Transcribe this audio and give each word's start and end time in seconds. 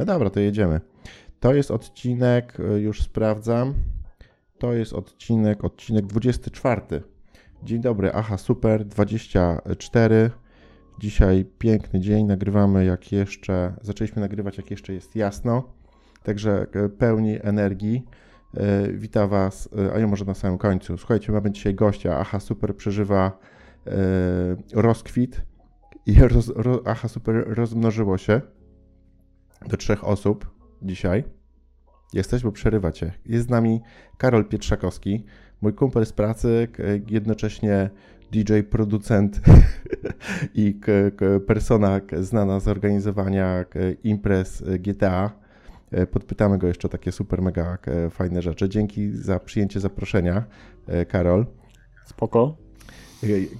No 0.00 0.06
dobra, 0.06 0.30
to 0.30 0.40
jedziemy. 0.40 0.80
To 1.40 1.54
jest 1.54 1.70
odcinek, 1.70 2.60
y, 2.60 2.80
już 2.80 3.02
sprawdzam. 3.02 3.74
To 4.58 4.72
jest 4.72 4.92
odcinek, 4.92 5.64
odcinek 5.64 6.06
24. 6.06 7.02
Dzień 7.62 7.80
dobry, 7.80 8.10
aha, 8.14 8.38
super, 8.38 8.84
24. 8.84 10.30
Dzisiaj 10.98 11.44
piękny 11.58 12.00
dzień, 12.00 12.26
nagrywamy 12.26 12.84
jak 12.84 13.12
jeszcze, 13.12 13.72
zaczęliśmy 13.82 14.20
nagrywać 14.20 14.56
jak 14.56 14.70
jeszcze 14.70 14.92
jest 14.92 15.16
jasno, 15.16 15.72
także 16.22 16.66
y, 16.76 16.88
pełni 16.88 17.38
energii. 17.42 18.04
Y, 18.88 18.92
Witam 18.92 19.28
Was, 19.28 19.68
a 19.94 19.98
ja 19.98 20.06
może 20.06 20.24
na 20.24 20.34
samym 20.34 20.58
końcu. 20.58 20.98
Słuchajcie, 20.98 21.32
mamy 21.32 21.50
dzisiaj 21.50 21.74
gościa, 21.74 22.18
aha, 22.18 22.40
super, 22.40 22.76
przeżywa 22.76 23.38
rozkwit 24.74 25.42
i 26.06 26.14
roz, 26.14 26.52
ro, 26.56 26.82
aha, 26.84 27.08
super, 27.08 27.44
rozmnożyło 27.46 28.18
się 28.18 28.40
do 29.68 29.76
trzech 29.76 30.04
osób 30.04 30.50
dzisiaj. 30.82 31.24
Jesteś, 32.12 32.42
bo 32.42 32.52
przerywacie. 32.52 33.12
Jest 33.26 33.46
z 33.46 33.50
nami 33.50 33.80
Karol 34.18 34.44
Pietrzakowski, 34.44 35.24
mój 35.60 35.74
kumpel 35.74 36.06
z 36.06 36.12
pracy, 36.12 36.68
jednocześnie 37.08 37.90
DJ, 38.32 38.60
producent 38.70 39.40
i 40.54 40.80
persona 41.46 42.00
znana 42.20 42.60
z 42.60 42.68
organizowania 42.68 43.64
imprez 44.04 44.62
GTA. 44.78 45.30
Podpytamy 46.10 46.58
go 46.58 46.66
jeszcze 46.66 46.88
o 46.88 46.90
takie 46.90 47.12
super 47.12 47.42
mega 47.42 47.78
fajne 48.10 48.42
rzeczy. 48.42 48.68
Dzięki 48.68 49.10
za 49.10 49.38
przyjęcie 49.38 49.80
zaproszenia, 49.80 50.44
Karol. 51.08 51.46
Spoko. 52.04 52.69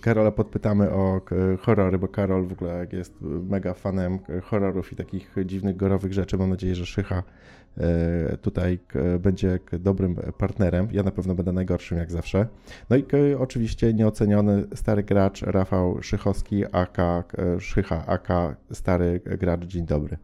Karola 0.01 0.31
podpytamy 0.31 0.91
o 0.91 1.21
horrory, 1.61 1.99
bo 1.99 2.09
Karol 2.09 2.47
w 2.47 2.53
ogóle 2.53 2.87
jest 2.93 3.15
mega 3.21 3.75
fanem 3.75 4.19
horrorów 4.43 4.93
i 4.93 4.97
takich 4.97 5.35
dziwnych, 5.45 5.77
gorowych 5.77 6.13
rzeczy. 6.13 6.39
Mam 6.39 6.51
nadzieję, 6.51 6.75
że 6.75 6.87
Szycha 6.87 7.23
e, 7.77 8.37
tutaj 8.37 8.79
będzie 9.21 9.59
dobrym 9.73 10.17
partnerem. 10.39 10.89
Ja 10.93 11.03
na 11.03 11.11
pewno 11.11 11.35
będę 11.35 11.53
najgorszym, 11.53 11.99
jak 11.99 12.11
zawsze. 12.11 12.47
No 12.91 12.97
i 12.97 13.05
oczywiście 13.39 13.95
nieoceniony 13.95 14.67
stary 14.75 15.03
gracz 15.03 15.43
Rafał 15.43 16.03
Szychowski, 16.03 16.65
aka 16.73 17.25
Szycha, 17.59 18.07
aka 18.07 18.57
stary 18.73 19.21
gracz. 19.25 19.65
Dzień 19.65 19.87
dobry. 19.87 20.17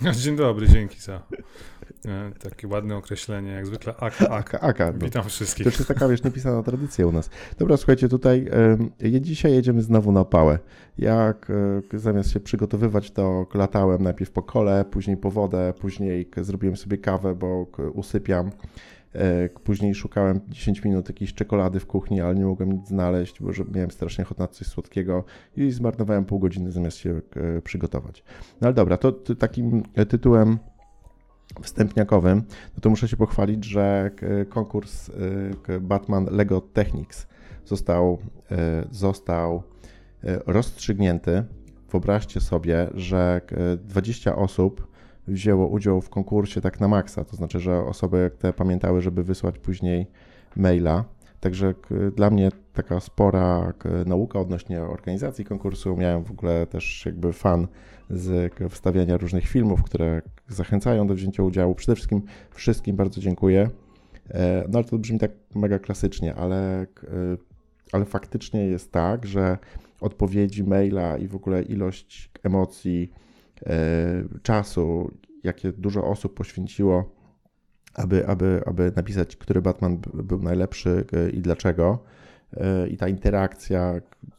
Dzień 0.22 0.36
dobry, 0.36 0.68
dzięki 0.68 1.00
za 1.00 1.14
e, 1.14 1.20
takie 2.42 2.68
ładne 2.68 2.96
określenie, 2.96 3.50
jak 3.50 3.66
zwykle 3.66 3.96
aka, 3.96 4.28
aka. 4.38 4.60
aka 4.60 4.92
no. 4.92 4.98
Witam 4.98 5.24
wszystkich. 5.24 5.64
To 5.64 5.70
jest 5.70 5.88
taka, 5.88 6.08
wiesz, 6.08 6.24
niepisana 6.24 6.62
tradycja 6.62 7.06
u 7.06 7.12
nas. 7.12 7.30
Dobra, 7.58 7.76
słuchajcie, 7.76 8.08
tutaj 8.08 8.48
y, 9.02 9.20
dzisiaj 9.20 9.52
jedziemy 9.52 9.82
znowu 9.82 10.12
na 10.12 10.24
pałę. 10.24 10.58
Jak 10.98 11.50
y, 11.94 11.98
zamiast 11.98 12.30
się 12.30 12.40
przygotowywać, 12.40 13.10
to 13.10 13.46
latałem 13.54 14.02
najpierw 14.02 14.30
po 14.30 14.42
kole, 14.42 14.84
później 14.84 15.16
po 15.16 15.30
wodę, 15.30 15.74
później 15.80 16.30
zrobiłem 16.36 16.76
sobie 16.76 16.98
kawę, 16.98 17.34
bo 17.34 17.66
usypiam. 17.94 18.50
E, 19.16 19.48
później 19.48 19.94
szukałem 19.94 20.40
10 20.48 20.84
minut 20.84 21.08
jakiejś 21.08 21.34
czekolady 21.34 21.80
w 21.80 21.86
kuchni, 21.86 22.20
ale 22.20 22.34
nie 22.34 22.44
mogłem 22.44 22.72
nic 22.72 22.88
znaleźć, 22.88 23.42
bo 23.42 23.50
miałem 23.74 23.90
strasznie 23.90 24.24
ochotę 24.24 24.42
na 24.42 24.48
coś 24.48 24.66
słodkiego 24.66 25.24
i 25.56 25.70
zmarnowałem 25.70 26.24
pół 26.24 26.38
godziny 26.38 26.72
zamiast 26.72 26.96
się 26.96 27.20
e, 27.36 27.62
przygotować. 27.62 28.24
No 28.60 28.66
ale 28.66 28.74
dobra, 28.74 28.96
to 28.96 29.12
takim 29.12 29.82
tytułem 30.08 30.58
wstępniakowym, 31.62 32.42
no 32.74 32.80
to 32.80 32.90
muszę 32.90 33.08
się 33.08 33.16
pochwalić, 33.16 33.64
że 33.64 34.10
konkurs 34.48 35.10
e, 35.68 35.80
Batman 35.80 36.26
Lego 36.30 36.60
Technics 36.60 37.26
został, 37.64 38.18
został 38.90 39.62
rozstrzygnięty. 40.46 41.44
Wyobraźcie 41.90 42.40
sobie, 42.40 42.88
że 42.94 43.40
20 43.84 44.36
osób 44.36 44.86
wzięło 45.28 45.66
udział 45.66 46.00
w 46.00 46.10
konkursie 46.10 46.60
tak 46.60 46.80
na 46.80 46.88
maksa, 46.88 47.24
to 47.24 47.36
znaczy, 47.36 47.60
że 47.60 47.78
osoby 47.78 48.30
te 48.38 48.52
pamiętały, 48.52 49.00
żeby 49.00 49.24
wysłać 49.24 49.58
później 49.58 50.06
maila. 50.56 51.04
Także 51.46 51.74
dla 52.16 52.30
mnie 52.30 52.50
taka 52.72 53.00
spora 53.00 53.72
nauka 54.06 54.40
odnośnie 54.40 54.82
organizacji 54.82 55.44
konkursu. 55.44 55.96
Miałem 55.96 56.24
w 56.24 56.30
ogóle 56.30 56.66
też 56.66 57.02
jakby 57.06 57.32
fan 57.32 57.66
z 58.10 58.52
wstawiania 58.70 59.16
różnych 59.16 59.46
filmów, 59.46 59.82
które 59.82 60.22
zachęcają 60.48 61.06
do 61.06 61.14
wzięcia 61.14 61.42
udziału. 61.42 61.74
Przede 61.74 61.96
wszystkim 61.96 62.22
wszystkim 62.50 62.96
bardzo 62.96 63.20
dziękuję. 63.20 63.70
E, 64.30 64.64
no 64.68 64.78
ale 64.78 64.84
to 64.84 64.98
brzmi 64.98 65.18
tak 65.18 65.30
mega 65.54 65.78
klasycznie, 65.78 66.34
ale, 66.34 66.86
ale 67.92 68.04
faktycznie 68.04 68.66
jest 68.66 68.92
tak, 68.92 69.26
że 69.26 69.58
odpowiedzi 70.00 70.64
maila 70.64 71.16
i 71.16 71.28
w 71.28 71.34
ogóle 71.34 71.62
ilość 71.62 72.30
emocji, 72.42 73.12
E, 73.66 74.24
czasu, 74.42 75.10
jakie 75.44 75.72
dużo 75.72 76.04
osób 76.04 76.34
poświęciło, 76.34 77.15
aby, 77.96 78.26
aby, 78.26 78.60
aby 78.66 78.92
napisać, 78.96 79.36
który 79.36 79.62
Batman 79.62 79.98
był 80.14 80.42
najlepszy 80.42 81.04
e, 81.12 81.30
i 81.30 81.40
dlaczego. 81.40 81.98
E, 82.56 82.88
I 82.88 82.96
ta 82.96 83.08
interakcja, 83.08 83.94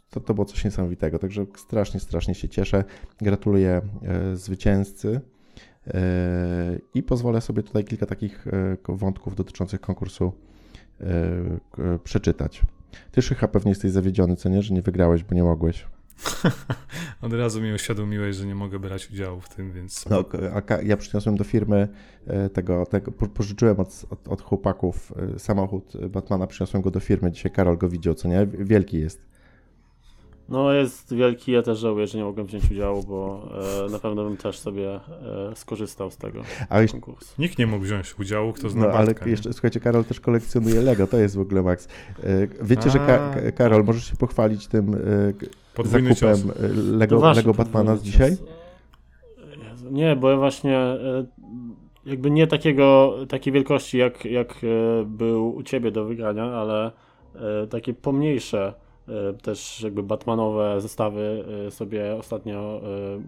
to, 0.10 0.20
to 0.20 0.34
było 0.34 0.46
coś 0.46 0.66
niesamowitego. 0.66 1.20
Także 1.20 1.46
strasznie, 1.56 2.00
strasznie 2.00 2.36
się 2.36 2.50
cieszę. 2.50 2.84
Gratuluję 3.22 3.82
zwycięzcy. 4.34 5.22
I 6.94 7.04
pozwolę 7.04 7.42
sobie 7.42 7.64
tutaj 7.64 7.84
kilka 7.84 8.06
takich 8.06 8.46
wątków 8.88 9.36
dotyczących 9.36 9.82
konkursu 9.82 10.34
przeczytać. 12.04 12.62
Ty, 13.12 13.22
Szycha, 13.22 13.48
pewnie 13.48 13.72
jesteś 13.72 13.92
zawiedziony, 13.92 14.36
co 14.36 14.50
nie, 14.50 14.62
że 14.62 14.74
nie 14.74 14.82
wygrałeś, 14.82 15.24
bo 15.24 15.36
nie 15.36 15.44
mogłeś. 15.44 15.86
Od 17.22 17.34
razu 17.34 17.62
mi 17.62 17.74
uświadomiłeś, 17.74 18.36
że 18.36 18.46
nie 18.46 18.56
mogę 18.56 18.80
brać 18.80 19.12
udziału 19.12 19.42
w 19.42 19.50
tym, 19.50 19.72
więc. 19.72 20.10
No, 20.10 20.26
a 20.54 20.82
ja 20.82 20.98
przyniosłem 20.98 21.38
do 21.38 21.44
firmy 21.44 21.88
e, 22.28 22.50
tego, 22.50 22.86
tego 22.86 23.12
pożyczyłem 23.12 23.80
od, 23.80 24.06
od, 24.10 24.28
od, 24.28 24.42
chłopaków 24.42 25.14
e, 25.36 25.40
samochód 25.40 25.94
Batmana, 26.10 26.48
przyniosłem 26.48 26.84
go 26.84 26.92
do 26.92 27.00
firmy. 27.00 27.32
Dzisiaj 27.32 27.52
Karol 27.52 27.78
go 27.78 27.90
widział, 27.90 28.14
co 28.14 28.28
nie? 28.28 28.48
Wielki 28.48 29.00
jest. 29.00 29.28
No 30.50 30.74
jest 30.74 31.16
wielki, 31.16 31.52
ja 31.52 31.62
też 31.62 31.80
żałuję, 31.80 32.08
że 32.08 32.18
nie 32.18 32.24
mogłem 32.24 32.48
wziąć 32.48 32.72
udziału, 32.72 33.04
bo 33.04 33.50
e, 33.88 33.92
na 33.92 34.00
pewno 34.00 34.24
bym 34.24 34.38
też 34.38 34.60
sobie 34.60 34.96
e, 34.96 35.00
skorzystał 35.56 36.12
z 36.12 36.18
tego 36.18 36.42
ale, 36.70 36.88
konkursu. 36.88 37.34
Nikt 37.40 37.58
nie 37.58 37.68
mógł 37.68 37.86
wziąć 37.86 38.20
udziału, 38.20 38.54
kto 38.54 38.70
zna 38.70 38.88
No 38.88 38.94
ale 38.94 39.14
jeszcze, 39.26 39.54
słuchajcie, 39.54 39.80
Karol 39.80 40.06
też 40.06 40.20
kolekcjonuje 40.20 40.82
Lego, 40.82 41.08
to 41.08 41.18
jest 41.18 41.36
w 41.36 41.40
ogóle 41.40 41.62
Max. 41.62 41.88
E, 42.24 42.48
wiecie, 42.62 42.86
A, 42.86 42.90
że 42.90 43.00
Ka 43.00 43.36
Karol, 43.52 43.84
możesz 43.84 44.10
się 44.10 44.16
pochwalić 44.16 44.68
tym 44.68 44.96
e, 44.96 44.98
Podwójny 45.78 46.14
zakupem 46.14 46.38
cios. 46.38 46.58
E, 46.60 46.68
Lego, 46.98 47.20
no 47.20 47.34
Lego 47.34 47.54
Batmana 47.54 47.96
z 47.96 48.04
dzisiaj? 48.04 48.38
Nie, 49.92 50.16
bo 50.16 50.30
ja 50.30 50.38
właśnie 50.38 50.78
e, 50.78 51.26
jakby 52.06 52.32
nie 52.32 52.48
takiego, 52.48 53.16
takiej 53.30 53.54
wielkości 53.54 53.98
jak, 53.98 54.26
jak 54.26 54.52
e, 54.64 55.06
był 55.06 55.56
u 55.56 55.64
ciebie 55.64 55.92
do 55.92 56.06
wygrania, 56.06 56.44
ale 56.44 56.92
takie 57.70 57.94
pomniejsze 57.94 58.74
też 59.42 59.82
jakby 59.82 60.04
Batmanowe 60.04 60.82
zestawy 60.82 61.46
sobie 61.70 62.16
ostatnio 62.16 62.82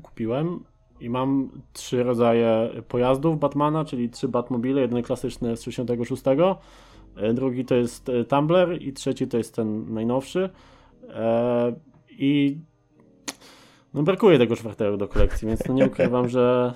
kupiłem 0.03 0.63
i 0.99 1.09
mam 1.09 1.49
trzy 1.73 2.03
rodzaje 2.03 2.69
pojazdów 2.87 3.39
Batmana, 3.39 3.85
czyli 3.85 4.09
trzy 4.09 4.27
Batmobile, 4.27 4.81
jeden 4.81 5.03
klasyczny 5.03 5.57
z 5.57 5.61
66, 5.61 6.23
drugi 7.33 7.65
to 7.65 7.75
jest 7.75 8.11
Tumbler 8.29 8.81
i 8.81 8.93
trzeci 8.93 9.27
to 9.27 9.37
jest 9.37 9.55
ten 9.55 9.93
najnowszy. 9.93 10.49
I 12.19 12.61
no 13.93 14.03
brakuje 14.03 14.37
tego 14.37 14.55
czwartego 14.55 14.97
do 14.97 15.07
kolekcji, 15.07 15.47
więc 15.47 15.65
no 15.67 15.73
nie 15.73 15.85
ukrywam, 15.85 16.29
że 16.29 16.73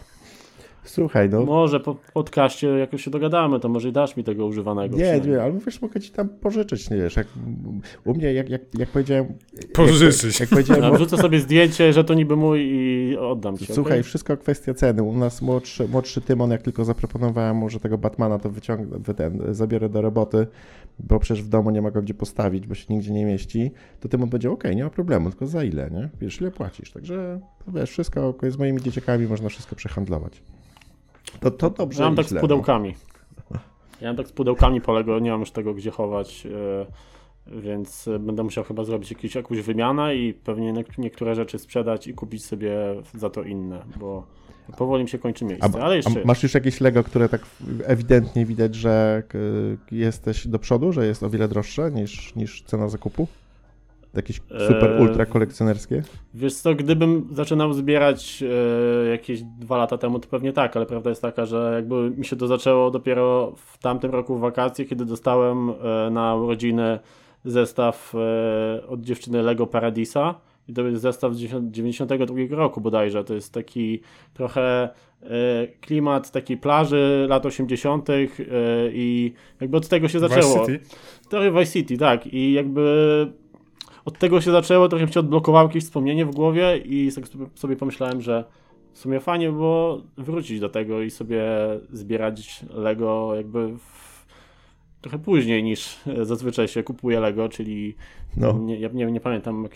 Słuchaj, 0.85 1.29
no. 1.29 1.45
Może 1.45 1.79
po 1.79 1.95
podcaście 2.13 2.67
jakoś 2.67 3.03
się 3.03 3.11
dogadamy, 3.11 3.59
to 3.59 3.69
może 3.69 3.89
i 3.89 3.91
dasz 3.91 4.17
mi 4.17 4.23
tego 4.23 4.45
używanego. 4.45 4.97
Nie, 4.97 5.19
nie, 5.19 5.41
ale 5.41 5.59
wiesz, 5.65 5.81
mogę 5.81 5.99
ci 5.99 6.11
tam 6.11 6.29
pożyczyć, 6.29 6.89
nie 6.89 6.97
wiesz, 6.97 7.15
jak, 7.15 7.27
u 8.05 8.13
mnie, 8.13 8.33
jak, 8.33 8.49
jak, 8.49 8.61
jak 8.77 8.89
powiedziałem... 8.89 9.25
Pożyczyć. 9.73 10.39
Jak, 10.39 10.39
jak 10.39 10.49
powiedziałem... 10.49 10.95
Wrzucę 10.95 11.17
sobie 11.17 11.39
zdjęcie, 11.39 11.93
że 11.93 12.03
to 12.03 12.13
niby 12.13 12.35
mój 12.35 12.61
i 12.61 13.17
oddam 13.17 13.57
ci. 13.57 13.65
Słuchaj, 13.65 13.93
okay? 13.93 14.03
wszystko 14.03 14.37
kwestia 14.37 14.73
ceny. 14.73 15.03
U 15.03 15.17
nas 15.17 15.41
młodszy, 15.41 15.87
młodszy 15.87 16.21
Tymon, 16.21 16.51
jak 16.51 16.61
tylko 16.61 16.85
zaproponowałem 16.85 17.55
mu, 17.55 17.69
że 17.69 17.79
tego 17.79 17.97
Batmana 17.97 18.39
to 18.39 18.49
wyciągnę, 18.49 19.13
ten, 19.13 19.41
zabiorę 19.51 19.89
do 19.89 20.01
roboty, 20.01 20.47
bo 20.99 21.19
przecież 21.19 21.43
w 21.43 21.49
domu 21.49 21.69
nie 21.69 21.81
ma 21.81 21.91
go 21.91 22.01
gdzie 22.01 22.13
postawić, 22.13 22.67
bo 22.67 22.75
się 22.75 22.93
nigdzie 22.93 23.11
nie 23.11 23.25
mieści, 23.25 23.71
to 23.99 24.09
Tymon 24.09 24.29
będzie, 24.29 24.51
okej, 24.51 24.71
okay, 24.71 24.75
nie 24.75 24.83
ma 24.83 24.89
problemu, 24.89 25.29
tylko 25.29 25.47
za 25.47 25.63
ile, 25.63 25.89
nie? 25.91 26.09
Wiesz, 26.21 26.41
ile 26.41 26.51
płacisz. 26.51 26.91
Także, 26.91 27.39
wiesz, 27.67 27.89
wszystko 27.89 28.35
z 28.49 28.57
moimi 28.57 28.81
dzieciakami 28.81 29.27
można 29.27 29.49
wszystko 29.49 29.75
przehandlować. 29.75 30.43
To, 31.39 31.51
to 31.51 31.69
dobrze. 31.69 32.03
Ja 32.03 32.09
mam 32.09 32.15
tak 32.15 32.25
z 32.25 32.31
no. 32.31 32.41
pudełkami. 32.41 32.95
Ja 34.01 34.07
mam 34.07 34.15
tak 34.15 34.27
z 34.27 34.31
pudełkami 34.31 34.81
polego, 34.81 35.19
nie 35.19 35.31
mam 35.31 35.39
już 35.39 35.51
tego 35.51 35.73
gdzie 35.73 35.91
chować, 35.91 36.45
e, 36.45 37.61
więc 37.61 38.09
będę 38.19 38.43
musiał 38.43 38.63
chyba 38.63 38.83
zrobić 38.83 39.11
jakieś, 39.11 39.35
jakąś 39.35 39.59
wymianę 39.59 40.15
i 40.15 40.33
pewnie 40.33 40.73
niektóre 40.97 41.35
rzeczy 41.35 41.59
sprzedać 41.59 42.07
i 42.07 42.13
kupić 42.13 42.45
sobie 42.45 42.75
za 43.13 43.29
to 43.29 43.43
inne, 43.43 43.85
bo 43.99 44.23
powoli 44.77 45.03
mi 45.03 45.09
się 45.09 45.19
kończy 45.19 45.45
miejsce. 45.45 45.69
A, 45.79 45.83
ale 45.83 45.95
jeszcze... 45.95 46.25
Masz 46.25 46.43
już 46.43 46.53
jakieś 46.53 46.81
Lego, 46.81 47.03
które 47.03 47.29
tak 47.29 47.41
ewidentnie 47.83 48.45
widać, 48.45 48.75
że 48.75 49.23
jesteś 49.91 50.47
do 50.47 50.59
przodu, 50.59 50.91
że 50.91 51.05
jest 51.05 51.23
o 51.23 51.29
wiele 51.29 51.47
droższe 51.47 51.91
niż, 51.91 52.35
niż 52.35 52.63
cena 52.63 52.89
zakupu? 52.89 53.27
Jakieś 54.15 54.41
super, 54.67 54.91
Eee, 54.91 55.01
ultra 55.01 55.25
kolekcjonerskie? 55.25 56.03
Wiesz 56.33 56.53
co, 56.53 56.75
gdybym 56.75 57.27
zaczynał 57.31 57.73
zbierać 57.73 58.43
e, 59.05 59.09
jakieś 59.09 59.41
dwa 59.43 59.77
lata 59.77 59.97
temu, 59.97 60.19
to 60.19 60.27
pewnie 60.27 60.53
tak, 60.53 60.77
ale 60.77 60.85
prawda 60.85 61.09
jest 61.09 61.21
taka, 61.21 61.45
że 61.45 61.71
jakby 61.75 62.09
mi 62.09 62.25
się 62.25 62.35
to 62.35 62.47
zaczęło 62.47 62.91
dopiero 62.91 63.53
w 63.55 63.77
tamtym 63.77 64.11
roku 64.11 64.35
w 64.35 64.39
wakacje, 64.39 64.85
kiedy 64.85 65.05
dostałem 65.05 65.69
e, 65.69 66.09
na 66.09 66.35
urodziny 66.35 66.99
zestaw 67.45 68.13
e, 68.15 68.87
od 68.87 69.01
dziewczyny 69.01 69.41
Lego 69.43 69.67
Paradisa. 69.67 70.35
I 70.67 70.73
to 70.73 70.81
jest 70.81 71.01
zestaw 71.01 71.35
z 71.35 71.39
92 71.71 72.35
roku 72.49 72.81
bodajże. 72.81 73.23
To 73.23 73.33
jest 73.33 73.53
taki 73.53 74.01
trochę 74.33 74.89
e, 75.21 75.67
klimat 75.81 76.31
takiej 76.31 76.57
plaży 76.57 77.25
lat 77.29 77.45
80. 77.45 78.09
E, 78.09 78.13
i 78.93 79.33
jakby 79.61 79.77
od 79.77 79.87
tego 79.87 80.07
się 80.07 80.19
zaczęło. 80.19 80.59
Vice 80.59 80.79
City? 80.79 80.79
Trochę 81.29 81.51
Vice 81.51 81.71
City, 81.71 81.97
tak. 81.97 82.27
I 82.27 82.53
jakby 82.53 83.42
od 84.05 84.17
tego 84.19 84.41
się 84.41 84.51
zaczęło, 84.51 84.89
trochę 84.89 85.05
mi 85.05 85.13
się 85.13 85.19
odblokowało 85.19 85.67
jakieś 85.67 85.83
wspomnienie 85.83 86.25
w 86.25 86.31
głowie 86.35 86.77
i 86.77 87.11
tak 87.15 87.25
sobie- 87.55 87.75
pomyślałem, 87.75 88.21
że 88.21 88.43
w 88.93 88.97
sumie 88.99 89.19
fajnie 89.19 89.51
było 89.51 90.01
wrócić 90.17 90.59
do 90.59 90.69
tego 90.69 91.01
i 91.01 91.11
sobie 91.11 91.43
zbierać 91.91 92.65
Lego 92.73 93.35
jakby 93.35 93.67
w, 93.77 94.25
trochę 95.01 95.19
później 95.19 95.63
niż 95.63 95.99
zazwyczaj 96.21 96.67
się 96.67 96.83
kupuje 96.83 97.19
Lego, 97.19 97.49
czyli 97.49 97.95
No. 98.37 98.53
nie, 98.53 98.79
ja 98.79 98.89
nie, 98.93 99.05
nie 99.05 99.19
pamiętam, 99.19 99.67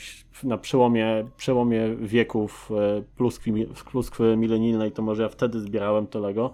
na 0.44 0.58
przełomie, 0.58 1.26
przełomie 1.38 1.96
wieków 2.02 2.72
e, 2.72 3.04
pluskwy, 3.18 3.52
pluskwy 3.92 4.38
milenijnej, 4.38 4.92
to 4.92 5.02
może 5.02 5.24
ja 5.24 5.30
wtedy 5.30 5.60
zbierałem 5.60 6.08
to 6.08 6.20
Lego. 6.20 6.54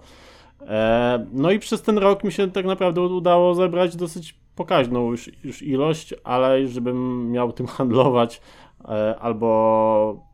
E, 0.60 1.26
no 1.32 1.50
i 1.50 1.58
przez 1.58 1.82
ten 1.82 1.98
rok 1.98 2.24
mi 2.24 2.32
się 2.32 2.50
tak 2.50 2.64
naprawdę 2.66 3.00
udało 3.00 3.54
zebrać 3.54 3.96
dosyć 3.96 4.34
pokaźną 4.56 5.10
już, 5.10 5.44
już 5.44 5.62
ilość, 5.62 6.14
ale 6.24 6.66
żebym 6.68 7.30
miał 7.30 7.52
tym 7.52 7.66
handlować 7.76 8.40
e, 8.84 9.16
albo 9.20 10.24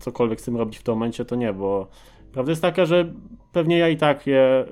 cokolwiek 0.00 0.40
z 0.40 0.44
tym 0.44 0.56
robić 0.56 0.78
w 0.78 0.82
tym 0.82 0.94
momencie, 0.94 1.24
to 1.24 1.36
nie, 1.36 1.52
bo 1.52 1.88
prawda 2.32 2.52
jest 2.52 2.62
taka, 2.62 2.86
że 2.86 3.12
pewnie 3.52 3.78
ja 3.78 3.88
i 3.88 3.96
tak 3.96 4.26
je 4.26 4.64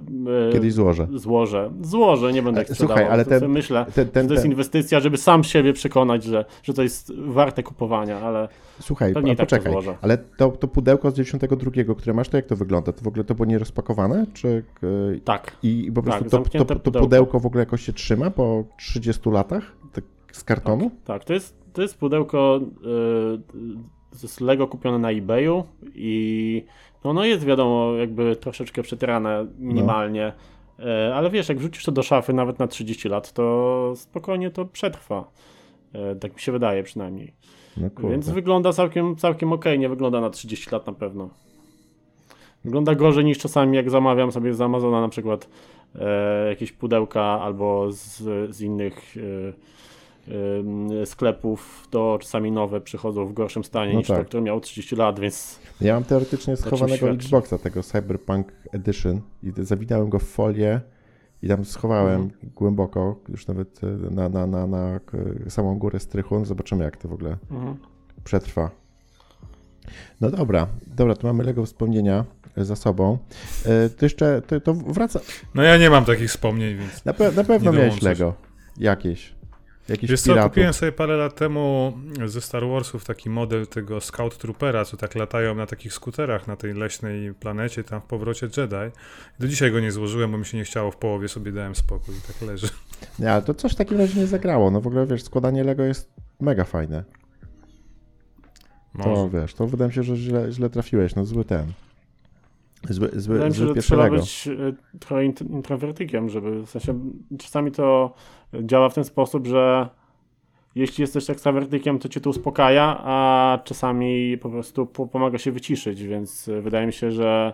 e, 0.48 0.52
Kiedyś 0.52 0.72
złożę. 0.72 1.08
złożę. 1.14 1.70
Złożę, 1.82 2.32
nie 2.32 2.42
będę 2.42 2.60
Ale 2.60 2.68
ich 2.68 2.76
słuchaj, 2.76 3.04
ale 3.04 3.24
To 3.24 3.30
ten- 3.30 3.50
myślę, 3.50 3.86
Ten, 3.94 4.04
że 4.06 4.12
ten, 4.12 4.28
to 4.28 4.34
jest 4.34 4.46
inwestycja, 4.46 5.00
żeby 5.00 5.16
sam 5.16 5.44
siebie 5.44 5.72
przekonać, 5.72 6.24
że, 6.24 6.44
że 6.62 6.74
to 6.74 6.82
jest 6.82 7.12
warte 7.18 7.62
kupowania, 7.62 8.18
ale 8.20 8.48
słuchaj, 8.80 9.14
pewnie 9.14 9.30
a 9.30 9.34
i 9.34 9.36
tak 9.36 9.48
to 9.48 9.56
poczekaj, 9.56 9.72
złożę. 9.72 9.96
ale 10.00 10.18
to, 10.18 10.48
to 10.50 10.68
pudełko 10.68 11.10
z 11.10 11.14
92, 11.14 11.94
które 11.94 12.14
masz, 12.14 12.28
to 12.28 12.36
jak 12.36 12.46
to 12.46 12.56
wygląda? 12.56 12.92
To 12.92 13.04
w 13.04 13.06
ogóle 13.08 13.24
to 13.24 13.34
było 13.34 13.46
nierozpakowane? 13.46 14.26
Czy, 14.34 14.64
e, 15.16 15.20
tak. 15.20 15.56
I 15.62 15.92
po 15.94 16.02
prostu 16.02 16.24
Tak, 16.24 16.30
to, 16.30 16.38
to, 16.38 16.64
to 16.64 16.80
pudełko. 16.80 17.00
pudełko 17.06 17.40
w 17.40 17.46
ogóle 17.46 17.62
jakoś 17.62 17.82
się 17.82 17.92
trzyma 17.92 18.30
po 18.30 18.64
30 18.78 19.30
latach? 19.30 19.76
Tak 19.92 20.04
z 20.32 20.44
kartonu? 20.44 20.90
Tak, 21.04 21.24
to 21.24 21.32
jest, 21.32 21.56
to 21.72 21.82
jest 21.82 21.98
pudełko 21.98 22.60
y, 24.14 24.18
z 24.28 24.40
Lego 24.40 24.66
kupione 24.68 24.98
na 24.98 25.10
eBayu 25.10 25.64
i 25.94 26.64
no, 27.04 27.12
no 27.12 27.24
jest 27.24 27.44
wiadomo 27.44 27.92
jakby 27.92 28.36
troszeczkę 28.36 28.82
przetyrane 28.82 29.46
minimalnie, 29.58 30.32
E, 30.78 31.14
ale 31.14 31.30
wiesz, 31.30 31.48
jak 31.48 31.58
wrzucisz 31.58 31.84
to 31.84 31.92
do 31.92 32.02
szafy 32.02 32.32
nawet 32.32 32.58
na 32.58 32.66
30 32.66 33.08
lat, 33.08 33.32
to 33.32 33.92
spokojnie 33.96 34.50
to 34.50 34.64
przetrwa. 34.64 35.30
E, 35.92 36.16
Tak 36.16 36.34
mi 36.34 36.40
się 36.40 36.52
wydaje 36.52 36.82
przynajmniej. 36.82 37.32
No. 37.76 38.08
Więc 38.08 38.30
wygląda 38.30 38.72
całkiem, 38.72 39.16
całkiem 39.16 39.52
ok, 39.52 39.64
nie 39.78 39.88
wygląda 39.88 40.20
na 40.20 40.30
30 40.30 40.70
lat 40.70 40.86
na 40.86 40.92
pewno. 40.92 41.28
Wygląda 42.64 42.94
gorzej 42.94 43.24
niż 43.24 43.38
czasami 43.38 43.76
jak 43.76 43.90
zamawiam 43.90 44.32
sobie 44.32 44.54
z 44.54 44.60
Amazona 44.60 45.00
na 45.00 45.08
przykład 45.08 45.48
e, 45.94 46.48
jakieś 46.48 46.72
pudełka 46.72 47.22
albo 47.22 47.92
z, 47.92 48.22
z 48.56 48.60
innych 48.60 49.16
e, 49.16 49.52
sklepów, 51.04 51.86
to 51.90 52.18
czasami 52.20 52.52
nowe 52.52 52.80
przychodzą 52.80 53.26
w 53.26 53.32
gorszym 53.32 53.64
stanie 53.64 53.92
No 53.92 53.98
niż 53.98 54.08
tak. 54.08 54.18
to, 54.18 54.24
które 54.24 54.42
miało 54.42 54.60
30 54.60 54.96
lat, 54.96 55.20
więc 55.20 55.58
Ja 55.80 55.94
mam 55.94 56.04
teoretycznie 56.04 56.56
schowanego 56.56 56.96
świadczy? 56.96 57.14
Xboxa, 57.16 57.58
tego 57.58 57.82
Cyberpunk 57.82 58.52
Edition 58.72 59.20
i 59.42 59.52
zawinąłem 59.58 60.08
go 60.08 60.18
w 60.18 60.22
folię 60.24 60.80
i 61.42 61.48
tam 61.48 61.64
schowałem 61.64 62.22
Mhm. 62.22 62.50
głęboko, 62.54 63.20
już 63.28 63.46
nawet 63.46 63.80
e, 63.84 63.86
na, 64.10 64.28
na, 64.28 64.46
na, 64.46 64.66
na 64.66 65.00
k- 65.06 65.18
samą 65.48 65.78
górę 65.78 66.00
strychu. 66.00 66.38
No 66.38 66.44
Zobaczymy, 66.44 66.84
jak 66.84 66.96
to 66.96 67.08
w 67.08 67.12
ogóle 67.12 67.36
mhm. 67.50 67.76
przetrwa. 68.24 68.70
No 70.20 70.30
dobra, 70.30 70.66
dobra, 70.86 71.14
tu 71.14 71.26
mamy 71.26 71.44
Lego 71.44 71.66
wspomnienia 71.66 72.24
e, 72.56 72.64
za 72.64 72.76
sobą. 72.76 73.18
E, 73.66 73.88
To 73.90 74.04
jeszcze, 74.06 74.42
to, 74.46 74.60
to 74.60 74.74
wraca, 74.74 75.20
No 75.54 75.62
ja 75.62 75.76
nie 75.78 75.90
mam 75.90 76.04
takich 76.04 76.28
wspomnień, 76.28 76.76
więc... 76.78 77.04
na, 77.04 77.12
pe, 77.12 77.32
na 77.32 77.44
pewno 77.44 77.72
Nie 77.72 77.78
miałeś. 77.78 78.02
Lego, 78.02 78.34
jakieś, 78.78 79.34
jakiś 79.88 80.10
Wiesz 80.10 80.20
co, 80.20 80.26
piratów. 80.30 80.50
kupiłem 80.50 80.72
sobie 80.72 80.92
parę 80.92 81.16
lat 81.16 81.34
temu 81.34 81.92
ze 82.26 82.40
Star 82.40 82.66
Warsów 82.68 83.04
taki 83.04 83.30
model 83.30 83.66
tego 83.66 84.00
Scout 84.00 84.38
Troopera, 84.38 84.84
co 84.84 84.96
tak 84.96 85.14
latają 85.14 85.54
na 85.54 85.66
takich 85.66 85.92
skuterach 85.92 86.46
na 86.46 86.56
tej 86.56 86.74
leśnej 86.74 87.34
planecie, 87.34 87.84
tam 87.84 88.00
w 88.00 88.04
powrocie 88.04 88.46
Jedi. 88.56 88.96
Do 89.38 89.48
dzisiaj 89.48 89.72
go 89.72 89.80
nie 89.80 89.92
złożyłem, 89.92 90.32
bo 90.32 90.38
mi 90.38 90.44
się 90.46 90.56
nie 90.56 90.64
chciało, 90.64 90.90
w 90.90 90.96
połowie 90.96 91.28
sobie 91.28 91.52
dałem 91.52 91.74
spokój 91.74 92.14
i 92.16 92.20
tak 92.20 92.48
leży. 92.48 92.68
Nie, 93.18 93.32
ale 93.32 93.42
to 93.42 93.54
coś 93.54 93.72
w 93.72 93.76
takim 93.76 93.98
razie 93.98 94.20
nie 94.20 94.26
zagrało. 94.26 94.70
No 94.70 94.80
w 94.80 94.86
ogóle, 94.86 95.06
wiesz, 95.06 95.22
składanie 95.22 95.64
Lego 95.64 95.84
jest 95.84 96.10
mega 96.40 96.64
fajne. 96.64 97.04
To 99.02 99.08
Może. 99.08 99.40
wiesz, 99.40 99.54
to 99.54 99.66
wydaje 99.66 99.88
mi 99.88 99.94
się, 99.94 100.02
że 100.02 100.16
źle, 100.16 100.52
źle 100.52 100.70
trafiłeś, 100.70 101.14
no 101.14 101.24
zły 101.24 101.44
ten. 101.44 101.72
Zły, 102.88 103.10
zły, 103.14 103.34
Wydaje 103.34 103.50
mi 103.50 103.56
się, 103.56 103.66
że 103.66 103.74
trzeba 103.74 104.10
być 104.10 104.48
e, 104.48 104.98
trochę 104.98 105.22
int- 105.22 105.50
introwertykiem, 105.50 106.28
żeby, 106.28 106.62
w 106.66 106.70
sensie 106.70 107.00
czasami 107.38 107.72
to 107.72 108.14
działa 108.62 108.88
w 108.88 108.94
ten 108.94 109.04
sposób, 109.04 109.46
że 109.46 109.88
jeśli 110.74 111.02
jesteś 111.02 111.30
ekstrawertykiem, 111.30 111.98
to 111.98 112.08
cię 112.08 112.20
to 112.20 112.30
uspokaja, 112.30 113.00
a 113.04 113.58
czasami 113.64 114.38
po 114.38 114.50
prostu 114.50 114.86
po- 114.86 115.06
pomaga 115.06 115.38
się 115.38 115.52
wyciszyć, 115.52 116.02
więc 116.02 116.48
e, 116.48 116.60
wydaje 116.60 116.86
mi 116.86 116.92
się, 116.92 117.10
że 117.10 117.52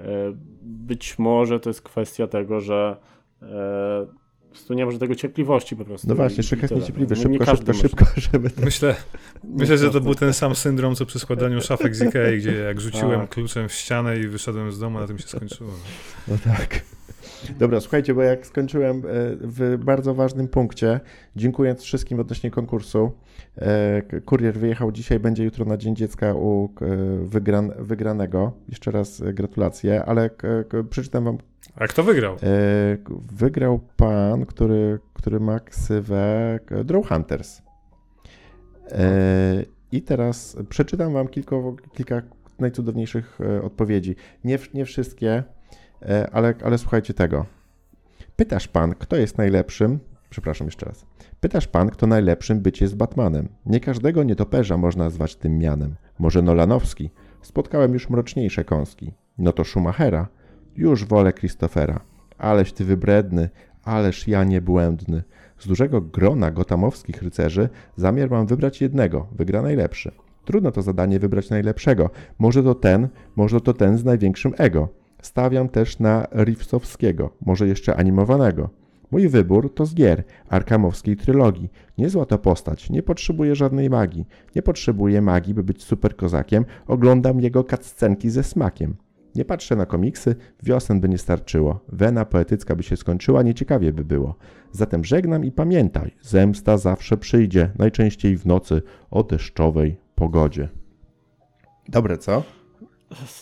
e, 0.00 0.04
być 0.62 1.18
może 1.18 1.60
to 1.60 1.70
jest 1.70 1.82
kwestia 1.82 2.26
tego, 2.26 2.60
że 2.60 2.96
prostu 4.58 4.74
nie 4.74 4.84
może 4.86 4.98
tego 4.98 5.14
cierpliwości 5.14 5.76
po 5.76 5.84
prostu. 5.84 6.08
No 6.08 6.14
właśnie, 6.14 6.42
szukać 6.42 6.68
tyle. 6.68 6.80
niecierpliwy, 6.80 7.14
Nie- 7.14 7.24
nie 7.24 7.38
szybko, 7.38 7.44
każdy 7.44 7.74
szybko, 7.74 8.04
szybko, 8.04 8.20
żeby... 8.32 8.50
Myślę, 8.64 8.96
myślę, 9.44 9.78
że 9.78 9.90
to 9.90 10.00
był 10.00 10.14
ten 10.14 10.32
sam 10.32 10.54
syndrom, 10.54 10.94
co 10.94 11.06
przy 11.06 11.18
składaniu 11.18 11.60
szafek 11.60 11.96
z 11.96 12.02
Ikei, 12.02 12.38
gdzie 12.38 12.54
jak 12.54 12.80
rzuciłem 12.80 13.20
Tak. 13.20 13.30
kluczem 13.30 13.68
w 13.68 13.72
ścianę 13.72 14.18
i 14.18 14.28
wyszedłem 14.28 14.72
z 14.72 14.78
domu, 14.78 15.00
na 15.00 15.06
tym 15.06 15.18
się 15.18 15.28
skończyło. 15.28 15.70
No 16.28 16.36
tak. 16.44 16.80
Dobra, 17.58 17.80
słuchajcie, 17.80 18.14
bo 18.14 18.22
jak 18.22 18.46
skończyłem 18.46 18.96
e, 18.96 19.00
w 19.40 19.78
bardzo 19.84 20.14
ważnym 20.14 20.48
punkcie, 20.48 21.00
dziękując 21.36 21.82
wszystkim 21.82 22.20
odnośnie 22.20 22.50
konkursu, 22.50 23.12
e, 23.56 24.02
kurier 24.24 24.54
wyjechał 24.54 24.92
dzisiaj, 24.92 25.20
będzie 25.20 25.44
jutro 25.44 25.64
na 25.64 25.76
Dzień 25.76 25.96
Dziecka 25.96 26.34
u 26.34 26.68
wygran, 27.22 27.72
wygranego. 27.78 28.52
Jeszcze 28.68 28.90
raz 28.90 29.20
e, 29.20 29.32
gratulacje, 29.32 30.04
ale 30.04 30.30
przeczytam 30.90 31.24
wam 31.24 31.38
A 31.78 31.86
kto 31.86 32.02
wygrał? 32.04 32.34
E, 32.34 32.38
Wygrał 33.32 33.80
pan, 33.96 34.46
który, 34.46 34.98
który 35.14 35.40
ma 35.40 35.60
ksywę 35.60 36.58
k- 36.66 36.84
Draw 36.84 37.08
Hunters. 37.08 37.62
E, 38.92 39.64
I 39.92 40.02
teraz 40.02 40.56
przeczytam 40.68 41.12
wam 41.12 41.28
kilka, 41.28 41.56
kilka 41.94 42.22
najcudowniejszych 42.58 43.38
e, 43.40 43.62
odpowiedzi. 43.62 44.16
Nie, 44.44 44.58
nie 44.74 44.84
wszystkie, 44.84 45.42
e, 46.02 46.30
ale, 46.32 46.54
ale 46.64 46.78
słuchajcie 46.78 47.14
tego. 47.14 47.46
Pytasz 48.36 48.68
pan, 48.68 48.94
kto 48.94 49.16
jest 49.16 49.38
najlepszym, 49.38 49.98
przepraszam 50.30 50.66
jeszcze 50.66 50.86
raz. 50.86 51.06
Pytasz 51.40 51.66
pan, 51.68 51.90
kto 51.90 52.06
najlepszym 52.06 52.60
być 52.60 52.80
jest 52.80 52.96
Batmanem. 52.96 53.48
Nie 53.66 53.80
każdego 53.80 54.22
nietoperza 54.22 54.76
można 54.76 55.04
nazwać 55.04 55.36
tym 55.36 55.58
mianem. 55.58 55.94
Może 56.18 56.42
Nolanowski. 56.42 57.10
Spotkałem 57.42 57.92
już 57.92 58.10
mroczniejsze 58.10 58.64
kąski. 58.64 59.12
No 59.38 59.52
to 59.52 59.64
Schumachera. 59.64 60.28
Już 60.78 61.04
wolę 61.04 61.32
Christophera. 61.32 62.00
Aleś 62.38 62.72
ty 62.72 62.84
wybredny, 62.84 63.48
ależ 63.84 64.28
ja 64.28 64.44
niebłędny. 64.44 65.22
Z 65.58 65.66
dużego 65.66 66.00
grona 66.00 66.50
gotamowskich 66.50 67.22
rycerzy 67.22 67.68
zamiar 67.96 68.30
mam 68.30 68.46
wybrać 68.46 68.80
jednego, 68.80 69.26
wygra 69.32 69.62
najlepszy. 69.62 70.12
Trudno 70.44 70.70
to 70.70 70.82
zadanie 70.82 71.18
wybrać 71.18 71.50
najlepszego. 71.50 72.10
Może 72.38 72.62
to 72.62 72.74
ten, 72.74 73.08
może 73.36 73.60
to 73.60 73.74
ten 73.74 73.98
z 73.98 74.04
największym 74.04 74.54
ego. 74.58 74.88
Stawiam 75.22 75.68
też 75.68 75.98
na 75.98 76.26
Reevesowskiego, 76.30 77.30
może 77.46 77.68
jeszcze 77.68 77.96
animowanego. 77.96 78.70
Mój 79.10 79.28
wybór 79.28 79.74
to 79.74 79.86
z 79.86 79.94
gier 79.94 80.24
Arkamowskiej 80.48 81.16
trylogii. 81.16 81.68
Niezła 81.98 82.26
to 82.26 82.38
postać, 82.38 82.90
nie 82.90 83.02
potrzebuje 83.02 83.54
żadnej 83.54 83.90
magii. 83.90 84.26
Nie 84.56 84.62
potrzebuję 84.62 85.22
magii, 85.22 85.54
by 85.54 85.62
być 85.62 85.82
super 85.82 86.16
kozakiem. 86.16 86.64
Oglądam 86.86 87.40
jego 87.40 87.64
cutscenki 87.64 88.30
ze 88.30 88.42
smakiem. 88.42 88.96
Nie 89.38 89.44
patrzę 89.44 89.76
na 89.76 89.86
komiksy, 89.86 90.36
wiosen 90.62 91.00
by 91.00 91.08
nie 91.08 91.18
starczyło. 91.18 91.80
Wena 91.88 92.24
poetycka 92.24 92.76
by 92.76 92.82
się 92.82 92.96
skończyła, 92.96 93.42
nieciekawie 93.42 93.92
by 93.92 94.04
było. 94.04 94.36
Zatem 94.72 95.04
żegnam 95.04 95.44
i 95.44 95.52
pamiętaj, 95.52 96.14
zemsta 96.22 96.78
zawsze 96.78 97.16
przyjdzie, 97.16 97.70
najczęściej 97.78 98.36
w 98.36 98.46
nocy 98.46 98.82
o 99.10 99.22
deszczowej 99.22 99.96
pogodzie. 100.14 100.68
Dobre, 101.88 102.18
co? 102.18 102.42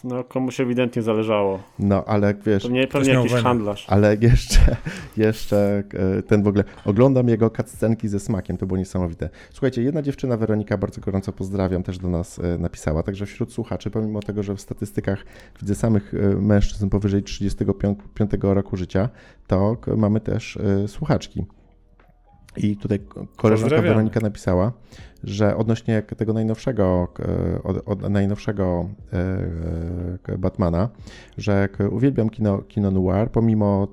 No, 0.05 0.25
komuś 0.25 0.61
ewidentnie 0.61 1.03
zależało. 1.03 1.59
No, 1.79 2.05
ale 2.05 2.35
wiesz, 2.47 2.63
Pewnie, 2.63 2.87
pewnie 2.87 3.13
jakiś 3.13 3.33
handlarz. 3.33 3.87
ale 3.89 4.17
jeszcze, 4.21 4.77
jeszcze 5.17 5.83
e, 6.19 6.23
ten 6.23 6.43
w 6.43 6.47
ogóle, 6.49 6.65
oglądam 6.85 7.29
jego 7.29 7.51
cutscenki 7.51 8.09
ze 8.09 8.21
smakiem, 8.21 8.57
to 8.57 8.67
było 8.67 8.79
niesamowite. 8.79 9.29
Słuchajcie, 9.51 9.83
jedna 9.83 10.03
dziewczyna, 10.03 10.37
Weronika, 10.37 10.79
bardzo 10.79 11.01
gorąco 11.01 11.33
pozdrawiam, 11.33 11.83
też 11.83 11.99
do 11.99 12.09
nas 12.09 12.39
e, 12.39 12.59
napisała, 12.59 13.03
także 13.03 13.27
wśród 13.27 13.53
słuchaczy, 13.53 13.91
pomimo 13.91 14.21
tego, 14.23 14.43
że 14.43 14.55
w 14.55 14.61
statystykach 14.61 15.25
widzę 15.61 15.75
samych 15.75 16.15
e, 16.15 16.19
mężczyzn 16.37 16.89
powyżej 16.89 17.23
35 17.23 18.31
roku 18.43 18.77
życia, 18.77 19.09
to 19.47 19.77
mamy 19.97 20.21
też 20.21 20.59
słuchaczki. 20.87 21.45
I 22.57 22.77
tutaj 22.77 22.99
koleżanka. 23.37 23.83
Weronika 23.83 24.21
napisała, 24.21 24.73
że 25.25 25.57
odnośnie 25.57 26.03
tego 26.03 26.33
najnowszego, 26.33 27.09
od, 27.65 27.89
od 27.89 28.11
najnowszego 28.11 28.89
e, 30.29 30.39
Batmana, 30.39 30.89
że 31.39 31.69
uwielbiam 31.91 32.31
kino, 32.31 32.59
kino 32.59 32.91
noir, 32.91 33.31
pomimo, 33.31 33.89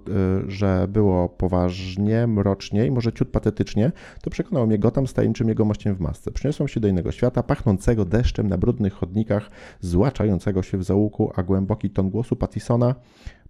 y, 0.48 0.51
że 0.51 0.88
było 0.89 1.29
poważnie, 1.29 2.27
mrocznie 2.27 2.86
i 2.86 2.91
może 2.91 3.13
ciut 3.13 3.29
patetycznie, 3.29 3.91
to 4.22 4.29
przekonał 4.29 4.67
mnie 4.67 4.79
Gotham 4.79 5.08
z 5.08 5.13
tajemniczym 5.13 5.50
jego 5.50 5.65
mościem 5.65 5.96
w 5.96 6.00
masce. 6.00 6.32
Przyniosłem 6.32 6.67
się 6.67 6.79
do 6.79 6.88
innego 6.88 7.12
świata, 7.12 7.43
pachnącego 7.43 8.05
deszczem 8.05 8.48
na 8.48 8.58
brudnych 8.58 8.93
chodnikach, 8.93 9.50
złaczającego 9.79 10.63
się 10.63 10.77
w 10.77 10.84
załuku, 10.84 11.32
a 11.36 11.43
głęboki 11.43 11.89
ton 11.89 12.10
głosu 12.10 12.36
Pattisona 12.36 12.96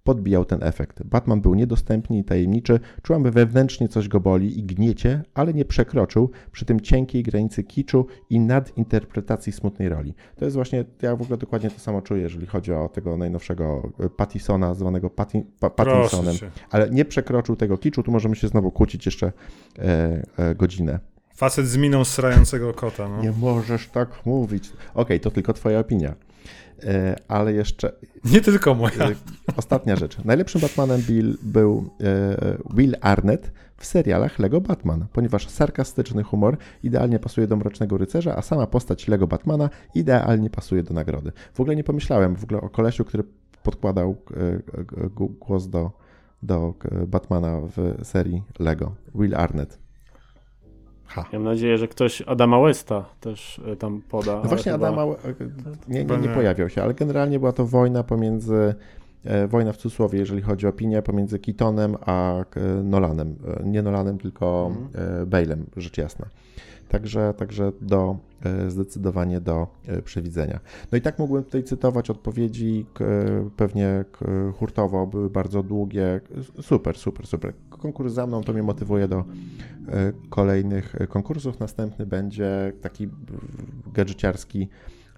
podbijał 0.04 0.46
ten 0.46 0.64
efekt. 0.64 1.04
Batman 1.04 1.42
był 1.42 1.54
niedostępny 1.54 2.18
i 2.18 2.24
tajemniczy, 2.24 2.80
czułem, 3.02 3.24
by 3.24 3.32
wewnętrznie 3.32 3.88
coś 3.88 4.08
go 4.08 4.20
boli 4.20 4.60
i 4.60 4.64
gniecie, 4.64 5.24
ale 5.34 5.54
nie 5.54 5.66
przekroczył 5.66 6.30
przy 6.52 6.66
tym 6.66 6.82
cienkiej 6.82 7.24
granicy 7.24 7.64
kiczu 7.64 8.08
i 8.30 8.40
nadinterpretacji 8.40 9.52
smutnej 9.52 9.90
roli. 9.90 10.14
To 10.36 10.46
jest 10.46 10.56
właśnie, 10.56 10.86
ja 11.02 11.16
w 11.16 11.22
ogóle 11.22 11.38
dokładnie 11.38 11.70
to 11.70 11.80
samo 11.80 12.02
czuję, 12.02 12.22
jeżeli 12.22 12.48
chodzi 12.48 12.74
o 12.74 12.90
tego 12.90 13.18
najnowszego 13.18 13.92
y, 14.06 14.10
Pattisona, 14.10 14.74
zwanego 14.74 15.10
Patti, 15.10 15.46
pa, 15.60 15.70
Pattinsonem, 15.70 16.36
ale 16.70 16.90
nie 16.90 17.06
przekroczył 17.06 17.56
tego 17.56 17.78
kiczu, 17.78 18.04
tu 18.04 18.12
możemy 18.12 18.36
się 18.36 18.48
znowu 18.48 18.72
kłócić 18.72 19.06
jeszcze 19.06 19.32
e, 19.80 20.24
e, 20.38 20.56
godzinę. 20.56 21.00
Facet 21.36 21.68
z 21.68 21.78
miną 21.78 22.06
srającego 22.06 22.74
kota, 22.74 23.10
no. 23.10 23.22
Nie 23.22 23.32
możesz 23.32 23.88
tak 23.88 24.26
mówić. 24.26 24.72
Okej, 24.94 25.20
to 25.20 25.32
tylko 25.32 25.54
twoja 25.54 25.80
opinia. 25.80 26.16
E, 26.86 27.16
ale 27.28 27.54
jeszcze 27.54 27.92
Nie 28.26 28.42
tylko 28.42 28.76
moja. 28.76 29.10
E, 29.10 29.16
Ostatnia 29.58 29.96
rzecz. 29.96 30.18
Najlepszym 30.26 30.62
Batmanem 30.62 31.02
Bill 31.02 31.38
był 31.42 31.90
e, 32.04 32.58
Will 32.76 32.96
Arnett 33.02 33.52
w 33.78 33.86
serialach 33.86 34.40
Lego 34.40 34.62
Batman, 34.62 35.06
ponieważ 35.14 35.50
sarkastyczny 35.50 36.24
humor 36.24 36.58
idealnie 36.84 37.20
pasuje 37.20 37.48
do 37.48 37.56
Mrocznego 37.56 37.98
Rycerza, 37.98 38.36
a 38.36 38.42
sama 38.42 38.68
postać 38.68 39.08
Lego 39.08 39.28
Batmana 39.28 39.70
idealnie 39.96 40.50
pasuje 40.50 40.84
do 40.84 40.94
nagrody. 40.94 41.32
W 41.54 41.60
ogóle 41.60 41.76
nie 41.76 41.84
pomyślałem 41.84 42.36
w 42.36 42.44
ogóle 42.44 42.62
o 42.62 42.70
kolesiu, 42.70 43.06
który 43.06 43.24
podkładał 43.64 44.16
głos 45.40 45.70
do, 45.70 45.92
do 46.44 46.74
Batmana 47.08 47.62
w 47.62 48.06
serii 48.06 48.44
Lego. 48.60 48.96
Will 49.16 49.36
Arnett. 49.36 49.83
Ha. 51.16 51.26
Mam 51.34 51.44
nadzieję, 51.44 51.78
że 51.78 51.88
ktoś 51.88 52.22
Adama 52.22 52.60
Westa 52.62 53.06
też 53.22 53.62
e, 53.68 53.76
tam 53.76 54.02
poda. 54.10 54.40
No 54.44 54.50
właśnie 54.50 54.72
chyba- 54.72 54.88
Adama 54.88 55.04
e, 55.04 55.16
nie, 55.88 56.06
nie, 56.06 56.18
nie 56.18 56.28
nie. 56.28 56.30
pojawiał 56.36 56.70
się, 56.70 56.84
ale 56.84 56.94
generalnie 56.94 57.40
była 57.40 57.52
to 57.52 57.66
wojna 57.66 58.04
pomiędzy, 58.04 58.76
e, 59.26 59.48
wojna 59.48 59.72
w 59.74 59.78
cudzysłowie, 59.78 60.20
jeżeli 60.20 60.42
chodzi 60.42 60.66
o 60.66 60.70
opinię, 60.70 61.02
pomiędzy 61.02 61.40
Keatonem 61.40 61.98
a 62.06 62.34
e, 62.40 62.44
Nolanem. 62.84 63.36
E, 63.60 63.64
Nie 63.64 63.82
Nolanem, 63.82 64.18
tylko 64.18 64.72
e, 64.96 65.26
Bale'em, 65.26 65.58
rzecz 65.78 65.98
jasna. 65.98 66.26
Także, 66.90 67.34
także 67.38 67.72
do, 67.82 68.02
e, 68.12 68.16
zdecydowanie 68.68 69.42
do 69.42 69.68
e, 69.88 70.02
przewidzenia. 70.02 70.60
No 70.92 70.98
i 70.98 71.02
tak 71.02 71.20
mógłbym 71.20 71.44
tutaj 71.44 71.64
cytować 71.64 72.10
odpowiedzi, 72.10 72.86
k- 72.94 73.06
pewnie 73.58 74.06
hurtowo, 74.60 75.08
były 75.08 75.30
bardzo 75.30 75.64
długie. 75.64 76.22
Super, 76.62 76.98
super, 76.98 77.28
super. 77.28 77.54
Konkurs 77.70 78.14
za 78.14 78.28
mną 78.28 78.44
to 78.44 78.54
mnie 78.54 78.64
motywuje 78.64 79.08
do 79.08 79.18
e, 79.20 79.26
kolejnych 80.30 80.96
e, 81.02 81.08
konkursów. 81.08 81.60
Następny 81.60 82.06
będzie 82.06 82.74
taki 82.82 83.10
gadżeciarski 83.94 84.70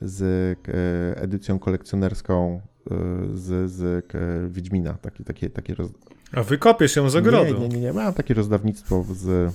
z 0.01 0.21
e, 0.67 1.21
edycją 1.21 1.59
kolekcjonerską 1.59 2.61
e, 2.91 2.95
z, 3.33 3.71
z 3.71 4.05
Wiedźmina. 4.53 4.93
Taki, 4.93 5.23
takie, 5.23 5.49
takie 5.49 5.75
roz... 5.75 5.89
A 6.31 6.43
wykopiesz 6.43 6.95
ją 6.95 7.09
z 7.09 7.15
ogrodu. 7.15 7.53
Nie, 7.53 7.59
nie, 7.59 7.67
nie, 7.69 7.79
nie. 7.81 7.93
Mam 7.93 8.13
takie 8.13 8.33
rozdawnictwo 8.33 9.05
z, 9.13 9.27
e, 9.27 9.51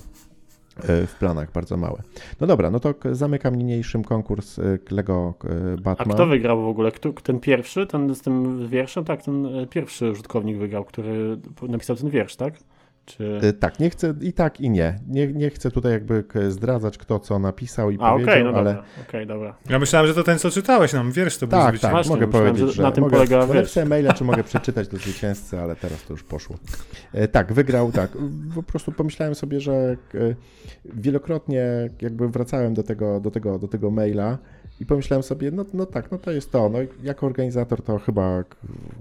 w 0.87 1.15
planach 1.19 1.51
bardzo 1.51 1.77
małe. 1.77 2.01
No 2.41 2.47
dobra, 2.47 2.71
no 2.71 2.79
to 2.79 2.93
zamykam 3.11 3.55
niniejszym 3.55 4.03
konkurs 4.03 4.59
e, 4.59 4.77
Lego 4.91 5.33
e, 5.43 5.73
A 5.73 5.81
Batman. 5.81 6.15
kto 6.15 6.25
wygrał 6.25 6.61
w 6.61 6.67
ogóle? 6.67 6.91
Kto, 6.91 7.13
ten 7.13 7.39
pierwszy, 7.39 7.87
ten 7.87 8.15
z 8.15 8.21
tym 8.21 8.67
wierszem? 8.67 9.05
Tak, 9.05 9.23
ten 9.23 9.45
e, 9.45 9.67
pierwszy 9.67 10.11
użytkownik 10.11 10.57
wygrał, 10.57 10.83
który 10.85 11.37
napisał 11.61 11.95
ten 11.95 12.09
wiersz, 12.09 12.35
tak? 12.35 12.53
Czy... 13.05 13.39
E, 13.43 13.53
Tak, 13.53 13.79
nie 13.79 13.89
chcę 13.89 14.13
i 14.21 14.33
tak 14.33 14.61
i 14.61 14.69
nie. 14.69 14.99
Nie, 15.07 15.27
nie 15.27 15.49
chcę 15.49 15.71
tutaj 15.71 15.91
jakby 15.91 16.23
zdradzać, 16.49 16.97
kto 16.97 17.19
co 17.19 17.39
napisał 17.39 17.91
i 17.91 17.97
A, 18.01 18.11
powiedział, 18.11 18.43
no 18.43 18.49
ale 18.59 18.73
dobra, 18.73 18.83
okej, 19.09 19.27
dobra. 19.27 19.55
Ja 19.69 19.79
myślałem, 19.79 20.07
że 20.07 20.13
to 20.13 20.23
ten, 20.23 20.39
co 20.39 20.51
czytałeś 20.51 20.93
nam, 20.93 21.11
wiersz 21.11 21.37
to 21.37 21.47
był 21.47 21.59
tak, 21.59 21.63
zwycięzca. 21.69 21.87
tak, 21.87 21.95
Właśnie, 21.95 22.09
mogę 22.15 22.25
myślałem, 22.27 22.47
powiedzieć, 22.49 22.69
że 22.69 22.75
że 22.75 22.83
na 22.83 22.91
tym 22.91 23.03
mogę, 23.03 23.15
polega, 23.15 23.37
mogę 23.37 23.53
wiesz. 23.53 23.61
napisać 23.61 23.87
maila, 23.89 24.13
czy 24.13 24.23
mogę 24.23 24.43
przeczytać 24.43 24.87
do 24.87 24.97
zwycięzcy, 24.97 25.59
ale 25.59 25.75
teraz 25.75 26.03
to 26.03 26.13
już 26.13 26.23
poszło. 26.23 26.55
E, 27.13 27.27
Tak, 27.27 27.53
wygrał, 27.53 27.91
tak. 27.91 28.11
Po 28.55 28.63
prostu 28.63 28.91
pomyślałem 28.91 29.35
sobie, 29.35 29.59
że 29.59 29.73
e, 29.73 29.97
wielokrotnie 30.85 31.89
jakby 32.01 32.29
wracałem 32.29 32.73
do 32.73 32.83
tego, 32.83 33.19
do 33.19 33.31
tego, 33.31 33.59
do 33.59 33.67
tego 33.67 33.91
maila 33.91 34.37
i 34.81 34.85
pomyślałem 34.85 35.23
sobie, 35.23 35.51
no, 35.51 35.65
no 35.73 35.85
tak, 35.85 36.11
no 36.11 36.17
to 36.17 36.31
jest 36.31 36.51
to. 36.51 36.69
No, 36.69 36.79
jako 37.03 37.25
organizator 37.25 37.81
to 37.83 37.99
chyba 37.99 38.43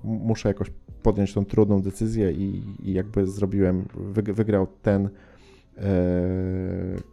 muszę 0.04 0.48
jakoś 0.48 0.70
podjąć 1.02 1.34
tą 1.34 1.44
trudną 1.44 1.82
decyzję 1.82 2.32
i, 2.32 2.62
i 2.82 2.92
jakby 2.92 3.26
zrobiłem, 3.26 3.84
wyg- 4.12 4.32
wygrał 4.32 4.66
ten, 4.82 5.08
e, 5.78 5.82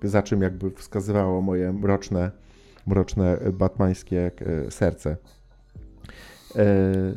za 0.03 0.23
czym 0.23 0.41
jakby 0.41 0.71
wskazywało 0.71 1.41
moje 1.41 1.73
mroczne, 1.73 2.31
mroczne 2.87 3.37
batmańskie 3.53 4.31
e, 4.67 4.71
serce. 4.71 5.17
E, 6.55 6.65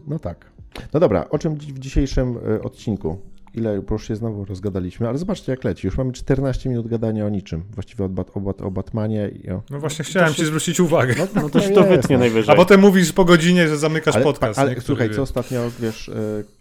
No 0.08 0.18
tak. 0.18 0.50
No 0.94 1.00
dobra, 1.00 1.28
o 1.30 1.38
czym 1.38 1.54
w 1.54 1.78
dzisiejszym 1.78 2.38
odcinku? 2.62 3.18
Ile 3.54 3.82
już 3.90 4.08
się 4.08 4.16
znowu 4.16 4.44
rozgadaliśmy, 4.44 5.08
ale 5.08 5.18
zobaczcie 5.18 5.52
jak 5.52 5.64
leci. 5.64 5.86
Już 5.86 5.98
mamy 5.98 6.12
14 6.12 6.68
minut 6.68 6.88
gadania 6.88 7.26
o 7.26 7.28
niczym. 7.28 7.62
Właściwie 7.74 8.04
o, 8.04 8.08
bat, 8.08 8.30
o, 8.34 8.40
bat, 8.40 8.62
o 8.62 8.70
Batmanie 8.70 9.28
i 9.28 9.50
o... 9.50 9.62
No 9.70 9.80
właśnie 9.80 10.04
chciałem 10.04 10.34
ci 10.34 10.44
zwrócić 10.44 10.80
uwagę. 10.80 11.14
No 11.34 11.48
to 11.48 11.60
się 11.60 11.70
to 11.70 11.82
wytnie 11.84 12.16
no. 12.16 12.20
najwyżej. 12.20 12.54
A 12.54 12.56
potem 12.56 12.80
mówisz 12.80 13.12
po 13.12 13.24
godzinie, 13.24 13.68
że 13.68 13.78
zamykasz 13.78 14.14
Ale, 14.14 14.24
podcast. 14.24 14.58
ale 14.58 14.74
nie? 14.74 14.80
Słuchaj, 14.80 15.08
wie. 15.08 15.14
co 15.14 15.22
ostatnio, 15.22 15.60
wiesz, 15.80 16.10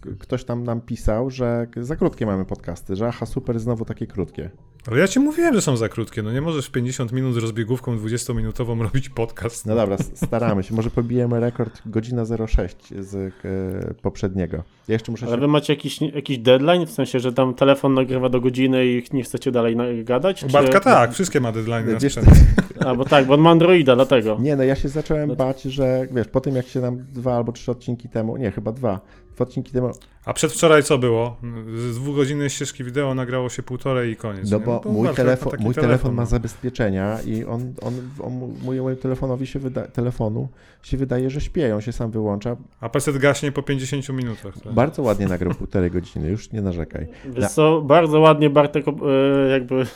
k- 0.00 0.10
ktoś 0.18 0.44
tam 0.44 0.64
nam 0.64 0.80
pisał, 0.80 1.30
że 1.30 1.66
za 1.76 1.96
krótkie 1.96 2.26
mamy 2.26 2.44
podcasty, 2.44 2.96
że 2.96 3.08
aha, 3.08 3.26
super, 3.26 3.60
znowu 3.60 3.84
takie 3.84 4.06
krótkie. 4.06 4.50
Ale 4.86 5.00
ja 5.00 5.08
ci 5.08 5.20
mówiłem, 5.20 5.54
że 5.54 5.62
są 5.62 5.76
za 5.76 5.88
krótkie. 5.88 6.22
No 6.22 6.32
nie 6.32 6.40
możesz 6.40 6.66
w 6.66 6.70
50 6.70 7.12
minut 7.12 7.34
z 7.34 7.36
rozbiegówką 7.36 7.96
20-minutową 7.96 8.82
robić 8.82 9.08
podcast. 9.08 9.66
No 9.66 9.74
dobra, 9.74 9.96
staramy 10.14 10.62
się. 10.62 10.74
Może 10.74 10.90
pobijemy 10.90 11.40
rekord 11.40 11.82
godzina 11.86 12.24
06 12.46 12.76
z 12.98 13.14
e, 13.14 13.94
poprzedniego. 13.94 14.56
Ja 14.88 14.92
jeszcze 14.92 15.12
muszę 15.12 15.26
Ale 15.26 15.34
się... 15.34 15.40
wy 15.40 15.48
macie 15.48 15.72
jakiś, 15.72 16.00
jakiś 16.00 16.38
deadline? 16.38 16.86
W 16.86 16.90
sensie, 16.90 17.20
że 17.20 17.32
tam 17.32 17.54
telefon 17.54 17.94
nagrywa 17.94 18.28
do 18.28 18.40
godziny 18.40 18.86
i 18.86 19.02
nie 19.12 19.22
chcecie 19.22 19.52
dalej 19.52 20.04
gadać? 20.04 20.40
Czy- 20.40 20.46
Bartka 20.46 20.80
tak, 20.80 21.12
wszystkie 21.12 21.40
ma 21.40 21.52
deadline 21.52 21.92
na 21.92 22.00
sprzęt. 22.00 22.26
A, 22.86 22.94
bo 22.94 23.04
tak, 23.04 23.26
bo 23.26 23.34
on 23.34 23.40
ma 23.40 23.50
Androida, 23.50 23.96
dlatego. 23.96 24.38
Nie, 24.40 24.56
no 24.56 24.62
ja 24.62 24.74
się 24.74 24.88
zacząłem 24.88 25.28
No 25.28 25.36
bać, 25.36 25.62
że 25.62 26.06
wiesz, 26.12 26.28
po 26.28 26.40
tym 26.40 26.56
jak 26.56 26.66
się 26.66 26.80
nam 26.80 27.04
dwa 27.12 27.36
albo 27.36 27.52
trzy 27.52 27.70
odcinki 27.70 28.08
temu, 28.08 28.36
nie, 28.36 28.50
chyba 28.50 28.72
dwa, 28.72 29.00
dwa 29.34 29.42
odcinki 29.42 29.72
temu, 29.72 29.90
A 30.24 30.32
przedwczoraj 30.32 30.82
co 30.82 30.98
było? 30.98 31.36
Z 31.76 31.94
dwóch 31.94 32.16
godziny 32.16 32.50
ścieżki 32.50 32.84
wideo 32.84 33.14
nagrało 33.14 33.48
się 33.48 33.62
półtorej 33.62 34.12
i 34.12 34.16
koniec. 34.16 34.50
no 34.50 34.58
nie? 34.58 34.64
bo 34.64 34.78
to 34.78 34.88
mój, 34.88 35.08
telefon, 35.08 35.52
mój 35.60 35.74
telefon 35.74 36.14
ma 36.14 36.22
no. 36.22 36.26
zabezpieczenia 36.26 37.18
i 37.26 37.44
on, 37.44 37.74
on, 37.82 37.94
on 38.22 38.54
mojemu 38.64 38.96
telefonowi 38.96 39.46
się 39.46 39.58
wyda, 39.58 39.86
telefonu 39.86 40.48
się 40.82 40.96
wydaje, 40.96 41.30
że 41.30 41.40
śpieje, 41.40 41.74
on 41.74 41.80
się 41.80 41.92
sam 41.92 42.10
wyłącza. 42.10 42.56
A 42.80 42.88
PC 42.88 43.12
gaśnie 43.12 43.52
po 43.52 43.62
50 43.62 44.08
minutach. 44.08 44.54
Tak? 44.64 44.72
Bardzo 44.72 45.02
ładnie 45.02 45.26
nagrał 45.26 45.54
półtorej 45.54 45.90
godziny, 45.90 46.28
już 46.28 46.52
nie 46.52 46.62
narzekaj. 46.62 47.06
Wiesz 47.24 47.50
co, 47.50 47.82
bardzo 47.82 48.20
ładnie 48.20 48.50
Bartek 48.50 48.84
e, 48.88 49.50
jakby 49.50 49.86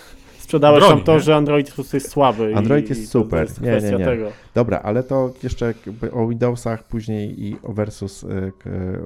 sprzedałeś 0.45 0.81
Broni, 0.81 0.97
tam 0.97 1.05
to, 1.05 1.15
nie? 1.15 1.21
że 1.21 1.37
Android 1.37 1.69
po 1.69 1.75
prostu 1.75 1.97
jest 1.97 2.11
słaby. 2.11 2.53
Android 2.57 2.87
i, 2.87 2.89
jest 2.89 3.03
i 3.03 3.07
super. 3.07 3.39
To 3.39 3.45
jest 3.45 3.61
Nie, 3.61 3.71
nie, 3.71 3.77
kwestia 3.77 3.99
nie. 3.99 4.05
tego. 4.05 4.31
Dobra, 4.55 4.81
ale 4.83 5.03
to 5.03 5.33
jeszcze 5.43 5.75
o 6.13 6.29
Windowsach 6.29 6.85
później 6.85 7.45
i 7.45 7.57
o 7.63 7.73
versus 7.73 8.23
y, 8.23 8.53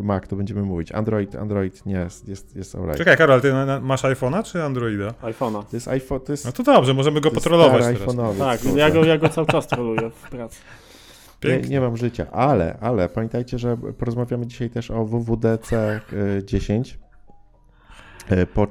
Mac 0.01 0.29
to 0.29 0.37
będziemy 0.37 0.63
mówić. 0.63 0.93
Android, 0.93 1.37
Android 1.37 1.87
nie 1.87 1.95
jest, 1.95 2.29
jest, 2.29 2.57
jest 2.57 2.75
alright. 2.75 2.99
Czekaj, 2.99 3.17
Karol, 3.17 3.41
ty 3.41 3.53
masz 3.83 4.03
iPhone'a 4.03 4.43
czy 4.43 4.63
Androida? 4.63 5.15
iPhone'a. 5.23 5.63
To 5.65 5.77
jest 5.77 5.89
iPhone, 5.89 6.21
to 6.21 6.33
jest, 6.33 6.45
No 6.45 6.53
to 6.53 6.63
dobrze, 6.63 6.95
możemy 6.95 7.21
go 7.21 7.29
to 7.29 7.35
potrolować 7.35 7.85
teraz. 7.99 8.17
Tak, 8.39 8.77
ja 8.77 8.91
go, 8.91 9.05
ja 9.05 9.19
go 9.19 9.29
cały 9.29 9.47
czas 9.47 9.67
troluję 9.67 10.11
w 10.11 10.31
pracy. 10.31 10.61
Nie, 11.45 11.51
Pięknie. 11.51 11.71
nie 11.71 11.81
mam 11.81 11.97
życia, 11.97 12.27
ale, 12.33 12.79
ale 12.81 13.09
pamiętajcie, 13.09 13.59
że 13.59 13.77
porozmawiamy 13.99 14.47
dzisiaj 14.47 14.71
też 14.71 14.91
o 14.91 15.05
WWDC 15.05 16.01
y, 16.13 16.45
10. 16.45 16.99
Y, 18.33 18.47
Po, 18.47 18.67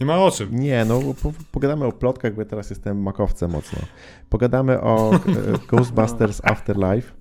Nie 0.00 0.06
ma 0.06 0.18
o 0.18 0.30
czym. 0.30 0.48
nie, 0.60 0.84
no 0.84 1.00
po, 1.22 1.32
pogadamy 1.52 1.84
o 1.86 1.92
plotkach, 1.92 2.34
bo 2.34 2.40
ja 2.40 2.48
teraz 2.48 2.70
jestem 2.70 3.02
makowcem 3.02 3.50
mocno. 3.50 3.78
Pogadamy 4.28 4.80
o 4.80 5.14
y, 5.14 5.18
Ghostbusters 5.68 6.40
Afterlife, 6.44 7.12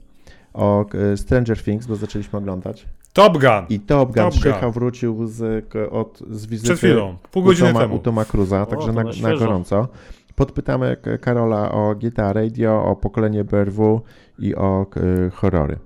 o 0.53 0.86
e, 1.13 1.17
Stranger 1.17 1.63
Things, 1.63 1.88
bo 1.88 1.96
zaczęliśmy 1.96 2.39
oglądać. 2.39 2.86
Top 3.13 3.34
Gun! 3.34 3.65
I 3.69 3.79
Top 3.79 4.13
Gun 4.13 4.31
Top 4.62 4.74
wrócił 4.74 5.27
z, 5.27 5.65
od, 5.91 6.19
z 6.29 6.46
wizyty 6.46 6.67
Przed 6.74 6.77
chwilą, 6.77 7.17
pół 7.31 7.43
u 7.43 7.46
godziny 7.46 7.67
Toma, 7.67 7.79
temu. 7.79 7.96
u 7.96 8.00
Toma 8.00 8.25
Cruza, 8.25 8.65
także 8.65 8.91
na, 8.91 9.03
na 9.03 9.38
gorąco. 9.38 9.88
Podpytamy 10.36 10.98
Karola 11.22 11.72
o 11.72 11.96
GTA 11.96 12.34
Radio, 12.34 12.84
o 12.86 12.96
pokolenie 12.96 13.43
BRW 13.43 14.01
i 14.39 14.55
o 14.55 14.86
horrory. 15.34 15.77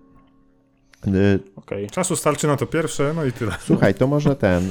Y, 1.07 1.39
Okej. 1.55 1.87
Czasu 1.89 2.15
starczy 2.15 2.47
na 2.47 2.55
to 2.57 2.65
pierwsze, 2.65 3.13
no 3.15 3.25
i 3.25 3.31
tyle. 3.31 3.51
Słuchaj, 3.59 3.93
to 3.93 4.07
może 4.07 4.35
ten. 4.35 4.63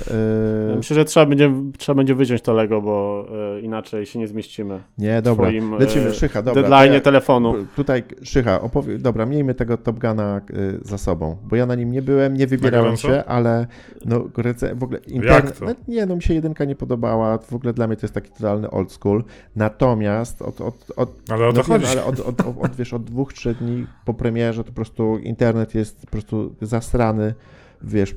Y, 0.73 0.77
Myślę, 0.77 0.95
że 0.95 1.05
trzeba 1.05 1.27
będzie, 1.27 1.53
trzeba 1.79 1.97
będzie 1.97 2.15
wyciąć 2.15 2.43
to 2.43 2.53
Lego, 2.53 2.83
bo 2.83 3.27
e, 3.57 3.61
inaczej 3.61 4.07
się 4.07 4.19
nie 4.19 4.29
zmieścimy. 4.29 4.83
Nie, 4.99 5.23
dobra. 5.23 5.47
Twoim, 5.49 5.75
e, 5.75 5.79
Lecimy, 5.79 6.15
Szycha, 6.15 6.43
dobra. 6.43 6.62
Deadline 6.62 6.93
ja- 6.93 7.01
telefonu. 7.01 7.55
Tutaj, 7.77 8.03
Szycha, 8.23 8.61
opowie... 8.61 8.99
dobra, 8.99 9.27
miejmy 9.27 9.55
tego 9.55 9.77
Top 9.77 9.99
Guna 9.99 10.41
y, 10.51 10.79
za 10.83 10.99
sobą, 10.99 11.37
bo 11.45 11.57
ja 11.57 11.67
na 11.67 11.75
nim 11.75 11.93
nie 11.93 12.03
byłem, 12.03 12.37
nie 12.37 12.47
wybierałem 12.47 12.97
się, 12.97 13.25
ale 13.25 13.67
no, 14.05 14.19
rece- 14.21 14.79
w 14.79 14.83
ogóle 14.83 14.99
Jak 15.01 15.09
internet, 15.11 15.59
to? 15.59 15.65
no, 15.65 15.75
nie, 15.89 16.07
no 16.07 16.17
mi 16.17 16.23
się 16.23 16.35
jedynka 16.35 16.65
nie 16.65 16.77
podobała, 16.77 17.39
w 17.39 17.53
ogóle 17.53 17.73
dla 17.73 17.87
mnie 17.87 17.97
to 17.97 18.07
jest 18.07 18.15
taki 18.15 18.31
totalny 18.31 18.71
old 18.71 18.93
school, 18.93 19.25
natomiast 19.57 20.43
od, 20.43 20.61
od, 20.61 20.75
od 20.97 21.11
Ale 21.31 21.47
o 21.49 21.53
to 21.53 21.59
no 21.59 21.65
wiem, 21.65 21.81
chodzi. 21.81 21.87
ale 21.93 22.05
od, 22.05 22.21
od, 22.21 22.41
od, 22.41 22.57
od, 22.65 22.77
wiesz, 22.77 22.95
od 22.95 23.05
dwóch, 23.05 23.33
trzech 23.33 23.59
dni 23.59 23.87
po 24.05 24.15
premierze 24.15 24.65
to 24.65 24.69
po 24.71 24.75
prostu 24.77 25.19
internet 25.19 25.75
jest 25.75 26.01
po 26.01 26.07
prostu 26.07 26.22
zasrany, 26.62 27.35
wiesz, 27.83 28.14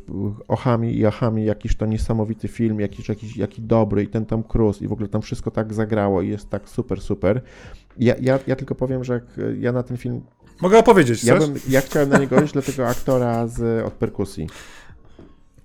ochami 0.47 0.97
i 0.97 1.05
achami, 1.05 1.45
jakiś 1.45 1.75
to 1.75 1.85
niesamowity 1.85 2.47
film, 2.47 2.79
jakiś, 2.79 3.09
jakiś 3.09 3.38
jaki 3.38 3.62
dobry 3.62 4.03
i 4.03 4.07
ten 4.07 4.25
Tom 4.25 4.43
Cruise 4.43 4.85
i 4.85 4.88
w 4.88 4.93
ogóle 4.93 5.09
tam 5.09 5.21
wszystko 5.21 5.51
tak 5.51 5.74
zagrało 5.74 6.21
i 6.21 6.29
jest 6.29 6.50
tak 6.50 6.69
super, 6.69 7.01
super. 7.01 7.41
Ja, 7.97 8.15
ja, 8.21 8.39
ja 8.47 8.55
tylko 8.55 8.75
powiem, 8.75 9.03
że 9.03 9.13
jak 9.13 9.24
ja 9.59 9.71
na 9.71 9.83
ten 9.83 9.97
film, 9.97 10.21
Mogę 10.62 10.77
opowiedzieć, 10.79 11.24
ja, 11.24 11.39
bym, 11.39 11.53
ja 11.69 11.81
chciałem 11.81 12.09
na 12.09 12.17
niego 12.17 12.41
iść 12.41 12.53
dla 12.53 12.62
tego 12.62 12.88
aktora 12.88 13.47
z, 13.47 13.85
od 13.85 13.93
perkusji. 13.93 14.47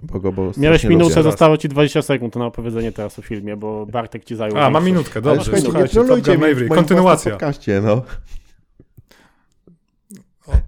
Bo 0.03 0.21
go, 0.21 0.33
bo 0.33 0.53
Miałeś 0.57 0.85
minutę, 0.85 1.11
lubię. 1.11 1.23
zostało 1.23 1.57
ci 1.57 1.69
20 1.69 2.03
sekund 2.03 2.37
na 2.37 2.47
opowiedzenie 2.47 2.93
teraz 2.93 3.19
o 3.19 3.23
filmie, 3.23 3.57
bo 3.57 3.87
Bartek 3.87 4.25
ci 4.25 4.37
zajął. 4.37 4.57
A, 4.59 4.61
mam 4.61 4.73
większość. 4.73 4.87
minutkę, 4.87 5.13
Ale 5.15 5.23
dobrze. 5.23 5.45
słuchajcie, 5.45 5.67
nie 5.67 5.73
Słuchajcie, 5.73 5.95
Top 5.95 6.07
trolujcie 6.07 6.39
mnie 6.39 6.55
w 6.55 6.69
moim 6.69 6.85
podcaście, 7.25 7.81
no. 7.85 8.03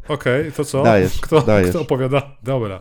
Okej, 0.09 0.53
to 0.53 0.65
co? 0.65 0.83
Dajesz, 0.83 1.21
kto, 1.21 1.41
dajesz. 1.41 1.71
kto 1.71 1.81
opowiada? 1.81 2.37
Dobra. 2.43 2.81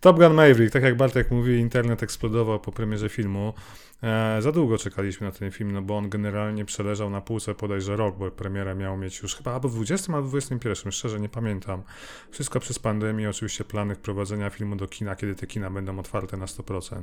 Top 0.00 0.16
Gun 0.16 0.34
Maverick, 0.34 0.72
tak 0.72 0.82
jak 0.82 0.96
Bartek 0.96 1.30
mówi, 1.30 1.58
internet 1.58 2.02
eksplodował 2.02 2.60
po 2.60 2.72
premierze 2.72 3.08
filmu. 3.08 3.54
E, 4.02 4.42
za 4.42 4.52
długo 4.52 4.78
czekaliśmy 4.78 5.26
na 5.26 5.32
ten 5.32 5.50
film, 5.50 5.72
no 5.72 5.82
bo 5.82 5.96
on 5.96 6.08
generalnie 6.08 6.64
przeleżał 6.64 7.10
na 7.10 7.20
półce 7.20 7.54
podajże 7.54 7.96
rok, 7.96 8.16
bo 8.18 8.30
premiera 8.30 8.74
miał 8.74 8.96
mieć 8.96 9.22
już 9.22 9.36
chyba 9.36 9.52
albo 9.52 9.68
w 9.68 9.74
20 9.74 10.12
albo 10.12 10.26
w 10.26 10.30
21, 10.30 10.92
szczerze 10.92 11.20
nie 11.20 11.28
pamiętam. 11.28 11.82
Wszystko 12.30 12.60
przez 12.60 12.78
pandemię, 12.78 13.30
oczywiście 13.30 13.64
plany 13.64 13.94
wprowadzenia 13.94 14.50
filmu 14.50 14.76
do 14.76 14.88
kina, 14.88 15.16
kiedy 15.16 15.34
te 15.34 15.46
kina 15.46 15.70
będą 15.70 15.98
otwarte 15.98 16.36
na 16.36 16.46
100%. 16.46 17.02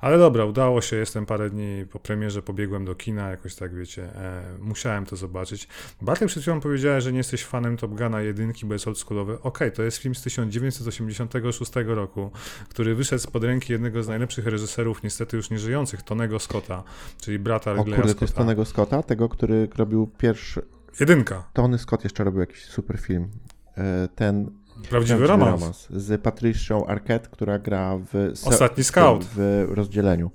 Ale 0.00 0.18
dobra, 0.18 0.44
udało 0.44 0.80
się, 0.80 0.96
jestem 0.96 1.26
parę 1.26 1.50
dni 1.50 1.86
po 1.90 1.98
premierze, 1.98 2.42
pobiegłem 2.42 2.84
do 2.84 2.94
kina, 2.94 3.30
jakoś 3.30 3.54
tak 3.54 3.74
wiecie, 3.74 4.02
e, 4.02 4.44
musiałem 4.60 5.06
to 5.06 5.16
zobaczyć. 5.16 5.68
Bartek 6.02 6.28
przed 6.28 6.42
chwilą 6.42 6.60
powiedziałeś, 6.60 7.04
że 7.04 7.12
nie 7.12 7.18
jesteś 7.18 7.44
fanem 7.44 7.76
Top 7.76 7.94
Guna 7.94 8.20
jedynki, 8.20 8.66
bo 8.66 8.72
jest 8.72 8.88
oldschoolowy. 8.88 9.38
Okej, 9.42 9.72
to 9.72 9.82
jest 9.82 9.96
film 9.98 10.14
z 10.14 10.22
1986 10.22 11.72
roku, 11.86 12.30
który 12.68 12.94
wyszedł 12.94 13.22
spod 13.22 13.44
ręki 13.44 13.72
jednego 13.72 14.02
z 14.02 14.08
najlepszych 14.08 14.46
reżyserów, 14.46 15.02
niestety 15.02 15.36
już 15.36 15.50
nieżyjących, 15.50 16.02
Tonego 16.02 16.25
Scotta, 16.38 16.82
czyli 17.20 17.38
brata 17.38 17.70
O 17.72 17.74
Ridleya 17.74 17.96
kurde, 17.96 18.14
to 18.14 18.24
jest 18.24 18.34
Scotta. 18.34 18.64
Scotta, 18.64 19.02
tego, 19.02 19.28
który 19.28 19.68
robił 19.76 20.06
pierwszy, 20.06 20.62
Jedynka. 21.00 21.48
Tony 21.52 21.78
Scott 21.78 22.04
jeszcze 22.04 22.24
robił 22.24 22.40
jakiś 22.40 22.64
super 22.64 22.98
film. 22.98 23.28
E, 23.76 24.08
Ten 24.14 24.50
Prawdziwy 24.90 25.26
romans. 25.26 25.86
z 25.90 26.22
Patricią 26.22 26.86
Arquette, 26.86 27.28
która 27.30 27.58
gra 27.58 27.98
w 28.12 28.32
Ostatni 28.44 28.84
Scout. 28.84 29.24
w 29.36 29.66
rozdzieleniu. 29.68 30.30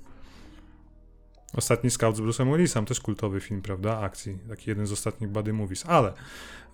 Ostatni 1.56 1.90
Scout 1.90 2.16
z 2.16 2.20
Bruce'em 2.20 2.52
Willisem, 2.52 2.86
też 2.86 3.00
kultowy 3.00 3.40
film, 3.40 3.62
prawda, 3.62 3.98
akcji, 3.98 4.38
taki 4.48 4.70
jeden 4.70 4.86
z 4.86 4.92
ostatnich 4.92 5.30
buddy 5.30 5.52
movies, 5.52 5.86
ale 5.86 6.12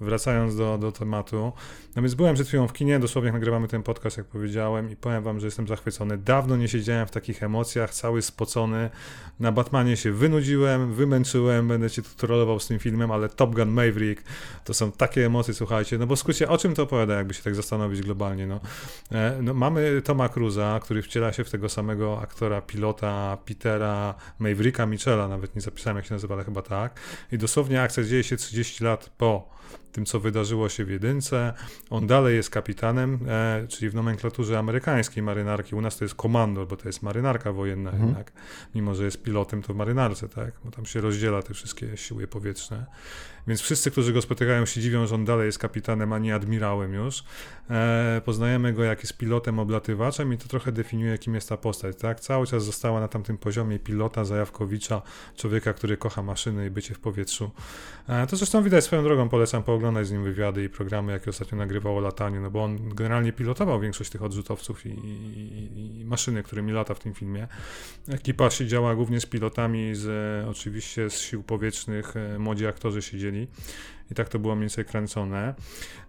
wracając 0.01 0.57
do, 0.57 0.79
do 0.79 0.93
tematu, 0.93 1.53
no 1.97 2.03
więc 2.03 2.15
byłem 2.15 2.35
przed 2.35 2.49
chwilą 2.49 2.69
w 2.69 2.73
kinie, 2.73 2.99
dosłownie 2.99 3.33
nagrywamy 3.33 3.69
ten 3.69 3.83
podcast, 3.83 4.17
jak 4.17 4.27
powiedziałem 4.27 4.91
i 4.91 4.97
powiem 4.97 5.23
wam, 5.23 5.41
że 5.41 5.47
jestem 5.47 5.69
zachwycony. 5.69 6.19
Dawno 6.19 6.57
nie 6.57 6.69
siedziałem 6.69 7.07
w 7.07 7.11
takich 7.11 7.43
emocjach, 7.43 7.95
cały 7.95 8.23
spocony, 8.23 8.91
na 9.41 9.53
Batmanie 9.53 9.97
się 9.97 10.13
wynudziłem, 10.13 10.95
wymęczyłem, 10.95 11.69
będę 11.69 11.91
cię 11.91 12.03
tu 12.03 12.09
trollował 12.17 12.61
z 12.61 12.67
tym 12.67 12.79
filmem, 12.79 13.11
ale 13.11 13.29
Top 13.29 13.55
Gun 13.55 13.69
Maverick 13.69 14.23
to 14.65 14.75
są 14.75 14.93
takie 14.93 15.27
emocje, 15.27 15.55
słuchajcie, 15.55 15.99
no 15.99 16.07
bo 16.07 16.17
w 16.17 16.19
skrócie, 16.19 16.49
o 16.49 16.59
czym 16.59 16.75
to 16.75 16.83
opowiada, 16.83 17.15
jakby 17.15 17.35
się 17.35 17.43
tak 17.43 17.55
zastanowić 17.55 18.03
globalnie, 18.03 18.47
no. 18.47 18.61
E, 19.13 19.39
no 19.43 19.55
mamy 19.55 20.03
Toma 20.05 20.29
Cruza, 20.29 20.81
który 20.83 21.03
wciela 21.03 21.33
się 21.33 21.45
w 21.45 21.51
tego 21.51 21.69
samego 21.69 22.21
aktora, 22.21 22.61
pilota, 22.61 23.39
Petera, 23.45 24.15
Mavericka 24.39 24.87
Michela, 24.87 25.29
nawet 25.29 25.55
nie 25.55 25.61
zapisałem 25.61 25.97
jak 25.97 26.07
się 26.07 26.15
nazywa, 26.15 26.35
ale 26.35 26.45
chyba 26.45 26.63
tak. 26.63 27.01
I 27.33 27.39
dosłownie 27.39 27.83
akcja 27.83 28.05
dzieje 28.05 28.25
się 28.25 28.37
30 28.37 28.85
lat 28.85 29.11
po 29.19 29.58
tym, 29.93 30.05
co 30.07 30.21
wydarzyło 30.21 30.69
się 30.69 30.85
w 30.85 30.91
jedynce. 30.91 31.53
On 31.91 32.07
dalej 32.07 32.37
jest 32.37 32.51
kapitanem, 32.51 33.19
e, 33.29 33.67
czyli 33.69 33.91
w 33.91 33.95
nomenklaturze 33.95 34.59
amerykańskiej 34.59 35.23
marynarki. 35.23 35.75
U 35.75 35.81
nas 35.81 35.97
to 35.97 36.05
jest 36.05 36.15
komandor, 36.15 36.67
bo 36.69 36.77
to 36.77 36.89
jest 36.89 37.03
marynarka 37.03 37.53
wojenna 37.53 37.91
Mhm. 37.91 38.09
jednak. 38.09 38.33
Mimo, 38.75 38.95
że 38.95 39.05
jest 39.05 39.23
pilotem, 39.23 39.63
to 39.63 39.75
w 39.75 39.77
marynarce, 39.77 40.29
tak? 40.29 40.53
Bo 40.65 40.71
tam 40.71 40.87
się 40.87 41.01
rozdziela 41.01 41.43
te 41.43 41.55
wszystkie 41.55 41.97
siły 41.97 42.27
powietrzne. 42.27 42.87
Więc 43.47 43.61
wszyscy, 43.61 43.91
którzy 43.91 44.13
go 44.13 44.23
spotykają, 44.23 44.67
się 44.67 44.81
dziwią, 44.81 45.07
że 45.07 45.15
on 45.15 45.25
dalej 45.25 45.47
jest 45.47 45.59
kapitanem, 45.59 46.13
a 46.13 46.19
nie 46.19 46.35
admirałem 46.35 46.95
już. 46.95 47.25
E, 47.71 48.21
poznajemy 48.25 48.73
go 48.73 48.85
jak 48.85 49.03
jest 49.03 49.17
pilotem, 49.17 49.59
oblatywaczem 49.59 50.33
i 50.33 50.39
to 50.39 50.49
trochę 50.49 50.73
definiuje, 50.73 51.19
kim 51.19 51.35
jest 51.35 51.49
ta 51.49 51.57
postać, 51.57 51.97
tak? 51.97 52.21
Cały 52.21 52.47
czas 52.47 52.65
została 52.65 53.01
na 53.01 53.09
tamtym 53.09 53.39
poziomie 53.39 53.79
pilota 53.79 54.25
Zajawkowicza, 54.25 55.03
człowieka, 55.37 55.73
który 55.73 55.97
kocha 55.97 56.23
maszyny 56.23 56.67
i 56.67 56.71
bycie 56.71 56.95
w 56.95 56.99
powietrzu. 56.99 57.51
E, 58.09 58.27
to 58.27 58.37
zresztą 58.37 58.63
widać 58.63 58.85
swoją 58.85 59.03
drogą, 59.05 59.29
polecam 59.29 59.58
pooglądać 59.63 60.07
z 60.07 60.13
nim 60.13 60.25
wywiady 60.25 60.65
i 60.65 60.69
programy, 60.69 61.13
jakie 61.13 61.31
ostatnio 61.31 61.59
nagrywał 61.59 61.97
o 61.97 62.01
lataniu, 62.01 62.41
no 62.41 62.51
bo 62.51 62.65
on 62.65 62.89
generalnie 62.95 63.33
pilotował 63.33 63.81
większość 63.81 64.11
tych 64.11 64.23
odrzutowców 64.23 64.87
i, 64.87 64.89
i, 64.89 66.01
i 66.01 66.05
maszyny, 66.05 66.43
którymi 66.43 66.73
lata 66.73 66.95
w 66.95 66.99
tym 66.99 67.15
filmie. 67.15 67.49
Ekipa 68.09 68.51
siedziała 68.51 68.95
głównie 68.95 69.21
z 69.21 69.27
pilotami, 69.27 69.95
z, 69.95 70.09
oczywiście 70.49 71.11
z 71.11 71.21
sił 71.21 71.43
powietrznych, 71.43 72.17
e, 72.17 72.39
młodzi 72.39 72.67
aktorzy 72.67 73.03
siedzieli 73.03 73.47
i 74.11 74.15
tak 74.15 74.29
to 74.29 74.39
było 74.39 74.55
mniej 74.55 74.63
więcej 74.69 74.85
kręcone. 74.85 75.55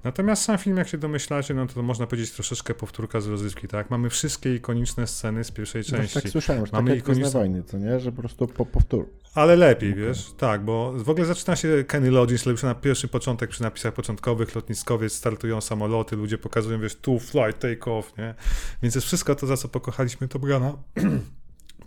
Natomiast 0.04 0.44
sam 0.44 0.58
film, 0.58 0.78
jak 0.78 0.88
się 0.88 0.98
domyślacie, 0.98 1.54
no 1.54 1.68
to 1.68 1.84
można 1.84 2.08
powiedzieć 2.08 2.32
troszeczkę 2.32 2.74
powtórka 2.74 3.22
z 3.22 3.28
rozrywki, 3.28 3.68
tak? 3.68 3.90
Mamy 3.90 4.10
wszystkie 4.10 4.56
ikoniczne 4.56 5.08
sceny 5.08 5.44
z 5.44 5.52
pierwszej 5.52 5.84
No, 5.92 5.98
części. 5.98 6.22
tak 6.22 6.32
słyszałem, 6.32 6.66
że 6.66 6.72
Mamy 6.72 6.92
tak 6.92 6.96
jak 6.96 7.06
Gwiezdne 7.06 7.24
ikoniczne- 7.26 7.34
wojny, 7.34 7.64
co 7.64 7.78
nie? 7.78 8.00
Że 8.00 8.12
po 8.12 8.22
prostu 8.22 8.48
po, 8.48 8.66
powtór. 8.66 9.06
Ale 9.36 9.56
lepiej, 9.56 9.92
Okej. 9.92 10.04
wiesz? 10.04 10.32
Tak, 10.38 10.66
bo 10.66 10.94
w 10.96 11.10
ogóle 11.10 11.26
zaczyna 11.26 11.56
się 11.56 11.84
Kenny 11.88 12.12
Loggins, 12.12 12.46
już 12.46 12.64
na 12.64 12.76
pierwszy 12.76 13.08
początek 13.08 13.50
przy 13.50 13.62
napisach 13.62 13.94
początkowych, 13.94 14.56
lotniskowiec, 14.56 15.14
startują 15.14 15.62
samoloty, 15.62 16.16
ludzie 16.16 16.38
pokazują, 16.38 16.80
wiesz, 16.80 16.96
tu 16.96 17.20
flight, 17.20 17.60
take 17.60 17.92
off, 17.92 18.18
nie? 18.18 18.36
Więc 18.84 18.96
jest 18.96 19.08
wszystko 19.08 19.36
to, 19.36 19.48
za 19.48 19.58
co 19.58 19.68
pokochaliśmy 19.68 20.28
Top 20.28 20.42
Guna. 20.42 20.74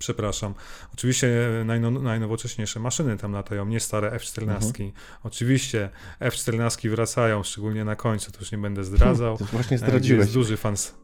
Przepraszam. 0.03 0.55
Oczywiście 0.95 1.29
najno, 1.65 1.91
najnowocześniejsze 1.91 2.81
maszyny 2.81 3.17
tam 3.17 3.33
latają, 3.33 3.67
nie 3.67 3.81
stare 3.81 4.13
F-14. 4.13 4.91
Oczywiście 5.23 5.91
F-14 6.21 6.91
wracają, 6.91 7.43
szczególnie 7.43 7.85
na 7.85 7.97
końcu, 7.97 8.33
to 8.33 8.39
już 8.41 8.53
nie 8.53 8.59
będę 8.59 8.85
zdradzał. 8.85 9.39
To 9.43 9.45
właśnie 9.45 9.75
E, 9.75 9.79
zdradziłeś. 9.79 10.21
Jest 10.21 10.35
duży 10.35 10.57
fans. 10.57 10.95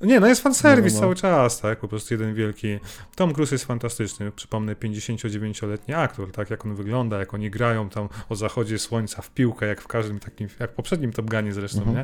Nie, 0.00 0.20
no 0.20 0.26
jest 0.26 0.42
fanserwis 0.42 0.92
No, 0.94 1.00
no. 1.00 1.04
cały 1.04 1.14
czas, 1.14 1.60
tak? 1.60 1.78
Po 1.80 1.88
prostu 1.88 2.14
jeden 2.14 2.34
wielki. 2.34 2.78
Tom 3.14 3.32
Cruise 3.34 3.54
jest 3.54 3.64
fantastyczny. 3.64 4.32
Przypomnę, 4.32 4.74
59-letni 4.74 5.94
aktor, 5.94 6.32
tak? 6.32 6.50
Jak 6.50 6.66
on 6.66 6.74
wygląda, 6.74 7.18
jak 7.18 7.34
oni 7.34 7.50
grają 7.50 7.88
tam 7.88 8.08
o 8.28 8.36
zachodzie 8.36 8.78
słońca 8.78 9.22
w 9.22 9.30
piłkę, 9.30 9.66
jak 9.66 9.80
w 9.80 9.86
każdym 9.86 10.18
takim, 10.20 10.48
jak 10.60 10.70
w 10.70 10.74
poprzednim 10.74 11.12
Top 11.12 11.30
Gunie 11.30 11.52
zresztą, 11.52 11.78
Mhm. 11.82 11.96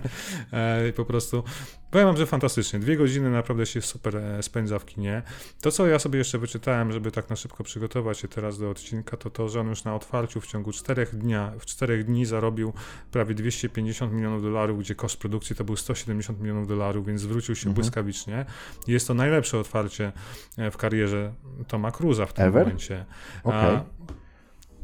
nie? 0.52 0.58
E, 0.58 0.92
po 0.92 1.04
prostu 1.04 1.44
powiem 1.90 2.06
wam, 2.06 2.16
że 2.16 2.26
fantastycznie. 2.26 2.78
Dwie 2.78 2.96
godziny 2.96 3.30
naprawdę 3.30 3.66
się 3.66 3.82
super 3.82 4.16
e, 4.16 4.42
spędza 4.42 4.78
w 4.78 4.84
kinie. 4.86 5.22
To, 5.60 5.70
co 5.72 5.86
ja 5.86 5.98
sobie 5.98 6.18
jeszcze 6.18 6.38
wyczytałem, 6.38 6.92
żeby 6.92 7.10
tak 7.10 7.30
na 7.30 7.36
szybko 7.36 7.64
przygotować 7.64 8.18
się 8.18 8.28
teraz 8.28 8.58
do 8.58 8.70
odcinka, 8.70 9.16
to 9.16 9.30
to, 9.30 9.48
że 9.48 9.60
on 9.60 9.68
już 9.68 9.84
na 9.84 9.94
otwarciu 9.94 10.40
w 10.40 10.46
ciągu 10.46 10.72
czterech 10.72 11.16
dnia, 11.16 11.52
w 11.58 11.66
czterech 11.66 12.04
dni 12.04 12.26
zarobił 12.26 12.72
prawie 13.10 13.34
250 13.34 14.12
milionów 14.12 14.42
dolarów, 14.42 14.78
gdzie 14.80 14.94
koszt 14.94 15.16
produkcji 15.16 15.56
to 15.56 15.64
był 15.64 15.76
170 15.76 16.40
milionów 16.40 16.68
dolarów, 16.68 17.06
więc 17.06 17.20
zwrócił 17.20 17.54
się 17.54 17.68
Mhm. 17.68 17.81
Błyskawicznie. 17.82 18.44
Jest 18.86 19.08
to 19.08 19.14
najlepsze 19.14 19.58
otwarcie 19.58 20.12
e, 20.58 20.70
w 20.70 20.76
karierze 20.76 21.32
Toma 21.68 21.90
Cruza 21.90 22.26
w 22.26 22.32
tym 22.32 22.44
Ever? 22.46 22.62
momencie. 22.64 23.04
Okej. 23.44 23.76
A, 23.76 23.84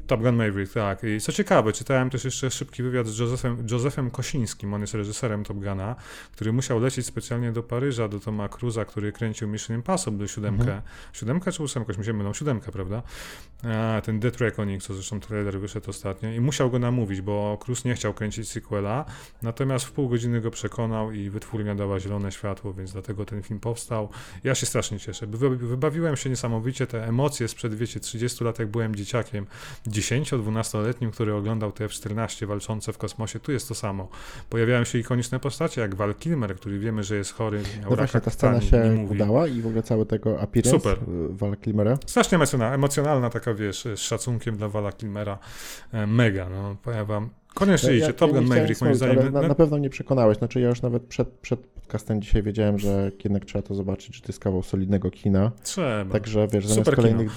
Top 0.09 0.23
Gun 0.23 0.37
Maverick, 0.37 0.75
tak. 0.75 1.05
I 1.05 1.21
co 1.21 1.33
ciekawe, 1.33 1.73
czytałem 1.73 2.11
też 2.11 2.25
jeszcze 2.25 2.51
szybki 2.51 2.83
wywiad 2.83 3.07
z 3.07 3.19
Josephem, 3.19 3.67
Josephem 3.71 4.11
Kosińskim, 4.11 4.75
on 4.75 4.81
jest 4.81 4.95
reżyserem 4.95 5.45
Top 5.45 5.57
Guna, 5.57 5.97
który 6.33 6.53
musiał 6.53 6.81
lecieć 6.81 7.07
specjalnie 7.07 7.53
do 7.53 7.63
Paryża, 7.63 8.09
do 8.09 8.21
Toma 8.21 8.49
Cruza, 8.49 8.85
który 8.85 9.13
kręcił 9.13 9.49
Mission 9.49 9.77
Impossible 9.77 10.29
siódemkę. 10.29 10.63
Mhm. 10.63 10.83
Siódemkę 11.13 11.53
czy 11.53 11.63
ósemkę? 11.63 11.93
Już 11.93 11.99
mi 11.99 12.05
się 12.05 12.13
mylą. 12.13 12.35
Siódemkę, 12.35 12.73
prawda? 12.73 13.03
A, 13.65 14.01
ten 14.01 14.21
Death 14.21 14.41
Reckoning, 14.41 14.83
co 14.83 14.95
zresztą 14.95 15.21
trailer 15.21 15.61
wyszedł 15.61 15.91
ostatnio. 15.91 16.31
I 16.31 16.41
musiał 16.41 16.71
go 16.71 16.79
namówić, 16.79 17.21
bo 17.21 17.59
Cruz 17.61 17.85
nie 17.85 17.95
chciał 17.95 18.15
kręcić 18.15 18.49
sequela, 18.49 19.05
natomiast 19.43 19.85
w 19.85 19.93
pół 19.93 20.09
godziny 20.09 20.41
go 20.41 20.51
przekonał 20.51 21.13
i 21.13 21.31
wytwórnia 21.31 21.75
dała 21.75 22.01
zielone 22.01 22.33
światło, 22.33 22.73
więc 22.73 22.93
dlatego 22.93 23.25
ten 23.25 23.43
film 23.43 23.61
powstał. 23.61 24.09
Ja 24.45 24.55
się 24.55 24.67
strasznie 24.67 24.99
cieszę. 24.99 25.27
Wybawiłem 25.27 26.17
się 26.17 26.31
niesamowicie, 26.31 26.87
te 26.87 27.09
emocje 27.09 27.49
sprzed, 27.49 27.75
wiecie, 27.75 28.01
30 28.01 28.45
lat, 28.45 28.59
jak 28.59 28.69
byłem 28.69 28.97
dzieciakiem, 28.97 29.47
10-12-letnim, 30.01 31.11
który 31.11 31.35
oglądał 31.35 31.73
te 31.73 31.85
F-14 31.85 32.47
walczące 32.47 32.93
w 32.93 32.99
kosmosie, 32.99 33.41
tu 33.41 33.53
jest 33.53 33.69
to 33.69 33.75
samo. 33.75 34.09
Pojawiają 34.51 34.85
się 34.85 34.99
ikoniczne 34.99 35.41
postacie, 35.41 35.81
jak 35.81 35.95
Val 35.95 36.15
Kilmer, 36.15 36.57
który 36.57 36.79
wiemy, 36.79 37.03
że 37.03 37.17
jest 37.17 37.33
chory. 37.33 37.63
No 37.83 37.97
właśnie, 37.97 38.21
ta 38.21 38.31
scena 38.31 38.61
się 38.61 39.07
udała 39.11 39.47
i 39.47 39.61
w 39.61 39.67
ogóle 39.67 39.83
cały 39.83 40.07
tego 40.07 40.41
appearance 40.41 40.71
Super. 40.71 40.99
Vala 41.31 41.57
Kilmera. 41.57 41.99
Strasznie 42.07 42.39
emocjonalna, 42.61 43.31
taka 43.31 43.55
wiesz, 43.55 43.85
z 43.97 44.01
szacunkiem 44.01 44.57
dla 44.57 44.69
Vala 44.69 44.93
Kilmera. 44.93 45.39
E, 45.93 46.07
mega, 46.07 46.49
no, 46.49 46.77
powiem 46.83 47.07
wam. 47.07 47.31
Koniecznie 47.55 47.97
ja, 47.97 48.13
Top 48.13 48.31
Gun 48.31 48.45
Maverick 48.45 48.81
moim 48.81 48.95
zdaniem. 48.95 49.33
Na, 49.33 49.43
na, 49.43 49.55
pewno 49.55 49.79
nie 49.79 49.91
przekonałeś. 49.91 50.39
Znaczy 50.39 50.61
ja 50.61 50.69
już 50.69 50.83
nawet 50.83 51.03
przed, 51.03 51.29
przed 51.29 51.61
podcastem 51.89 52.23
dzisiaj 52.23 52.43
wiedziałem, 52.43 52.79
że 52.79 53.11
jednak 53.25 53.45
trzeba 53.45 53.63
to 53.63 53.75
zobaczyć, 53.75 54.17
że 54.17 54.23
to 54.23 54.29
jest 54.29 54.41
kawał 54.41 54.63
solidnego 54.63 55.11
kina. 55.11 55.53
Trzeba. 55.63 56.13
Także 56.13 56.49
wiesz, 56.53 56.67
zamiast 56.67 56.81
Super 56.81 56.97
kolejnych 56.97 57.33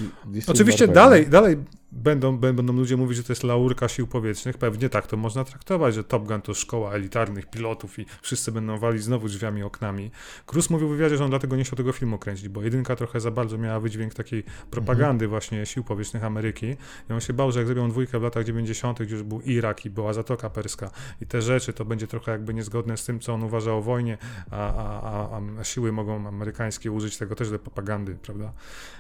Oczywiście 0.47 0.87
dalej, 0.87 1.27
dalej 1.27 1.57
będą, 1.91 2.37
będą 2.37 2.73
ludzie 2.73 2.97
mówić, 2.97 3.17
że 3.17 3.23
to 3.23 3.31
jest 3.31 3.43
laurka 3.43 3.87
sił 3.87 4.07
powietrznych. 4.07 4.57
Pewnie 4.57 4.89
tak 4.89 5.07
to 5.07 5.17
można 5.17 5.43
traktować, 5.43 5.95
że 5.95 6.03
Top 6.03 6.27
Gun 6.27 6.41
to 6.41 6.53
szkoła 6.53 6.93
elitarnych 6.93 7.49
pilotów 7.49 7.99
i 7.99 8.05
wszyscy 8.21 8.51
będą 8.51 8.77
wali 8.77 8.99
znowu 8.99 9.27
drzwiami, 9.27 9.63
oknami. 9.63 10.11
Cruz 10.45 10.69
mówił 10.69 10.87
w 10.87 10.91
wywiadzie, 10.91 11.17
że 11.17 11.23
on 11.23 11.29
dlatego 11.29 11.55
nie 11.55 11.63
chciał 11.63 11.77
tego 11.77 11.91
filmu 11.91 12.17
kręcić, 12.17 12.49
bo 12.49 12.61
jedynka 12.61 12.95
trochę 12.95 13.19
za 13.19 13.31
bardzo 13.31 13.57
miała 13.57 13.79
wydźwięk 13.79 14.13
takiej 14.13 14.43
propagandy 14.71 15.25
mhm. 15.25 15.29
właśnie 15.29 15.65
sił 15.65 15.83
powietrznych 15.83 16.23
Ameryki 16.23 16.75
i 17.09 17.13
on 17.13 17.19
się 17.19 17.33
bał, 17.33 17.51
że 17.51 17.59
jak 17.59 17.67
zrobią 17.67 17.89
dwójkę 17.89 18.19
w 18.19 18.23
latach 18.23 18.43
90., 18.43 19.03
gdzie 19.03 19.15
już 19.15 19.23
był 19.23 19.41
Irak 19.41 19.85
i 19.85 19.89
była 19.89 20.13
Zatoka 20.13 20.49
Perska 20.49 20.91
i 21.21 21.25
te 21.25 21.41
rzeczy, 21.41 21.73
to 21.73 21.85
będzie 21.85 22.07
trochę 22.07 22.31
jakby 22.31 22.53
niezgodne 22.53 22.97
z 22.97 23.05
tym, 23.05 23.19
co 23.19 23.33
on 23.33 23.43
uważa 23.43 23.73
o 23.73 23.81
wojnie, 23.81 24.17
a, 24.51 24.73
a, 24.73 25.41
a, 25.59 25.63
siły 25.63 25.91
mogą 25.91 26.27
amerykańskie 26.27 26.91
użyć 26.91 27.17
tego 27.17 27.35
też 27.35 27.51
do 27.51 27.59
propagandy, 27.59 28.15
prawda? 28.21 28.53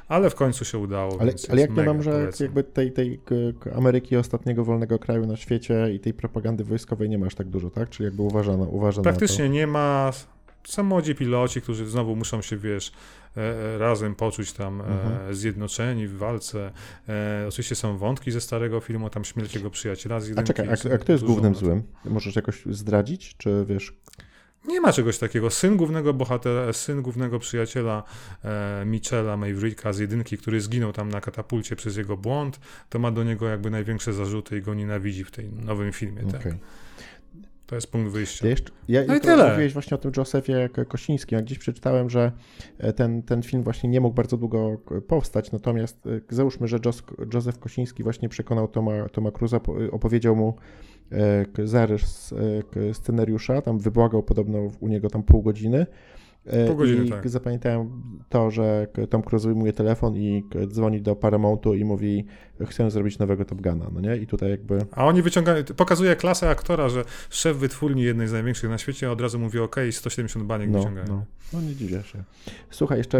Ale 0.07 0.29
w 0.29 0.35
końcu 0.35 0.65
się 0.65 0.77
udało. 0.77 1.17
Ale, 1.21 1.33
ale 1.49 1.61
jak 1.61 1.75
nie 1.75 1.83
mam, 1.83 2.03
że 2.03 2.11
polecam. 2.11 2.45
jakby 2.45 2.63
tej, 2.63 2.91
tej 2.91 3.19
Ameryki 3.75 4.17
ostatniego 4.17 4.65
wolnego 4.65 4.99
kraju 4.99 5.27
na 5.27 5.37
świecie 5.37 5.93
i 5.93 5.99
tej 5.99 6.13
propagandy 6.13 6.63
wojskowej 6.63 7.09
nie 7.09 7.17
masz 7.17 7.35
tak 7.35 7.47
dużo, 7.47 7.69
tak? 7.69 7.89
Czyli 7.89 8.05
jakby 8.05 8.21
uważano, 8.21 8.63
uważano 8.63 9.03
Praktycznie 9.03 9.49
nie 9.49 9.67
ma. 9.67 10.11
Są 10.63 10.83
młodzi 10.83 11.15
piloci, 11.15 11.61
którzy 11.61 11.85
znowu 11.85 12.15
muszą 12.15 12.41
się, 12.41 12.57
wiesz, 12.57 12.91
e, 13.37 13.41
e, 13.41 13.77
razem 13.77 14.15
poczuć 14.15 14.53
tam 14.53 14.81
e, 14.81 14.83
mhm. 14.83 15.35
zjednoczeni 15.35 16.07
w 16.07 16.17
walce. 16.17 16.71
Oczywiście 17.47 17.75
są 17.75 17.97
wątki 17.97 18.31
ze 18.31 18.41
starego 18.41 18.79
filmu, 18.79 19.09
tam 19.09 19.25
śmierć 19.25 19.55
jego 19.55 19.69
przyjaciela 19.69 20.19
z 20.19 20.37
A 20.37 20.43
czekaj, 20.43 20.67
a, 20.69 20.93
a 20.93 20.97
kto 20.97 21.11
jest 21.11 21.23
głównym 21.23 21.55
złym? 21.55 21.83
Możesz 22.05 22.35
jakoś 22.35 22.65
zdradzić, 22.65 23.35
czy 23.37 23.65
wiesz... 23.67 23.93
Nie 24.67 24.81
ma 24.81 24.93
czegoś 24.93 25.17
takiego. 25.17 25.49
Syn 25.49 25.77
głównego 25.77 26.13
bohatera, 26.13 26.73
syn 26.73 27.01
głównego 27.01 27.39
przyjaciela 27.39 28.03
e, 28.43 28.83
Michela 28.85 29.37
Mavericka 29.37 29.93
z 29.93 29.99
jedynki, 29.99 30.37
który 30.37 30.61
zginął 30.61 30.93
tam 30.93 31.09
na 31.09 31.21
katapulcie 31.21 31.75
przez 31.75 31.97
jego 31.97 32.17
błąd, 32.17 32.59
to 32.89 32.99
ma 32.99 33.11
do 33.11 33.23
niego 33.23 33.47
jakby 33.47 33.69
największe 33.69 34.13
zarzuty 34.13 34.57
i 34.57 34.61
go 34.61 34.73
nienawidzi 34.73 35.23
w 35.23 35.31
tym 35.31 35.63
nowym 35.65 35.91
filmie. 35.91 36.21
Okay. 36.27 36.41
Tak. 36.41 36.53
To 37.65 37.75
jest 37.75 37.91
punkt 37.91 38.11
wyjścia. 38.11 38.47
Jeszcze, 38.47 38.71
ja 38.87 39.01
no 39.07 39.15
i 39.15 39.19
tyle. 39.19 39.49
Mówiłeś 39.49 39.73
właśnie 39.73 39.95
o 39.95 39.97
tym 39.97 40.11
Josephie 40.17 40.69
Kosińskim. 40.87 41.35
Ja 41.35 41.41
gdzieś 41.41 41.57
przeczytałem, 41.57 42.09
że 42.09 42.31
e, 42.77 42.93
ten, 42.93 43.23
ten 43.23 43.43
film 43.43 43.63
właśnie 43.63 43.89
nie 43.89 44.01
mógł 44.01 44.15
bardzo 44.15 44.37
długo 44.37 44.77
powstać, 45.07 45.51
natomiast 45.51 46.07
e, 46.07 46.21
załóżmy, 46.29 46.67
że 46.67 46.79
Joseph 47.33 47.59
Kosiński 47.59 48.03
właśnie 48.03 48.29
przekonał 48.29 48.67
Toma, 48.67 49.09
Toma 49.09 49.31
Cruza, 49.31 49.59
opowiedział 49.91 50.35
mu 50.35 50.55
E, 50.55 50.90
zarys 51.63 52.33
e, 52.89 52.93
scenariusza, 52.93 53.61
tam 53.61 53.79
wybłagał 53.79 54.23
podobno 54.23 54.71
u 54.79 54.87
niego 54.87 55.09
tam 55.09 55.23
pół 55.23 55.41
godziny. 55.41 55.85
E, 56.45 56.67
pół 56.67 56.75
godziny, 56.75 57.05
I 57.05 57.09
tak. 57.09 57.29
zapamiętałem 57.29 58.01
to, 58.29 58.51
że 58.51 58.87
Tom 59.09 59.21
Cruise 59.21 59.47
wyjmuje 59.47 59.73
telefon 59.73 60.15
i 60.15 60.43
dzwoni 60.67 61.01
do 61.01 61.15
Paramountu 61.15 61.73
i 61.73 61.85
mówi, 61.85 62.25
chcę 62.65 62.91
zrobić 62.91 63.19
nowego 63.19 63.45
Top 63.45 63.61
Guna, 63.61 63.85
no 63.93 64.01
nie? 64.01 64.17
I 64.17 64.27
tutaj 64.27 64.49
jakby... 64.49 64.85
A 64.91 65.05
oni 65.05 65.21
wyciągają, 65.21 65.63
pokazuje 65.63 66.15
klasę 66.15 66.49
aktora, 66.49 66.89
że 66.89 67.05
szef 67.29 67.57
wytwórni 67.57 68.03
jednej 68.03 68.27
z 68.27 68.31
największych 68.31 68.69
na 68.69 68.77
świecie 68.77 69.11
od 69.11 69.21
razu 69.21 69.39
mówi 69.39 69.59
ok, 69.59 69.75
170 69.91 70.45
baniek 70.45 70.69
no, 70.69 70.79
wyciągają. 70.79 71.07
No. 71.07 71.25
no 71.53 71.61
nie 71.61 71.75
dziwię 71.75 72.03
się. 72.03 72.23
Słuchaj, 72.69 72.97
jeszcze 72.97 73.17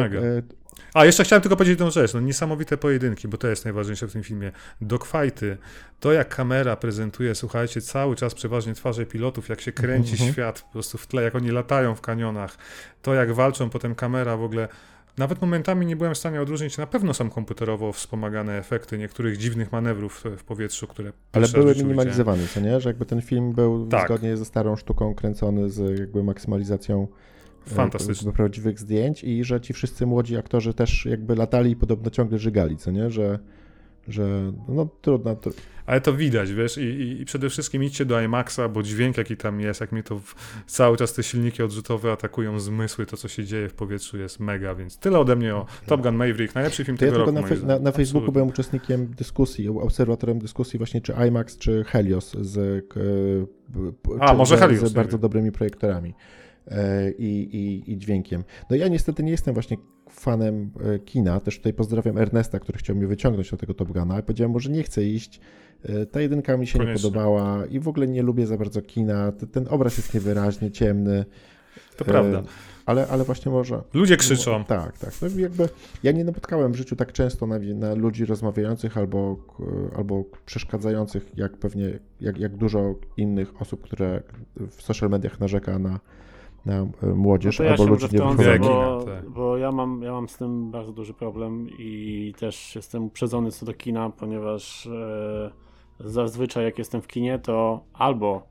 a 0.93 1.05
jeszcze 1.05 1.23
chciałem 1.23 1.41
tylko 1.41 1.55
powiedzieć 1.55 1.79
jedną 1.79 1.91
rzecz. 1.91 2.13
No, 2.13 2.19
niesamowite 2.19 2.77
pojedynki, 2.77 3.27
bo 3.27 3.37
to 3.37 3.47
jest 3.47 3.65
najważniejsze 3.65 4.07
w 4.07 4.13
tym 4.13 4.23
filmie. 4.23 4.51
Dogfighty, 4.81 5.57
to 5.99 6.11
jak 6.11 6.35
kamera 6.35 6.75
prezentuje, 6.75 7.35
słuchajcie, 7.35 7.81
cały 7.81 8.15
czas 8.15 8.33
przeważnie 8.33 8.73
twarze 8.73 9.05
pilotów, 9.05 9.49
jak 9.49 9.61
się 9.61 9.71
kręci 9.71 10.15
mm 10.15 10.27
-hmm. 10.27 10.31
świat 10.31 10.61
po 10.61 10.71
prostu 10.71 10.97
w 10.97 11.07
tle, 11.07 11.23
jak 11.23 11.35
oni 11.35 11.51
latają 11.51 11.95
w 11.95 12.01
kanionach, 12.01 12.57
to 13.01 13.13
jak 13.13 13.33
walczą, 13.33 13.69
potem 13.69 13.95
kamera 13.95 14.37
w 14.37 14.43
ogóle. 14.43 14.67
Nawet 15.17 15.41
momentami 15.41 15.85
nie 15.85 15.95
byłem 15.95 16.13
w 16.13 16.17
stanie 16.17 16.41
odróżnić, 16.41 16.77
na 16.77 16.87
pewno 16.87 17.13
są 17.13 17.29
komputerowo 17.29 17.93
wspomagane 17.93 18.57
efekty 18.57 18.97
niektórych 18.97 19.37
dziwnych 19.37 19.71
manewrów 19.71 20.23
w 20.37 20.43
powietrzu, 20.43 20.87
które. 20.87 21.11
Ale 21.31 21.47
były 21.47 21.75
minimalizowane, 21.75 22.47
co 22.53 22.59
nie? 22.59 22.79
Że 22.79 22.89
jakby 22.89 23.05
ten 23.05 23.21
film 23.21 23.53
był 23.53 23.87
tak. 23.87 24.05
zgodnie 24.05 24.37
ze 24.37 24.45
starą 24.45 24.75
sztuką 24.75 25.15
kręcony 25.15 25.69
z 25.69 25.99
jakby 25.99 26.23
maksymalizacją 26.23 27.07
Fantastyczne. 27.65 28.31
prawdziwych 28.31 28.79
zdjęć 28.79 29.23
i 29.23 29.43
że 29.43 29.61
ci 29.61 29.73
wszyscy 29.73 30.05
młodzi 30.05 30.37
aktorzy 30.37 30.73
też 30.73 31.05
jakby 31.05 31.35
latali 31.35 31.71
i 31.71 31.75
podobno 31.75 32.09
ciągle 32.09 32.39
żygali, 32.39 32.77
co 32.77 32.91
nie? 32.91 33.09
Że, 33.09 33.39
że 34.07 34.53
no 34.67 34.87
trudno. 35.01 35.35
To... 35.35 35.49
Ale 35.85 36.01
to 36.01 36.13
widać, 36.13 36.53
wiesz, 36.53 36.77
i, 36.77 37.21
i, 37.21 37.25
przede 37.25 37.49
wszystkim 37.49 37.83
idźcie 37.83 38.05
do 38.05 38.21
IMAXa, 38.21 38.59
bo 38.73 38.83
dźwięk 38.83 39.17
jaki 39.17 39.37
tam 39.37 39.59
jest, 39.59 39.81
jak 39.81 39.91
mnie 39.91 40.03
to 40.03 40.19
w, 40.19 40.35
cały 40.67 40.97
czas 40.97 41.13
te 41.13 41.23
silniki 41.23 41.63
odrzutowe 41.63 42.11
atakują 42.11 42.59
zmysły, 42.59 43.05
to 43.05 43.17
co 43.17 43.27
się 43.27 43.45
dzieje 43.45 43.69
w 43.69 43.73
powietrzu 43.73 44.17
jest 44.17 44.39
mega, 44.39 44.75
więc 44.75 44.97
tyle 44.97 45.19
ode 45.19 45.35
mnie 45.35 45.55
o 45.55 45.65
Top 45.85 46.01
Gun 46.01 46.15
Maverick, 46.15 46.55
najlepszy 46.55 46.85
film 46.85 46.97
to 46.97 47.05
tego 47.05 47.19
ja 47.19 47.25
roku. 47.25 47.31
Na, 47.31 47.41
fe, 47.41 47.55
na, 47.55 47.79
na 47.79 47.91
Facebooku 47.91 48.31
byłem 48.31 48.47
uczestnikiem 48.47 49.07
dyskusji, 49.07 49.69
obserwatorem 49.69 50.39
dyskusji 50.39 50.77
właśnie 50.77 51.01
czy 51.01 51.13
IMAX, 51.27 51.57
czy 51.57 51.83
Helios 51.83 52.35
z, 52.41 52.85
A, 54.19 54.33
może 54.33 54.57
Helios, 54.57 54.89
z 54.89 54.93
bardzo 54.93 55.17
dobrymi 55.17 55.51
projektorami. 55.51 56.13
E, 56.67 57.11
i, 57.11 57.55
i, 57.55 57.91
i 57.91 57.97
dźwiękiem. 57.97 58.43
No 58.69 58.75
ja 58.75 58.87
niestety 58.87 59.23
nie 59.23 59.31
jestem 59.31 59.53
właśnie 59.53 59.77
fanem 60.09 60.71
e, 60.83 60.99
kina, 60.99 61.39
też 61.39 61.57
tutaj 61.57 61.73
pozdrawiam 61.73 62.17
Ernesta, 62.17 62.59
który 62.59 62.77
chciał 62.77 62.95
mnie 62.95 63.07
wyciągnąć 63.07 63.51
do 63.51 63.57
tego 63.57 63.73
Top 63.73 63.91
Guna, 63.91 64.13
ale 64.13 64.23
powiedziałem 64.23 64.51
mu, 64.51 64.59
że 64.59 64.69
nie 64.69 64.83
chcę 64.83 65.03
iść, 65.03 65.39
e, 65.83 66.05
ta 66.05 66.21
jedynka 66.21 66.57
mi 66.57 66.67
się 66.67 66.79
Koniecznie. 66.79 66.93
nie 66.93 67.13
podobała 67.13 67.65
i 67.65 67.79
w 67.79 67.87
ogóle 67.87 68.07
nie 68.07 68.23
lubię 68.23 68.47
za 68.47 68.57
bardzo 68.57 68.81
kina, 68.81 69.31
ten 69.31 69.67
obraz 69.69 69.97
jest 69.97 70.13
niewyraźny, 70.13 70.71
ciemny. 70.71 71.25
To 71.97 72.05
prawda. 72.05 72.43
Ale, 72.85 73.07
ale 73.07 73.23
właśnie 73.23 73.51
może. 73.51 73.81
Ludzie 73.93 74.17
krzyczą. 74.17 74.65
Tak, 74.65 74.97
tak. 74.97 75.13
No 75.21 75.27
jakby 75.37 75.69
ja 76.03 76.11
nie 76.11 76.23
napotkałem 76.23 76.71
w 76.71 76.75
życiu 76.75 76.95
tak 76.95 77.11
często 77.11 77.47
na, 77.47 77.59
na 77.59 77.93
ludzi 77.93 78.25
rozmawiających 78.25 78.97
albo, 78.97 79.37
albo 79.95 80.23
przeszkadzających, 80.45 81.31
jak 81.37 81.57
pewnie, 81.57 81.99
jak, 82.21 82.37
jak 82.37 82.57
dużo 82.57 82.95
innych 83.17 83.61
osób, 83.61 83.83
które 83.83 84.21
w 84.69 84.81
social 84.81 85.09
mediach 85.09 85.39
narzeka 85.39 85.79
na, 85.79 85.99
na 86.65 86.73
e, 86.73 87.07
młodzież 87.15 87.59
no 87.59 87.65
ja 87.65 87.71
albo 87.71 87.85
ludzi 87.85 88.07
niewychowanych. 88.11 88.61
Bo, 88.61 89.03
tak. 89.05 89.29
bo 89.29 89.57
ja, 89.57 89.71
mam, 89.71 90.01
ja 90.03 90.11
mam 90.11 90.29
z 90.29 90.37
tym 90.37 90.71
bardzo 90.71 90.91
duży 90.91 91.13
problem 91.13 91.67
i 91.79 92.33
też 92.39 92.75
jestem 92.75 93.03
uprzedzony 93.03 93.51
co 93.51 93.65
do 93.65 93.73
kina, 93.73 94.09
ponieważ 94.09 94.87
e, 94.87 95.51
zazwyczaj 95.99 96.63
jak 96.63 96.77
jestem 96.77 97.01
w 97.01 97.07
kinie, 97.07 97.39
to 97.39 97.83
albo 97.93 98.41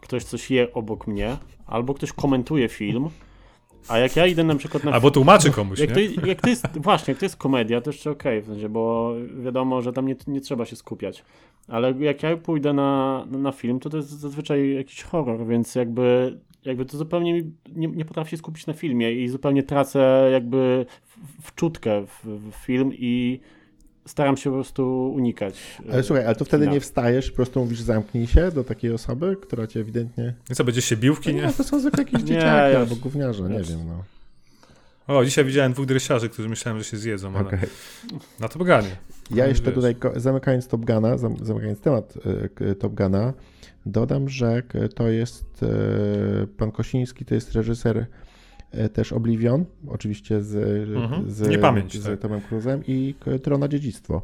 ktoś 0.00 0.24
coś 0.24 0.50
je 0.50 0.72
obok 0.72 1.06
mnie, 1.06 1.36
albo 1.66 1.94
ktoś 1.94 2.12
komentuje 2.12 2.68
film, 2.68 3.08
a 3.88 3.98
jak 3.98 4.16
ja 4.16 4.26
idę 4.26 4.44
na 4.44 4.54
przykład 4.54 4.84
na... 4.84 4.92
Albo 4.92 5.10
tłumaczy 5.10 5.50
komuś, 5.50 5.78
jak 5.78 5.92
to, 5.92 6.00
jak 6.26 6.40
to 6.40 6.48
jest, 6.48 6.66
właśnie, 6.80 7.12
jak 7.12 7.18
to 7.18 7.24
jest 7.24 7.36
komedia, 7.36 7.80
to 7.80 7.90
jeszcze 7.90 8.10
okej, 8.10 8.38
okay, 8.38 8.42
w 8.42 8.54
sensie, 8.54 8.68
bo 8.68 9.14
wiadomo, 9.44 9.82
że 9.82 9.92
tam 9.92 10.06
nie, 10.06 10.16
nie 10.26 10.40
trzeba 10.40 10.64
się 10.64 10.76
skupiać. 10.76 11.24
Ale 11.68 11.94
jak 11.98 12.22
ja 12.22 12.36
pójdę 12.36 12.72
na, 12.72 13.24
na 13.30 13.52
film, 13.52 13.80
to 13.80 13.90
to 13.90 13.96
jest 13.96 14.08
zazwyczaj 14.08 14.74
jakiś 14.74 15.02
horror, 15.02 15.46
więc 15.46 15.74
jakby 15.74 16.38
jakby 16.64 16.84
to 16.84 16.96
zupełnie 16.96 17.42
nie, 17.76 17.88
nie 17.88 18.04
potrafię 18.04 18.30
się 18.30 18.36
skupić 18.36 18.66
na 18.66 18.72
filmie 18.72 19.12
i 19.12 19.28
zupełnie 19.28 19.62
tracę 19.62 20.28
jakby 20.32 20.86
wczutkę 21.42 22.06
w, 22.06 22.24
w 22.50 22.54
film 22.54 22.90
i 22.94 23.40
staram 24.06 24.36
się 24.36 24.50
po 24.50 24.56
prostu 24.56 25.12
unikać. 25.16 25.78
Ale 25.92 26.02
słuchaj, 26.02 26.26
ale 26.26 26.34
to 26.36 26.44
wtedy 26.44 26.68
nie 26.68 26.80
wstajesz, 26.80 27.30
po 27.30 27.36
prostu 27.36 27.60
mówisz 27.60 27.80
zamknij 27.80 28.26
się 28.26 28.50
do 28.50 28.64
takiej 28.64 28.92
osoby, 28.92 29.36
która 29.42 29.66
cię 29.66 29.80
ewidentnie... 29.80 30.34
I 30.50 30.54
co, 30.54 30.64
będziesz 30.64 30.84
się 30.84 30.96
bił 30.96 31.14
w 31.14 31.20
kinie? 31.20 31.42
No, 31.42 31.52
to 31.52 31.64
są 31.64 31.80
zwykle 31.80 32.04
jakieś 32.04 32.22
dzieciaki 32.28 32.76
albo 32.76 32.96
gówniarze, 32.96 33.42
nie 33.42 33.60
wiem, 33.62 33.78
no. 33.86 34.04
O, 35.16 35.24
dzisiaj 35.24 35.44
widziałem 35.44 35.72
dwóch 35.72 35.86
dresiarzy, 35.86 36.28
którzy 36.28 36.48
myślałem, 36.48 36.78
że 36.78 36.84
się 36.84 36.96
zjedzą, 36.96 37.36
ale 37.36 37.46
Okej. 37.46 37.58
na 38.40 38.48
Top 38.48 38.62
Gunie. 38.62 38.96
Ja 39.30 39.46
jeszcze 39.46 39.64
wiesz. 39.72 39.74
tutaj, 39.74 39.94
zamykając 40.16 40.68
Top 40.68 40.84
Guna, 40.84 41.16
zam- 41.16 41.44
zamykając 41.44 41.80
temat 41.80 42.14
e, 42.44 42.48
k- 42.48 42.64
Top 42.80 42.94
Guna, 42.94 43.32
dodam, 43.86 44.28
że 44.28 44.62
to 44.94 45.08
jest 45.08 45.62
e, 45.62 46.46
pan 46.46 46.70
Kosiński, 46.70 47.24
to 47.24 47.34
jest 47.34 47.52
reżyser 47.52 48.06
e, 48.70 48.88
też 48.88 49.12
Oblivion, 49.12 49.64
oczywiście 49.88 50.42
z, 50.42 50.56
Mhm. 50.96 51.30
z, 51.30 51.48
Niepamięć, 51.48 52.00
z 52.00 52.04
tak. 52.04 52.18
Tomem 52.20 52.40
Cruzem 52.40 52.82
i 52.86 53.14
Trona 53.42 53.68
Dziedzictwo. 53.68 54.22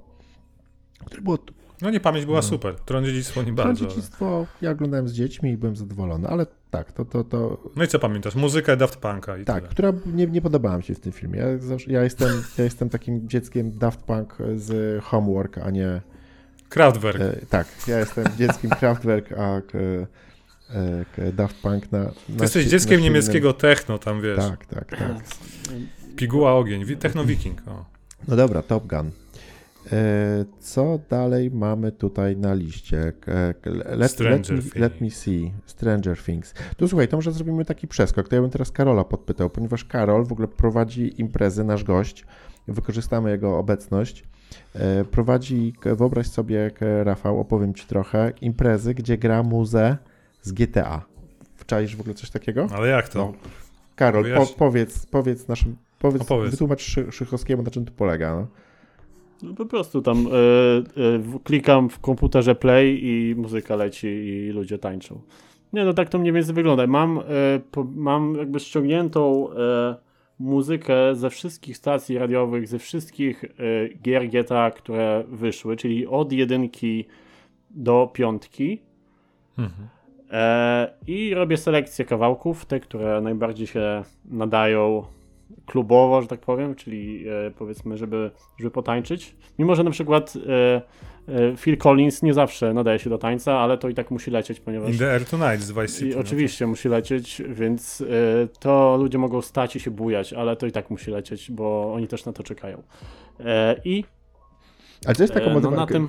Które 1.05 1.23
było 1.23 1.39
No 1.83 1.91
nie, 1.91 2.01
pamięć 2.01 2.27
była 2.27 2.39
No. 2.39 2.43
super. 2.43 2.75
Tron 2.75 3.05
dziedzictwo 3.05 3.41
nie 3.41 3.45
Tron 3.45 3.57
bardzo. 3.57 3.87
Dziedzictwo, 3.87 4.47
ja 4.63 4.71
oglądałem 4.71 5.09
z 5.09 5.13
dziećmi 5.13 5.51
i 5.51 5.57
byłem 5.57 5.77
zadowolony, 5.77 6.29
ale 6.29 6.47
tak, 6.71 6.93
to, 6.93 7.05
to, 7.05 7.25
to 7.25 7.63
No 7.77 7.85
i 7.85 7.89
co 7.89 7.99
pamiętasz? 7.99 8.35
Muzykę 8.35 8.77
Daft 8.77 8.97
Punka 8.97 9.39
i 9.39 9.45
tak, 9.45 9.57
tyle. 9.57 9.69
która 9.71 9.93
nie, 10.15 10.27
nie 10.27 10.43
podobała 10.43 10.77
mi 10.77 10.83
się 10.83 10.95
w 10.95 11.01
tym 11.01 11.13
filmie. 11.13 11.39
Ja, 11.39 11.59
zawsze, 11.59 11.93
ja, 11.93 12.05
jestem, 12.05 12.29
ja 12.59 12.65
jestem 12.65 12.89
takim 12.89 13.29
dzieckiem 13.29 13.73
Daft 13.79 14.03
Punk 14.03 14.37
z 14.57 15.03
Homework, 15.05 15.59
a 15.59 15.71
nie 15.71 16.01
Kraftwerk. 16.75 17.21
E, 17.21 17.47
tak, 17.51 17.67
ja 17.89 17.99
jestem 17.99 18.25
dzieckiem 18.39 18.71
Kraftwerk, 18.71 19.33
a 19.33 19.61
k, 19.61 19.79
e, 19.79 21.05
k, 21.17 21.33
Daft 21.33 21.57
Punk 21.57 21.93
na. 21.93 21.99
na 21.99 22.11
Ty 22.37 22.43
jesteś 22.43 22.67
dzieckiem 22.67 23.01
niemieckiego 23.01 23.53
techno, 23.53 23.99
tam 23.99 24.23
wiesz. 24.23 24.39
Tak, 24.39 24.67
tak, 24.67 24.91
tak. 24.91 25.11
Piguła 26.17 26.55
ogień. 26.55 26.97
Techno 26.97 27.25
Viking. 27.25 27.63
O. 27.69 27.85
No 28.29 28.37
dobra, 28.37 28.63
Top 28.63 28.87
Gun. 28.87 29.11
E, 29.93 30.45
co 30.61 30.99
dalej 31.11 31.51
mamy 31.51 31.93
tutaj 31.93 32.37
na 32.37 32.55
liście? 32.55 33.13
Let, 33.65 33.97
let, 33.97 34.13
Stranger 34.13 34.57
me, 34.57 34.63
let 34.81 35.01
me 35.01 35.11
see. 35.11 35.53
Stranger 35.67 36.19
Things. 36.19 36.55
Tu 36.77 36.89
słuchaj, 36.89 37.09
to 37.09 37.17
może 37.17 37.33
zrobimy 37.33 37.65
taki 37.65 37.89
przeskok. 37.89 38.29
To 38.29 38.37
ja 38.37 38.43
bym 38.43 38.51
teraz 38.51 38.71
Karola 38.71 39.05
podpytał, 39.05 39.51
ponieważ 39.51 39.85
Karol 39.85 40.27
w 40.27 40.33
ogóle 40.33 40.49
prowadzi 40.49 41.21
imprezy, 41.21 41.65
nasz 41.65 41.85
gość. 41.85 42.25
Wykorzystamy 42.69 43.31
jego 43.31 43.59
obecność. 43.59 44.25
E, 44.75 45.05
prowadzi, 45.05 45.73
wyobraź 45.85 46.27
sobie, 46.27 46.71
Rafał, 47.05 47.41
opowiem 47.41 47.75
ci 47.75 47.87
trochę, 47.87 48.33
imprezy, 48.41 48.95
gdzie 48.95 49.19
gra 49.19 49.43
muzę 49.43 49.97
z 50.43 50.53
GTA. 50.53 51.03
Wczaisz 51.57 51.97
w 51.97 52.01
ogóle 52.01 52.15
coś 52.15 52.31
takiego? 52.31 52.67
Ale 52.75 52.89
jak 52.89 53.09
to? 53.09 53.19
No. 53.19 53.33
Karol, 53.97 54.25
po, 54.35 54.47
powiedz, 54.47 55.07
powiedz 55.07 55.49
naszym, 55.49 55.77
powiedz, 55.99 56.23
Opowiedz. 56.23 56.51
wytłumacz 56.51 56.83
Szy- 56.83 57.13
Szychowskiemu, 57.13 57.63
na 57.63 57.71
czym 57.71 57.85
to 57.85 57.93
polega. 57.97 58.35
No. 58.37 58.47
No 59.43 59.55
po 59.55 59.67
prostu 59.67 60.03
tam 60.03 60.17
e, 60.19 60.31
w- 61.19 61.41
klikam 61.45 61.89
w 61.89 61.99
komputerze 61.99 62.55
play 62.55 63.01
i 63.03 63.35
muzyka 63.37 63.77
leci 63.77 64.07
i 64.09 64.51
ludzie 64.51 64.79
tańczą. 64.79 65.21
Nie, 65.73 65.85
no 65.85 65.93
tak 65.95 66.09
to 66.09 66.19
mniej 66.19 66.33
więcej 66.33 66.55
wygląda. 66.55 66.87
Mam, 66.87 67.19
e, 67.19 67.23
po, 67.71 67.85
mam 67.95 68.35
jakby 68.35 68.61
ściągniętą 68.61 69.49
muzykę 70.39 71.15
ze 71.15 71.31
wszystkich 71.31 71.77
stacji 71.77 72.19
radiowych, 72.19 72.69
ze 72.69 72.79
wszystkich 72.79 73.45
e, 73.45 73.49
gier 74.03 74.29
GTA, 74.29 74.71
które 74.71 75.25
wyszły, 75.29 75.77
czyli 75.77 76.07
od 76.07 76.33
jedynki 76.33 77.05
do 77.71 78.11
piątki. 78.13 78.83
Mhm. 79.59 79.89
E, 80.31 80.95
I 81.07 81.35
robię 81.35 81.57
selekcję 81.57 82.05
kawałków, 82.05 82.67
te, 82.67 82.81
które 82.81 83.21
najbardziej 83.21 83.67
się 83.67 84.03
nadają 84.25 85.05
klubowo, 85.67 86.23
że 86.23 86.29
tak 86.29 86.41
powiem, 86.41 86.75
czyli 86.75 87.25
e, 87.29 87.51
powiedzmy, 87.51 87.97
żeby, 87.97 88.31
żeby 88.59 88.71
potańczyć. 88.71 89.37
Mimo, 89.59 89.75
że 89.75 89.85
na 89.85 89.91
przykład 89.91 90.35
e, 90.47 90.83
Phil 91.57 91.77
Collins 91.77 92.23
nie 92.23 92.35
zawsze 92.35 92.75
nadaje 92.75 92.99
się 92.99 93.11
do 93.11 93.19
tańca, 93.19 93.59
ale 93.59 93.79
to 93.79 93.89
i 93.89 93.95
tak 93.95 94.11
musi 94.11 94.31
lecieć, 94.31 94.61
ponieważ. 94.61 94.91
In 94.91 94.99
the 94.99 95.13
Air 95.13 95.25
Tonight 95.25 95.61
z 95.61 95.73
Vice 95.73 95.89
City. 95.89 96.09
I 96.09 96.15
oczywiście 96.15 96.67
musi 96.67 96.89
lecieć, 96.89 97.43
więc 97.49 98.01
e, 98.01 98.05
to 98.61 98.97
ludzie 99.01 99.19
mogą 99.19 99.43
stać 99.43 99.77
i 99.77 99.81
się 99.81 99.91
bujać, 99.91 100.33
ale 100.33 100.57
to 100.57 100.67
i 100.67 100.73
tak 100.73 100.91
musi 100.91 101.11
lecieć, 101.11 101.51
bo 101.51 101.93
oni 101.95 102.09
też 102.09 102.25
na 102.25 102.33
to 102.33 102.43
czekają. 102.43 102.83
E, 103.41 103.81
I 103.85 104.05
Ale 105.07 105.15
to 105.15 105.23
jest 105.23 105.35
taka 105.35 105.47
e, 105.47 105.61
no, 105.61 105.71
na 105.71 105.87
tym 105.87 106.09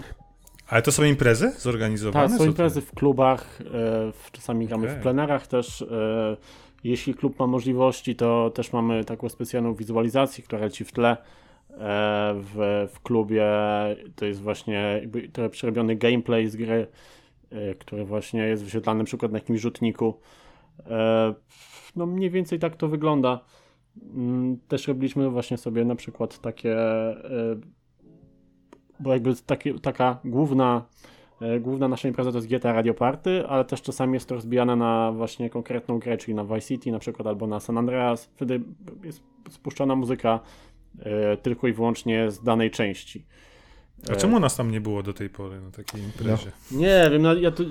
Ale 0.67 0.81
to 0.81 0.91
są 0.91 1.03
imprezy 1.03 1.51
zorganizowane? 1.57 2.29
Tak, 2.29 2.37
są 2.37 2.45
imprezy 2.45 2.81
w 2.81 2.91
klubach, 2.91 3.61
e, 3.61 3.63
w, 4.11 4.31
czasami 4.31 4.67
gramy 4.67 4.87
Okej. 4.87 4.99
w 4.99 5.01
plenerach 5.01 5.47
też. 5.47 5.81
E, 5.81 6.37
jeśli 6.83 7.13
klub 7.13 7.39
ma 7.39 7.47
możliwości, 7.47 8.15
to 8.15 8.49
też 8.49 8.73
mamy 8.73 9.05
taką 9.05 9.29
specjalną 9.29 9.73
wizualizację, 9.73 10.43
która 10.43 10.61
leci 10.61 10.85
w 10.85 10.91
tle. 10.91 11.17
E, 11.71 12.33
w, 12.35 12.87
w 12.93 12.99
klubie 12.99 13.45
to 14.15 14.25
jest 14.25 14.41
właśnie 14.41 15.07
trochę 15.33 15.49
przerobiony 15.49 15.95
gameplay 15.95 16.47
z 16.47 16.55
gry, 16.55 16.87
e, 17.49 17.75
który 17.75 18.05
właśnie 18.05 18.41
jest 18.41 18.63
wyświetlany 18.63 18.97
na 18.97 19.03
przykład 19.05 19.31
na 19.31 19.37
jakimś 19.37 19.61
rzutniku. 19.61 20.19
E, 20.89 21.33
no 21.95 22.05
mniej 22.05 22.29
więcej 22.29 22.59
tak 22.59 22.75
to 22.75 22.87
wygląda. 22.87 23.39
Mm, 24.15 24.57
Też 24.67 24.87
robiliśmy 24.87 25.29
właśnie 25.29 25.57
sobie 25.57 25.85
na 25.85 25.95
przykład 25.95 26.39
takie, 26.39 26.77
bo 28.99 29.13
jakby 29.13 29.33
taka 29.81 30.19
główna 30.25 30.85
Główna 31.61 31.87
nasza 31.87 32.07
impreza 32.07 32.31
to 32.31 32.37
jest 32.37 32.47
GTA 32.47 32.73
Radio 32.73 32.93
Party, 32.93 33.47
ale 33.47 33.65
też 33.65 33.81
czasami 33.81 34.13
jest 34.13 34.29
to 34.29 34.35
rozbijane 34.35 34.75
na 34.75 35.11
właśnie 35.11 35.49
konkretną 35.49 35.99
grę, 35.99 36.17
czyli 36.17 36.35
na 36.35 36.43
Vice 36.43 36.61
City 36.61 36.91
na 36.91 36.99
przykład 36.99 37.27
albo 37.27 37.47
na 37.47 37.59
San 37.59 37.77
Andreas. 37.77 38.25
Wtedy 38.25 38.61
jest 39.03 39.23
spuszczona 39.49 39.95
muzyka 39.95 40.39
tylko 41.41 41.67
i 41.67 41.73
wyłącznie 41.73 42.31
z 42.31 42.43
danej 42.43 42.71
części. 42.71 43.25
A 44.11 44.15
czemu 44.15 44.39
nas 44.39 44.55
tam 44.55 44.71
nie 44.71 44.81
było 44.81 45.03
do 45.03 45.13
tej 45.13 45.29
pory 45.29 45.61
na 45.61 45.71
takiej 45.71 46.01
imprezie? 46.01 46.51
Nie 46.71 47.09
wiem, 47.11 47.21
no, 47.21 47.33
ja 47.33 47.51
tu... 47.51 47.63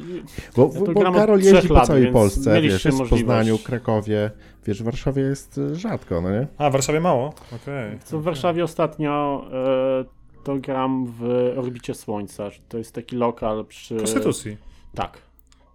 Bo, 0.57 0.71
Ja 0.75 0.81
to 0.81 0.93
bo 0.93 1.13
Karol 1.13 1.41
jeździ 1.41 1.69
po 1.69 1.75
lat, 1.75 1.87
całej 1.87 2.03
więc 2.03 2.13
Polsce, 2.13 2.63
wiesz, 2.63 2.85
jest 2.85 2.99
w. 3.03 3.09
Poznaniu, 3.09 3.59
Krakowie, 3.59 4.31
wiesz, 4.67 4.83
w 4.83 4.85
Warszawie 4.85 5.23
jest 5.23 5.59
e, 5.59 5.75
rzadko, 5.75 6.21
no 6.21 6.31
nie? 6.31 6.47
A, 6.59 6.71
w 6.71 6.73
Warszawie 6.73 7.01
mało? 7.01 7.35
Okej. 7.57 7.99
Co 8.05 8.19
w 8.19 8.23
Warszawie 8.23 8.65
ostatnio 8.65 9.45
e, 9.53 10.05
to 10.45 10.57
gram 10.57 11.07
w 11.19 11.53
Orbicie 11.57 11.95
Słońca. 11.95 12.49
To 12.69 12.79
jest 12.79 12.95
taki 12.95 13.17
lokal 13.17 13.65
przy... 13.65 13.97
Konstytucji. 13.97 14.57
Tak. 14.95 15.19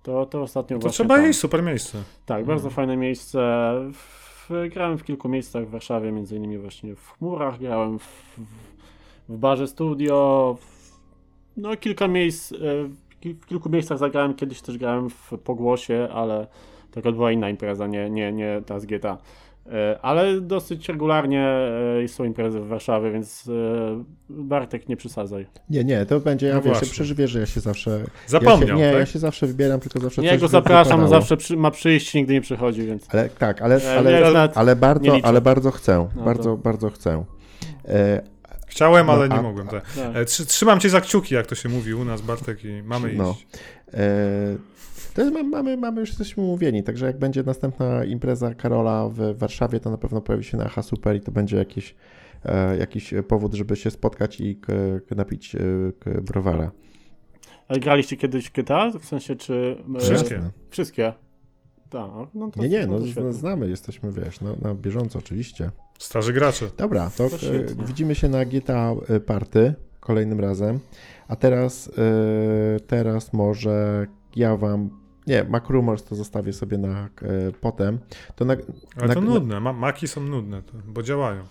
To, 0.04 0.26
to 0.26 0.42
ostatnio 0.42 0.78
To 0.78 0.82
właśnie 0.82 0.92
trzeba 1.06 1.16
tam. 1.18 1.30
iść, 1.30 1.40
super 1.40 1.64
miejsce. 1.64 1.98
Tak, 2.26 2.46
bardzo 2.46 2.70
fajne 2.70 2.98
miejsce. 2.98 3.40
W, 3.94 4.29
grałem 4.70 4.98
w 4.98 5.04
kilku 5.04 5.30
miejscach 5.30 5.68
w 5.68 5.70
Warszawie, 5.70 6.12
między 6.12 6.36
innymi 6.36 6.58
właśnie 6.58 6.96
w 6.96 7.10
Chmurach, 7.12 7.60
grałem 7.60 8.00
w, 8.00 8.04
w, 8.38 9.34
w 9.34 9.38
barze 9.38 9.68
studio. 9.68 10.58
W, 10.62 11.00
no 11.58 11.78
kilka 11.78 12.08
miejsc, 12.08 12.52
e, 12.52 12.56
w 12.84 13.20
kil- 13.22 13.36
w 13.42 13.46
kilku 13.46 13.70
miejscach 13.70 13.98
zagrałem, 13.98 14.34
kiedyś 14.34 14.62
też 14.62 14.78
grałem 14.78 15.10
w 15.10 15.34
Pogłosie, 15.44 16.08
ale 16.14 16.48
to 16.92 17.00
akurat 17.00 17.16
była 17.16 17.32
inna 17.32 17.50
impreza, 17.50 17.88
nie, 17.88 18.10
nie, 18.10 18.32
nie 18.34 18.62
ta 18.66 18.80
z 18.80 18.86
GTA. 18.86 19.18
E, 19.74 20.00
Ale 20.02 20.42
dosyć 20.42 20.90
regularnie 20.90 21.48
e, 22.04 22.08
są 22.08 22.24
imprezy 22.24 22.60
w 22.60 22.68
Warszawie, 22.68 23.12
więc 23.12 23.48
e, 23.48 24.04
Bartek 24.30 24.90
nie 24.90 24.98
przesadzaj. 24.98 25.46
Nie, 25.70 25.84
nie, 25.84 26.06
to 26.06 26.20
będzie, 26.20 26.48
ja 26.48 26.56
No 26.56 26.62
wiesz, 26.62 26.72
właśnie. 26.74 26.88
przeżywiesz, 26.92 27.32
że 27.32 27.40
ja 27.40 27.46
się 27.46 27.60
zawsze... 27.60 28.04
Zapomniał, 28.28 28.60
ja 28.62 28.68
się, 28.68 28.82
Nie, 28.82 28.90
tak? 28.92 29.00
ja 29.00 29.06
się 29.06 29.20
zawsze 29.20 29.48
wybieram, 29.48 29.80
tylko 29.80 30.00
zawsze 30.00 30.24
Ja 30.24 30.32
coś 30.32 30.42
go 30.42 30.48
zapraszam, 30.48 31.08
zawsze 31.08 31.38
przy, 31.38 31.58
ma 31.58 31.72
przyjść, 31.72 32.14
nigdy 32.14 32.34
nie 32.34 32.42
przychodzi, 32.42 32.84
więc... 32.84 33.08
Ale 33.10 33.30
tak, 33.30 33.62
ale, 33.62 33.76
ale, 33.98 34.28
ale, 34.56 34.72
nie 34.72 34.76
bardzo, 34.76 35.18
ale 35.24 35.42
bardzo 35.42 35.72
chcę, 35.72 36.08
No 36.16 36.24
bardzo, 36.24 36.44
to- 36.44 36.58
bardzo 36.58 36.90
chcę. 36.90 37.24
E, 37.88 38.22
Chciałem, 38.68 39.08
No, 39.08 39.14
ale 39.14 39.26
a- 39.26 39.36
nie 39.38 39.42
mogłem. 39.42 39.68
Tak. 39.68 39.84
Tak. 40.14 40.26
Trzy- 40.26 40.46
Trzymam 40.46 40.80
cię 40.80 40.90
za 40.90 41.02
kciuki, 41.02 41.36
jak 41.36 41.48
to 41.48 41.56
się 41.56 41.70
mówi 41.70 41.94
u 41.94 42.06
nas, 42.06 42.22
Bartek, 42.22 42.66
i 42.66 42.84
mamy 42.84 43.14
No. 43.14 43.32
iść. 43.32 43.48
E, 43.94 43.98
mamy, 45.52 45.78
mamy, 45.78 46.00
już 46.02 46.10
jesteśmy 46.10 46.44
umówieni, 46.44 46.84
także 46.84 47.06
jak 47.06 47.20
będzie 47.20 47.44
następna 47.44 48.04
impreza 48.04 48.54
Karola 48.56 49.10
w 49.10 49.38
Warszawie, 49.38 49.80
to 49.80 49.90
na 49.92 49.98
pewno 49.98 50.22
pojawi 50.22 50.44
się 50.44 50.58
na 50.58 50.66
Aha 50.66 50.82
Super 50.82 51.16
i 51.16 51.22
to 51.22 51.32
będzie 51.32 51.58
jakiś, 51.58 51.96
e, 52.46 52.78
jakiś 52.78 53.14
powód, 53.28 53.54
żeby 53.54 53.76
się 53.76 53.92
spotkać 53.92 54.40
i 54.42 54.60
napić 55.16 55.56
e, 55.56 55.60
browara. 56.22 56.72
Ale 57.68 57.80
graliście 57.80 58.18
kiedyś 58.18 58.52
GTA? 58.52 58.92
W 59.00 59.06
sensie, 59.06 59.36
czy... 59.36 59.76
e, 59.96 60.00
Wszystkie. 60.00 60.42
Wszystkie? 60.70 61.14
Tak, 61.90 62.10
no 62.34 62.52
to 62.52 62.62
Nie, 62.62 62.70
nie, 62.70 62.88
no, 62.88 63.00
to 63.00 63.08
świetnie. 63.08 63.34
z- 63.34 63.36
znamy, 63.36 63.70
jesteśmy, 63.70 64.12
wiesz, 64.12 64.42
no, 64.42 64.56
na 64.62 64.76
bieżąco 64.76 65.20
oczywiście. 65.20 65.72
Starzy 66.00 66.34
gracze. 66.34 66.66
Dobra, 66.78 67.12
to 67.18 67.30
To 67.30 67.36
widzimy 67.88 68.16
się 68.16 68.30
na 68.30 68.46
GTA 68.46 68.96
Party 69.26 69.74
kolejnym 70.00 70.40
razem, 70.40 70.80
a 71.28 71.36
teraz, 71.36 71.92
teraz 72.88 73.34
może 73.34 74.08
ja 74.36 74.58
wam, 74.58 74.90
nie, 75.28 75.44
Mac 75.44 75.70
Rumors 75.70 76.04
to 76.04 76.16
zostawię 76.16 76.54
sobie 76.54 76.78
na 76.78 76.90
e, 76.90 77.08
potem, 77.62 78.00
to 78.36 78.46
na, 78.46 78.54
Ale 78.98 79.08
na, 79.08 79.14
to 79.14 79.22
nudne, 79.22 79.60
ma 79.60 79.74
maki 79.74 80.08
są 80.08 80.22
nudne, 80.22 80.62
to, 80.62 80.74
bo 80.88 81.04
działają. 81.04 81.42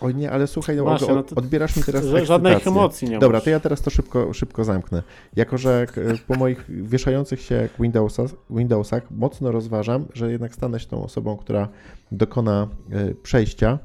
Oj 0.00 0.14
nie, 0.14 0.30
ale 0.30 0.46
słuchaj, 0.46 0.76
no, 0.76 0.82
Właśnie, 0.82 1.08
od, 1.08 1.14
no 1.16 1.22
to- 1.22 1.36
odbierasz 1.36 1.76
mi 1.76 1.82
teraz 1.82 2.04
Że, 2.04 2.26
żadnych 2.26 2.52
ekscytację. 2.52 2.80
emocji 2.80 3.08
nie 3.10 3.18
Dobra, 3.18 3.36
masz. 3.36 3.44
to 3.44 3.50
ja 3.50 3.60
teraz 3.60 3.82
to 3.82 3.90
szybko, 3.90 4.32
szybko 4.32 4.64
zamknę. 4.64 5.02
Jako, 5.36 5.58
że 5.58 5.86
k- 5.86 6.00
po 6.26 6.34
moich 6.34 6.64
wieszających 6.68 7.40
się 7.40 7.68
Windowsach, 7.80 8.30
Windowsach 8.50 9.10
mocno 9.10 9.52
rozważam, 9.52 10.04
że 10.14 10.32
jednak 10.32 10.54
stanę 10.54 10.80
się 10.80 10.86
tą 10.86 11.04
osobą, 11.04 11.36
która 11.36 11.68
dokona 12.12 12.68
e, 12.92 13.14
przejścia 13.14 13.78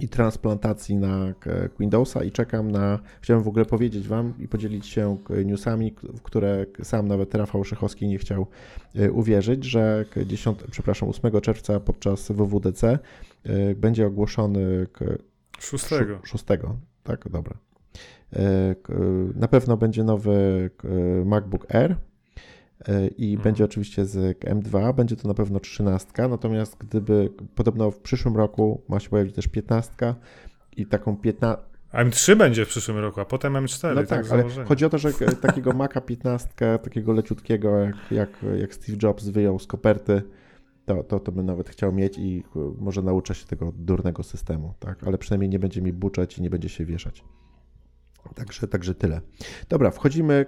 i 0.00 0.08
transplantacji 0.08 0.96
na 0.96 1.34
k- 1.40 1.50
Windowsa 1.80 2.24
i 2.24 2.30
czekam 2.30 2.70
na, 2.70 2.98
chciałem 3.20 3.42
w 3.42 3.48
ogóle 3.48 3.64
powiedzieć 3.64 4.08
Wam 4.08 4.34
i 4.38 4.48
podzielić 4.48 4.86
się 4.86 5.16
k- 5.24 5.34
newsami, 5.44 5.94
w 6.16 6.22
które 6.22 6.66
sam 6.82 7.08
nawet 7.08 7.34
Rafał 7.34 7.64
Szychowski 7.64 8.08
nie 8.08 8.18
chciał 8.18 8.46
y, 9.00 9.12
uwierzyć, 9.12 9.64
że 9.64 10.04
k- 10.10 10.24
10, 10.24 10.58
przepraszam, 10.70 11.08
8 11.08 11.40
czerwca 11.40 11.80
podczas 11.80 12.32
WWDC 12.32 12.98
będzie 13.76 14.06
ogłoszony 14.06 14.86
k- 14.92 15.04
Szóstego. 15.58 16.14
Szó- 16.16 16.26
Szóstego, 16.26 16.76
tak, 17.02 17.28
dobra. 17.28 17.54
E, 18.32 18.74
Na 19.34 19.48
pewno 19.48 19.76
będzie 19.76 20.04
nowy 20.04 20.70
MacBook 21.24 21.74
Air 21.74 21.92
e, 21.92 21.96
i 23.18 23.30
Mhm. 23.30 23.42
będzie 23.44 23.64
oczywiście 23.64 24.06
z 24.06 24.38
M2, 24.38 24.94
będzie 24.94 25.16
to 25.16 25.28
na 25.28 25.34
pewno 25.34 25.60
13, 25.60 26.28
natomiast 26.28 26.76
gdyby 26.78 27.30
podobno 27.54 27.90
w 27.90 27.98
przyszłym 28.00 28.36
roku 28.36 28.82
ma 28.88 29.00
się 29.00 29.08
pojawić 29.10 29.34
też 29.34 29.48
15 29.48 30.14
i 30.76 30.86
taką 30.86 31.16
15, 31.16 31.62
A 31.92 32.04
M3 32.04 32.36
będzie 32.36 32.64
w 32.64 32.68
przyszłym 32.68 32.98
roku, 32.98 33.20
a 33.20 33.24
potem 33.24 33.52
M4. 33.54 33.88
no 33.94 34.02
tak, 34.04 34.08
tak, 34.08 34.32
ale 34.32 34.44
chodzi 34.64 34.84
o 34.84 34.88
to, 34.88 34.98
że 34.98 35.12
takiego 35.40 35.72
Maca 35.72 36.00
15, 36.00 36.48
takiego 36.82 37.12
leciutkiego, 37.12 37.78
jak, 37.78 37.94
jak, 38.10 38.30
jak 38.60 38.74
Steve 38.74 38.98
Jobs 39.02 39.28
wyjął 39.28 39.58
z 39.58 39.66
koperty, 39.66 40.22
to, 40.86 41.02
to, 41.04 41.20
to 41.20 41.32
bym 41.32 41.46
nawet 41.46 41.68
chciał 41.68 41.92
mieć 41.92 42.18
i 42.18 42.42
k- 42.54 42.60
może 42.78 43.02
nauczę 43.02 43.34
się 43.34 43.46
tego 43.46 43.72
durnego 43.78 44.22
systemu, 44.22 44.74
tak? 44.80 45.04
Ale 45.04 45.18
przynajmniej 45.18 45.48
nie 45.50 45.58
będzie 45.58 45.82
mi 45.82 45.92
buczeć 45.92 46.38
i 46.38 46.42
nie 46.42 46.50
będzie 46.50 46.68
się 46.68 46.84
wieszać. 46.84 47.24
Także, 48.34 48.68
także 48.68 48.94
tyle. 48.94 49.20
Dobra, 49.68 49.90
wchodzimy 49.90 50.34
e, 50.34 50.44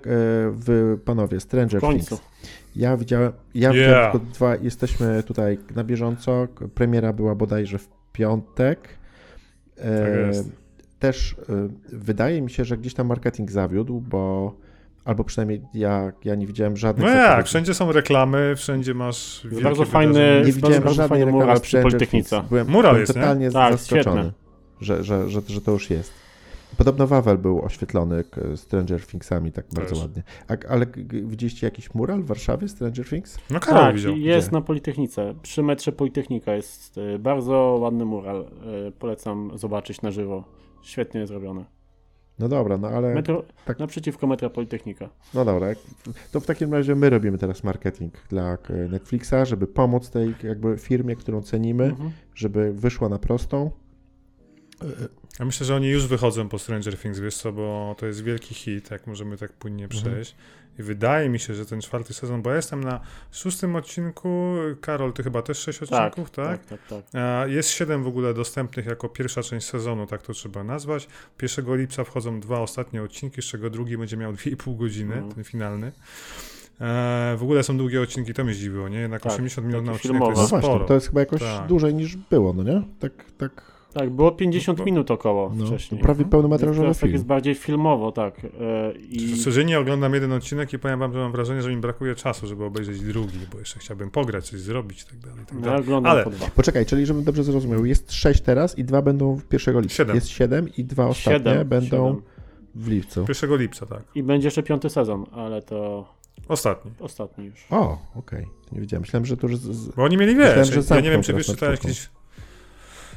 w 0.50 0.96
panowie 1.04 1.40
Stranger. 1.40 1.80
Things. 1.80 2.20
Ja 2.76 2.96
widziałem, 2.96 3.32
ja 3.54 3.72
Yeah. 3.72 3.74
widziałem 3.74 4.12
tylko 4.12 4.26
dwa, 4.34 4.56
jesteśmy 4.56 5.22
tutaj 5.22 5.58
na 5.74 5.84
bieżąco. 5.84 6.46
Premiera 6.74 7.12
była 7.12 7.34
bodajże 7.34 7.78
w 7.78 7.88
piątek. 8.12 8.88
E, 9.76 10.00
Tak 10.04 10.26
jest. 10.26 10.50
Też 10.98 11.36
e, 11.48 11.68
wydaje 11.92 12.42
mi 12.42 12.50
się, 12.50 12.64
że 12.64 12.78
gdzieś 12.78 12.94
tam 12.94 13.06
marketing 13.06 13.50
zawiódł, 13.50 14.00
bo 14.00 14.54
albo 15.04 15.24
przynajmniej 15.24 15.62
ja, 15.74 16.12
ja 16.24 16.34
nie 16.34 16.46
widziałem 16.46 16.76
żadnych 16.76 17.06
No 17.06 17.14
jak, 17.14 17.46
wszędzie 17.46 17.74
są 17.74 17.92
reklamy, 17.92 18.54
wszędzie 18.56 18.94
masz 18.94 19.46
bardzo 19.62 19.84
fajny-. 19.84 20.42
Nie 20.46 20.52
widziałem 20.52 20.82
bardzo 20.82 20.94
żadnej 20.94 21.08
fajny 21.20 21.32
mural 21.32 21.60
przy 21.60 21.82
Politechnice. 21.82 22.42
Byłem, 22.48 22.66
Mural 22.68 22.92
byłem 22.92 23.00
jest, 23.00 23.16
nie? 23.16 23.22
totalnie 23.22 23.50
Tak, 23.50 23.72
zaskoczony, 23.72 24.32
że, 24.80 25.04
że, 25.04 25.30
że, 25.30 25.40
że 25.46 25.60
to 25.60 25.72
już 25.72 25.90
jest. 25.90 26.12
Podobno 26.76 27.06
Wawel 27.06 27.38
był 27.38 27.62
oświetlony 27.64 28.24
Stranger 28.56 29.06
Thingsami 29.06 29.52
tak 29.52 29.66
bardzo 29.74 29.90
Też. 29.90 29.98
ładnie. 30.00 30.22
A, 30.48 30.68
ale 30.68 30.86
widzieliście 31.24 31.66
jakiś 31.66 31.94
mural 31.94 32.22
w 32.22 32.26
Warszawie 32.26 32.68
Stranger 32.68 33.08
Things? 33.08 33.38
No 33.50 33.60
Karol 33.60 33.82
Tak, 33.82 33.96
widział. 33.96 34.16
jest 34.16 34.48
Gdzie? 34.48 34.56
na 34.56 34.62
Politechnice. 34.62 35.34
Przy 35.42 35.62
metrze 35.62 35.92
Politechnika 35.92 36.54
jest 36.54 36.98
y, 36.98 37.18
bardzo 37.18 37.78
ładny 37.80 38.04
mural. 38.04 38.46
Y, 38.88 38.92
Polecam 38.92 39.50
zobaczyć 39.58 40.02
na 40.02 40.10
żywo. 40.10 40.44
Świetnie 40.82 41.26
zrobione. 41.26 41.64
No 42.38 42.48
dobra, 42.48 42.78
no 42.78 42.88
ale 42.88 43.14
Metro, 43.14 43.44
tak. 43.64 43.78
Naprzeciwko 43.78 44.26
metra 44.26 44.50
Politechnika. 44.50 45.08
no 45.34 45.44
dobra. 45.44 45.66
To 46.32 46.40
w 46.40 46.46
takim 46.46 46.72
razie 46.74 46.94
my 46.94 47.10
robimy 47.10 47.38
teraz 47.38 47.64
marketing 47.64 48.14
dla 48.28 48.56
k- 48.56 48.72
Netflixa, 48.90 49.34
żeby 49.44 49.66
pomóc 49.66 50.10
tej 50.10 50.34
jakby 50.42 50.76
firmie, 50.76 51.16
którą 51.16 51.42
cenimy, 51.42 51.84
Mhm. 51.84 52.10
żeby 52.34 52.72
wyszła 52.72 53.08
na 53.08 53.18
prostą. 53.18 53.70
Ja 55.38 55.44
myślę, 55.44 55.66
że 55.66 55.76
oni 55.76 55.88
już 55.88 56.06
wychodzą 56.06 56.48
po 56.48 56.58
Stranger 56.58 56.98
Things, 56.98 57.18
wiesz 57.18 57.36
co, 57.36 57.52
bo 57.52 57.94
to 57.98 58.06
jest 58.06 58.22
wielki 58.24 58.54
hit, 58.54 58.90
jak 58.90 59.06
możemy 59.06 59.36
tak 59.36 59.52
płynnie 59.52 59.84
Mhm. 59.84 60.02
przejść. 60.02 60.34
I 60.78 60.82
wydaje 60.82 61.28
mi 61.28 61.38
się, 61.38 61.54
że 61.54 61.66
ten 61.66 61.80
czwarty 61.80 62.14
sezon, 62.14 62.42
bo 62.42 62.50
ja 62.50 62.56
jestem 62.56 62.84
na 62.84 63.00
szóstym 63.32 63.76
odcinku, 63.76 64.54
Karol, 64.80 65.12
ty 65.12 65.22
chyba 65.22 65.42
też 65.42 65.58
sześć 65.58 65.78
Tak, 65.78 65.90
odcinków, 65.90 66.30
tak? 66.30 66.64
tak, 66.66 66.80
tak, 66.88 67.02
tak. 67.12 67.22
A 67.22 67.46
Jest 67.46 67.70
siedem 67.70 68.02
w 68.04 68.06
ogóle 68.06 68.34
dostępnych 68.34 68.86
jako 68.86 69.08
pierwsza 69.08 69.42
część 69.42 69.66
sezonu, 69.66 70.06
tak 70.06 70.22
to 70.22 70.32
trzeba 70.32 70.64
nazwać. 70.64 71.08
1 71.42 71.76
lipca 71.76 72.04
wchodzą 72.04 72.40
dwa 72.40 72.60
ostatnie 72.60 73.02
odcinki, 73.02 73.42
z 73.42 73.44
czego 73.44 73.70
drugi 73.70 73.98
będzie 73.98 74.16
miał 74.16 74.32
2,5 74.32 74.76
godziny, 74.76 75.14
Mhm. 75.14 75.32
ten 75.34 75.44
finalny. 75.44 75.92
E, 76.80 77.34
w 77.38 77.42
ogóle 77.42 77.62
są 77.62 77.78
długie 77.78 78.00
odcinki, 78.02 78.34
to 78.34 78.44
mnie 78.44 78.54
zdziwiło, 78.54 78.88
nie? 78.88 78.98
Jednak 78.98 79.22
Tak, 79.22 79.32
80 79.32 79.66
minut 79.68 79.84
na 79.84 79.92
odcinek 79.92 80.18
to 80.18 80.24
filmowe. 80.26 80.34
No 80.34 80.40
jest 80.40 80.50
właśnie, 80.50 80.68
sporo. 80.68 80.84
to 80.84 80.94
jest 80.94 81.06
chyba 81.06 81.20
jakoś 81.20 81.40
Tak. 81.40 81.66
dłużej 81.66 81.94
niż 81.94 82.16
było, 82.16 82.52
no 82.52 82.62
nie? 82.62 82.82
Tak, 83.00 83.12
tak. 83.38 83.77
Tak, 83.98 84.10
było 84.10 84.32
50 84.32 84.78
Bo- 84.78 84.84
minut 84.84 85.10
około 85.10 85.52
No, 85.54 85.66
wcześniej. 85.66 86.00
prawie 86.00 86.24
pełnometrażowy 86.24 86.80
Teraz 86.80 86.96
tak 86.96 87.00
film. 87.02 87.12
jest 87.12 87.24
bardziej 87.24 87.54
filmowo, 87.54 88.12
tak. 88.12 88.44
E, 88.44 88.48
I 89.10 89.36
Codziennie 89.36 89.78
oglądam 89.80 90.14
jeden 90.14 90.32
odcinek 90.32 90.72
i 90.72 90.78
powiem 90.78 90.98
wam, 91.00 91.12
że 91.12 91.18
mam 91.18 91.32
wrażenie, 91.32 91.62
że 91.62 91.70
mi 91.70 91.76
brakuje 91.76 92.14
czasu, 92.14 92.46
żeby 92.46 92.64
obejrzeć 92.64 93.00
drugi, 93.00 93.38
bo 93.52 93.58
jeszcze 93.58 93.78
chciałbym 93.80 94.10
pograć, 94.10 94.50
coś 94.50 94.60
zrobić 94.60 95.02
i 95.02 95.06
tak 95.06 95.18
dalej. 95.18 95.38
Tak 95.46 95.52
no, 95.52 95.58
ja 95.60 95.64
dalej. 95.64 95.80
oglądam 95.80 96.12
Ale 96.12 96.24
po 96.24 96.30
dwa. 96.30 96.46
Poczekaj, 96.56 96.86
czyli 96.86 97.06
żebym 97.06 97.24
dobrze 97.24 97.44
zrozumiał, 97.44 97.84
jest 97.84 98.12
sześć 98.12 98.40
teraz 98.40 98.78
i 98.78 98.84
dwa 98.84 99.02
będą 99.02 99.40
1 99.52 99.80
lipca. 99.80 99.96
Siedem. 99.96 100.14
Jest 100.14 100.28
siedem 100.28 100.68
i 100.76 100.84
dwa 100.84 101.06
ostatnie 101.06 101.32
Siedem, 101.50 101.68
będą 101.68 102.08
siedem. 102.08 102.22
w 102.74 102.88
lipcu. 102.88 103.24
1 103.28 103.56
lipca, 103.56 103.86
tak. 103.86 104.02
I 104.14 104.22
będzie 104.22 104.46
jeszcze 104.46 104.62
piąty 104.62 104.90
sezon, 104.90 105.24
ale 105.32 105.62
to 105.62 106.08
Ostatni. 106.48 106.90
ostatni 107.00 107.44
już. 107.46 107.66
O, 107.70 107.98
okej. 108.14 108.46
Nie 108.72 108.80
wiedziałem. 108.80 109.00
Myślałem, 109.00 109.26
że 109.26 109.36
to 109.36 109.46
już. 109.46 109.56
Z. 109.56 109.88
Bo 109.94 110.02
oni 110.04 110.16
mieli, 110.16 110.34
Myślałem, 110.34 110.58
wiesz, 110.64 110.86
że 110.88 110.94
ja 110.94 111.00
nie 111.00 111.10
wiem, 111.10 111.22
czy 111.22 111.32
wiesz, 111.34 111.46
czytałeś 111.46 111.80
czwórką. 111.80 112.17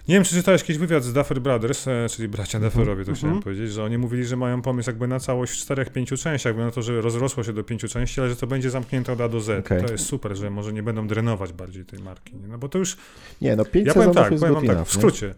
Nie 0.08 0.16
wiem, 0.16 0.24
czy 0.24 0.36
czytałeś 0.36 0.62
jakiś 0.62 0.78
wywiad 0.78 1.04
z 1.04 1.14
Duffer 1.14 1.42
Brothers, 1.42 1.88
e, 1.88 2.08
czyli 2.10 2.28
bracia 2.28 2.58
Mhm. 2.58 2.72
Dufferowie, 2.74 3.06
to 3.06 3.14
chciałem 3.14 3.36
Mhm. 3.36 3.44
powiedzieć, 3.44 3.72
że 3.74 3.84
oni 3.84 3.98
mówili, 3.98 4.26
że 4.26 4.38
mają 4.38 4.62
pomysł 4.62 4.90
jakby 4.90 5.08
na 5.08 5.20
całość 5.20 5.54
w 5.54 5.56
czterech, 5.56 5.90
pięciu 5.90 6.18
częściach, 6.18 6.50
jakby 6.50 6.64
na 6.64 6.72
to, 6.72 6.82
że 6.82 7.02
rozrosło 7.02 7.44
się 7.44 7.54
do 7.54 7.64
pięciu 7.64 7.88
części, 7.88 8.22
ale 8.22 8.30
że 8.30 8.36
to 8.36 8.48
będzie 8.48 8.70
zamknięte 8.70 9.14
od 9.14 9.22
A 9.22 9.30
do 9.30 9.40
Z. 9.40 9.66
Okej. 9.66 9.84
To 9.86 9.92
jest 9.92 10.06
super, 10.06 10.36
że 10.38 10.50
może 10.50 10.74
nie 10.74 10.84
będą 10.84 11.08
drenować 11.08 11.54
bardziej 11.54 11.86
tej 11.86 12.00
marki. 12.00 12.36
Nie? 12.36 12.48
No 12.48 12.58
bo 12.58 12.70
to 12.70 12.78
już 12.78 12.98
Nie, 13.42 13.56
no 13.56 13.66
pięć 13.66 13.88
Ja 13.88 13.94
powiem 13.94 14.14
tak, 14.14 14.30
powiem 14.30 14.68
tak, 14.68 14.88
w 14.88 14.96
nie? 15.22 15.34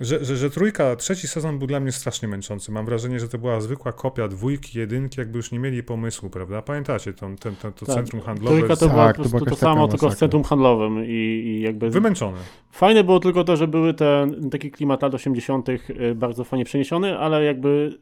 Że, 0.00 0.24
że, 0.24 0.36
że 0.36 0.50
trójka, 0.50 0.96
trzeci 0.96 1.28
sezon 1.28 1.58
był 1.58 1.66
dla 1.68 1.80
mnie 1.80 1.92
strasznie 1.92 2.28
męczący. 2.28 2.72
Mam 2.72 2.86
wrażenie, 2.86 3.20
że 3.20 3.28
to 3.28 3.38
była 3.38 3.60
zwykła 3.60 3.92
kopia 3.92 4.28
dwójki, 4.28 4.78
jedynki, 4.78 5.20
jakby 5.20 5.36
już 5.36 5.52
nie 5.52 5.58
mieli 5.58 5.82
pomysłu, 5.82 6.30
prawda? 6.30 6.62
Pamiętacie 6.62 7.12
to, 7.12 7.26
ten, 7.40 7.56
ten, 7.56 7.72
to 7.72 7.86
Tak. 7.86 7.94
centrum 7.94 8.22
handlowe? 8.22 8.56
Trójka 8.56 8.76
to 8.76 8.86
z- 8.86 8.88
było 8.88 9.04
Tak, 9.06 9.16
po 9.16 9.22
to 9.22 9.28
była 9.28 9.40
prostu 9.40 9.44
to 9.44 9.50
jakaś 9.50 9.60
taka 9.60 9.74
samo, 9.74 9.88
tylko 9.88 10.10
w 10.10 10.14
centrum 10.14 10.42
handlowym 10.44 11.04
i, 11.04 11.08
i 11.46 11.60
jakby... 11.60 11.90
Wymęczone. 11.90 12.38
Fajne 12.70 13.04
było 13.04 13.20
tylko 13.20 13.44
to, 13.44 13.56
że 13.56 13.68
były 13.68 13.94
te 13.94 14.26
taki 14.50 14.70
klimat 14.70 15.02
lat 15.02 15.14
80. 15.14 15.68
y, 15.68 15.80
bardzo 16.14 16.44
fajnie 16.44 16.64
przeniesiony, 16.64 17.18
ale 17.18 17.44
jakby 17.44 17.98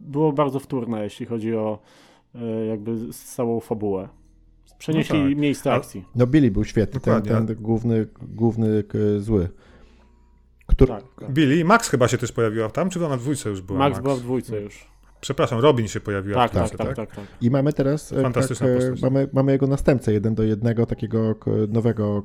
było 0.00 0.32
bardzo 0.32 0.58
wtórne, 0.58 1.04
jeśli 1.04 1.26
chodzi 1.26 1.54
o 1.54 1.78
y, 2.34 2.66
jakby 2.66 2.96
całą 3.12 3.60
fabułę. 3.60 4.08
Przenieśli 4.78 5.18
No 5.22 5.28
tak. 5.28 5.38
miejsce 5.38 5.72
akcji. 5.72 6.04
No 6.14 6.26
Billy 6.26 6.50
był 6.50 6.64
świetny, 6.64 7.00
ten, 7.00 7.22
ten 7.22 7.46
główny, 7.60 8.06
główny 8.22 8.82
k, 8.82 8.98
zły. 9.18 9.48
Który, 10.84 10.92
Tak, 11.00 11.04
tak. 11.20 11.32
Billy, 11.32 11.64
Max 11.64 11.88
chyba 11.88 12.08
się 12.08 12.18
też 12.18 12.32
pojawiła 12.32 12.68
tam, 12.70 12.90
czy 12.90 12.98
to 12.98 13.08
na 13.08 13.16
dwójce 13.16 13.50
już 13.50 13.60
była 13.60 13.78
Max, 13.78 13.90
Max? 13.92 14.02
była 14.02 14.16
w 14.16 14.20
dwójce 14.20 14.60
już. 14.60 14.90
Przepraszam, 15.20 15.60
Robin 15.60 15.88
się 15.88 16.00
pojawiła 16.00 16.34
Tak, 16.36 16.50
w 16.50 16.54
tak, 16.54 16.68
trójce, 16.68 16.84
tak, 16.84 16.96
tak, 16.96 17.16
tak. 17.16 17.24
I 17.40 17.50
mamy 17.50 17.72
teraz 17.72 18.12
e, 18.12 18.22
Fantastyczna 18.22 18.66
tak, 18.66 18.76
e, 18.76 18.78
postać. 18.80 19.02
mamy, 19.02 19.28
mamy 19.32 19.52
jego 19.52 19.66
następcę, 19.66 20.12
jeden 20.12 20.34
do 20.34 20.42
jednego, 20.42 20.86
takiego 20.86 21.34
nowego, 21.68 22.22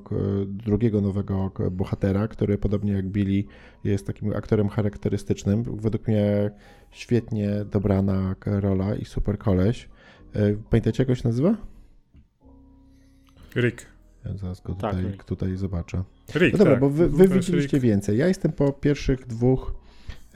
drugiego 0.47 1.01
nowego 1.01 1.51
bohatera, 1.71 2.27
który 2.27 2.57
podobnie 2.57 2.91
jak 2.93 3.05
Billy 3.09 3.43
jest 3.83 4.07
takim 4.07 4.33
aktorem 4.35 4.69
charakterystycznym. 4.69 5.63
Według 5.63 6.07
mnie 6.07 6.51
świetnie 6.91 7.65
dobrana 7.65 8.35
rola 8.45 8.95
i 8.95 9.05
super 9.05 9.37
koleś. 9.37 9.89
E, 10.35 10.53
Pamiętacie 10.69 11.03
jak 11.03 11.09
on 11.09 11.15
się 11.15 11.27
nazywa? 11.27 11.55
Rick. 13.55 13.85
Ja 14.25 14.37
zaraz 14.37 14.61
go 14.61 14.73
Tak, 14.75 14.91
tutaj, 14.95 15.11
Rick. 15.11 15.23
tutaj 15.23 15.55
zobaczę. 15.55 16.03
Rick, 16.35 16.53
No 16.53 16.57
dobra, 16.57 16.73
tak. 16.73 16.79
bo 16.81 16.89
wy, 16.89 17.09
wy 17.09 17.27
widzieliście 17.27 17.77
Rick. 17.77 17.83
więcej. 17.83 18.17
Ja 18.17 18.27
jestem 18.27 18.51
po 18.51 18.73
pierwszych 18.73 19.27
dwóch 19.27 19.73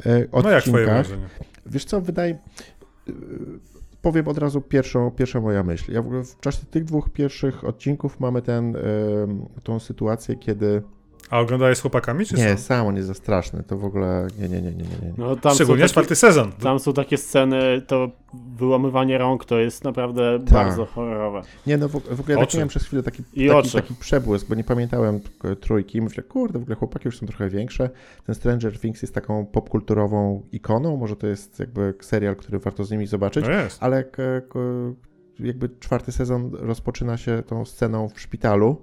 e, 0.06 0.10
No 0.10 0.15
jak 0.19 0.28
twoje 0.32 0.58
odcinkach. 0.58 0.86
wrażenie? 0.86 1.28
Wiesz 1.65 1.86
co, 1.86 2.02
wydaje... 2.02 2.38
yy, 3.08 3.13
Powiem 4.02 4.28
od 4.28 4.38
razu 4.38 4.62
pierwszą, 4.62 5.12
pierwsza 5.12 5.41
moja 5.41 5.63
myśl. 5.63 5.91
Ja 5.91 6.02
w 6.02 6.06
ogóle 6.06 6.23
w 6.23 6.39
czasie 6.39 6.65
tych 6.71 6.84
dwóch 6.84 7.10
pierwszych 7.10 7.63
odcinków 7.63 8.19
mamy 8.19 8.41
ten, 8.41 8.75
em, 8.75 9.45
tą 9.63 9.80
sytuację, 9.80 10.36
kiedy... 10.36 10.82
A 11.30 11.39
oglądałeś 11.39 11.78
z 11.78 11.82
chłopakami, 11.82 12.26
czy 12.26 12.36
Nie, 12.36 12.58
sam 12.58 12.88
on 12.88 12.96
jest 12.96 13.08
za 13.08 13.13
straszny. 13.13 13.63
To 13.63 13.78
w 13.78 13.86
ogóle... 13.86 14.28
Nie, 14.39 14.50
nie, 14.50 14.62
nie, 14.62 14.72
nie, 14.72 14.78
nie. 14.84 14.84
nie. 14.84 15.13
No, 15.18 15.36
tam, 15.36 15.54
Szczególnie 15.56 15.82
takie, 15.82 15.92
czwarty 15.92 16.15
sezon. 16.15 16.52
tam 16.52 16.80
są 16.80 16.94
takie 16.94 17.18
sceny, 17.18 17.82
to 17.88 18.12
wyłamywanie 18.58 19.18
rąk 19.18 19.46
to 19.46 19.60
jest 19.60 19.84
naprawdę 19.84 20.39
Tak. 20.39 20.50
bardzo 20.54 20.86
horrorowe. 20.86 21.42
Nie, 21.68 21.78
no 21.78 21.88
w, 21.89 21.92
w 21.92 22.20
ogóle 22.20 22.36
ja 22.38 22.46
tak 22.46 22.54
miałem 22.54 22.68
przez 22.70 22.84
chwilę 22.86 23.04
taki, 23.04 23.24
I 23.34 23.48
taki, 23.48 23.72
taki 23.72 23.96
przebłysk, 23.96 24.48
bo 24.48 24.56
nie 24.56 24.63
pamiętałem 24.63 25.20
k- 25.20 25.56
trójki. 25.56 26.02
Mówię, 26.02 26.24
kurde, 26.24 26.60
w 26.60 26.62
ogóle 26.62 26.76
chłopaki 26.76 27.08
już 27.08 27.18
są 27.20 27.26
trochę 27.28 27.50
większe. 27.50 27.89
Ten 28.26 28.36
Stranger 28.36 28.80
Things 28.80 29.02
jest 29.02 29.13
taką 29.13 29.46
popkulturową 29.46 30.44
ikoną. 30.52 30.98
Może 30.98 31.15
to 31.15 31.28
jest 31.28 31.60
jakby 31.60 31.94
serial, 32.02 32.36
który 32.36 32.60
warto 32.60 32.84
z 32.84 32.92
nimi 32.92 33.08
zobaczyć. 33.08 33.46
No 33.46 33.52
jest. 33.52 33.84
ale 33.84 34.04
k- 34.04 34.22
k- 34.50 34.60
jakby 35.39 35.70
czwarty 35.80 36.12
sezon 36.12 36.52
rozpoczyna 36.54 37.18
się 37.18 37.44
tą 37.48 37.65
sceną 37.65 38.10
w 38.10 38.20
szpitalu 38.22 38.82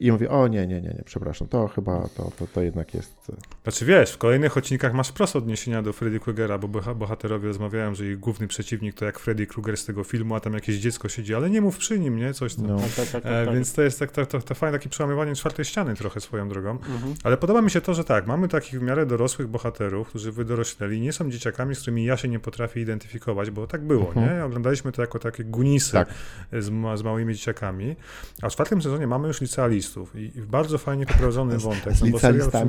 I 0.00 0.12
mówię, 0.12 0.30
o 0.30 0.48
nie, 0.48 0.66
nie, 0.66 0.80
nie, 0.80 0.88
nie, 0.88 1.02
przepraszam, 1.04 1.48
to 1.48 1.68
chyba, 1.68 2.08
to, 2.16 2.30
to, 2.38 2.46
to 2.46 2.62
jednak 2.62 2.94
jest... 2.94 3.32
Znaczy 3.62 3.84
wiesz, 3.84 4.12
w 4.12 4.18
kolejnych 4.18 4.56
odcinkach 4.56 4.94
masz 4.94 5.08
wprost 5.08 5.36
odniesienia 5.36 5.82
do 5.82 5.92
Freddy 5.92 6.20
Krugera, 6.20 6.58
bo 6.58 6.68
boha- 6.68 6.94
bohaterowie 6.94 7.48
rozmawiają, 7.48 7.94
że 7.94 8.06
ich 8.06 8.18
główny 8.18 8.48
przeciwnik 8.48 8.94
to 8.94 9.04
jak 9.04 9.18
Freddy 9.18 9.46
Krueger 9.46 9.76
z 9.76 9.84
tego 9.84 10.04
filmu, 10.04 10.34
a 10.34 10.40
tam 10.40 10.54
jakieś 10.54 10.76
dziecko 10.76 11.08
siedzi, 11.08 11.34
ale 11.34 11.50
nie 11.50 11.60
mów 11.60 11.78
przy 11.78 11.98
nim, 11.98 12.16
nie? 12.16 12.34
Coś 12.34 12.54
tam. 12.54 12.66
No. 12.66 12.76
Tak, 12.80 12.90
tak, 12.96 13.08
tak, 13.08 13.22
tak, 13.22 13.32
E, 13.32 13.44
tak. 13.46 13.54
więc 13.54 13.72
to 13.72 13.82
jest 13.82 13.98
tak, 13.98 14.12
tak, 14.12 14.26
to, 14.26 14.40
to 14.40 14.54
fajne 14.54 14.78
takie 14.78 14.88
przełamywanie 14.90 15.34
czwartej 15.34 15.64
ściany 15.64 15.94
trochę 15.94 16.20
swoją 16.20 16.48
drogą. 16.48 16.70
Mhm. 16.70 17.14
Ale 17.24 17.36
podoba 17.36 17.62
mi 17.62 17.70
się 17.70 17.80
to, 17.80 17.94
że 17.94 18.04
tak, 18.04 18.26
mamy 18.26 18.48
takich 18.48 18.80
w 18.80 18.82
miarę 18.82 19.06
dorosłych 19.06 19.48
bohaterów, 19.48 20.08
którzy 20.08 20.32
wydorośleli, 20.32 21.00
nie 21.00 21.12
są 21.12 21.30
dzieciakami, 21.30 21.74
z 21.74 21.80
którymi 21.80 22.04
ja 22.04 22.16
się 22.16 22.28
nie 22.28 22.40
potrafię 22.40 22.80
identyfikować, 22.80 23.50
bo 23.50 23.66
tak 23.66 23.82
było, 23.84 24.06
Mhm. 24.08 24.26
nie? 24.38 24.44
Oglądaliśmy 24.44 24.92
to 24.92 25.02
jako 25.02 25.18
takie 25.18 25.44
gunisy 25.44 25.92
Tak. 25.92 26.08
z, 26.52 26.70
ma, 26.70 26.96
z 26.96 27.02
małymi 27.02 27.34
dzieciakami, 27.34 27.96
a 28.42 28.48
w 28.48 28.52
czwartym 28.52 28.82
sezonie 28.82 29.06
mamy 29.06 29.28
już 29.28 29.40
licealistów 29.40 29.87
i, 30.14 30.38
i 30.38 30.40
bardzo 30.42 30.78
fajnie 30.78 31.06
poprowadzony 31.06 31.58
wątek. 31.58 31.94
Z 31.94 32.02
no 32.02 32.18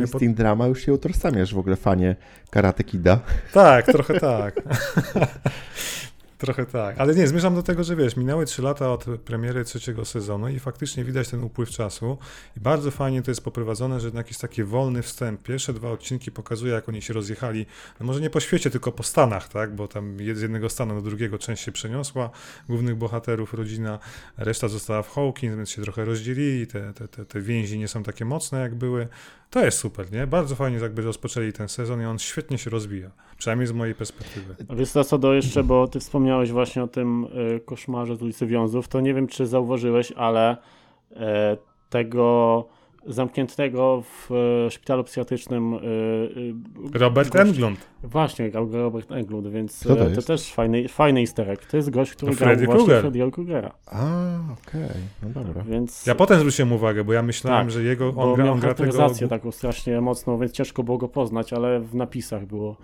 z 0.07 0.11
pod- 0.11 0.24
Drama 0.26 0.67
już 0.67 0.82
się 0.82 0.93
utożsamiasz 0.93 1.53
w 1.53 1.57
ogóle, 1.57 1.76
fanie 1.76 2.15
Karate 2.49 2.84
Kida. 2.84 3.20
Tak, 3.53 3.86
trochę 3.86 4.20
tak. 4.20 4.61
Trochę 6.39 6.65
tak, 6.65 6.99
ale 6.99 7.15
nie, 7.15 7.27
zmierzam 7.27 7.55
do 7.55 7.63
tego, 7.63 7.83
że 7.83 7.95
wiesz, 7.95 8.17
minęły 8.17 8.45
trzy 8.45 8.61
lata 8.61 8.91
od 8.91 9.05
premiery 9.25 9.63
trzeciego 9.63 10.05
sezonu 10.05 10.49
i 10.49 10.59
faktycznie 10.59 11.03
widać 11.03 11.29
ten 11.29 11.43
upływ 11.43 11.69
czasu 11.69 12.17
i 12.57 12.59
bardzo 12.59 12.91
fajnie 12.91 13.21
to 13.21 13.31
jest 13.31 13.43
poprowadzone, 13.43 13.99
że 13.99 14.07
jednak 14.07 14.27
jest 14.27 14.41
taki 14.41 14.63
wolny 14.63 15.01
wstęp. 15.01 15.43
Pierwsze 15.43 15.73
dwa 15.73 15.91
odcinki 15.91 16.31
pokazuje, 16.31 16.73
jak 16.73 16.89
oni 16.89 17.01
się 17.01 17.13
rozjechali, 17.13 17.65
no 17.99 18.05
może 18.05 18.21
nie 18.21 18.29
po 18.29 18.39
świecie, 18.39 18.69
tylko 18.69 18.91
po 18.91 19.03
Stanach, 19.03 19.47
tak, 19.47 19.75
bo 19.75 19.87
tam 19.87 20.17
z 20.17 20.41
jednego 20.41 20.69
stanu 20.69 20.95
do 20.95 21.01
drugiego 21.01 21.37
część 21.37 21.63
się 21.63 21.71
przeniosła, 21.71 22.29
głównych 22.69 22.95
bohaterów, 22.95 23.53
rodzina, 23.53 23.99
reszta 24.37 24.67
została 24.67 25.03
w 25.03 25.09
Hawkins, 25.09 25.55
więc 25.55 25.69
się 25.69 25.81
trochę 25.81 26.05
rozdzielili, 26.05 26.67
te, 26.67 26.93
te, 26.93 27.07
te, 27.07 27.25
te 27.25 27.41
więzi 27.41 27.79
nie 27.79 27.87
są 27.87 28.03
takie 28.03 28.25
mocne, 28.25 28.59
jak 28.59 28.75
były. 28.75 29.07
To 29.49 29.65
jest 29.65 29.77
super, 29.77 30.11
nie? 30.11 30.27
Bardzo 30.27 30.55
fajnie 30.55 30.77
jakby 30.77 31.01
rozpoczęli 31.01 31.53
ten 31.53 31.69
sezon 31.69 32.01
i 32.01 32.05
on 32.05 32.19
świetnie 32.19 32.57
się 32.57 32.69
rozwija, 32.69 33.11
przynajmniej 33.37 33.67
z 33.67 33.71
mojej 33.71 33.95
perspektywy. 33.95 34.55
Wiesz 34.69 34.91
co, 34.91 35.17
do 35.17 35.33
jeszcze, 35.33 35.63
bo 35.63 35.87
ty 35.87 35.99
wspomniałeś 35.99 36.51
właśnie 36.51 36.83
o 36.83 36.87
tym 36.87 37.23
y, 37.55 37.59
koszmarze 37.59 38.15
z 38.15 38.21
ulicy 38.21 38.47
Wiązów, 38.47 38.87
to 38.87 39.01
nie 39.01 39.13
wiem, 39.13 39.27
czy 39.27 39.47
zauważyłeś, 39.47 40.11
ale 40.11 40.57
e, 41.15 41.57
tego 41.89 42.65
zamkniętego 43.07 44.01
w 44.01 44.31
e, 44.67 44.71
szpitalu 44.71 45.03
psychiatrycznym 45.03 45.73
y, 45.73 45.77
y, 45.77 46.99
Robert 46.99 47.29
gość- 47.29 47.47
Englund. 47.47 47.79
Właśnie, 48.03 48.51
Robert 48.71 49.11
Englund, 49.11 49.47
więc 49.47 49.79
to 49.79 49.93
e, 49.93 49.95
to 49.95 50.09
jest? 50.09 50.27
też 50.27 50.53
fajny, 50.53 50.87
fajny 50.87 51.19
easter 51.19 51.49
egg. 51.49 51.65
To 51.65 51.77
jest 51.77 51.89
gość, 51.89 52.11
który 52.13 52.31
To 52.31 52.37
grał 52.37 52.47
Freddy 52.49 52.65
właśnie 52.65 52.85
Krueger. 52.85 53.05
Freddy'ego 53.05 53.31
Krugera. 53.31 53.71
A, 53.85 54.05
okej, 54.53 54.81
no 55.23 55.29
dobra. 55.29 55.63
Więc 55.63 56.05
Ja 56.05 56.15
potem 56.15 56.39
zwróciłem 56.39 56.71
uwagę, 56.73 57.03
bo 57.03 57.13
ja 57.13 57.21
myślałem, 57.21 57.61
Tak, 57.61 57.71
że 57.71 57.83
jego, 57.83 58.13
bo 58.13 58.23
on 58.23 58.35
gra, 58.35 58.45
miał 58.45 58.53
on 58.53 58.59
gra 58.59 58.73
tego... 58.73 58.91
charakteryzację 58.91 59.27
taką 59.27 59.51
strasznie 59.51 60.01
mocną, 60.01 60.37
więc 60.39 60.51
ciężko 60.51 60.83
było 60.83 60.97
go 60.97 61.07
poznać, 61.07 61.53
ale 61.53 61.79
w 61.79 61.95
napisach 61.95 62.45
było. 62.45 62.75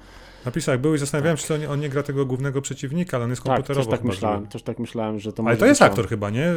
Napisach 0.46 0.80
był 0.82 0.96
i 0.96 0.98
zastanawiałem 0.98 1.38
się, 1.38 1.44
czy 1.48 1.54
on, 1.54 1.60
nie- 1.60 1.70
on 1.70 1.80
nie 1.80 1.90
gra 1.90 2.04
tego 2.04 2.26
głównego 2.26 2.62
przeciwnika, 2.62 3.18
ale 3.18 3.24
on 3.24 3.30
jest 3.30 3.44
Tak, 3.44 3.54
komputerowo 3.56 3.92
też 3.92 4.00
tak 4.00 4.06
myślałem, 4.08 4.48
też 4.48 4.64
tak 4.64 4.80
myślałem, 4.80 5.20
że 5.20 5.34
to 5.34 5.44
Ale 5.46 5.58
to 5.58 5.66
jest 5.66 5.80
być 5.82 5.86
on. 5.88 5.92
aktor 5.92 6.08
chyba, 6.10 6.30
nie? 6.30 6.46
E, 6.46 6.56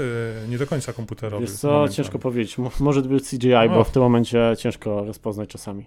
Nie 0.48 0.58
do 0.58 0.66
końca 0.66 0.92
komputerowy. 0.92 1.46
Wiesz 1.46 1.54
co, 1.54 1.68
momentami. 1.68 1.94
ciężko 1.96 2.18
powiedzieć. 2.18 2.58
Mo- 2.58 2.70
Może 2.80 3.02
to 3.02 3.08
był 3.08 3.18
CGI, 3.20 3.48
No. 3.48 3.68
bo 3.68 3.84
w 3.84 3.90
tym 3.90 4.02
momencie 4.02 4.54
ciężko 4.58 5.04
rozpoznać 5.04 5.48
czasami. 5.48 5.84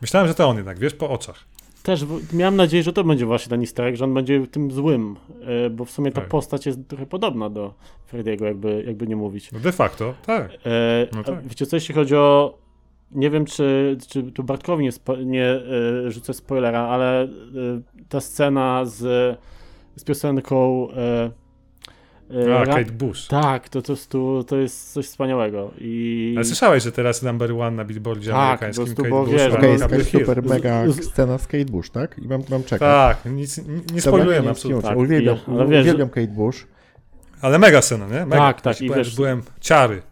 Myślałem, 0.00 0.28
że 0.28 0.34
to 0.34 0.48
on 0.48 0.56
jednak, 0.56 0.78
wiesz, 0.78 0.94
po 0.94 1.10
oczach. 1.10 1.44
Też 1.82 2.04
miałem 2.32 2.56
nadzieję, 2.56 2.82
że 2.82 2.92
to 2.92 3.04
będzie 3.04 3.26
właśnie 3.26 3.50
ten 3.50 3.60
easter 3.60 3.84
egg, 3.86 3.96
że 3.98 4.04
on 4.04 4.14
będzie 4.14 4.46
tym 4.46 4.70
złym, 4.70 5.16
e, 5.66 5.70
bo 5.70 5.84
w 5.84 5.90
sumie 5.90 6.12
ta 6.12 6.20
Tak. 6.20 6.30
postać 6.30 6.66
jest 6.66 6.78
trochę 6.88 7.06
podobna 7.06 7.50
do 7.50 7.74
Freddy'ego, 8.12 8.44
jakby, 8.44 8.84
jakby 8.86 9.06
nie 9.06 9.16
mówić. 9.16 9.52
No 9.52 9.60
de 9.60 9.72
facto, 9.72 10.14
tak. 10.26 10.50
E, 10.66 11.06
No 11.16 11.24
tak. 11.24 11.48
Wiecie 11.48 11.66
co, 11.66 11.76
jeśli 11.76 11.94
chodzi 11.94 12.16
o... 12.16 12.58
Nie 13.12 13.30
wiem, 13.30 13.44
czy, 13.44 13.96
czy 14.08 14.22
tu 14.22 14.42
Bartkowi 14.44 14.84
nie, 14.84 14.92
spo, 14.92 15.16
nie 15.16 15.46
e, 15.46 16.10
rzucę 16.10 16.34
spoilera, 16.34 16.80
ale 16.80 17.22
e, 17.22 17.28
ta 18.08 18.20
scena 18.20 18.84
z, 18.84 18.98
z 19.96 20.04
piosenką... 20.04 20.88
E, 20.92 21.30
A, 22.30 22.64
ra- 22.64 22.74
Kate 22.74 22.92
Bush. 22.92 23.26
Tak, 23.26 23.68
to, 23.68 23.82
to, 23.82 23.92
jest 23.92 24.10
tu, 24.10 24.44
to 24.44 24.56
jest 24.56 24.92
coś 24.92 25.06
wspaniałego. 25.06 25.70
I... 25.78 26.32
Ale 26.36 26.44
słyszałeś, 26.44 26.82
że 26.84 26.92
teraz 26.92 27.22
number 27.22 27.52
one 27.52 27.70
na 27.70 27.84
billboardzie 27.84 28.30
Tak, 28.30 28.38
amerykańskim 28.46 28.84
prostu, 28.84 29.02
Kate 29.02 29.10
bo 29.10 29.20
Bush, 29.24 29.32
wiesz, 29.32 29.52
Up 29.84 29.96
jest 29.96 30.10
Hill. 30.10 30.20
super 30.20 30.42
mega 30.42 30.88
z- 30.88 31.04
scena 31.04 31.38
z 31.38 31.46
Kate 31.46 31.64
Bush, 31.64 31.90
tak? 31.90 32.18
I 32.18 32.28
mam, 32.28 32.42
mam 32.50 32.62
czekać. 32.64 32.80
Tak, 33.22 33.32
nic, 33.32 33.58
nie, 33.58 33.74
nie 33.94 34.00
spoilujemy 34.00 34.44
nie, 34.44 34.50
absolutnie. 34.50 34.82
nie, 34.82 34.88
Tak, 34.88 34.98
Uwielbiam, 34.98 35.36
i- 35.36 35.50
ale 35.50 35.66
wiesz, 35.66 35.80
uwielbiam 35.82 36.08
Kate 36.08 36.26
Bush. 36.28 36.66
Ale 37.42 37.58
mega 37.58 37.82
scena, 37.82 38.06
nie? 38.06 38.26
Mega. 38.26 38.36
Tak, 38.36 38.60
tak, 38.60 38.80
i 38.82 38.88
powiem, 38.88 39.04
wiesz- 39.04 39.16
byłem 39.16 39.42
ciary. 39.60 40.02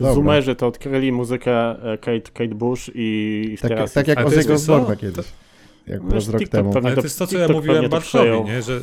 No. 0.00 0.14
Zoomerzy 0.14 0.54
to 0.54 0.66
odkryli 0.66 1.12
muzykę 1.12 1.52
e, 1.92 1.98
Kate, 1.98 2.20
Kate 2.32 2.54
Bush 2.54 2.90
i 2.94 3.56
Tak, 3.60 3.68
teraz... 3.68 3.92
tak 3.92 4.08
jak 4.08 4.18
co? 4.18 4.24
Osbourne'a 4.28 4.96
kiedyś. 4.96 5.26
Jak 5.86 6.00
z 6.22 6.28
rok 6.28 6.40
TikTok 6.40 6.60
temu. 6.72 6.72
Ale 6.86 6.94
to- 6.96 7.02
jest 7.02 7.18
to, 7.18 7.26
co 7.26 7.38
ja 7.38 7.46
TikTok 7.46 7.56
mówiłem 7.56 7.82
to 7.82 7.88
Bartkowi, 7.88 8.24
przejął. 8.24 8.44
nie? 8.44 8.62
Że, 8.62 8.80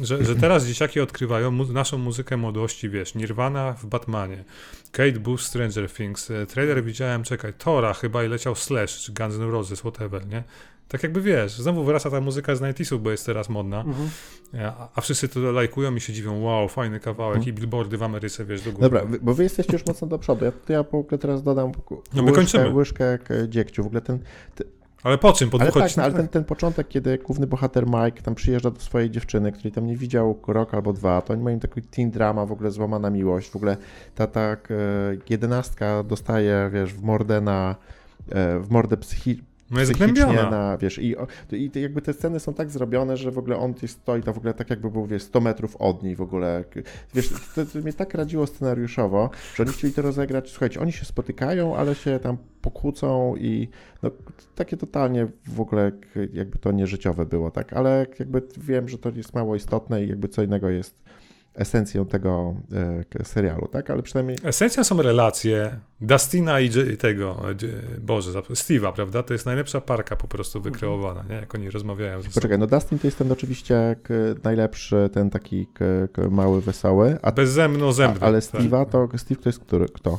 że, 0.00 0.24
że 0.24 0.36
teraz 0.36 0.66
dzieciaki 0.66 1.00
odkrywają 1.00 1.50
mu 1.50 1.64
naszą 1.64 1.98
muzykę 1.98 2.36
młodości, 2.36 2.90
wiesz, 2.90 3.14
Nirvana 3.14 3.72
w 3.72 3.86
Batmanie, 3.86 4.44
Kate 4.92 5.12
Bush, 5.20 5.42
Stranger 5.44 5.90
Things, 5.90 6.30
e, 6.30 6.46
trailer 6.46 6.84
widziałem, 6.84 7.22
czekaj, 7.22 7.52
Tora 7.58 7.94
chyba 7.94 8.24
i 8.24 8.28
leciał 8.28 8.54
Slash, 8.54 8.98
czy 9.00 9.12
Guns 9.12 9.34
N' 9.34 9.50
Roses, 9.50 9.80
whatever, 9.80 10.26
nie? 10.26 10.42
Tak 10.88 11.02
jakby 11.02 11.20
wiesz, 11.22 11.52
znowu 11.58 11.84
wraca 11.84 12.10
ta 12.10 12.20
muzyka 12.20 12.54
z 12.54 12.58
90 12.60 13.02
bo 13.02 13.10
jest 13.10 13.26
teraz 13.26 13.48
modna, 13.48 13.80
Mhm. 13.80 14.08
a, 14.64 14.88
a 14.94 15.00
wszyscy 15.00 15.28
to 15.28 15.40
lajkują 15.52 15.94
i 15.94 16.00
się 16.00 16.12
dziwią, 16.12 16.42
wow, 16.42 16.68
fajny 16.68 17.00
kawałek 17.00 17.36
Mhm. 17.36 17.50
i 17.56 17.60
billboardy 17.60 17.96
w 17.98 18.02
Ameryce, 18.02 18.44
wiesz, 18.44 18.62
do 18.62 18.72
góry. 18.72 18.82
Dobra, 18.82 19.02
bo 19.22 19.34
wy 19.34 19.42
jesteście 19.42 19.72
już 19.72 19.86
mocno 19.86 20.08
do 20.08 20.18
przodu. 20.18 20.44
Ja, 20.44 20.52
ja 20.68 20.82
w 20.82 20.94
ogóle 20.94 21.18
teraz 21.18 21.42
dodam 21.42 21.72
No 22.14 22.22
my 22.22 22.32
łyżkę, 22.32 22.70
łyżkę 22.74 23.18
k- 23.18 23.34
dziegciu. 23.48 23.82
W 23.82 23.86
ogóle 23.86 24.00
ten, 24.00 24.18
Ale 25.02 25.18
po 25.18 25.32
czym? 25.32 25.50
Po 25.50 25.60
ale 25.60 25.72
tak, 25.72 25.96
no, 25.96 26.02
ale 26.02 26.12
ten, 26.12 26.28
ten 26.28 26.44
początek, 26.44 26.88
kiedy 26.88 27.18
główny 27.18 27.46
bohater 27.46 27.86
Mike 27.86 28.22
tam 28.22 28.34
przyjeżdża 28.34 28.70
do 28.70 28.80
swojej 28.80 29.10
dziewczyny, 29.10 29.52
której 29.52 29.72
tam 29.72 29.86
nie 29.86 29.96
widział 29.96 30.38
rok 30.46 30.74
albo 30.74 30.92
dwa, 30.92 31.22
to 31.22 31.32
oni 31.32 31.42
mają 31.42 31.60
taki 31.60 31.82
teen 31.82 32.10
drama, 32.10 32.46
w 32.46 32.52
ogóle 32.52 32.70
złamana 32.70 33.10
miłość, 33.10 33.50
w 33.50 33.56
ogóle 33.56 33.76
ta 34.14 34.26
tak 34.26 34.68
jedenastka 35.30 36.02
dostaje, 36.02 36.70
wiesz, 36.72 36.94
w 36.94 37.02
mordę 37.02 37.40
na 37.40 37.76
e, 38.28 38.58
w 38.60 38.70
mordę 38.70 38.96
psychi, 38.96 39.42
No 39.70 39.80
jest 39.80 39.92
gnębiona. 39.92 40.50
na, 40.50 40.78
wiesz, 40.78 40.98
i, 40.98 41.16
i 41.52 41.70
jakby 41.74 42.02
te 42.02 42.12
sceny 42.12 42.40
są 42.40 42.54
tak 42.54 42.70
zrobione, 42.70 43.16
że 43.16 43.30
w 43.30 43.38
ogóle 43.38 43.56
on 43.56 43.74
stoi 43.86 44.22
to 44.22 44.32
w 44.32 44.38
ogóle 44.38 44.54
tak 44.54 44.70
jakby 44.70 44.90
był, 44.90 45.06
wiesz, 45.06 45.22
100 45.22 45.40
metrów 45.40 45.76
od 45.76 46.02
niej 46.02 46.16
w 46.16 46.20
ogóle. 46.20 46.64
Wiesz, 47.14 47.28
to, 47.54 47.66
to 47.66 47.78
mnie 47.78 47.92
tak 47.92 48.14
radziło 48.14 48.46
scenariuszowo, 48.46 49.30
że 49.54 49.62
oni 49.62 49.72
chcieli 49.72 49.92
to 49.92 50.02
rozegrać, 50.02 50.50
słuchajcie, 50.50 50.80
oni 50.80 50.92
się 50.92 51.04
spotykają, 51.04 51.76
ale 51.76 51.94
się 51.94 52.18
tam 52.18 52.36
pokłócą 52.60 53.36
i 53.36 53.68
no, 54.02 54.10
takie 54.54 54.76
totalnie 54.76 55.26
w 55.46 55.60
ogóle 55.60 55.92
jakby 56.32 56.58
to 56.58 56.72
nieżyciowe 56.72 57.26
było, 57.26 57.50
tak, 57.50 57.72
ale 57.72 58.06
jakby 58.18 58.42
wiem, 58.56 58.88
że 58.88 58.98
to 58.98 59.10
jest 59.10 59.34
mało 59.34 59.56
istotne 59.56 60.04
i 60.04 60.08
jakby 60.08 60.28
co 60.28 60.42
innego 60.42 60.70
jest 60.70 61.08
esencją 61.58 62.06
tego 62.06 62.54
e, 63.20 63.24
serialu, 63.24 63.68
tak, 63.68 63.90
ale 63.90 64.02
przynajmniej 64.02 64.38
Esencją 64.44 64.84
są 64.84 65.02
relacje 65.02 65.78
Dustina 66.00 66.60
i 66.60 66.70
tego, 66.98 67.42
J- 67.62 68.00
Boże, 68.00 68.32
Steve'a, 68.32 68.92
prawda? 68.92 69.22
To 69.22 69.32
jest 69.32 69.46
najlepsza 69.46 69.80
parka 69.80 70.16
po 70.16 70.28
prostu 70.28 70.60
wykreowana, 70.60 71.24
nie? 71.30 71.34
Jak 71.34 71.54
oni 71.54 71.70
rozmawiają 71.70 72.22
ze. 72.22 72.28
Poczekaj, 72.30 72.58
no 72.58 72.66
Dustin 72.66 72.98
to 72.98 73.06
jest 73.06 73.18
ten 73.18 73.32
oczywiście 73.32 73.96
k, 74.02 74.14
najlepszy, 74.44 75.10
ten 75.12 75.30
taki 75.30 75.66
mały, 76.30 76.60
wesoły, 76.60 77.18
a, 77.22 77.32
Bezzemno 77.32 77.92
zębny. 77.92 78.26
ale 78.26 78.42
tak. 78.42 78.60
Steve'a 78.60 78.86
to, 78.86 79.08
Steve 79.18 79.40
to 79.42 79.48
jest 79.48 79.58
który, 79.58 79.86
kto? 79.88 80.18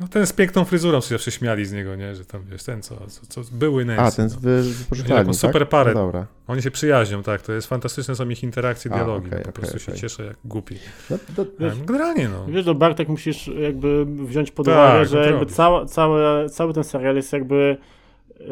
No 0.00 0.08
ten 0.08 0.26
z 0.26 0.32
piękną 0.32 0.64
fryzurą 0.64 1.00
się 1.00 1.08
zawsze 1.08 1.30
śmiali 1.30 1.66
z 1.66 1.72
niego, 1.72 1.96
nie? 1.96 2.14
Że 2.14 2.24
tam, 2.24 2.42
wiesz, 2.50 2.62
ten 2.62 2.82
co, 2.82 2.96
co, 3.06 3.26
co 3.26 3.40
były 3.52 3.84
Nancy. 3.84 4.02
A, 4.02 4.10
ten 4.10 4.28
z 4.28 4.34
no. 4.34 4.40
wy- 4.40 4.62
Taką 4.62 4.78
wypożyczalni, 4.78 5.34
super 5.34 5.62
tak? 5.62 5.68
parę. 5.68 5.94
No 5.94 6.00
dobra. 6.06 6.26
Oni 6.48 6.62
się 6.62 6.70
przyjaźnią, 6.70 7.22
tak, 7.22 7.42
to 7.42 7.52
jest 7.52 7.66
fantastyczne, 7.68 8.16
są 8.16 8.28
ich 8.28 8.42
interakcje, 8.42 8.90
A, 8.92 8.94
dialogi. 8.94 9.26
okej, 9.26 9.38
no, 9.38 9.44
po 9.44 9.50
okej, 9.50 9.60
prostu 9.62 9.78
się 9.78 9.86
okej. 9.92 10.00
cieszę 10.00 10.24
jak 10.24 10.36
głupi. 10.44 10.76
No, 11.10 11.18
to, 11.36 11.44
Wiesz- 11.60 11.78
No, 11.78 11.84
generalnie, 11.84 12.28
no. 12.28 12.46
Wiesz, 12.46 12.66
no 12.66 12.74
Bartek 12.74 13.08
musisz 13.08 13.46
jakby 13.60 14.04
wziąć 14.06 14.50
pod 14.50 14.66
Tak, 14.66 14.74
uwagę, 14.74 15.06
że 15.06 15.26
jakby 15.30 15.46
cała, 15.46 15.86
całe, 15.86 16.48
cały 16.50 16.74
ten 16.74 16.84
serial 16.84 17.16
jest 17.16 17.32
jakby 17.32 17.76
y, 18.40 18.46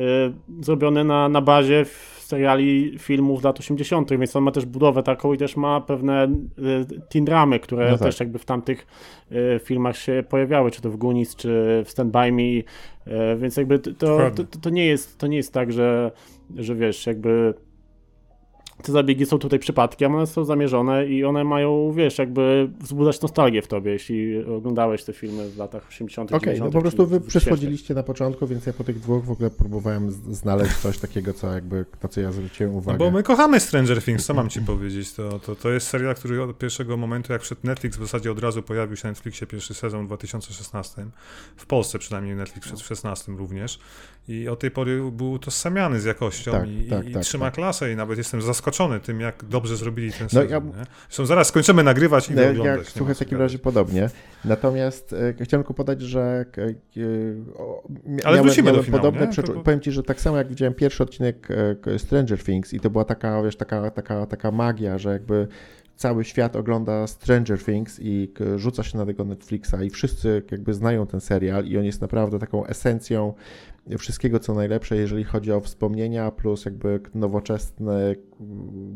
zrobiony 0.60 1.04
na, 1.04 1.28
na 1.28 1.40
bazie 1.40 1.80
f- 1.80 2.17
seriali 2.28 2.98
filmów 2.98 3.40
z 3.40 3.44
lat 3.44 3.58
80., 3.60 4.10
więc 4.10 4.36
on 4.36 4.42
ma 4.42 4.50
też 4.50 4.66
budowę 4.66 5.02
taką 5.02 5.32
i 5.32 5.38
też 5.38 5.56
ma 5.56 5.80
pewne 5.80 6.24
y, 6.58 7.00
teen 7.08 7.24
dramy, 7.24 7.60
które 7.60 7.90
No 7.90 7.98
tak. 7.98 8.08
też 8.08 8.20
jakby 8.20 8.38
w 8.38 8.44
tamtych 8.44 8.86
y, 9.32 9.60
filmach 9.64 9.96
się 9.96 10.24
pojawiały, 10.28 10.70
czy 10.70 10.82
to 10.82 10.90
w 10.90 10.96
Goonies, 10.96 11.36
czy 11.36 11.82
w 11.84 11.90
Stand 11.90 12.12
By 12.12 12.32
Me, 12.32 12.42
y, 12.42 12.64
więc 13.38 13.56
jakby 13.56 13.78
to, 13.78 13.92
to, 13.92 14.30
to, 14.30 14.58
to 14.60 14.70
nie 14.70 14.86
jest 14.86 15.18
to 15.18 15.26
nie 15.26 15.36
jest 15.36 15.52
tak, 15.52 15.72
że, 15.72 16.10
że 16.56 16.74
wiesz, 16.74 17.06
jakby 17.06 17.54
te 18.82 18.92
zabiegi 18.92 19.26
są 19.26 19.38
tutaj 19.38 19.58
przypadkiem, 19.58 20.14
one 20.14 20.26
są 20.26 20.44
zamierzone 20.44 21.06
i 21.06 21.24
one 21.24 21.44
mają, 21.44 21.92
wiesz, 21.92 22.18
jakby 22.18 22.70
wzbudzać 22.80 23.20
nostalgię 23.20 23.62
w 23.62 23.68
tobie, 23.68 23.92
jeśli 23.92 24.44
oglądałeś 24.44 25.04
te 25.04 25.12
filmy 25.12 25.48
w 25.50 25.56
latach 25.58 25.88
80 25.88 26.32
Okej, 26.32 26.38
no 26.40 26.54
90 26.54 26.72
po 26.72 26.80
prostu 26.80 27.06
wy 27.06 27.20
przysłodziliście 27.20 27.94
na 27.94 28.02
początku, 28.02 28.46
więc 28.46 28.66
ja 28.66 28.72
po 28.72 28.84
tych 28.84 29.00
dwóch 29.00 29.24
w 29.24 29.30
ogóle 29.30 29.50
próbowałem 29.50 30.10
znaleźć 30.10 30.76
coś 30.76 30.98
takiego, 30.98 31.34
co 31.34 31.52
jakby, 31.54 31.84
na 32.02 32.08
co 32.08 32.20
ja 32.20 32.32
zwróciłem 32.32 32.72
No 32.72 32.78
uwagę. 32.78 32.98
bo 32.98 33.10
my 33.10 33.22
kochamy 33.22 33.60
Stranger 33.60 34.02
Things, 34.02 34.26
co 34.26 34.34
mam 34.34 34.48
ci 34.48 34.60
powiedzieć? 34.60 35.12
To, 35.12 35.38
to, 35.38 35.54
to 35.56 35.70
jest 35.70 35.86
serial, 35.86 36.14
który 36.14 36.42
od 36.42 36.58
pierwszego 36.58 36.96
momentu, 36.96 37.32
jak 37.32 37.42
przed 37.42 37.64
Netflix, 37.64 37.96
w 37.96 38.00
zasadzie 38.00 38.32
od 38.32 38.38
razu 38.38 38.62
pojawił 38.62 38.96
się 38.96 39.08
na 39.08 39.10
Netflixie 39.10 39.46
pierwszy 39.46 39.74
sezon 39.74 40.04
w 40.04 40.06
2016. 40.06 41.06
W 41.56 41.66
Polsce 41.66 41.98
przynajmniej 41.98 42.36
Netflix 42.36 42.66
przed 42.66 42.80
16 42.80 43.32
również. 43.32 43.78
I 44.28 44.48
od 44.48 44.58
tej 44.60 44.70
pory 44.70 45.10
był 45.12 45.30
utożsamiany 45.32 46.00
z 46.00 46.04
jakością 46.04 46.52
Tak, 46.52 46.68
i, 46.68 46.88
tak, 46.90 47.08
i 47.08 47.12
tak, 47.12 47.22
trzyma 47.22 47.44
tak. 47.46 47.54
klasę 47.54 47.92
i 47.92 47.96
nawet 47.96 48.18
jestem 48.18 48.42
zaskoczony 48.42 48.67
tym, 49.00 49.20
jak 49.20 49.44
dobrze 49.44 49.76
zrobili 49.76 50.12
ten 50.12 50.22
No 50.22 50.28
sezon. 50.28 50.48
ja-? 50.50 50.84
Zresztą 51.08 51.26
zaraz 51.26 51.48
skończymy 51.48 51.82
nagrywać 51.82 52.30
i 52.30 52.34
No, 52.34 52.42
oglądać. 52.42 52.78
jak, 52.78 52.86
słuchaj, 52.88 53.14
w 53.14 53.18
takim 53.18 53.38
razie 53.38 53.58
podobnie. 53.58 54.10
Natomiast 54.44 55.12
e, 55.12 55.44
chciałem 55.44 55.62
tylko 55.64 55.74
podać, 55.74 56.02
że 56.02 56.44
e, 56.58 56.74
o, 57.58 57.82
Ale 58.24 58.42
wrócimy 58.42 58.72
do 58.72 58.82
finału, 58.82 59.02
podobne 59.02 59.26
przeczu- 59.28 59.54
To- 59.54 59.60
Powiem 59.60 59.80
ci, 59.80 59.92
że 59.92 60.02
tak 60.02 60.20
samo 60.20 60.36
jak 60.36 60.48
widziałem 60.48 60.74
pierwszy 60.74 61.02
odcinek 61.02 61.48
e, 61.86 61.98
Stranger 61.98 62.44
Things 62.44 62.74
i 62.74 62.80
to 62.80 62.90
była 62.90 63.04
taka, 63.04 63.42
wiesz, 63.42 63.56
taka, 63.56 63.90
taka, 63.90 64.26
taka 64.26 64.50
magia, 64.50 64.98
że 64.98 65.10
jakby 65.12 65.48
cały 65.96 66.24
świat 66.24 66.56
ogląda 66.56 67.06
Stranger 67.06 67.64
Things 67.64 67.98
i 68.02 68.32
rzuca 68.56 68.82
się 68.82 68.98
na 68.98 69.06
tego 69.06 69.24
Netflixa 69.24 69.74
i 69.84 69.90
wszyscy 69.90 70.42
jakby 70.50 70.74
znają 70.74 71.06
ten 71.06 71.20
serial 71.20 71.64
i 71.64 71.78
on 71.78 71.84
jest 71.84 72.00
naprawdę 72.00 72.38
taką 72.38 72.66
esencją 72.66 73.34
wszystkiego, 73.98 74.38
co 74.38 74.54
najlepsze, 74.54 74.96
jeżeli 74.96 75.24
chodzi 75.24 75.52
o 75.52 75.60
wspomnienia, 75.60 76.30
plus 76.30 76.64
jakby 76.64 77.00
nowoczesny 77.14 77.94
mm, 77.94 78.16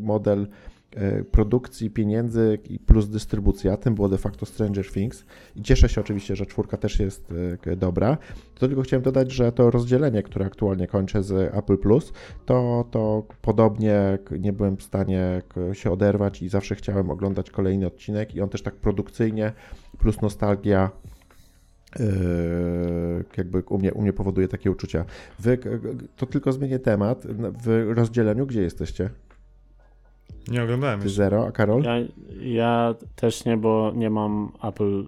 model 0.02 0.46
e, 0.90 1.24
produkcji, 1.24 1.90
pieniędzy 1.90 2.58
i 2.68 2.78
plus 2.78 3.08
dystrybucja. 3.08 3.76
Tym 3.76 3.94
było 3.94 4.08
de 4.08 4.18
facto 4.18 4.46
Stranger 4.46 4.90
Things. 4.90 5.24
I 5.56 5.62
cieszę 5.62 5.88
się 5.88 6.00
oczywiście, 6.00 6.36
że 6.36 6.46
czwórka 6.46 6.76
też 6.76 7.00
jest 7.00 7.32
e, 7.66 7.76
dobra. 7.76 8.18
To 8.54 8.68
tylko 8.68 8.82
chciałem 8.82 9.02
dodać, 9.02 9.32
że 9.32 9.52
to 9.52 9.70
rozdzielenie, 9.70 10.22
które 10.22 10.46
aktualnie 10.46 10.86
kończę 10.86 11.22
z 11.22 11.54
Apple 11.54 11.78
Plus, 11.78 12.12
to, 12.46 12.84
to 12.90 13.26
podobnie 13.42 14.18
nie 14.40 14.52
byłem 14.52 14.76
w 14.76 14.82
stanie 14.82 15.42
się 15.72 15.90
oderwać 15.90 16.42
i 16.42 16.48
zawsze 16.48 16.74
chciałem 16.74 17.10
oglądać 17.10 17.50
kolejny 17.50 17.86
odcinek 17.86 18.34
i 18.34 18.40
on 18.40 18.48
też 18.48 18.62
tak 18.62 18.74
produkcyjnie 18.74 19.52
plus 19.98 20.22
nostalgia 20.22 20.90
jakby 23.36 23.62
u 23.68 23.78
mnie, 23.78 23.92
u 23.92 24.02
mnie 24.02 24.12
powoduje 24.12 24.48
takie 24.48 24.70
uczucia. 24.70 25.04
Wy, 25.38 25.58
to 26.16 26.26
tylko 26.26 26.52
zmienię 26.52 26.78
temat. 26.78 27.26
W 27.64 27.92
rozdzieleniu 27.94 28.46
gdzie 28.46 28.62
jesteście? 28.62 29.10
Nie 30.48 30.62
oglądałem 30.62 31.00
Ty 31.00 31.06
jeszcze. 31.06 31.16
zero, 31.16 31.46
a 31.46 31.52
Karol? 31.52 31.82
Ja, 31.82 31.94
ja 32.40 32.94
też 33.16 33.44
nie, 33.44 33.56
bo 33.56 33.92
nie 33.96 34.10
mam 34.10 34.52
Apple 34.62 35.04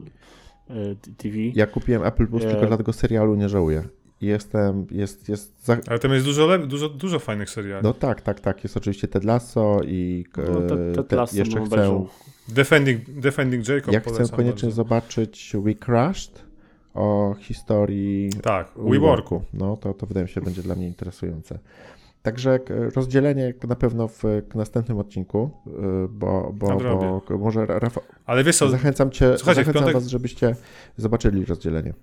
e, 0.71 0.75
TV. 1.17 1.37
Ja 1.55 1.67
kupiłem 1.67 2.05
Apple 2.05 2.27
Plus, 2.27 2.43
Nie. 2.43 2.51
tylko 2.51 2.67
dla 2.67 2.77
tego 2.77 2.93
serialu 2.93 3.35
nie 3.35 3.49
żałuję. 3.49 3.83
Jestem, 4.21 4.87
jest, 4.91 5.29
jest... 5.29 5.65
Za... 5.65 5.77
Ale 5.87 5.99
tam 5.99 6.13
jest 6.13 6.25
dużo, 6.27 6.59
dużo, 6.59 6.89
dużo 6.89 7.19
fajnych 7.19 7.51
seriali. 7.51 7.83
No 7.85 7.93
tak, 7.93 8.21
tak, 8.23 8.41
tak. 8.41 8.65
Jest 8.65 8.77
oczywiście 8.77 9.09
Ted 9.09 9.25
Lasso 9.25 9.81
i 9.87 10.25
No, 10.37 10.61
te- 10.61 10.93
te 10.95 11.05
te- 11.05 11.17
Lasso 11.17 11.37
jeszcze 11.37 11.65
chcę... 11.65 12.05
Defending, 12.49 13.11
Defending 13.11 13.69
Jacob 13.69 13.95
Ja 13.95 14.01
chcę 14.01 14.13
koniecznie 14.29 14.67
bardzo. 14.69 14.71
zobaczyć 14.71 15.53
We 15.65 15.75
Crushed 15.75 16.45
o 16.95 17.35
historii 17.41 18.31
Tak, 18.43 18.69
WeWorku. 18.77 19.43
No, 19.55 19.77
to, 19.77 19.95
to 19.95 20.07
wydaje 20.07 20.25
mi 20.25 20.31
się 20.31 20.41
będzie 20.41 20.63
dla 20.63 20.75
mnie 20.75 20.87
interesujące. 20.87 21.59
Także 22.23 22.59
k- 22.59 22.75
rozdzielenie 22.95 23.55
na 23.69 23.77
pewno 23.77 24.09
w 24.09 24.23
następnym 24.55 24.99
odcinku, 24.99 25.51
y, 25.67 25.71
bo, 26.09 26.53
bo, 26.55 26.69
Nadrobię. 26.69 27.21
bo 27.31 27.39
może 27.39 27.67
Rafał, 27.67 28.03
Ale 28.27 28.45
wiesz 28.45 28.57
co, 28.57 28.69
zachęcam 28.69 29.11
cię, 29.11 29.39
zachęcam 29.39 29.75
piątek- 29.75 29.93
was, 29.93 30.07
żebyście 30.07 30.57
zobaczyli 30.97 31.45
rozdzielenie. 31.45 31.95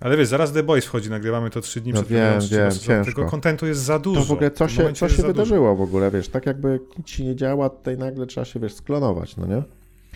ale 0.00 0.16
wiesz, 0.16 0.28
zaraz 0.28 0.52
The 0.52 0.62
Boys 0.62 0.84
wchodzi, 0.84 1.10
nagrywamy 1.10 1.50
to 1.50 1.60
trzy 1.60 1.80
dni 1.80 1.92
No 1.92 1.98
przed 2.02 2.08
wiem, 2.12 2.40
wiem, 2.50 2.70
ciężko. 2.70 3.04
Tego 3.04 3.24
kontentu 3.30 3.66
jest 3.66 3.80
za 3.80 3.98
dużo. 3.98 4.20
To 4.20 4.26
w 4.26 4.32
ogóle 4.32 4.50
co 4.50 4.68
się, 4.68 4.92
co 4.92 5.08
się 5.08 5.14
za 5.16 5.22
dużo. 5.22 5.26
wydarzyło 5.32 5.76
w 5.76 5.80
ogóle, 5.82 6.10
wiesz, 6.10 6.28
tak 6.28 6.46
jakby 6.46 6.80
nic 6.98 7.06
ci 7.06 7.24
nie 7.24 7.36
działa, 7.36 7.70
tutaj 7.70 7.98
nagle 7.98 8.26
trzeba 8.26 8.44
się, 8.44 8.60
wiesz, 8.60 8.74
sklonować, 8.74 9.36
no 9.36 9.46
nie? 9.46 9.62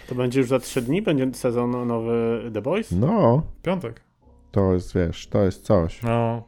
To 0.08 0.14
będzie 0.14 0.40
już 0.40 0.48
za 0.48 0.58
3 0.58 0.82
dni, 0.82 1.02
będzie 1.02 1.34
sezon 1.34 1.86
nowy 1.86 2.40
The 2.54 2.62
Boys? 2.62 2.92
No, 2.92 3.42
Piątek. 3.62 4.00
to 4.50 4.72
jest, 4.74 4.94
wiesz, 4.94 5.26
to 5.28 5.44
jest 5.44 5.64
coś. 5.64 6.02
No. 6.02 6.42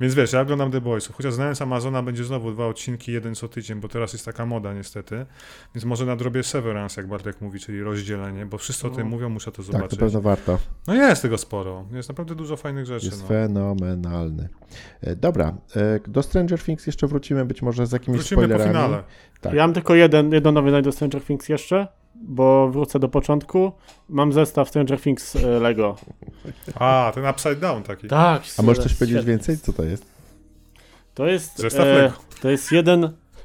Więc 0.00 0.14
wiesz, 0.14 0.32
ja 0.32 0.40
oglądam 0.40 0.70
The 0.70 0.80
Boysów, 0.80 1.16
chociaż 1.16 1.34
znając 1.34 1.62
Amazona 1.62 2.02
będzie 2.02 2.24
znowu 2.24 2.52
dwa 2.52 2.66
odcinki, 2.66 3.12
jeden 3.12 3.34
co 3.34 3.48
tydzień, 3.48 3.80
bo 3.80 3.88
teraz 3.88 4.12
jest 4.12 4.24
taka 4.24 4.46
moda 4.46 4.74
niestety, 4.74 5.26
więc 5.74 5.84
może 5.84 6.06
nadrobię 6.06 6.42
Severance, 6.42 7.00
jak 7.00 7.08
Bartek 7.10 7.40
mówi, 7.40 7.60
czyli 7.60 7.82
rozdzielenie, 7.82 8.46
bo 8.46 8.58
wszyscy 8.58 8.86
o 8.86 8.90
tym 8.90 9.04
No. 9.04 9.10
mówią, 9.10 9.28
muszę 9.28 9.52
to 9.52 9.56
Tak, 9.56 9.64
zobaczyć. 9.66 9.90
to 9.90 9.96
pewno 10.04 10.20
warto. 10.20 10.58
No 10.86 10.94
jest 10.94 11.22
tego 11.22 11.38
sporo, 11.38 11.84
jest 11.92 12.08
naprawdę 12.08 12.34
dużo 12.34 12.56
fajnych 12.56 12.86
rzeczy. 12.86 13.06
Jest 13.06 13.22
no. 13.22 13.28
fenomenalny. 13.28 14.48
E, 15.00 15.16
Dobra, 15.16 15.54
e, 15.76 16.00
do 16.08 16.22
Stranger 16.22 16.62
Things 16.62 16.86
jeszcze 16.86 17.06
wrócimy, 17.06 17.44
być 17.44 17.62
może 17.62 17.86
z 17.86 17.92
jakimiś 17.92 18.18
Wrócimy 18.20 18.42
po 18.42 18.46
spoilerami. 18.48 18.70
finale. 18.72 19.02
Tak. 19.40 19.52
Ja 19.54 19.62
mam 19.62 19.74
tylko 19.74 19.94
jeden, 19.94 20.32
jedną 20.32 20.52
nowinę 20.52 20.82
do 20.82 20.92
Stranger 20.92 21.22
Things 21.24 21.48
jeszcze, 21.48 21.88
bo 22.22 22.68
wrócę 22.68 22.98
do 22.98 23.08
początku. 23.08 23.72
Mam 24.08 24.32
zestaw 24.32 24.68
Stranger 24.68 25.00
Things 25.00 25.36
e, 25.36 25.46
Lego. 25.60 25.96
A, 26.74 27.12
ten 27.14 27.26
Upside 27.26 27.56
Down 27.56 27.82
taki. 27.82 28.08
Tak. 28.08 28.42
A 28.58 28.62
możesz 28.62 28.82
coś 28.84 28.94
powiedzieć 28.94 29.16
świetnie. 29.16 29.32
więcej? 29.32 29.58
Co 29.58 29.72
to 29.72 29.84
jest? 29.84 30.06
To 31.14 31.26
jest, 31.26 31.58
Zestaw 31.58 31.86
e, 31.86 31.94
Lego. 31.94 32.14
to 32.42 32.50
jest 32.50 32.72
jeden, 32.72 33.00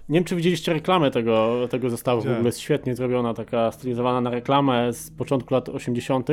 nie 0.09 0.19
wiem 0.19 0.23
czy 0.23 0.35
widzieliście 0.35 0.73
reklamę 0.73 1.11
tego, 1.11 1.67
tego 1.69 1.89
zestawu, 1.89 2.21
w 2.21 2.23
Widziałem. 2.23 2.37
ogóle 2.39 2.47
jest 2.47 2.59
świetnie 2.59 2.95
zrobiona, 2.95 3.33
taka 3.33 3.71
stylizowana 3.71 4.21
na 4.21 4.29
reklamę 4.29 4.93
z 4.93 5.11
początku 5.11 5.53
lat 5.53 5.69
80. 5.69 6.29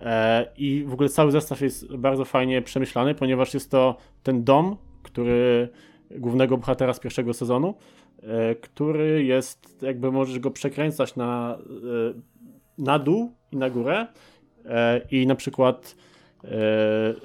E, 0.00 0.46
I 0.56 0.84
w 0.88 0.92
ogóle 0.92 1.08
cały 1.08 1.30
zestaw 1.32 1.60
jest 1.60 1.96
bardzo 1.96 2.24
fajnie 2.24 2.62
przemyślany, 2.62 3.14
ponieważ 3.14 3.54
jest 3.54 3.70
to 3.70 3.96
ten 4.22 4.44
dom, 4.44 4.76
który 5.02 5.68
głównego 6.10 6.56
bohatera 6.56 6.92
z 6.94 7.00
pierwszego 7.00 7.34
sezonu, 7.34 7.74
który 8.60 9.24
jest, 9.24 9.82
jakby 9.82 10.12
możesz 10.12 10.38
go 10.38 10.50
przekręcać 10.50 11.16
na, 11.16 11.58
e, 11.58 12.20
na 12.78 12.98
dół 12.98 13.32
i 13.52 13.56
na 13.56 13.70
górę. 13.70 14.06
E, 14.66 15.00
i 15.10 15.26
na 15.26 15.34
przykład 15.34 15.96
e, 16.44 16.48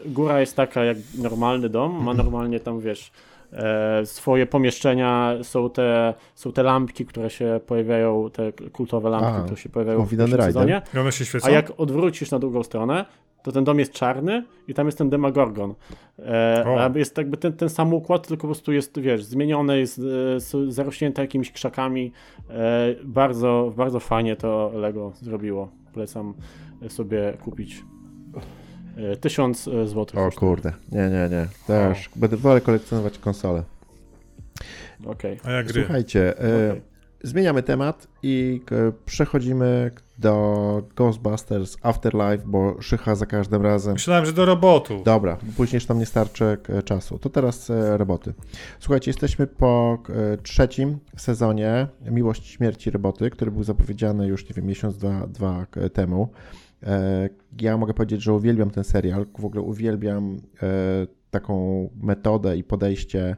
góra 0.06 0.39
jest 0.39 0.56
taka 0.56 0.84
jak 0.84 0.98
normalny 1.18 1.70
dom, 1.70 2.04
ma 2.04 2.14
normalnie 2.14 2.60
tam, 2.60 2.80
wiesz, 2.80 3.12
e, 3.54 4.06
swoje 4.06 4.46
pomieszczenia, 4.46 5.36
są 5.41 5.70
te, 5.70 6.14
są 6.36 6.52
te 6.52 6.64
lampki, 6.64 7.06
które 7.06 7.30
się 7.30 7.60
pojawiają, 7.68 8.30
te 8.30 8.52
kultowe 8.52 9.10
lampki, 9.10 9.32
A, 9.32 9.41
które 9.41 9.58
się 9.58 9.70
pojawiają 9.70 10.06
w 10.06 10.14
sezonie, 10.41 10.82
I 10.93 10.98
one 10.98 11.12
się 11.12 11.26
świecą? 11.26 11.48
a 11.48 11.52
jak 11.52 11.72
odwrócisz 11.78 12.32
na 12.32 12.39
drugą 12.39 12.64
stronę, 12.64 13.06
to 13.46 13.52
ten 13.52 13.64
dom 13.64 13.80
jest 13.80 13.91
czarny 13.91 14.43
i 14.68 14.74
tam 14.74 14.86
jest 14.86 14.98
ten 14.98 15.10
Demagorgon. 15.10 15.76
E, 16.20 16.64
O. 16.68 16.98
jest 16.98 17.18
jakby 17.18 17.38
ten, 17.38 17.54
ten 17.54 17.70
sam 17.70 17.93
układ, 17.93 18.28
tylko 18.28 18.41
po 18.41 18.48
prostu 18.48 18.72
jest, 18.72 19.00
wiesz, 19.00 19.24
zmieniony, 19.24 19.80
jest 19.80 20.02
e, 20.36 20.39
są 20.39 20.72
zarośnięte 20.72 21.22
jakimiś 21.22 21.52
krzakami. 21.52 22.12
E, 22.50 22.96
bardzo, 23.04 23.74
bardzo 23.78 24.00
fajnie 24.00 24.36
to 24.36 24.72
Lego 24.74 25.12
zrobiło. 25.22 25.70
Polecam 25.93 26.34
sobie 26.89 27.38
kupić. 27.43 27.84
E, 28.98 29.16
Tysiąc 29.16 29.68
e, 29.68 29.88
złotych. 29.88 30.20
O 30.20 30.30
kurde, 30.32 30.74
nie, 30.91 31.10
nie, 31.10 31.30
nie. 31.32 31.48
Też 31.68 32.10
będę 32.16 32.38
wolę 32.38 32.62
kolekcjonować 32.62 33.18
konsole. 33.18 33.64
Okej. 35.06 35.39
A 35.43 35.52
jak 35.52 35.68
gry? 35.68 35.82
Słuchajcie, 35.84 36.39
e, 36.39 36.70
Okej. 36.72 36.95
Zmieniamy 37.28 37.63
temat 37.63 38.07
i 38.23 38.61
przechodzimy 39.05 39.91
do 40.17 40.84
Ghostbusters 40.95 41.78
Afterlife, 41.82 42.43
bo 42.45 42.82
szycha 42.82 43.15
za 43.15 43.26
każdym 43.26 43.61
razem. 43.61 43.93
Myślałem, 43.93 44.26
że 44.26 44.34
do 44.34 44.45
robotu. 44.45 45.01
Dobra, 45.05 45.38
później 45.57 45.78
już 45.78 45.86
tam 45.86 45.99
nie 45.99 46.05
starczy 46.05 46.57
czasu. 46.86 47.19
To 47.19 47.30
teraz 47.30 47.69
e, 47.69 47.97
roboty. 47.97 48.34
Słuchajcie, 48.80 49.09
jesteśmy 49.09 49.47
po 49.47 49.97
trzecim 50.43 50.97
sezonie 51.17 51.88
Miłość 52.11 52.47
Śmierci 52.47 52.91
Roboty, 52.91 53.30
który 53.30 53.51
był 53.51 53.63
zapowiedziany 53.63 54.28
już, 54.28 54.49
nie 54.49 54.53
wiem, 54.55 54.65
miesiąc, 54.65 54.97
dwa, 54.97 55.28
dwa 55.28 55.65
temu. 55.93 56.30
E, 56.84 57.30
Ja 57.61 57.78
mogę 57.78 57.93
powiedzieć, 57.93 58.21
że 58.23 58.34
uwielbiam 58.34 58.69
ten 58.71 58.84
serial. 58.84 59.26
W 59.39 59.45
ogóle 59.45 59.61
uwielbiam 59.61 60.38
e, 60.63 60.67
taką 61.32 61.89
metodę 62.01 62.57
i 62.57 62.63
podejście 62.63 63.36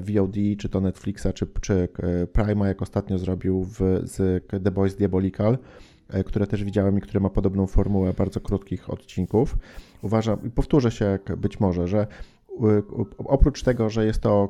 VOD, 0.00 0.34
czy 0.58 0.68
to 0.68 0.80
Netflixa, 0.80 1.26
czy, 1.34 1.46
czy 1.60 1.88
e, 1.98 2.26
Prima, 2.26 2.68
jak 2.68 2.82
ostatnio 2.82 3.18
zrobił 3.18 3.64
w, 3.64 3.78
z 4.02 4.44
The 4.64 4.70
Boys 4.70 4.96
Diabolical, 4.96 5.58
e, 6.08 6.24
które 6.24 6.46
też 6.46 6.64
widziałem 6.64 6.98
i 6.98 7.00
które 7.00 7.20
ma 7.20 7.30
podobną 7.30 7.66
formułę 7.66 8.12
bardzo 8.12 8.40
krótkich 8.40 8.90
odcinków. 8.90 9.56
Uważam, 10.02 10.38
i 10.46 10.50
powtórzę 10.50 10.90
się 10.90 11.18
k- 11.24 11.36
być 11.36 11.60
może, 11.60 11.88
że 11.88 12.06
oprócz 13.18 13.62
tego, 13.62 13.90
że 13.90 14.04
jest 14.04 14.20
to 14.20 14.48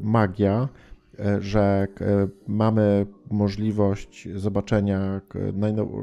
magia, 0.00 0.68
że 1.40 1.86
mamy 2.46 3.06
możliwość 3.30 4.28
zobaczenia 4.34 5.20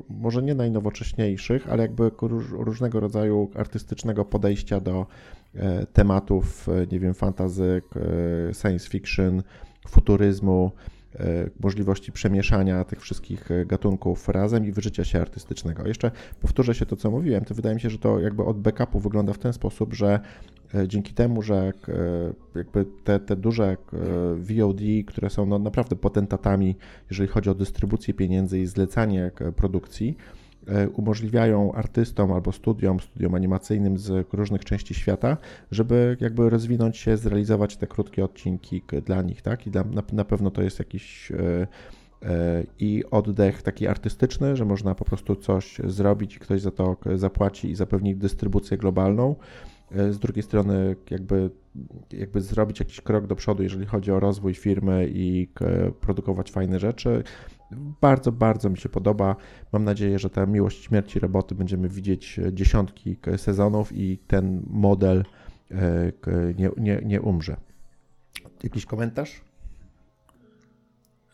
może 0.10 0.44
nie 0.44 0.56
najnowocześniejszych, 0.56 1.70
ale 1.70 1.82
jakby 1.82 2.12
różnego 2.52 3.00
rodzaju 3.00 3.52
artystycznego 3.56 4.26
podejścia 4.26 4.80
do 4.80 5.02
e, 5.02 5.06
tematów, 5.94 6.70
e, 6.70 6.88
nie 6.92 7.00
wiem, 7.00 7.14
fantazy, 7.14 7.82
k- 7.90 8.00
science 8.62 8.90
fiction, 8.90 9.44
futuryzmu, 9.88 10.72
możliwości 11.60 12.12
przemieszania 12.12 12.84
tych 12.84 13.02
wszystkich 13.02 13.50
gatunków 13.66 14.30
razem 14.30 14.66
i 14.66 14.72
wyżycia 14.72 15.04
się 15.04 15.22
artystycznego. 15.22 15.88
Jeszcze 15.88 16.12
powtórzę 16.42 16.76
się 16.76 16.86
to, 16.86 16.96
co 16.96 17.12
mówiłem, 17.12 17.46
to 17.46 17.56
wydaje 17.56 17.76
mi 17.76 17.82
się, 17.82 17.90
że 17.90 17.98
to 17.98 18.20
jakby 18.20 18.44
od 18.44 18.60
backupu 18.60 19.00
wygląda 19.00 19.34
w 19.34 19.38
ten 19.38 19.54
sposób, 19.54 19.94
że 19.94 20.20
dzięki 20.88 21.14
temu, 21.14 21.42
że 21.42 21.72
jakby 22.56 22.86
te, 23.04 23.20
te 23.20 23.36
duże 23.36 23.78
VOD, 24.38 24.82
które 25.08 25.30
są 25.30 25.46
no 25.46 25.60
naprawdę 25.60 25.96
potentatami, 25.96 26.76
jeżeli 27.10 27.30
chodzi 27.30 27.50
o 27.50 27.56
dystrybucję 27.56 28.14
pieniędzy 28.14 28.60
i 28.60 28.66
zlecanie 28.66 29.32
produkcji, 29.56 30.18
E, 30.18 30.45
umożliwiają 30.94 31.74
artystom 31.74 32.32
albo 32.32 32.52
studiom, 32.52 33.00
studiom 33.00 33.36
animacyjnym 33.36 33.98
z 33.98 34.34
różnych 34.34 34.66
części 34.66 34.94
świata, 34.94 35.38
żeby 35.72 36.18
jakby 36.20 36.50
rozwinąć 36.50 36.98
się, 36.98 37.18
zrealizować 37.18 37.78
te 37.78 37.88
krótkie 37.88 38.26
odcinki 38.26 38.82
dla 39.06 39.22
nich, 39.22 39.42
tak? 39.42 39.68
I 39.68 39.72
dla, 39.72 39.84
na, 39.84 40.04
na 40.14 40.26
pewno 40.26 40.52
to 40.52 40.62
jest 40.62 40.80
jakiś 40.80 41.32
e, 41.32 41.68
e, 42.24 42.64
i 42.80 43.04
oddech 43.12 43.62
taki 43.62 43.88
artystyczny, 43.88 44.56
że 44.56 44.66
można 44.66 44.96
po 44.96 45.06
prostu 45.06 45.36
coś 45.36 45.78
zrobić 45.84 46.36
i 46.36 46.40
ktoś 46.40 46.62
za 46.62 46.72
to 46.72 46.98
zapłaci 47.16 47.70
i 47.70 47.76
zapewni 47.76 48.16
dystrybucję 48.16 48.78
globalną. 48.78 49.36
Z 49.92 50.20
drugiej 50.20 50.44
strony, 50.44 50.96
jakby, 51.10 51.50
jakby 52.12 52.42
zrobić 52.42 52.80
jakiś 52.80 53.02
krok 53.02 53.28
do 53.28 53.36
przodu, 53.36 53.64
jeżeli 53.64 53.86
chodzi 53.86 54.12
o 54.12 54.20
rozwój 54.20 54.54
firmy 54.54 55.10
i 55.14 55.48
produkować 56.02 56.52
fajne 56.52 56.80
rzeczy. 56.80 57.24
Bardzo, 58.02 58.32
bardzo 58.32 58.70
mi 58.70 58.78
się 58.78 58.90
podoba. 58.90 59.36
Mam 59.74 59.84
nadzieję, 59.84 60.20
że 60.20 60.30
ta 60.30 60.46
miłość 60.46 60.84
śmierci 60.84 61.20
roboty 61.20 61.56
będziemy 61.56 61.90
widzieć 61.90 62.40
dziesiątki 62.52 63.18
sezonów 63.38 63.92
i 63.92 64.18
ten 64.18 64.64
model 64.68 65.26
e, 65.72 66.12
nie, 66.58 66.70
nie, 66.78 67.02
nie 67.06 67.22
umrze. 67.22 67.58
Jakiś 68.64 68.86
komentarz? 68.86 69.42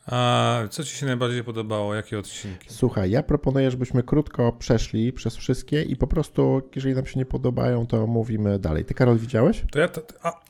A 0.05 0.59
co 0.69 0.83
Ci 0.83 0.95
się 0.95 1.05
najbardziej 1.05 1.43
podobało? 1.43 1.95
Jakie 1.95 2.19
odcinki? 2.19 2.69
Słuchaj, 2.69 3.11
ja 3.11 3.23
proponuję, 3.23 3.71
żebyśmy 3.71 4.03
krótko 4.03 4.51
przeszli 4.51 5.13
przez 5.13 5.35
wszystkie 5.35 5.81
i 5.83 5.95
po 5.95 6.07
prostu, 6.07 6.61
jeżeli 6.75 6.95
nam 6.95 7.05
się 7.05 7.19
nie 7.19 7.25
podobają, 7.25 7.87
to 7.87 8.07
mówimy 8.07 8.59
dalej. 8.59 8.85
Ty, 8.85 8.93
Karol, 8.93 9.17
widziałeś? 9.17 9.63
To 9.71 9.79
ja. 9.79 9.87
To, 9.87 10.01
a... 10.23 10.41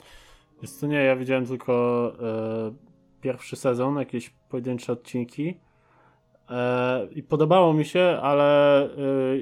Jest 0.62 0.82
to 0.82 0.88
nie, 0.88 1.04
ja 1.04 1.16
widziałem 1.16 1.46
tylko 1.46 2.14
e, 2.20 2.74
pierwszy 3.22 3.56
sezon, 3.56 3.96
jakieś 3.96 4.30
pojedyncze 4.50 4.94
odcinki. 4.94 5.60
E, 6.52 7.08
I 7.16 7.24
podobało 7.24 7.74
mi 7.74 7.86
się, 7.86 8.20
ale 8.22 8.84
e, 8.84 8.90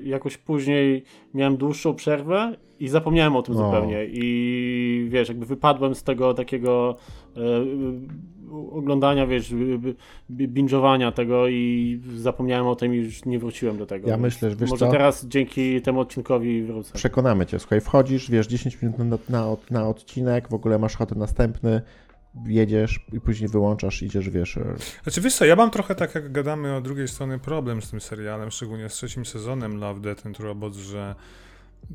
jakoś 0.04 0.38
później 0.38 1.04
miałem 1.34 1.58
dłuższą 1.58 1.96
przerwę 1.96 2.56
i 2.80 2.88
zapomniałem 2.88 3.36
o 3.36 3.42
tym 3.42 3.56
no. 3.56 3.66
zupełnie. 3.66 4.06
I 4.06 5.08
wiesz, 5.10 5.28
jakby 5.28 5.46
wypadłem 5.46 5.96
z 5.96 6.04
tego 6.04 6.34
takiego 6.34 6.98
e, 7.38 7.40
oglądania, 8.72 9.28
wiesz, 9.28 9.54
binge'owania 10.32 11.12
tego 11.12 11.48
i 11.48 12.02
zapomniałem 12.16 12.68
o 12.68 12.76
tym 12.76 12.94
i 12.94 12.98
już 12.98 13.26
nie 13.26 13.40
wróciłem 13.40 13.78
do 13.78 13.86
tego. 13.86 14.10
Ja 14.10 14.18
myślę, 14.18 14.50
że 14.50 14.56
wiesz 14.56 14.70
Może 14.70 14.86
co? 14.86 14.92
teraz 14.92 15.26
dzięki 15.26 15.82
temu 15.82 16.00
odcinkowi 16.00 16.64
wrócę. 16.64 16.94
Przekonamy 16.94 17.46
cię. 17.46 17.60
Słuchaj, 17.60 17.82
wchodzisz, 17.82 18.32
wiesz, 18.32 18.48
10 18.48 18.82
minut 18.82 18.98
na, 18.98 19.18
na, 19.30 19.56
na 19.72 19.88
odcinek, 19.88 20.50
w 20.50 20.54
ogóle 20.54 20.80
masz 20.80 20.96
ochotę 20.96 21.16
następny, 21.16 21.82
jedziesz 22.46 23.06
i 23.14 23.22
później 23.22 23.50
wyłączasz, 23.50 24.02
idziesz, 24.02 24.30
wiesz. 24.30 24.58
E, 24.58 24.76
znaczy 25.04 25.22
wiesz 25.22 25.36
co, 25.36 25.46
ja 25.46 25.56
mam 25.56 25.72
trochę 25.72 25.96
tak 25.96 26.16
jak 26.16 26.32
gadamy 26.32 26.76
o 26.76 26.82
drugiej 26.82 27.08
strony 27.08 27.40
problem 27.40 27.82
z 27.82 27.90
tym 27.90 28.02
serialem, 28.02 28.52
szczególnie 28.52 28.90
z 28.90 28.94
trzecim 28.94 29.26
sezonem 29.26 29.78
Love, 29.78 30.02
Death 30.02 30.26
and 30.26 30.40
Robots, 30.40 30.78
że 30.78 31.16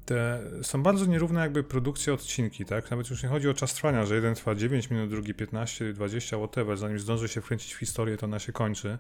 te 0.05 0.41
są 0.63 0.83
bardzo 0.83 1.07
nierówne 1.07 1.41
jakby 1.41 1.63
produkcje 1.63 2.15
odcinki, 2.15 2.65
tak? 2.65 2.91
Nawet 2.91 3.11
już 3.11 3.23
nie 3.23 3.29
chodzi 3.29 3.49
o 3.49 3.55
czas 3.55 3.75
trwania, 3.75 4.07
że 4.07 4.15
jeden 4.15 4.35
trwa 4.35 4.55
9 4.55 4.91
minut, 4.91 5.11
drugi 5.11 5.35
15, 5.35 5.93
20, 5.93 6.37
whatever, 6.37 6.77
zanim 6.77 6.99
zdąży 6.99 7.29
się 7.29 7.41
wkręcić 7.41 7.75
w 7.75 7.79
historię, 7.79 8.17
to 8.17 8.27
ona 8.27 8.39
się 8.39 8.53
kończy. 8.53 8.99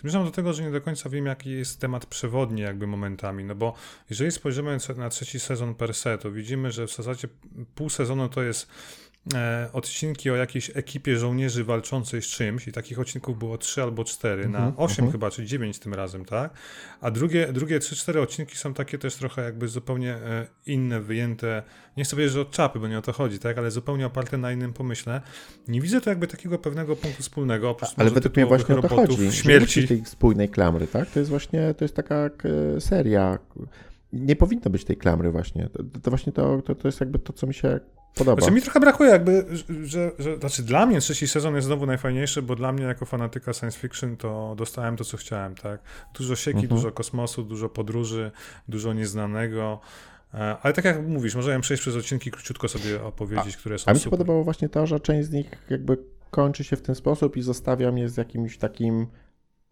Zmierzam 0.00 0.24
do 0.24 0.30
tego, 0.30 0.52
że 0.52 0.62
nie 0.62 0.70
do 0.70 0.80
końca 0.80 1.10
wiem, 1.10 1.26
jaki 1.26 1.50
jest 1.50 1.80
temat 1.80 2.06
przewodni 2.06 2.62
jakby 2.62 2.86
momentami, 2.86 3.44
no 3.44 3.54
bo 3.54 3.74
jeżeli 4.10 4.30
spojrzymy 4.30 4.78
na 4.96 5.08
trzeci 5.08 5.40
sezon 5.40 5.74
per 5.74 5.94
se, 5.94 6.18
to 6.18 6.30
widzimy, 6.30 6.72
że 6.72 6.86
w 6.86 6.96
zasadzie 6.96 7.28
pół 7.74 7.90
sezonu 7.90 8.28
to 8.28 8.42
jest 8.42 8.68
odcinki 9.72 10.30
o 10.30 10.36
jakiejś 10.36 10.70
ekipie 10.74 11.16
żołnierzy 11.16 11.64
walczącej 11.64 12.22
z 12.22 12.26
czymś 12.26 12.68
i 12.68 12.72
takich 12.72 13.00
odcinków 13.00 13.38
było 13.38 13.58
trzy 13.58 13.82
albo 13.82 14.04
cztery 14.04 14.44
mm 14.44 14.62
-hmm, 14.62 14.76
na 14.76 14.76
osiem 14.76 14.98
mm 14.98 15.08
-hmm. 15.08 15.12
chyba, 15.12 15.30
czy 15.30 15.44
dziewięć 15.44 15.78
tym 15.78 15.94
razem, 15.94 16.24
tak? 16.24 16.54
A 17.00 17.10
drugie, 17.10 17.52
drugie 17.52 17.78
trzy, 17.78 17.96
cztery 17.96 18.20
odcinki 18.20 18.56
są 18.56 18.74
takie 18.74 18.98
też 18.98 19.14
trochę 19.14 19.42
jakby 19.42 19.68
zupełnie 19.68 20.14
e, 20.14 20.46
inne, 20.66 21.00
wyjęte, 21.00 21.62
nie 21.96 22.04
chcę 22.04 22.16
powiedzieć, 22.16 22.32
że 22.32 22.40
od 22.40 22.50
czapy, 22.50 22.80
bo 22.80 22.88
nie 22.88 22.98
o 22.98 23.02
to 23.02 23.12
chodzi, 23.12 23.38
tak? 23.38 23.58
Ale 23.58 23.70
zupełnie 23.70 24.06
oparte 24.06 24.38
na 24.38 24.52
innym 24.52 24.72
pomyśle. 24.72 25.20
Nie 25.68 25.80
widzę 25.80 26.00
tu 26.00 26.10
jakby 26.10 26.26
takiego 26.26 26.58
pewnego 26.58 26.96
punktu 26.96 27.22
wspólnego, 27.22 27.70
oprócz 27.70 27.90
Ale 27.96 28.10
według 28.10 28.36
mnie 28.36 28.46
właśnie 28.46 28.76
o 28.76 28.82
to 28.82 28.88
chodzi, 28.88 29.32
śmierci. 29.32 29.88
tej 29.88 30.04
spójnej 30.04 30.48
klamry, 30.48 30.86
tak? 30.86 31.10
To 31.10 31.18
jest 31.18 31.30
właśnie, 31.30 31.74
to 31.74 31.84
jest 31.84 31.96
taka 31.96 32.30
seria 32.78 33.38
nie 34.12 34.36
powinno 34.36 34.70
być 34.70 34.84
tej 34.84 34.96
klamry 34.96 35.30
właśnie. 35.30 35.68
To, 35.68 35.82
to 36.02 36.10
właśnie 36.10 36.32
to, 36.32 36.62
to, 36.62 36.74
to 36.74 36.88
jest 36.88 37.00
jakby 37.00 37.18
to, 37.18 37.32
co 37.32 37.46
mi 37.46 37.54
się 37.54 37.80
podoba. 38.16 38.40
Znaczy 38.40 38.54
mi 38.54 38.62
trochę 38.62 38.80
brakuje 38.80 39.10
jakby, 39.10 39.46
że, 39.84 40.10
że, 40.18 40.36
znaczy 40.36 40.62
dla 40.62 40.86
mnie 40.86 41.00
trzeci 41.00 41.28
sezon 41.28 41.54
jest 41.54 41.66
znowu 41.66 41.86
najfajniejszy, 41.86 42.42
bo 42.42 42.56
dla 42.56 42.72
mnie 42.72 42.84
jako 42.84 43.06
fanatyka 43.06 43.52
science 43.52 43.78
fiction 43.78 44.16
to 44.16 44.54
dostałem 44.58 44.96
to, 44.96 45.04
co 45.04 45.16
chciałem, 45.16 45.54
tak? 45.54 45.80
Dużo 46.14 46.36
sieki, 46.36 46.58
mhm. 46.58 46.68
dużo 46.68 46.92
kosmosu, 46.92 47.42
dużo 47.42 47.68
podróży, 47.68 48.30
dużo 48.68 48.92
nieznanego. 48.92 49.80
E, 50.34 50.56
ale 50.62 50.74
tak 50.74 50.84
jak 50.84 51.06
mówisz, 51.06 51.34
możemy 51.34 51.60
przejść 51.60 51.80
przez 51.80 51.96
odcinki, 51.96 52.30
króciutko 52.30 52.68
sobie 52.68 53.02
opowiedzieć, 53.02 53.54
a, 53.54 53.58
które 53.58 53.78
są 53.78 53.90
A 53.90 53.92
mi 53.92 53.98
się 53.98 54.04
super. 54.04 54.18
podobało 54.18 54.44
właśnie 54.44 54.68
to, 54.68 54.86
że 54.86 55.00
część 55.00 55.28
z 55.28 55.30
nich 55.30 55.50
jakby 55.70 55.98
kończy 56.30 56.64
się 56.64 56.76
w 56.76 56.82
ten 56.82 56.94
sposób 56.94 57.36
i 57.36 57.42
zostawia 57.42 57.92
mnie 57.92 58.08
z 58.08 58.16
jakimś 58.16 58.58
takim 58.58 59.06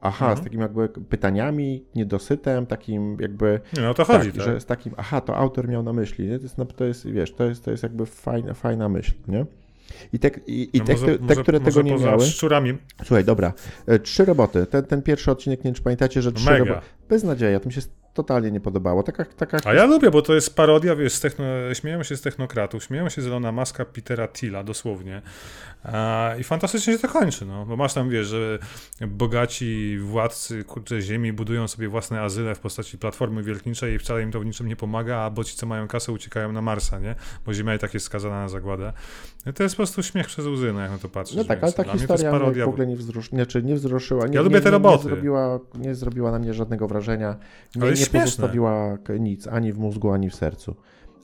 aha, 0.04 0.26
mhm. 0.26 0.40
z 0.40 0.44
takimi 0.44 0.62
jakby 0.62 0.88
pytaniami, 0.88 1.84
niedosytem, 1.94 2.66
takim 2.66 3.16
jakby... 3.20 3.60
No 3.82 3.94
to 3.94 4.04
chodzi, 4.04 4.32
tak, 4.32 4.36
tak? 4.36 4.44
Że 4.44 4.60
z 4.60 4.66
takim, 4.66 4.92
aha, 4.96 5.20
to 5.20 5.36
autor 5.36 5.68
miał 5.68 5.82
na 5.82 5.92
myśli, 5.92 6.28
nie? 6.28 6.38
To 6.38 6.42
jest, 6.42 6.58
no, 6.58 6.64
to 6.64 6.84
jest 6.84 7.06
wiesz, 7.06 7.34
to 7.34 7.44
jest, 7.44 7.64
to 7.64 7.70
jest 7.70 7.82
jakby 7.82 8.06
fajna, 8.06 8.54
fajna 8.54 8.88
myśl, 8.88 9.12
nie? 9.28 9.46
I 10.12 10.18
te, 10.18 10.30
i, 10.46 10.70
i 10.72 10.78
no 10.78 10.84
te, 10.84 10.92
może, 10.92 11.18
te, 11.18 11.36
które 11.36 11.58
może 11.58 11.70
tego 11.70 11.82
nie 11.82 11.96
miały. 11.96 12.26
szczurami. 12.26 12.78
Słuchaj, 13.04 13.24
dobra. 13.24 13.52
E, 13.86 13.98
trzy 13.98 14.24
roboty. 14.24 14.66
Ten, 14.66 14.84
ten 14.84 15.02
pierwszy 15.02 15.30
odcinek, 15.30 15.58
nie 15.58 15.64
wiem, 15.64 15.74
czy 15.74 15.82
pamiętacie, 15.82 16.22
że 16.22 16.32
trzy 16.32 16.58
roboty. 16.58 16.80
Bez 17.08 17.24
nadziei, 17.24 17.60
to 17.60 17.66
mi 17.66 17.72
się 17.72 17.80
totalnie 18.14 18.50
nie 18.50 18.60
podobało. 18.60 19.02
Taka, 19.02 19.24
taka... 19.24 19.58
A 19.64 19.74
ja 19.74 19.84
lubię, 19.84 20.10
bo 20.10 20.22
to 20.22 20.34
jest 20.34 20.56
parodia, 20.56 20.96
wiesz, 20.96 21.20
techno... 21.20 21.44
śmiejemy 21.74 22.04
się 22.04 22.16
z 22.16 22.20
technokratów, 22.20 22.84
śmiejemy 22.84 23.10
się 23.10 23.22
z 23.22 23.26
Elona 23.26 23.52
Muska, 23.52 23.84
Petera 23.84 24.28
Tilla, 24.28 24.64
dosłownie. 24.64 25.22
I 26.40 26.44
fantastycznie 26.44 26.92
się 26.92 26.98
to 26.98 27.08
kończy, 27.08 27.46
no, 27.46 27.66
bo 27.66 27.76
masz 27.76 27.94
tam, 27.94 28.10
wiesz, 28.10 28.26
że 28.26 28.58
bogaci 29.06 29.98
władcy, 29.98 30.64
kurczę, 30.64 31.00
ziemi 31.00 31.32
budują 31.32 31.68
sobie 31.68 31.88
własne 31.88 32.20
azyle 32.20 32.54
w 32.54 32.58
postaci 32.58 32.98
platformy 32.98 33.42
wielkniczej 33.42 33.94
i 33.94 33.98
wcale 33.98 34.22
im 34.22 34.32
to 34.32 34.40
w 34.40 34.44
niczym 34.44 34.68
nie 34.68 34.76
pomaga, 34.76 35.16
a 35.16 35.30
bo 35.30 35.44
ci, 35.44 35.56
co 35.56 35.66
mają 35.66 35.88
kasę, 35.88 36.12
uciekają 36.12 36.52
na 36.52 36.62
Marsa, 36.62 36.98
nie? 36.98 37.14
Bo 37.46 37.54
Ziemia 37.54 37.74
i 37.74 37.78
tak 37.78 37.94
jest 37.94 38.06
skazana 38.06 38.40
na 38.40 38.48
zagładę. 38.48 38.92
I 39.46 39.52
to 39.52 39.62
jest 39.62 39.74
po 39.74 39.76
prostu 39.76 40.02
śmiech 40.02 40.26
przez 40.26 40.46
łzy, 40.46 40.72
no, 40.72 40.80
jak 40.80 40.90
na 40.90 40.98
to 40.98 41.08
patrzysz. 41.08 41.36
No 41.36 41.44
tak, 41.44 41.62
ale 41.62 41.72
ta 41.72 41.84
historia 41.84 42.32
mnie 42.32 42.64
w 42.64 42.68
ogóle 42.68 42.86
nie, 42.86 42.96
wzrusz... 42.96 43.28
znaczy, 43.28 43.62
nie 43.62 43.74
wzruszyła. 43.74 44.26
Nie, 44.26 44.34
ja 44.34 44.42
lubię 44.42 44.60
te 44.60 44.70
roboty. 44.70 45.04
Nie 45.04 45.10
zrobiła, 45.10 45.60
nie 45.74 45.94
zrobiła 45.94 46.30
na 46.30 46.38
mnie 46.38 46.54
żadnego 46.54 46.88
wrażenia. 46.88 47.36
Nie, 47.76 48.03
nie 48.12 48.20
pozostawiła 48.20 48.98
nic 49.20 49.46
ani 49.46 49.72
w 49.72 49.78
mózgu, 49.78 50.10
ani 50.10 50.30
w 50.30 50.34
sercu. 50.34 50.76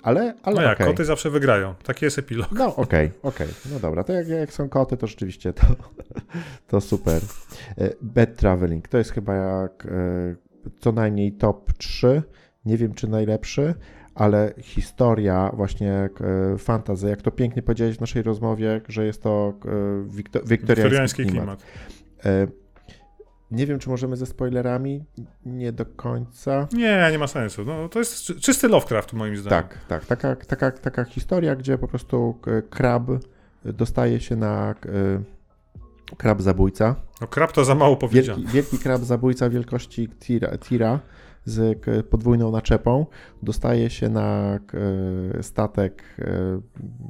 Ale, 0.02 0.34
ale 0.42 0.56
no 0.56 0.62
jak, 0.62 0.80
okay. 0.80 0.86
koty 0.86 1.04
zawsze 1.04 1.30
wygrają. 1.30 1.74
Taki 1.84 2.04
jest 2.04 2.18
epilog. 2.18 2.52
No 2.52 2.76
okej, 2.76 3.06
okay, 3.06 3.18
okej. 3.22 3.46
Okay. 3.46 3.72
No 3.72 3.80
dobra, 3.80 4.04
to 4.04 4.12
jak, 4.12 4.28
jak 4.28 4.52
są 4.52 4.68
koty, 4.68 4.96
to 4.96 5.06
rzeczywiście 5.06 5.52
to, 5.52 5.66
to 6.68 6.80
super. 6.80 7.22
E, 7.78 7.90
Bad 8.02 8.36
Traveling, 8.36 8.88
to 8.88 8.98
jest 8.98 9.12
chyba 9.12 9.34
jak 9.34 9.86
e, 9.86 9.90
co 10.78 10.92
najmniej 10.92 11.32
top 11.32 11.72
3. 11.72 12.22
Nie 12.64 12.76
wiem, 12.76 12.94
czy 12.94 13.08
najlepszy, 13.08 13.74
ale 14.14 14.54
historia 14.58 15.50
właśnie 15.54 15.92
e, 16.54 16.58
fantazy, 16.58 17.08
jak 17.08 17.22
to 17.22 17.30
pięknie 17.30 17.62
powiedziałeś 17.62 17.96
w 17.96 18.00
naszej 18.00 18.22
rozmowie, 18.22 18.80
że 18.88 19.06
jest 19.06 19.22
to 19.22 19.54
wiktoriański, 20.06 20.66
wiktoriański 20.66 21.26
klimat. 21.26 21.62
klimat. 22.22 22.59
Nie 23.50 23.66
wiem, 23.66 23.78
czy 23.78 23.88
możemy 23.88 24.16
ze 24.16 24.26
spoilerami. 24.26 25.04
Nie 25.46 25.72
do 25.72 25.86
końca. 25.86 26.68
Nie, 26.72 27.08
nie 27.12 27.18
ma 27.18 27.26
sensu. 27.26 27.64
No, 27.64 27.88
to 27.88 27.98
jest 27.98 28.24
czysty 28.24 28.68
Lovecraft, 28.68 29.12
moim 29.12 29.36
zdaniem. 29.36 29.68
Tak, 29.68 29.84
tak. 29.88 30.06
Taka, 30.06 30.36
taka, 30.36 30.70
taka 30.70 31.04
historia, 31.04 31.56
gdzie 31.56 31.78
po 31.78 31.88
prostu 31.88 32.40
krab 32.70 33.02
dostaje 33.64 34.20
się 34.20 34.36
na 34.36 34.74
krab 36.16 36.42
zabójca. 36.42 36.96
No, 37.20 37.26
krab 37.26 37.52
to 37.52 37.64
za 37.64 37.74
mało 37.74 37.96
powiedziane. 37.96 38.38
Wielki, 38.38 38.52
wielki 38.52 38.78
krab 38.78 39.02
zabójca 39.02 39.50
wielkości 39.50 40.08
tira, 40.08 40.58
tira 40.58 41.00
z 41.44 41.78
podwójną 42.10 42.50
naczepą 42.50 43.06
dostaje 43.42 43.90
się 43.90 44.08
na 44.08 44.58
statek, 45.42 46.16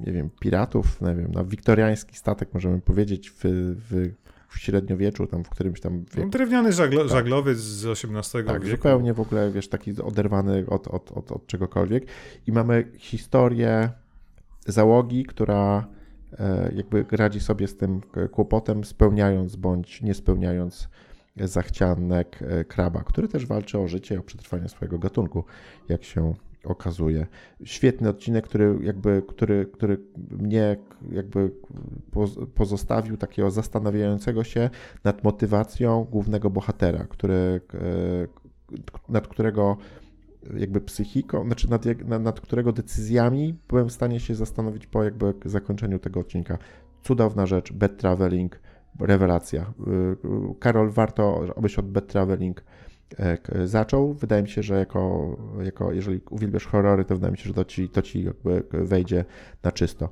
nie 0.07 0.13
wiem, 0.13 0.31
piratów, 0.41 1.01
nie 1.01 1.15
wiem, 1.15 1.33
na 1.33 1.45
wiktoriański 1.45 2.17
statek, 2.17 2.55
możemy 2.55 2.81
powiedzieć, 2.81 3.31
w, 3.31 3.41
w 3.91 4.13
w 4.51 4.59
średniowieczu, 4.59 5.27
tam 5.27 5.45
w 5.45 5.49
którymś 5.49 5.81
tam 5.81 6.05
wieku. 6.17 6.31
Drewniany 6.31 6.73
żaglo, 6.73 7.01
tak. 7.01 7.11
żaglowiec 7.11 7.59
z 7.59 7.87
XVIII 7.87 8.45
tak, 8.45 8.65
wieku. 8.65 8.77
zupełnie 8.77 9.15
w 9.15 9.21
ogóle, 9.21 9.51
wiesz, 9.51 9.69
taki 9.69 10.03
oderwany 10.03 10.65
od, 10.69 10.89
od, 10.89 11.13
od, 11.13 11.33
od 11.33 11.47
czegokolwiek. 11.47 12.07
I 12.47 12.53
mamy 12.53 12.93
historię 12.99 13.91
załogi, 14.67 15.25
która 15.25 15.87
e, 16.39 16.73
jakby 16.77 17.05
radzi 17.11 17.41
sobie 17.41 17.69
z 17.69 17.77
tym 17.77 18.01
k- 18.01 18.29
kłopotem, 18.29 18.85
spełniając 18.85 19.57
bądź 19.57 20.03
nie 20.03 20.15
spełniając 20.15 20.89
zachcianek 21.37 22.39
e, 22.43 22.65
kraba, 22.65 23.03
który 23.03 23.29
też 23.29 23.47
walczy 23.47 23.79
o 23.79 23.89
życie, 23.89 24.21
o 24.21 24.23
przetrwanie 24.23 24.69
swojego 24.69 24.99
gatunku, 24.99 25.45
jak 25.89 26.05
się 26.05 26.35
okazuje. 26.65 27.27
Świetny 27.65 28.09
odcinek, 28.09 28.45
który 28.45 28.79
jakby, 28.83 29.23
który, 29.29 29.67
który 29.73 29.99
mnie 30.31 30.77
jakby 31.13 31.51
poz- 32.13 32.47
pozostawił 32.47 33.17
takiego 33.17 33.51
zastanawiającego 33.51 34.45
się 34.45 34.71
nad 35.05 35.25
motywacją 35.25 36.07
głównego 36.11 36.51
bohatera, 36.51 37.05
który, 37.05 37.61
e, 37.75 39.09
nad 39.09 39.29
którego 39.29 39.77
jakby 40.57 40.81
psychiką, 40.81 41.45
znaczy 41.45 41.71
nad, 41.71 41.85
nad, 42.21 42.41
którego 42.41 42.73
decyzjami 42.73 43.59
byłem 43.69 43.89
w 43.89 43.93
stanie 43.93 44.21
się 44.21 44.35
zastanowić 44.35 44.87
po 44.87 45.05
jakby 45.05 45.35
zakończeniu 45.45 45.99
tego 45.99 46.21
odcinka. 46.21 46.59
Cudowna 47.03 47.47
rzecz, 47.47 47.73
bad 47.73 47.97
traveling, 47.97 48.61
rewelacja. 49.01 49.63
Y, 49.63 49.91
y, 49.91 50.17
Karol, 50.59 50.91
warto, 50.91 51.45
abyś 51.57 51.79
od 51.79 51.91
bad 51.91 52.07
traveling 52.07 52.65
zaczął. 53.65 54.15
Wydaje 54.15 54.43
mi 54.43 54.49
się, 54.49 54.63
że 54.63 54.75
jako, 54.79 55.37
jako 55.63 55.93
jeżeli 55.93 56.21
uwielbiasz 56.31 56.67
horrory, 56.67 57.05
to 57.05 57.15
wydaje 57.15 57.33
mi 57.33 57.39
się, 57.39 57.45
że 57.49 57.55
to 57.55 57.65
ci, 57.65 57.89
to 57.89 58.03
ci 58.03 58.25
jakby 58.25 58.65
wejdzie 58.73 59.25
na 59.63 59.73
czysto. 59.73 60.09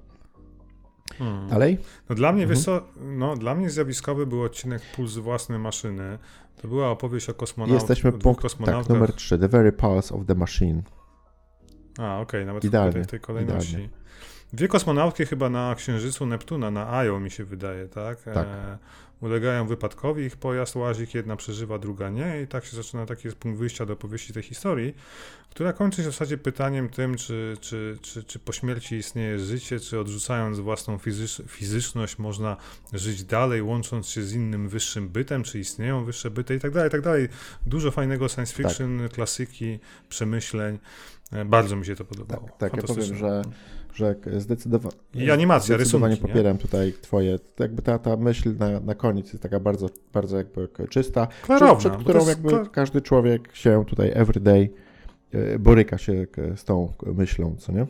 Hmm. 1.19 1.49
Dalej? 1.49 1.79
No 2.09 2.15
dla 2.17 2.33
mnie, 2.33 2.43
Mhm. 2.45 2.81
no 3.01 3.37
dla 3.37 3.55
mnie 3.55 3.71
zjawiskowy 3.71 4.27
był 4.27 4.43
odcinek 4.43 4.83
Puls 4.97 5.15
własnej 5.17 5.59
maszyny. 5.59 6.19
To 6.63 6.69
była 6.69 6.91
opowieść 6.91 7.29
o 7.31 7.35
kosmonaut, 7.35 7.75
Jesteśmy 7.75 8.09
o 8.09 8.13
dwóch 8.13 8.23
punkt, 8.23 8.43
kosmonautach. 8.43 8.83
tak, 8.87 8.95
numer 8.95 9.13
3, 9.13 9.39
The 9.39 9.49
Very 9.49 9.73
Pulse 9.73 10.15
of 10.15 10.27
the 10.27 10.35
Machine. 10.35 10.83
A, 11.99 12.21
okej, 12.21 12.47
nawet 12.47 12.65
Idealnie, 12.65 12.91
w 12.93 12.95
tej, 12.95 13.07
tej 13.07 13.21
kolejności. 13.21 13.73
idealnie. 13.73 13.89
Dwie 14.53 14.69
kosmonautki 14.69 15.27
chyba 15.27 15.51
na 15.51 15.75
Księżycu 15.75 16.27
Neptuna, 16.27 16.71
na 16.71 16.93
Ajo 16.93 17.21
mi 17.21 17.31
się 17.31 17.45
wydaje, 17.45 17.89
tak? 17.89 18.23
Tak. 18.23 18.47
E, 18.47 18.79
ulegają 19.21 19.67
wypadkowi, 19.67 20.23
ich 20.25 20.37
pojazd 20.37 20.77
łazik, 20.77 21.15
jedna 21.15 21.37
przeżywa, 21.37 21.79
druga 21.79 22.11
nie 22.11 22.43
i 22.43 22.47
tak 22.47 22.65
się 22.65 22.77
zaczyna, 22.77 23.07
taki 23.07 23.29
jest 23.29 23.37
punkt 23.37 23.59
wyjścia 23.59 23.87
do 23.87 23.93
opowieści 23.93 24.33
tej 24.33 24.43
historii, 24.43 24.95
która 25.51 25.73
kończy 25.73 25.97
się 25.97 26.09
w 26.09 26.13
zasadzie 26.13 26.39
pytaniem 26.39 26.89
tym, 26.89 27.17
czy, 27.17 27.57
czy, 27.61 27.99
czy, 28.03 28.25
czy 28.25 28.39
po 28.39 28.53
śmierci 28.53 28.95
istnieje 28.97 29.39
życie, 29.39 29.81
czy 29.81 30.01
odrzucając 30.01 30.61
własną 30.61 30.99
fizycz, 30.99 31.43
fizyczność 31.49 32.19
można 32.19 32.57
żyć 32.93 33.25
dalej, 33.25 33.63
łącząc 33.63 34.09
się 34.09 34.23
z 34.23 34.35
innym 34.35 34.69
wyższym 34.69 35.09
bytem, 35.09 35.43
czy 35.43 35.59
istnieją 35.59 36.05
wyższe 36.05 36.31
byty 36.31 36.55
i 36.55 36.61
tak 36.61 36.73
dalej, 36.73 36.89
i 36.89 36.93
tak 36.93 37.01
dalej. 37.01 37.29
Dużo 37.67 37.91
fajnego 37.91 38.29
science 38.29 38.55
Tak. 38.57 38.67
fiction, 38.67 39.09
klasyki, 39.09 39.79
przemyśleń. 40.09 40.79
E, 41.33 41.45
Bardzo 41.45 41.77
mi 41.77 41.87
się 41.87 41.97
to 41.97 42.05
podobało. 42.05 42.49
Tak, 42.49 42.59
tak 42.59 42.77
ja 42.77 42.83
powiem, 42.83 43.17
że, 43.17 43.43
że 43.99 44.15
zdecydowa- 44.39 44.93
I 45.15 45.31
animacja, 45.31 45.75
zdecydowanie 45.77 46.15
rysunki, 46.15 46.29
nie? 46.29 46.35
popieram 46.35 46.59
tutaj 46.59 46.93
twoje, 47.01 47.39
to 47.39 47.65
jakby 47.65 47.83
ta, 47.83 47.99
ta 47.99 48.17
myśl 48.17 48.55
na, 48.59 48.81
na 48.81 48.95
koniec 48.95 49.27
jest 49.33 49.43
taka 49.43 49.61
bardzo, 49.61 49.91
bardzo 50.13 50.37
jakby 50.37 50.69
czysta, 50.91 51.29
Klarowna, 51.43 51.77
przed, 51.77 51.93
to 51.93 51.99
którą 51.99 52.29
jakby 52.29 52.49
klar- 52.49 52.71
każdy 52.71 53.01
człowiek 53.03 53.57
się 53.57 53.85
tutaj 53.87 54.11
everyday 54.15 54.71
e, 55.33 55.59
boryka 55.59 55.99
się 55.99 56.27
z 56.57 56.65
tą 56.65 56.93
myślą, 57.15 57.57
co 57.59 57.73
nie? 57.73 57.87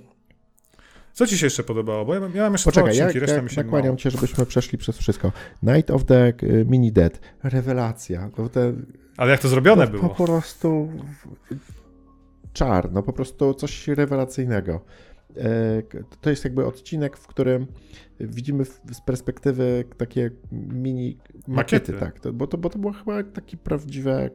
Co 1.12 1.26
ci 1.26 1.38
się 1.38 1.46
jeszcze 1.46 1.62
podobało? 1.64 2.04
Bo 2.04 2.14
ja 2.14 2.20
miałem 2.34 2.52
jeszcze 2.52 2.70
Poczekaj, 2.70 2.92
dwa 2.92 2.98
ja, 3.00 3.06
odcinki, 3.06 3.20
reszta 3.20 3.36
ja 3.36 3.42
mi 3.42 3.50
się 3.50 3.62
nakłaniam 3.62 3.96
cię, 3.96 4.10
żebyśmy 4.10 4.46
przeszli 4.46 4.78
przez 4.78 4.98
wszystko. 4.98 5.32
Night 5.62 5.90
of 5.90 6.04
the 6.04 6.32
Mini 6.66 6.92
Dead, 6.92 7.20
rewelacja, 7.42 8.30
no 8.38 8.48
te, 8.48 8.72
Ale 9.16 9.30
jak 9.30 9.40
to 9.40 9.48
zrobione 9.48 9.84
no, 9.84 9.90
było? 9.90 10.08
po 10.08 10.24
prostu 10.26 10.88
czar, 12.52 12.92
no 12.92 13.02
po 13.02 13.12
prostu 13.12 13.54
coś 13.54 13.88
rewelacyjnego. 13.88 14.80
E, 15.36 15.82
To 16.20 16.30
jest 16.30 16.44
jakby 16.44 16.66
odcinek, 16.66 17.16
w 17.16 17.26
którym 17.26 17.66
widzimy 18.20 18.64
z 18.64 19.00
perspektywy 19.06 19.84
takie 19.96 20.30
mini 20.52 21.18
makiety, 21.48 21.92
Makiety. 21.92 21.92
tak, 21.92 22.20
to, 22.20 22.32
bo, 22.32 22.46
to, 22.46 22.58
bo 22.58 22.70
to 22.70 22.78
było 22.78 22.92
chyba 22.92 23.22
takie 23.22 23.56
prawdziwe, 23.56 24.30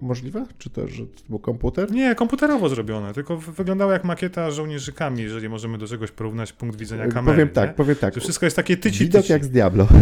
możliwe? 0.00 0.46
Czy 0.58 0.70
to, 0.70 0.88
że 0.88 1.06
to 1.06 1.22
był 1.28 1.38
komputer? 1.38 1.90
Nie, 1.92 2.14
komputerowo 2.14 2.68
zrobione, 2.68 3.14
tylko 3.14 3.36
wyglądało 3.36 3.92
jak 3.92 4.04
makieta 4.04 4.50
żołnierzykami, 4.50 5.22
jeżeli 5.22 5.48
możemy 5.48 5.78
do 5.78 5.86
czegoś 5.86 6.10
porównać 6.10 6.52
punkt 6.52 6.76
widzenia 6.78 7.08
kamery. 7.08 7.36
powiem 7.36 7.48
tak, 7.48 7.70
nie? 7.70 7.74
powiem 7.74 7.96
tak. 7.96 8.14
Że 8.14 8.20
wszystko 8.20 8.46
jest 8.46 8.56
takie 8.56 8.76
tyci, 8.76 9.04
Widok 9.04 9.22
tyci. 9.22 9.32
jak 9.32 9.44
z 9.44 9.50
Diablo. 9.50 9.86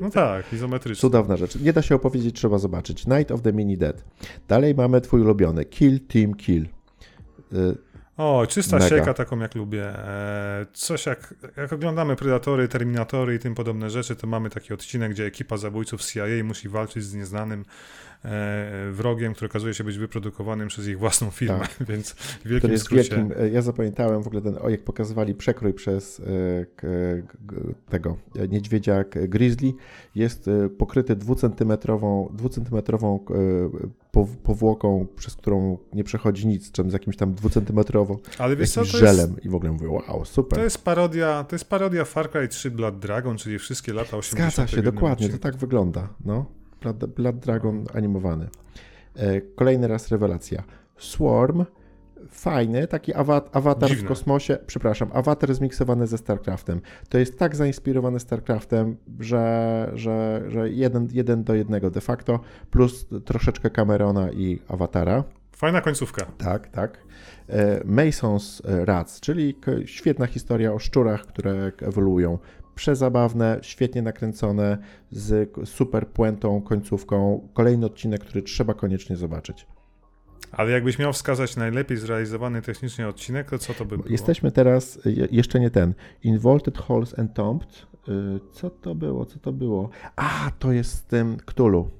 No 0.00 0.10
tak, 0.10 0.52
izometryczne. 0.52 1.00
Cudowna 1.00 1.36
rzecz. 1.36 1.60
Nie 1.60 1.72
da 1.72 1.82
się 1.82 1.94
opowiedzieć, 1.94 2.36
trzeba 2.36 2.58
zobaczyć. 2.58 3.06
Night 3.06 3.30
of 3.30 3.42
the 3.42 3.52
Mini 3.52 3.78
Dead. 3.78 4.04
Dalej 4.48 4.74
mamy 4.74 5.00
twój 5.00 5.20
ulubiony 5.20 5.64
Kill 5.64 6.00
Team 6.06 6.34
Kill. 6.34 6.66
O, 8.18 8.46
czysta 8.46 8.76
Mega. 8.76 8.88
sieka, 8.88 9.14
taką 9.14 9.38
jak 9.38 9.54
lubię. 9.54 9.84
E, 9.84 10.66
coś 10.72 11.06
jak, 11.06 11.34
jak 11.56 11.72
oglądamy 11.72 12.16
Predatory, 12.16 12.68
Terminatory 12.68 13.34
i 13.34 13.38
tym 13.38 13.54
podobne 13.54 13.90
rzeczy, 13.90 14.16
to 14.16 14.26
mamy 14.26 14.50
taki 14.50 14.74
odcinek, 14.74 15.10
gdzie 15.10 15.26
ekipa 15.26 15.56
zabójców 15.56 16.04
CIA 16.04 16.44
musi 16.44 16.68
walczyć 16.68 17.04
z 17.04 17.14
nieznanym 17.14 17.64
wrogiem, 18.92 19.34
który 19.34 19.48
okazuje 19.50 19.74
się 19.74 19.84
być 19.84 19.98
wyprodukowanym 19.98 20.68
przez 20.68 20.88
ich 20.88 20.98
własną 20.98 21.30
firmę, 21.30 21.66
więc 21.88 22.10
w 22.12 22.48
wielkim 22.48 22.70
jest 22.70 22.84
skrócie. 22.84 23.02
wielkim. 23.02 23.32
e, 23.40 23.48
Ja 23.48 23.62
zapamiętałem 23.62 24.22
w 24.22 24.26
ogóle 24.26 24.42
ten, 24.42 24.58
o 24.60 24.68
jak 24.68 24.84
pokazywali 24.84 25.34
przekrój 25.34 25.74
przez 25.74 26.20
e, 26.20 26.24
tego 27.90 28.16
e, 28.36 28.48
niedźwiedzia 28.48 29.04
grizzly. 29.28 29.72
Jest 30.14 30.48
e, 30.48 30.68
pokryty 30.68 31.16
dwucentymetrową, 31.16 32.32
dwucentymetrową 32.34 33.20
e, 33.30 33.34
pow- 34.12 34.36
powłoką, 34.36 35.06
przez 35.16 35.36
którą 35.36 35.78
nie 35.92 36.04
przechodzi 36.04 36.46
nic, 36.46 36.72
czym 36.72 36.90
z 36.90 36.92
jakimś 36.92 37.16
tam 37.16 37.34
dwucentymetrową 37.34 38.18
Ale 38.38 38.56
wiesz 38.56 38.70
co, 38.70 38.80
to 38.80 38.86
jest, 38.86 38.98
żelem. 38.98 39.36
I 39.42 39.48
w 39.48 39.54
ogóle 39.54 39.72
mówię, 39.72 39.88
wow, 39.88 40.24
super. 40.24 40.58
to 40.58 40.64
jest 40.64 40.84
parodia, 40.84 41.44
to 41.48 41.54
jest 41.54 41.64
parodia 41.68 42.04
Far 42.04 42.30
Cry 42.30 42.48
3 42.48 42.70
Blood 42.70 42.98
Dragon, 42.98 43.36
czyli 43.36 43.58
wszystkie 43.58 43.92
lata 43.92 44.16
80. 44.16 44.54
Zgadza 44.54 44.76
się, 44.76 44.82
dokładnie, 44.82 45.28
to 45.28 45.38
tak 45.38 45.56
wygląda. 45.56 46.08
No. 46.24 46.57
Blood, 46.80 47.06
Blood 47.06 47.36
Dragon 47.36 47.84
animowany. 47.94 48.48
E, 49.16 49.40
Kolejny 49.40 49.88
raz 49.88 50.08
rewelacja. 50.08 50.62
Swarm, 50.98 51.64
fajny, 52.30 52.86
taki 52.86 53.14
awat, 53.14 53.56
awatar 53.56 53.88
Dziwne. 53.88 54.04
w 54.04 54.08
kosmosie, 54.08 54.58
przepraszam, 54.66 55.10
awatar 55.14 55.54
zmiksowany 55.54 56.06
ze 56.06 56.18
StarCraftem. 56.18 56.80
To 57.08 57.18
jest 57.18 57.38
tak 57.38 57.56
zainspirowany 57.56 58.20
StarCraftem, 58.20 58.96
że, 59.20 59.90
że, 59.94 60.42
że 60.48 60.70
jeden, 60.70 61.08
jeden 61.12 61.44
do 61.44 61.54
jednego 61.54 61.90
de 61.90 62.00
facto, 62.00 62.40
plus 62.70 63.06
troszeczkę 63.24 63.70
Camerona 63.70 64.30
i 64.30 64.58
awatara. 64.68 65.24
Fajna 65.56 65.80
końcówka. 65.80 66.26
Tak, 66.38 66.68
tak. 66.68 66.98
E, 67.48 67.80
Mason's 67.84 68.60
Rats, 68.84 69.20
czyli 69.20 69.54
świetna 69.84 70.26
historia 70.26 70.72
o 70.72 70.78
szczurach, 70.78 71.26
które 71.26 71.72
ewoluują. 71.82 72.38
Przezabawne, 72.82 73.58
świetnie 73.62 74.02
nakręcone, 74.02 74.78
z 75.10 75.50
super 75.64 76.08
puentą, 76.08 76.60
końcówką. 76.62 77.48
Kolejny 77.54 77.86
odcinek, 77.86 78.20
który 78.20 78.42
trzeba 78.42 78.74
koniecznie 78.74 79.16
zobaczyć. 79.16 79.66
Ale 80.52 80.70
jakbyś 80.70 80.98
miał 80.98 81.12
wskazać 81.12 81.56
najlepiej 81.56 81.96
zrealizowany 81.96 82.62
technicznie 82.62 83.08
odcinek, 83.08 83.50
to 83.50 83.58
co 83.58 83.74
to 83.74 83.84
by 83.84 83.96
było? 83.98 84.08
Jesteśmy 84.08 84.52
teraz, 84.52 84.98
je- 85.04 85.28
jeszcze 85.30 85.60
nie 85.60 85.70
ten, 85.70 85.94
Involted 86.22 86.78
Halls 86.78 87.18
and 87.18 87.34
Tombed. 87.34 87.86
Y, 88.08 88.40
Co 88.52 88.70
to 88.70 88.94
było, 88.94 89.26
co 89.26 89.38
to 89.38 89.52
było? 89.52 89.90
A, 90.16 90.50
to 90.58 90.72
jest 90.72 90.92
z 90.92 91.02
tym 91.04 91.36
Cthulhu, 91.46 91.90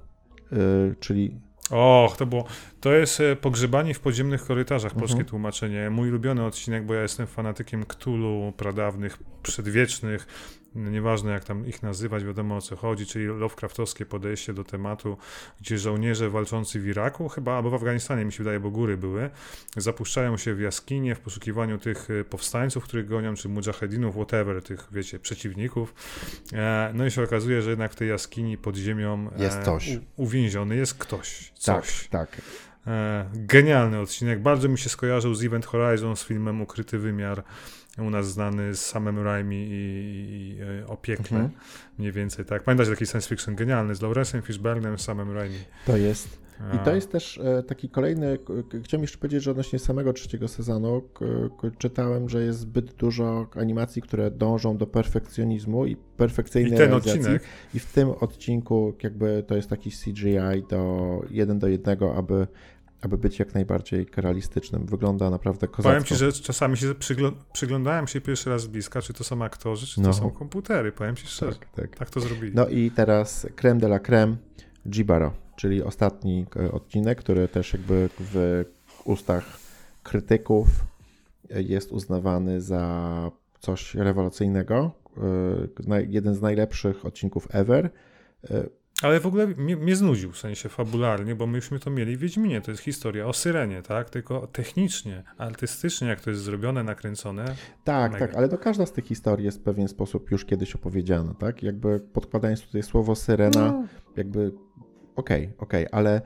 y, 0.52 0.56
czyli 1.00 1.40
Och, 1.70 2.16
to 2.16 2.26
było. 2.26 2.44
To 2.80 2.92
jest 2.92 3.20
e, 3.20 3.36
Pogrzebani 3.36 3.94
w 3.94 4.00
podziemnych 4.00 4.44
korytarzach, 4.44 4.92
polskie 4.94 5.12
Mhm. 5.12 5.28
tłumaczenie. 5.28 5.90
Mój 5.90 6.08
ulubiony 6.08 6.44
odcinek, 6.44 6.86
bo 6.86 6.94
ja 6.94 7.02
jestem 7.02 7.26
fanatykiem 7.26 7.84
Cthulhu, 7.84 8.52
pradawnych, 8.56 9.18
przedwiecznych, 9.42 10.26
nieważne 10.74 11.30
jak 11.32 11.44
tam 11.44 11.66
ich 11.66 11.82
nazywać, 11.82 12.24
wiadomo 12.24 12.56
o 12.56 12.60
co 12.60 12.76
chodzi, 12.76 13.06
czyli 13.06 13.26
Lovecraftowskie 13.26 14.06
podejście 14.06 14.54
do 14.54 14.64
tematu, 14.64 15.16
gdzie 15.60 15.78
żołnierze 15.78 16.30
walczący 16.30 16.80
w 16.80 16.86
Iraku, 16.86 17.28
chyba, 17.28 17.56
albo 17.56 17.70
w 17.70 17.74
Afganistanie, 17.74 18.24
mi 18.24 18.32
się 18.32 18.38
wydaje, 18.38 18.60
bo 18.60 18.70
góry 18.70 18.96
były, 18.96 19.30
zapuszczają 19.76 20.36
się 20.36 20.54
w 20.54 20.60
jaskinie 20.60 21.14
w 21.14 21.20
poszukiwaniu 21.20 21.78
tych 21.78 22.08
e, 22.10 22.24
powstańców, 22.24 22.84
których 22.84 23.08
gonią, 23.08 23.34
czy 23.34 23.48
mujahedinów, 23.48 24.14
whatever, 24.14 24.62
tych, 24.62 24.88
wiecie, 24.92 25.18
przeciwników. 25.18 25.94
E, 26.52 26.90
No 26.94 27.06
i 27.06 27.10
się 27.10 27.22
okazuje, 27.22 27.62
że 27.62 27.70
jednak 27.70 27.92
w 27.92 27.96
tej 27.96 28.08
jaskini 28.08 28.58
pod 28.58 28.76
ziemią 28.76 29.30
e, 29.38 29.42
Jest 29.42 29.62
coś. 29.62 29.88
u- 29.96 30.00
uwięziony 30.22 30.76
jest 30.76 30.94
ktoś, 30.94 31.52
coś. 31.54 32.08
tak, 32.08 32.30
tak. 32.30 32.42
Genialny 33.34 34.00
odcinek. 34.00 34.42
Bardzo 34.42 34.68
mi 34.68 34.78
się 34.78 34.88
skojarzył 34.88 35.34
z 35.34 35.44
Event 35.44 35.66
Horizon, 35.66 36.16
z 36.16 36.24
filmem 36.24 36.60
Ukryty 36.60 36.98
Wymiar, 36.98 37.44
u 37.98 38.10
nas 38.10 38.32
znany 38.32 38.74
z 38.74 38.80
samym 38.80 39.18
Raimi 39.18 39.56
i, 39.56 39.72
i, 39.72 40.56
i 40.58 40.84
e. 40.90 41.40
Mhm. 41.42 41.60
Mniej 41.98 42.12
więcej 42.12 42.44
tak. 42.44 42.62
Pamiętacie 42.62 42.90
taki 42.90 43.06
science 43.06 43.28
fiction 43.28 43.54
genialny 43.54 43.94
z 43.94 44.00
Lawrence'em 44.00 44.42
Fishburnem, 44.42 44.98
samym 44.98 45.32
Raimi. 45.32 45.58
To 45.86 45.96
jest 45.96 46.48
I 46.60 46.76
A, 46.76 46.78
to 46.78 46.94
jest 46.94 47.12
też 47.12 47.38
e, 47.38 47.62
taki 47.62 47.88
kolejny. 47.88 48.38
Chciałem 48.84 49.02
jeszcze 49.02 49.18
powiedzieć, 49.18 49.42
że 49.42 49.50
odnośnie 49.50 49.78
samego 49.78 50.12
trzeciego 50.12 50.48
sezonu 50.48 51.02
czytałem, 51.78 52.28
że 52.28 52.42
jest 52.42 52.58
zbyt 52.58 52.94
dużo 52.94 53.46
animacji, 53.54 54.02
które 54.02 54.30
dążą 54.30 54.76
do 54.76 54.86
perfekcjonizmu 54.86 55.86
i 55.86 55.90
I 55.90 55.96
perfekcyjnej 55.96 56.78
ten 56.78 56.88
realizacji. 56.88 57.20
odcinek, 57.20 57.42
I 57.74 57.78
w 57.78 57.92
tym 57.92 58.10
odcinku 58.10 58.94
jakby 59.02 59.44
to 59.46 59.56
jest 59.56 59.70
taki 59.70 59.90
CGI 59.90 60.62
do 60.70 61.22
jeden 61.30 61.58
do 61.58 61.68
jednego, 61.68 62.16
aby 62.16 62.46
aby 63.02 63.18
być 63.18 63.38
jak 63.38 63.54
najbardziej 63.54 64.06
realistycznym. 64.16 64.86
Wygląda 64.86 65.30
naprawdę 65.30 65.68
kozacko. 65.68 65.82
Powiem 65.88 66.04
ci, 66.04 66.14
że 66.14 66.32
czasami 66.32 66.76
się 66.76 66.94
przyglą 66.94 67.32
przyglądałem 67.52 68.06
się 68.06 68.20
pierwszy 68.20 68.50
raz 68.50 68.62
z 68.62 68.66
bliska, 68.66 69.02
czy 69.02 69.12
to 69.12 69.24
są 69.24 69.44
aktorzy, 69.44 69.86
czy 69.86 70.00
No. 70.00 70.08
to 70.08 70.14
są 70.14 70.30
komputery. 70.30 70.92
Powiem 70.92 71.16
ci 71.16 71.26
szczerze. 71.26 71.58
Tak, 71.58 71.68
tak. 71.72 71.96
Tak 71.96 72.10
to 72.10 72.20
zrobili. 72.20 72.52
No 72.54 72.68
i 72.68 72.90
teraz 72.90 73.46
creme 73.56 73.80
de 73.80 73.86
la 73.86 73.98
creme, 73.98 74.36
Jibaro, 74.90 75.32
czyli 75.56 75.82
ostatni 75.82 76.46
e, 76.56 76.72
odcinek, 76.72 77.18
który 77.18 77.48
też 77.48 77.72
jakby 77.72 78.08
w 78.20 78.64
ustach 79.04 79.44
krytyków 80.02 80.68
e, 81.50 81.62
jest 81.62 81.92
uznawany 81.92 82.60
za 82.60 83.30
coś 83.60 83.94
rewelacyjnego. 83.94 84.90
E, 85.88 86.02
Jeden 86.08 86.34
z 86.34 86.40
najlepszych 86.40 87.06
odcinków 87.06 87.48
ever. 87.50 87.90
Ale 89.02 89.20
w 89.20 89.26
ogóle 89.26 89.46
mnie, 89.46 89.76
mnie 89.76 89.96
znudził, 89.96 90.32
w 90.32 90.38
sensie 90.38 90.68
fabularnie, 90.68 91.34
bo 91.34 91.46
myśmy 91.46 91.78
to 91.78 91.90
mieli 91.90 92.16
w 92.16 92.20
Wiedźminie. 92.20 92.60
To 92.60 92.70
jest 92.70 92.82
historia 92.82 93.26
o 93.26 93.32
Syrenie, 93.32 93.82
tak? 93.82 94.10
Tylko 94.10 94.46
technicznie, 94.46 95.22
artystycznie, 95.38 96.08
jak 96.08 96.20
to 96.20 96.30
jest 96.30 96.42
zrobione, 96.42 96.82
nakręcone. 96.84 97.54
Tak, 97.84 98.12
Mega. 98.12 98.26
tak, 98.26 98.36
ale 98.36 98.48
to 98.48 98.58
każda 98.58 98.86
z 98.86 98.92
tych 98.92 99.04
historii 99.06 99.44
jest 99.44 99.58
w 99.58 99.62
pewien 99.62 99.88
sposób 99.88 100.30
już 100.30 100.44
kiedyś 100.44 100.74
opowiedziana, 100.74 101.34
tak? 101.34 101.62
Jakby 101.62 102.00
podkładając 102.00 102.62
tutaj 102.62 102.82
słowo 102.82 103.14
syrena, 103.14 103.72
No. 103.72 103.84
jakby 104.16 104.52
okej, 105.16 105.52
okej, 105.58 105.86
ale 105.92 106.20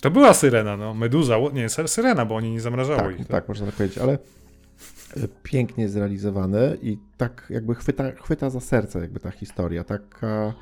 To 0.00 0.10
była 0.10 0.34
Syrena, 0.34 0.76
no. 0.76 0.94
Meduza, 0.94 1.36
nie, 1.52 1.66
Sy- 1.68 1.88
Syrena, 1.88 2.24
bo 2.26 2.36
oni 2.36 2.50
nie 2.50 2.60
zamrażało 2.60 2.98
tak, 3.00 3.20
ich. 3.20 3.26
tak, 3.26 3.48
można 3.48 3.66
tak 3.66 3.74
powiedzieć, 3.74 3.98
ale 3.98 4.12
e, 4.12 5.28
pięknie 5.42 5.88
zrealizowany 5.88 6.78
i 6.82 6.98
tak 7.16 7.46
jakby 7.50 7.74
chwyta, 7.74 8.10
chwyta 8.12 8.50
za 8.50 8.60
serce 8.60 9.00
jakby 9.00 9.20
ta 9.20 9.30
historia, 9.30 9.84
taka 9.84 10.52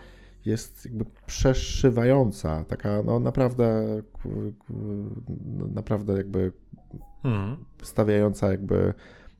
jest 0.46 0.84
jakby 0.84 1.04
przeszywająca, 1.26 2.64
taka 2.64 3.02
no 3.02 3.20
naprawdę 3.20 3.86
no, 5.58 5.66
naprawdę 5.74 6.12
jakby 6.16 6.52
Mhm. 7.24 7.56
stawiająca 7.82 8.50
jakby 8.50 8.94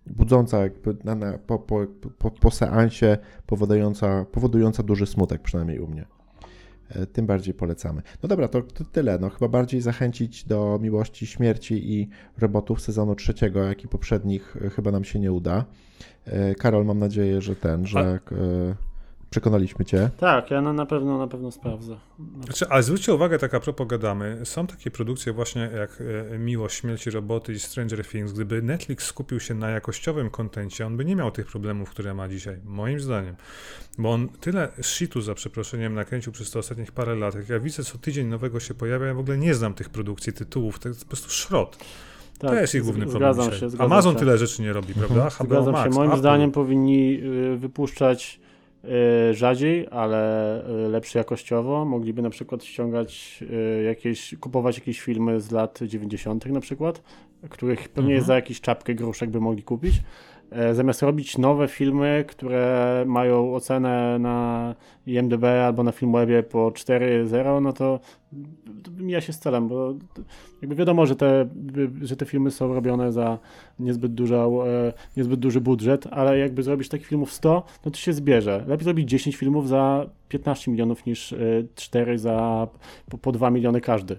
budząca 0.06 0.58
jakby 0.58 0.96
na, 1.04 1.14
na, 1.14 1.38
po, 1.38 1.58
po, 1.58 1.86
po, 2.18 2.30
po 2.30 2.50
seansie 2.50 3.18
powodująca, 3.46 4.24
powodująca 4.32 4.82
duży 4.82 5.06
smutek, 5.06 5.42
przynajmniej 5.42 5.78
u 5.80 5.86
mnie. 5.86 6.04
E, 6.88 7.06
Tym 7.06 7.26
bardziej 7.26 7.54
polecamy. 7.54 8.02
No 8.22 8.28
dobra, 8.28 8.48
to, 8.48 8.62
to 8.62 8.84
tyle. 8.84 9.18
No, 9.18 9.30
chyba 9.30 9.48
bardziej 9.48 9.80
zachęcić 9.80 10.44
do 10.44 10.78
miłości, 10.82 11.26
śmierci 11.26 11.92
i 11.92 12.08
robotów 12.38 12.80
sezonu 12.80 13.14
trzeciego, 13.14 13.64
jak 13.64 13.84
i 13.84 13.88
poprzednich, 13.88 14.56
e, 14.64 14.70
chyba 14.70 14.90
nam 14.90 15.04
się 15.04 15.18
nie 15.18 15.32
uda. 15.32 15.64
E, 16.24 16.54
Karol, 16.54 16.84
mam 16.84 16.98
nadzieję, 16.98 17.40
że 17.40 17.56
ten, 17.56 17.86
że 17.86 18.00
e, 18.32 18.89
przekonaliśmy 19.30 19.84
cię. 19.84 20.10
Tak, 20.16 20.50
ja 20.50 20.60
na, 20.60 20.72
na 20.72 20.86
pewno 20.86 21.18
na 21.18 21.26
pewno 21.26 21.50
sprawdzę. 21.50 21.96
Znaczy, 22.44 22.66
ale 22.68 22.82
zwróćcie 22.82 23.14
uwagę, 23.14 23.38
tak 23.38 23.54
a 23.54 23.60
propos 23.60 23.86
gadamy, 23.86 24.40
są 24.44 24.66
takie 24.66 24.90
produkcje 24.90 25.32
właśnie 25.32 25.70
jak 25.76 26.02
e, 26.34 26.38
Miłość, 26.38 26.76
Śmierci 26.80 27.10
Roboty 27.10 27.52
i 27.52 27.58
Stranger 27.58 28.06
Things. 28.06 28.32
Gdyby 28.32 28.62
Netflix 28.62 29.06
skupił 29.06 29.40
się 29.40 29.54
na 29.54 29.70
jakościowym 29.70 30.30
kontencie, 30.30 30.86
on 30.86 30.96
by 30.96 31.04
nie 31.04 31.16
miał 31.16 31.30
tych 31.30 31.46
problemów, 31.46 31.90
które 31.90 32.14
ma 32.14 32.28
dzisiaj, 32.28 32.56
moim 32.64 33.00
zdaniem. 33.00 33.34
Bo 33.98 34.12
on 34.12 34.28
tyle 34.28 34.68
shitu, 34.82 35.20
za 35.20 35.34
przeproszeniem, 35.34 35.94
nakręcił 35.94 36.32
przez 36.32 36.50
te 36.50 36.58
ostatnich 36.58 36.92
parę 36.92 37.14
lat. 37.14 37.34
Jak 37.34 37.48
ja 37.48 37.60
widzę, 37.60 37.84
co 37.84 37.98
tydzień 37.98 38.26
nowego 38.26 38.60
się 38.60 38.74
pojawia, 38.74 39.06
ja 39.06 39.14
w 39.14 39.18
ogóle 39.18 39.38
nie 39.38 39.54
znam 39.54 39.74
tych 39.74 39.88
produkcji, 39.88 40.32
tytułów, 40.32 40.78
to 40.78 40.88
jest 40.88 41.00
po 41.00 41.08
prostu 41.08 41.30
szrot. 41.30 41.78
Tak, 42.38 42.50
to 42.50 42.60
jest 42.60 42.74
ich 42.74 42.82
główny 42.82 43.06
problem 43.06 43.50
się, 43.52 43.70
zgadzam 43.70 43.92
Amazon 43.92 44.12
się. 44.14 44.18
tyle 44.18 44.38
rzeczy 44.38 44.62
nie 44.62 44.72
robi, 44.72 44.94
prawda? 44.94 45.30
HBO 45.30 45.44
Zgadzam 45.44 45.72
Max, 45.72 45.84
się. 45.84 45.98
Moim 45.98 46.10
Apple. 46.10 46.20
zdaniem 46.20 46.52
powinni 46.52 47.20
y, 47.54 47.56
wypuszczać 47.56 48.40
rzadziej, 49.32 49.86
ale 49.90 50.62
y, 50.86 50.88
lepsze 50.88 51.18
jakościowo. 51.18 51.84
Mogliby 51.84 52.22
na 52.22 52.30
przykład 52.30 52.64
ściągać 52.64 53.40
y, 53.50 53.82
jakieś, 53.82 54.34
kupować 54.40 54.78
jakieś 54.78 55.00
filmy 55.00 55.40
z 55.40 55.50
lat 55.50 55.78
90. 55.86 56.46
na 56.46 56.60
przykład, 56.60 57.02
których 57.48 57.88
pewnie 57.88 58.14
Mhm. 58.14 58.26
za 58.26 58.34
jakiś 58.34 58.60
czapkę 58.60 58.94
gruszek 58.94 59.30
by 59.30 59.40
mogli 59.40 59.62
kupić. 59.62 59.94
E, 60.50 60.74
Zamiast 60.74 61.02
robić 61.02 61.38
nowe 61.38 61.68
filmy, 61.68 62.24
które 62.28 63.04
mają 63.06 63.54
ocenę 63.54 64.18
na 64.18 64.74
IMDb 65.06 65.44
albo 65.44 65.82
na 65.82 65.92
Filmwebie 65.92 66.42
po 66.42 66.70
4.0, 66.70 67.62
no 67.62 67.72
to 67.72 68.00
mija 68.98 69.20
się 69.20 69.32
z 69.32 69.38
celem, 69.38 69.68
bo 69.68 69.94
jakby 70.62 70.76
wiadomo, 70.76 71.06
że 71.06 71.16
te, 71.16 71.48
że 72.02 72.16
te 72.16 72.26
filmy 72.26 72.50
są 72.50 72.74
robione 72.74 73.12
za 73.12 73.38
niezbyt, 73.78 74.14
dużo, 74.14 74.64
e, 74.68 74.92
niezbyt 75.16 75.40
duży 75.40 75.60
budżet, 75.60 76.06
ale 76.10 76.38
jakby 76.38 76.62
zrobić 76.62 76.88
takich 76.88 77.06
filmów 77.06 77.32
100, 77.32 77.64
no 77.84 77.90
to 77.90 77.98
się 77.98 78.12
zbierze. 78.12 78.64
Lepiej 78.66 78.84
zrobić 78.84 79.08
10 79.08 79.36
filmów 79.36 79.68
za 79.68 80.06
15 80.28 80.70
milionów 80.70 81.06
niż 81.06 81.32
e, 81.32 81.38
4 81.74 82.18
za 82.18 82.68
po, 83.10 83.18
po 83.18 83.32
2 83.32 83.50
miliony 83.50 83.80
każdy. 83.80 84.18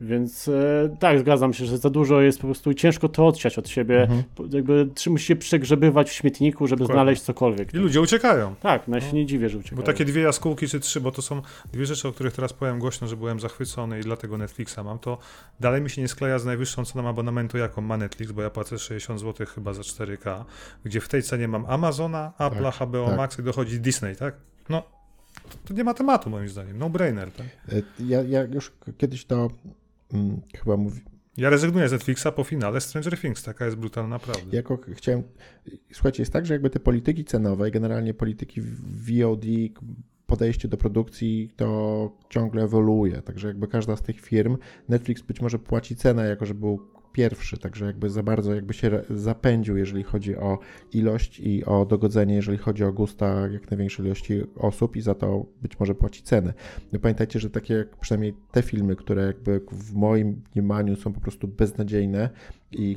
Więc 0.00 0.48
e, 0.48 0.96
tak, 0.98 1.18
zgadzam 1.18 1.52
się, 1.52 1.64
że 1.66 1.78
za 1.78 1.90
dużo 1.90 2.20
jest 2.20 2.38
po 2.40 2.46
prostu 2.46 2.70
i 2.70 2.74
ciężko 2.74 3.08
to 3.08 3.26
odsiać 3.26 3.58
od 3.58 3.68
siebie. 3.68 4.02
Mhm. 4.02 4.22
Jakby 4.52 4.88
trzy- 4.94 5.10
musi 5.10 5.26
się 5.26 5.36
przegrzebywać 5.36 6.10
w 6.10 6.12
śmietniku, 6.12 6.66
żeby 6.66 6.78
Dokładnie. 6.78 6.96
znaleźć 6.96 7.22
cokolwiek. 7.22 7.74
I 7.74 7.76
ludzie 7.76 8.00
uciekają. 8.00 8.54
Tak, 8.60 8.88
no 8.88 8.96
ja 8.96 9.00
się 9.00 9.16
nie 9.16 9.26
dziwię, 9.26 9.48
że 9.48 9.58
uciekają. 9.58 9.80
Bo 9.80 9.86
takie 9.86 10.04
dwie 10.04 10.22
jaskółki 10.22 10.68
czy 10.68 10.80
trzy, 10.80 11.00
bo 11.00 11.10
to 11.10 11.22
są 11.22 11.42
dwie 11.72 11.86
rzeczy, 11.86 12.08
o 12.08 12.12
których 12.12 12.32
teraz 12.32 12.52
powiem 12.52 12.78
głośno, 12.78 13.08
że 13.08 13.16
byłem 13.16 13.40
zachwycony 13.56 13.98
i 14.00 14.02
dlatego 14.02 14.38
Netflixa 14.38 14.76
mam, 14.84 14.98
to 14.98 15.18
dalej 15.60 15.80
mi 15.82 15.90
się 15.90 16.02
nie 16.02 16.08
skleja 16.08 16.38
z 16.38 16.44
najwyższą 16.44 16.84
ceną 16.84 17.08
abonamentu, 17.08 17.58
jaką 17.58 17.82
ma 17.82 17.96
Netflix, 17.96 18.32
bo 18.32 18.42
ja 18.42 18.50
płacę 18.50 18.78
60 18.78 19.20
zł 19.20 19.46
chyba 19.46 19.74
za 19.74 19.82
4K, 19.82 20.44
gdzie 20.84 21.00
w 21.00 21.08
tej 21.08 21.22
cenie 21.22 21.48
mam 21.48 21.66
Amazona, 21.66 22.32
Apple'a, 22.38 22.72
Tak, 22.78 22.88
HBO 22.88 23.06
tak. 23.06 23.16
Max 23.16 23.38
i 23.38 23.42
dochodzi 23.42 23.80
Disney, 23.80 24.16
tak? 24.16 24.34
No, 24.68 24.82
to, 25.50 25.58
to 25.64 25.74
nie 25.74 25.84
ma 25.84 25.94
tematu 25.94 26.30
moim 26.30 26.48
zdaniem, 26.48 26.78
no 26.78 26.90
brainer. 26.90 27.32
Tak? 27.32 27.46
E, 27.68 27.82
Ja, 27.98 28.22
ja 28.22 28.42
już 28.44 28.72
kiedyś 28.98 29.24
to 29.24 29.48
mm, 30.12 30.40
chyba 30.58 30.76
mówi, 30.76 31.00
Ja 31.36 31.50
rezygnuję 31.50 31.88
z 31.88 31.92
Netflixa 31.92 32.26
po 32.36 32.44
finale 32.44 32.80
Stranger 32.80 33.18
Things, 33.20 33.42
taka 33.42 33.64
jest 33.64 33.76
brutalna 33.76 34.18
prawda. 34.18 34.56
Jako 34.56 34.76
ch- 34.76 34.96
chciałem. 34.96 35.22
Słuchajcie, 35.92 36.22
jest 36.22 36.32
tak, 36.32 36.46
że 36.46 36.54
jakby 36.54 36.70
te 36.70 36.80
polityki 36.80 37.24
cenowe 37.24 37.68
i 37.68 37.72
generalnie 37.72 38.14
polityki 38.14 38.60
VOD, 38.84 39.44
podejście 40.32 40.68
do 40.68 40.76
produkcji 40.76 41.50
to 41.56 42.10
ciągle 42.28 42.62
ewoluuje. 42.62 43.22
Także 43.22 43.48
jakby 43.48 43.68
każda 43.68 43.96
z 43.96 44.02
tych 44.02 44.20
firm, 44.20 44.56
Netflix 44.88 45.22
być 45.22 45.40
może 45.40 45.58
płaci 45.58 45.96
cenę, 45.96 46.28
jako 46.28 46.46
że 46.46 46.54
był 46.54 46.80
pierwszy, 47.12 47.58
także 47.58 47.86
jakby 47.86 48.10
za 48.10 48.22
bardzo 48.22 48.54
jakby 48.54 48.74
się 48.74 49.02
zapędził, 49.10 49.76
jeżeli 49.76 50.02
chodzi 50.02 50.36
o 50.36 50.58
ilość 50.92 51.40
i 51.40 51.64
o 51.64 51.86
dogodzenie, 51.86 52.34
jeżeli 52.34 52.58
chodzi 52.58 52.84
o 52.84 52.92
gusta 52.92 53.48
jak 53.48 53.70
największej 53.70 54.06
ilości 54.06 54.42
osób 54.56 54.96
i 54.96 55.00
za 55.00 55.14
to 55.14 55.46
być 55.62 55.80
może 55.80 55.94
płaci 55.94 56.22
cenę. 56.22 56.54
No 56.92 56.98
pamiętajcie, 56.98 57.40
że 57.40 57.50
takie 57.50 57.84
przynajmniej 58.00 58.34
te 58.52 58.62
filmy, 58.62 58.96
które 58.96 59.26
jakby 59.26 59.60
w 59.72 59.94
moim 59.94 60.42
mniemaniu 60.54 60.96
są 60.96 61.12
po 61.12 61.20
prostu 61.20 61.48
beznadziejne, 61.48 62.30
i 62.74 62.96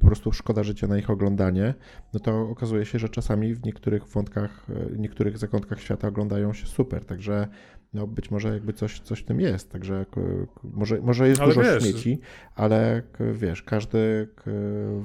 po 0.00 0.06
prostu 0.06 0.32
szkoda 0.32 0.62
życia 0.62 0.86
na 0.86 0.98
ich 0.98 1.10
oglądanie, 1.10 1.74
no 2.14 2.20
to 2.20 2.40
okazuje 2.48 2.84
się, 2.84 2.98
że 2.98 3.08
czasami 3.08 3.54
w 3.54 3.64
niektórych 3.64 4.06
wątkach, 4.06 4.66
e, 4.94 4.96
niektórych 4.98 5.38
zakątkach 5.38 5.80
świata 5.80 6.08
oglądają 6.08 6.52
się 6.52 6.66
super, 6.66 7.04
także 7.04 7.48
no 7.94 8.06
być 8.06 8.30
może 8.30 8.48
jakby 8.54 8.72
coś, 8.72 9.00
coś 9.00 9.20
w 9.20 9.24
tym 9.24 9.40
jest, 9.40 9.72
także 9.72 10.06
k- 10.10 10.20
może, 10.64 11.00
może 11.00 11.28
jest 11.28 11.40
Ale 11.40 11.54
dużo 11.54 11.62
wiesz- 11.62 11.82
śmieci, 11.82 12.18
ale 12.54 13.02
wiesz, 13.32 13.62
każdy, 13.62 14.28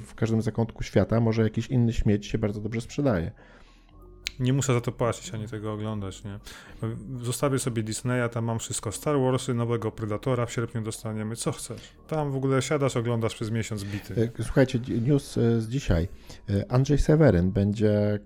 w 0.06 0.16
każdym 0.16 0.42
zakątku 0.42 0.84
świata 0.84 1.20
może 1.20 1.44
jakiś 1.44 1.68
inny 1.68 1.94
śmieć 1.94 2.26
się 2.26 2.38
bardzo 2.38 2.62
dobrze 2.62 2.82
sprzedaje. 2.82 3.32
Nie 4.42 4.54
muszę 4.54 4.74
za 4.74 4.82
to 4.82 4.92
płacić, 4.92 5.34
ani 5.34 5.48
tego 5.48 5.74
oglądać, 5.74 6.24
nie? 6.24 6.40
Zostawię 7.22 7.60
sobie 7.60 7.84
Disneya, 7.84 8.30
tam 8.30 8.46
mam 8.46 8.60
wszystko. 8.60 8.92
Star 8.92 9.20
Warsy, 9.20 9.54
nowego 9.54 9.92
Predatora 9.92 10.46
w 10.46 10.54
sierpniu 10.54 10.82
dostaniemy, 10.82 11.36
co 11.36 11.52
chcesz. 11.52 11.82
Tam 12.08 12.32
w 12.32 12.36
ogóle 12.36 12.62
siadasz, 12.62 12.98
oglądasz 12.98 13.36
przez 13.36 13.52
miesiąc 13.52 13.84
bity. 13.84 14.32
E, 14.40 14.44
Słuchajcie, 14.44 14.80
news 15.02 15.38
e, 15.38 15.62
z 15.62 15.70
dzisiaj. 15.70 16.08
E, 16.50 16.72
Andrzej 16.72 16.98
Seweryn 16.98 17.52
będzie 17.52 18.20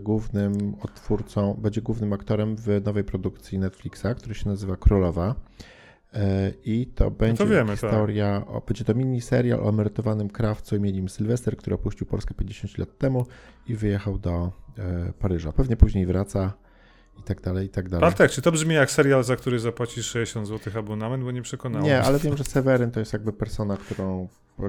głównym 0.00 0.74
odtwórcą, 0.82 1.54
będzie 1.54 1.82
głównym 1.82 2.12
aktorem 2.12 2.56
w 2.56 2.80
nowej 2.84 3.04
produkcji 3.04 3.58
Netflixa, 3.58 4.06
który 4.16 4.34
się 4.34 4.48
nazywa 4.48 4.76
Królowa. 4.76 5.34
E, 6.14 6.52
I 6.64 6.86
to 6.86 7.10
będzie 7.10 7.46
wiemy, 7.46 7.76
tak. 7.76 7.80
historia, 7.80 8.42
o, 8.46 8.60
będzie 8.60 8.84
to 8.84 8.94
mini 8.94 9.20
serial 9.20 9.60
o 9.60 9.68
emerytowanym 9.68 10.28
krawcu 10.28 10.76
imieniem 10.76 11.08
Sylwester, 11.08 11.56
który 11.56 11.74
opuścił 11.74 12.06
Polskę 12.06 12.34
50 12.34 12.78
lat 12.78 12.98
temu 12.98 13.26
i 13.68 13.74
wyjechał 13.74 14.18
do 14.18 14.52
e, 14.78 15.12
Paryża. 15.18 15.52
Pewnie 15.52 15.76
później 15.76 16.06
wraca 16.06 16.52
i 17.18 17.22
tak 17.22 17.40
dalej, 17.40 17.66
i 17.66 17.68
tak 17.68 17.88
dalej. 17.88 18.00
Bartek, 18.00 18.30
czy 18.30 18.42
to 18.42 18.52
brzmi 18.52 18.74
jak 18.74 18.90
serial, 18.90 19.24
za 19.24 19.36
który 19.36 19.58
zapłacisz 19.58 20.06
60 20.06 20.46
zł 20.48 20.72
abonament, 20.78 21.24
bo 21.24 21.30
nie 21.30 21.42
przekonałem. 21.42 21.86
Nie, 21.86 22.02
ale 22.02 22.18
wiem, 22.18 22.36
że 22.36 22.44
Seweryn 22.44 22.90
to 22.90 23.00
jest 23.00 23.12
jakby 23.12 23.32
persona, 23.32 23.76
którą 23.76 24.28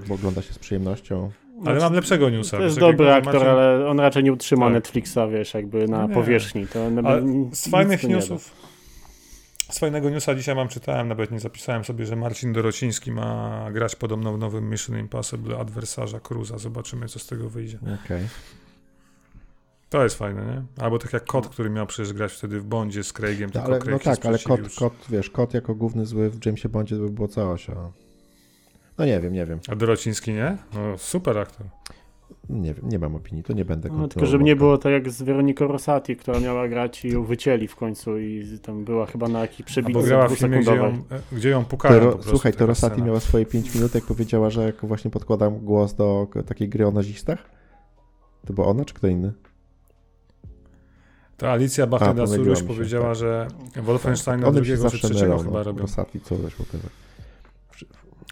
ogląda 0.10 0.42
się 0.42 0.54
z 0.54 0.60
przyjemnością. 0.60 1.32
Ale 1.66 1.80
mam 1.80 1.94
lepszego 1.94 2.30
newsa. 2.30 2.58
To 2.58 2.64
jest 2.64 2.80
dobry 2.80 3.14
aktor, 3.14 3.34
Marcin- 3.34 3.48
ale 3.48 3.88
on 3.88 4.00
raczej 4.00 4.24
nie 4.24 4.34
utrzyma 4.34 4.66
Tak. 4.66 4.74
Netflixa, 4.74 5.18
wiesz, 5.32 5.54
jakby 5.54 5.88
na 5.88 6.08
Nie. 6.08 6.14
powierzchni. 6.14 6.68
To 6.68 6.80
z 7.52 7.68
fajnych 7.70 8.04
newsów, 8.04 8.52
z 9.70 9.80
fajnego 9.80 10.10
newsa 10.10 10.36
dzisiaj 10.36 10.56
mam, 10.56 10.68
czytałem, 10.68 11.08
nawet 11.08 11.32
nie 11.32 11.40
zapisałem 11.40 11.84
sobie, 11.84 12.06
że 12.06 12.16
Marcin 12.16 12.54
Dorociński 12.54 13.12
ma 13.12 13.68
grać 13.72 13.96
podobno 13.96 14.34
w 14.34 14.38
nowym 14.38 14.70
Mission 14.70 15.00
Impossible 15.00 15.58
adwersarza 15.58 16.20
Cruza. 16.20 16.58
Zobaczymy, 16.58 17.08
co 17.08 17.20
z 17.20 17.28
tego 17.28 17.50
wyjdzie. 17.50 17.80
Okej. 18.06 18.28
To 19.90 20.04
jest 20.04 20.18
fajne, 20.18 20.46
nie? 20.46 20.84
Albo 20.84 21.00
tak 21.00 21.14
jak 21.14 21.26
kot, 21.26 21.48
który 21.48 21.70
miał 21.70 21.88
przecież 21.88 22.14
grać 22.14 22.34
wtedy 22.34 22.60
w 22.60 22.64
Bondzie 22.64 23.04
z 23.04 23.14
Craigiem, 23.14 23.50
No, 23.54 23.62
tylko 23.62 23.68
ale, 23.68 23.80
Craig 23.80 24.06
no 24.06 24.16
tak, 24.16 24.26
ale 24.26 24.40
kot, 24.40 24.60
kot, 24.80 24.94
wiesz, 25.10 25.30
kot 25.30 25.54
jako 25.54 25.76
główny 25.76 26.06
zły 26.06 26.30
w 26.30 26.46
Jamesie 26.46 26.70
Bondzie 26.70 26.96
to 26.96 27.02
by 27.02 27.10
było 27.10 27.28
coś. 27.28 27.70
A 27.70 27.92
No 28.98 29.06
nie 29.06 29.20
wiem, 29.20 29.34
nie 29.34 29.46
wiem. 29.46 29.60
A 29.68 29.76
Dorociński 29.76 30.34
nie? 30.34 30.58
No, 30.74 30.98
super 30.98 31.38
aktor. 31.38 31.68
Nie 32.50 32.74
wiem, 32.74 32.90
nie 32.90 33.00
mam 33.00 33.16
opinii, 33.16 33.44
to 33.44 33.54
nie 33.54 33.66
będę 33.66 33.90
No, 33.90 33.94
tylko 33.94 34.02
kontynuował. 34.02 34.32
żeby 34.32 34.44
nie 34.44 34.56
było 34.56 34.78
tak 34.78 34.92
jak 34.92 35.10
z 35.10 35.22
Weroniką 35.22 35.68
Rosati, 35.68 36.16
która 36.16 36.40
miała 36.40 36.68
grać 36.68 37.06
i 37.06 37.10
ją 37.10 37.24
wycięli 37.24 37.68
w 37.68 37.76
końcu 37.76 38.18
i 38.20 38.60
tam 38.62 38.84
była 38.84 39.06
chyba 39.06 39.28
na 39.28 39.40
jakiejś 39.40 39.70
filmie, 39.76 40.60
gdzie 40.60 40.76
ją, 40.76 40.86
e, 40.86 41.02
gdzie 41.32 41.50
ją 41.50 41.64
To, 41.64 41.70
pukają 41.70 42.02
prostu. 42.02 42.30
słuchaj, 42.30 42.54
to 42.54 42.66
Rosati 42.66 42.94
scena. 42.94 43.08
miała 43.08 43.20
swoje 43.20 43.46
5 43.46 43.76
minut, 43.76 43.96
jak 43.96 44.04
powiedziała, 44.04 44.50
że 44.50 44.64
jak 44.64 44.86
właśnie 44.86 45.12
podkładam 45.12 45.60
głos 45.60 45.94
do 45.94 46.28
takiej 46.46 46.70
gry 46.70 46.88
o 46.88 46.92
nazistach. 46.92 47.40
To 48.46 48.54
była 48.54 48.68
ona, 48.68 48.86
czy 48.86 48.94
kto 48.94 49.08
inny? 49.08 49.34
To 51.38 51.52
Alicja 51.52 51.88
Bacheda 51.88 52.14
pomyliło 52.26 52.56
Suruś 52.56 52.62
mi 52.62 52.68
się, 52.68 52.74
powiedziała, 52.74 53.06
tak. 53.08 53.16
że 53.16 53.48
Wolfensteina 53.82 54.48
się 54.48 54.54
drugiego 54.54 54.76
czy 54.78 54.82
zawsze 54.82 54.98
trzeciego 55.08 55.32
mylą, 55.32 55.44
chyba 55.44 55.58
no, 55.58 55.64
robią. 55.64 55.82
Rosati, 55.82 56.22
co 56.22 56.36
zaś 56.38 56.56
pokazać. 56.56 56.90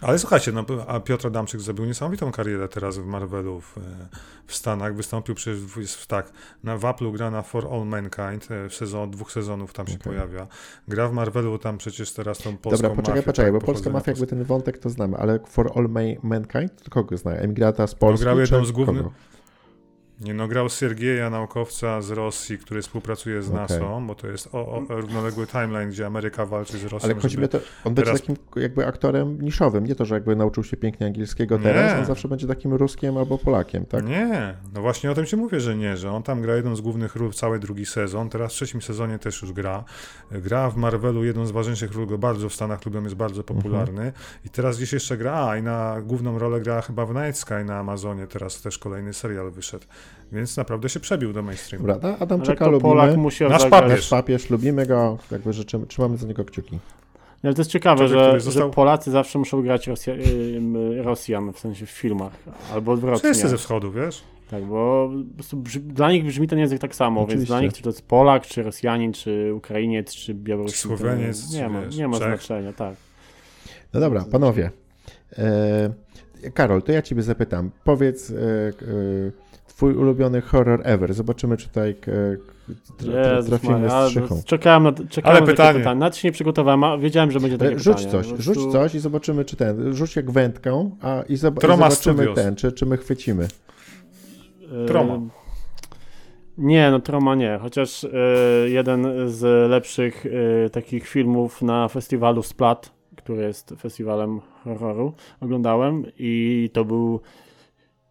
Ale 0.02 0.18
słuchajcie, 0.18 0.52
no, 0.52 0.64
a 0.86 1.00
Piotr 1.00 1.26
Adamczyk 1.26 1.60
zrobił 1.60 1.84
niesamowitą 1.84 2.32
karierę 2.32 2.68
teraz 2.68 2.98
w 2.98 3.06
Marvelu 3.06 3.60
w, 3.60 3.78
e, 3.78 3.80
w 4.46 4.54
Stanach. 4.54 4.94
Wystąpił 4.96 5.34
przecież 5.34 5.60
w- 5.60 6.06
tak, 6.06 6.32
na 6.64 6.76
w 6.76 6.80
Apple'u 6.82 7.12
gra 7.12 7.30
na 7.30 7.42
For 7.42 7.68
All 7.72 7.86
Mankind, 7.86 8.50
e, 8.50 8.68
w 8.68 8.74
sezon, 8.74 9.10
dwóch 9.10 9.32
sezonów 9.32 9.72
tam 9.72 9.86
się 9.86 9.94
Okej. 9.94 10.04
pojawia. 10.04 10.46
Gra 10.88 11.08
w 11.08 11.12
Marvelu 11.12 11.58
tam 11.58 11.78
przecież 11.78 12.12
teraz 12.12 12.38
tą 12.38 12.56
polską 12.56 12.82
Dobra, 12.82 12.96
poczekaj, 12.96 13.14
mafię, 13.16 13.26
poczekaj, 13.26 13.52
tak, 13.52 13.60
bo 13.60 13.66
polska 13.66 13.90
mafia, 13.90 14.10
jakby 14.12 14.26
ten 14.26 14.44
wątek 14.44 14.78
to 14.78 14.90
znamy, 14.90 15.16
ale 15.16 15.38
For 15.48 15.70
All 15.76 15.88
Ma- 15.88 16.00
Mankind, 16.22 16.82
to 16.82 16.90
kogo 16.90 17.16
zna? 17.16 17.30
Emigrata 17.32 17.86
z 17.86 17.92
No, 17.92 17.98
Polski? 17.98 18.24
grał 18.24 18.40
jedną 18.40 18.64
z 18.64 18.72
głównych-? 18.72 19.08
Nie 20.20 20.34
no, 20.34 20.48
grał 20.48 20.68
Siergieja, 20.68 21.30
naukowca 21.30 22.02
z 22.02 22.10
Rosji, 22.10 22.58
który 22.58 22.82
współpracuje 22.82 23.42
z. 23.42 23.50
NASA, 23.50 24.00
bo 24.06 24.14
to 24.14 24.26
jest 24.26 24.48
o, 24.54 24.58
o, 24.58 24.82
równoległy 24.88 25.46
timeline, 25.46 25.90
gdzie 25.90 26.06
Ameryka 26.06 26.46
walczy 26.46 26.78
z 26.78 26.84
Rosją. 26.84 27.10
Ale 27.10 27.20
chodzi 27.20 27.38
mi 27.38 27.44
o 27.44 27.48
to, 27.48 27.58
on 27.84 27.94
będzie 27.94 28.10
teraz- 28.10 28.20
takim 28.20 28.36
jakby 28.56 28.86
aktorem 28.86 29.42
niszowym, 29.42 29.86
nie 29.86 29.94
to, 29.94 30.04
że 30.04 30.14
jakby 30.14 30.36
nauczył 30.36 30.64
się 30.64 30.76
pięknie 30.76 31.06
angielskiego 31.06 31.58
teraz, 31.58 31.92
Nie. 31.92 31.98
on 31.98 32.04
zawsze 32.04 32.28
będzie 32.28 32.46
takim 32.46 32.74
Ruskiem 32.74 33.18
albo 33.18 33.38
Polakiem, 33.38 33.86
tak? 33.86 34.06
Nie, 34.06 34.54
no 34.74 34.80
właśnie 34.80 35.10
o 35.10 35.14
tym 35.14 35.26
ci 35.26 35.36
mówię, 35.36 35.60
że 35.60 35.76
nie, 35.76 35.96
że 35.96 36.12
on 36.12 36.22
tam 36.22 36.42
gra 36.42 36.56
jedną 36.56 36.76
z 36.76 36.80
głównych 36.80 37.16
ról 37.16 37.32
cały 37.32 37.58
drugi 37.58 37.86
sezon, 37.86 38.28
teraz 38.28 38.52
w 38.52 38.54
trzecim 38.54 38.82
sezonie 38.82 39.18
też 39.18 39.42
już 39.42 39.52
gra. 39.52 39.84
Gra 40.30 40.70
w 40.70 40.76
Marvelu 40.76 41.24
jedną 41.24 41.46
z 41.46 41.50
ważniejszych 41.50 41.92
ról, 41.92 42.06
go 42.06 42.18
bardzo 42.18 42.48
w 42.48 42.54
Stanach 42.54 42.84
lubią, 42.86 43.02
jest 43.02 43.14
bardzo 43.16 43.44
popularny 43.44 44.12
i 44.44 44.50
teraz 44.50 44.76
gdzieś 44.76 44.92
jeszcze 44.92 45.16
gra, 45.16 45.48
a 45.48 45.56
i 45.56 45.62
na 45.62 45.96
główną 46.02 46.38
rolę 46.38 46.60
gra 46.60 46.80
chyba 46.80 47.06
w 47.06 47.14
Night 47.14 47.36
Sky 47.36 47.64
na 47.64 47.78
Amazonie, 47.78 48.26
teraz 48.26 48.62
też 48.62 48.78
kolejny 48.78 49.14
serial 49.14 49.50
wyszedł, 49.50 49.86
więc 50.32 50.56
naprawdę 50.56 50.88
się 50.88 51.00
przebił 51.00 51.32
do 51.32 51.42
mainstreamu. 51.42 51.86
Dobra, 51.86 52.00
a 52.02 52.12
Ale 52.12 52.18
Adamczyka 52.18 52.64
to 52.64 52.80
Polak 52.80 53.06
lubimy, 53.06 53.22
musiał 53.22 53.48
Nasz 53.50 53.62
zagrać. 53.62 53.80
papież. 53.82 53.96
nasz 53.98 54.08
papież, 54.08 54.50
lubimy 54.50 54.86
go, 54.86 55.18
jakby 55.30 55.52
życzymy, 55.52 55.86
trzymamy 55.86 56.16
za 56.16 56.26
niego 56.26 56.44
kciuki. 56.44 56.78
Ale 57.42 57.54
to 57.54 57.60
jest 57.60 57.70
ciekawe, 57.70 58.08
Człowiek, 58.08 58.32
że, 58.34 58.40
został- 58.40 58.68
że 58.68 58.74
Polacy 58.74 59.10
zawsze 59.10 59.38
muszą 59.38 59.62
grać 59.62 59.86
Rosja, 59.86 60.14
Rosjan, 61.02 61.52
w 61.52 61.58
sensie 61.58 61.86
w 61.86 61.90
filmach, 61.90 62.32
albo 62.72 62.92
odwrotnie. 62.92 63.30
Wszyscy 63.30 63.48
ze 63.48 63.56
wschodu, 63.58 63.92
wiesz? 63.92 64.22
Tak, 64.50 64.64
bo 64.64 65.10
brzmi, 65.52 65.82
dla 65.82 66.12
nich 66.12 66.24
brzmi 66.24 66.48
ten 66.48 66.58
język 66.58 66.80
tak 66.80 66.94
samo, 66.94 67.20
więc 67.20 67.28
Oczywiście. 67.30 67.52
dla 67.54 67.60
nich 67.60 67.72
czy 67.72 67.82
to 67.82 67.88
jest 67.88 68.02
Polak, 68.06 68.46
czy 68.46 68.62
Rosjanin, 68.62 69.12
czy 69.12 69.54
Ukrainiec, 69.54 70.14
czy 70.14 70.34
Białorusin, 70.34 70.76
Czy 70.76 70.88
to 70.88 70.96
Słoweniec, 70.96 71.52
nie, 71.52 71.68
ma, 71.68 71.80
wiesz, 71.82 71.96
nie 71.96 72.08
ma 72.08 72.18
Czech. 72.18 72.28
znaczenia, 72.28 72.72
tak. 72.72 72.94
No 73.94 74.00
dobra, 74.00 74.24
panowie. 74.32 74.70
E, 75.38 75.90
Karol, 76.54 76.82
to 76.82 76.92
ja 76.92 77.02
ciebie 77.02 77.22
zapytam. 77.22 77.70
Powiedz 77.84 78.30
e, 78.30 78.34
e, 78.34 78.72
twój 79.66 79.94
ulubiony 79.94 80.40
horror 80.40 80.80
ever. 80.84 81.14
Zobaczymy, 81.14 81.56
czy 81.56 81.68
tutaj 81.68 81.90
e, 81.90 82.36
tra- 83.02 83.34
Jezus 83.36 83.48
trafimy 83.50 83.72
Maria, 83.78 84.08
z 84.08 84.12
szychą. 84.12 84.42
Czekałem 84.46 84.82
na, 84.82 84.92
czekałem 84.92 85.36
Ale 85.36 85.40
na 85.40 85.52
pytanie. 85.52 85.78
pytanie. 85.78 86.00
Nawet 86.00 86.16
się 86.16 86.28
nie 86.28 86.32
przygotowałem, 86.32 86.84
a 86.84 86.98
wiedziałem, 86.98 87.30
że 87.30 87.40
będzie 87.40 87.58
takie 87.58 87.78
Rzuć 87.78 87.96
pytanie. 87.96 88.10
coś, 88.12 88.32
Po 88.32 88.42
rzuć 88.42 88.54
prostu, 88.54 88.72
coś 88.72 88.94
i 88.94 88.98
zobaczymy, 89.00 89.44
czy 89.44 89.56
ten. 89.56 89.94
Rzuć 89.94 90.16
jak 90.16 90.30
wędką, 90.30 90.96
a 91.02 91.22
i, 91.28 91.36
zob- 91.36 91.56
i 91.56 91.60
Troma 91.60 91.90
zobaczymy 91.90 92.14
Studios. 92.22 92.34
ten, 92.34 92.56
czy, 92.56 92.72
czy 92.72 92.86
my 92.86 92.96
chwycimy. 92.96 93.48
e, 94.84 94.86
Troma. 94.86 95.18
Nie, 96.58 96.90
no 96.90 97.00
Troma 97.00 97.34
nie, 97.34 97.58
chociaż 97.62 98.04
e, 98.04 98.08
jeden 98.66 99.06
z 99.30 99.70
lepszych 99.70 100.26
e, 100.66 100.70
takich 100.70 101.08
filmów 101.08 101.62
na 101.62 101.88
festiwalu 101.88 102.42
Splat, 102.42 102.90
który 103.16 103.42
jest 103.42 103.74
festiwalem 103.78 104.40
horroru, 104.64 105.12
oglądałem 105.40 106.04
i 106.18 106.70
to 106.72 106.84
był 106.84 107.20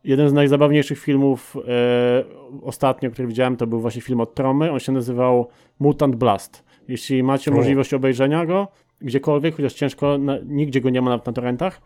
jeden 0.03 0.29
z 0.29 0.33
najzabawniejszych 0.33 0.99
filmów 0.99 1.57
e, 1.67 2.23
ostatnio, 2.61 3.11
który 3.11 3.27
widziałem, 3.27 3.57
to 3.57 3.67
był 3.67 3.79
właśnie 3.79 4.01
film 4.01 4.21
od 4.21 4.35
Tromy, 4.35 4.71
on 4.71 4.79
się 4.79 4.91
nazywał 4.91 5.47
Mutant 5.79 6.15
Blast. 6.15 6.63
Jeśli 6.87 7.23
macie 7.23 7.51
O. 7.51 7.53
możliwość 7.53 7.93
obejrzenia 7.93 8.45
go, 8.45 8.67
gdziekolwiek, 9.01 9.55
chociaż 9.55 9.73
ciężko, 9.73 10.17
na, 10.17 10.37
nigdzie 10.45 10.81
go 10.81 10.89
nie 10.89 11.01
ma 11.01 11.09
nawet 11.09 11.25
na 11.25 11.33
torrentach, 11.33 11.81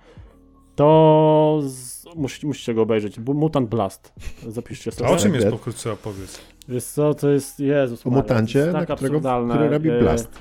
to 0.76 1.60
z, 1.64 2.06
musicie, 2.16 2.48
musicie 2.48 2.74
go 2.74 2.82
obejrzeć. 2.82 3.20
Mutant 3.20 3.70
Blast. 3.70 4.14
Zapiszcie 4.48 4.92
sobie. 4.92 5.10
A 5.10 5.14
o 5.14 5.18
czym 5.18 5.36
jest 5.36 5.48
pokrótce 5.48 5.92
opowiedz? 5.92 6.42
Wiesz 6.68 6.84
co, 6.84 7.14
to 7.14 7.30
jest, 7.30 7.60
Jezus 7.60 8.08
O 8.08 8.10
mutancie, 8.10 8.66
to 8.66 8.72
tak 8.72 8.84
którego, 8.84 8.94
absurdalne. 9.18 9.54
który 9.54 9.70
robi 9.70 9.90
E, 9.90 10.00
blast. 10.00 10.32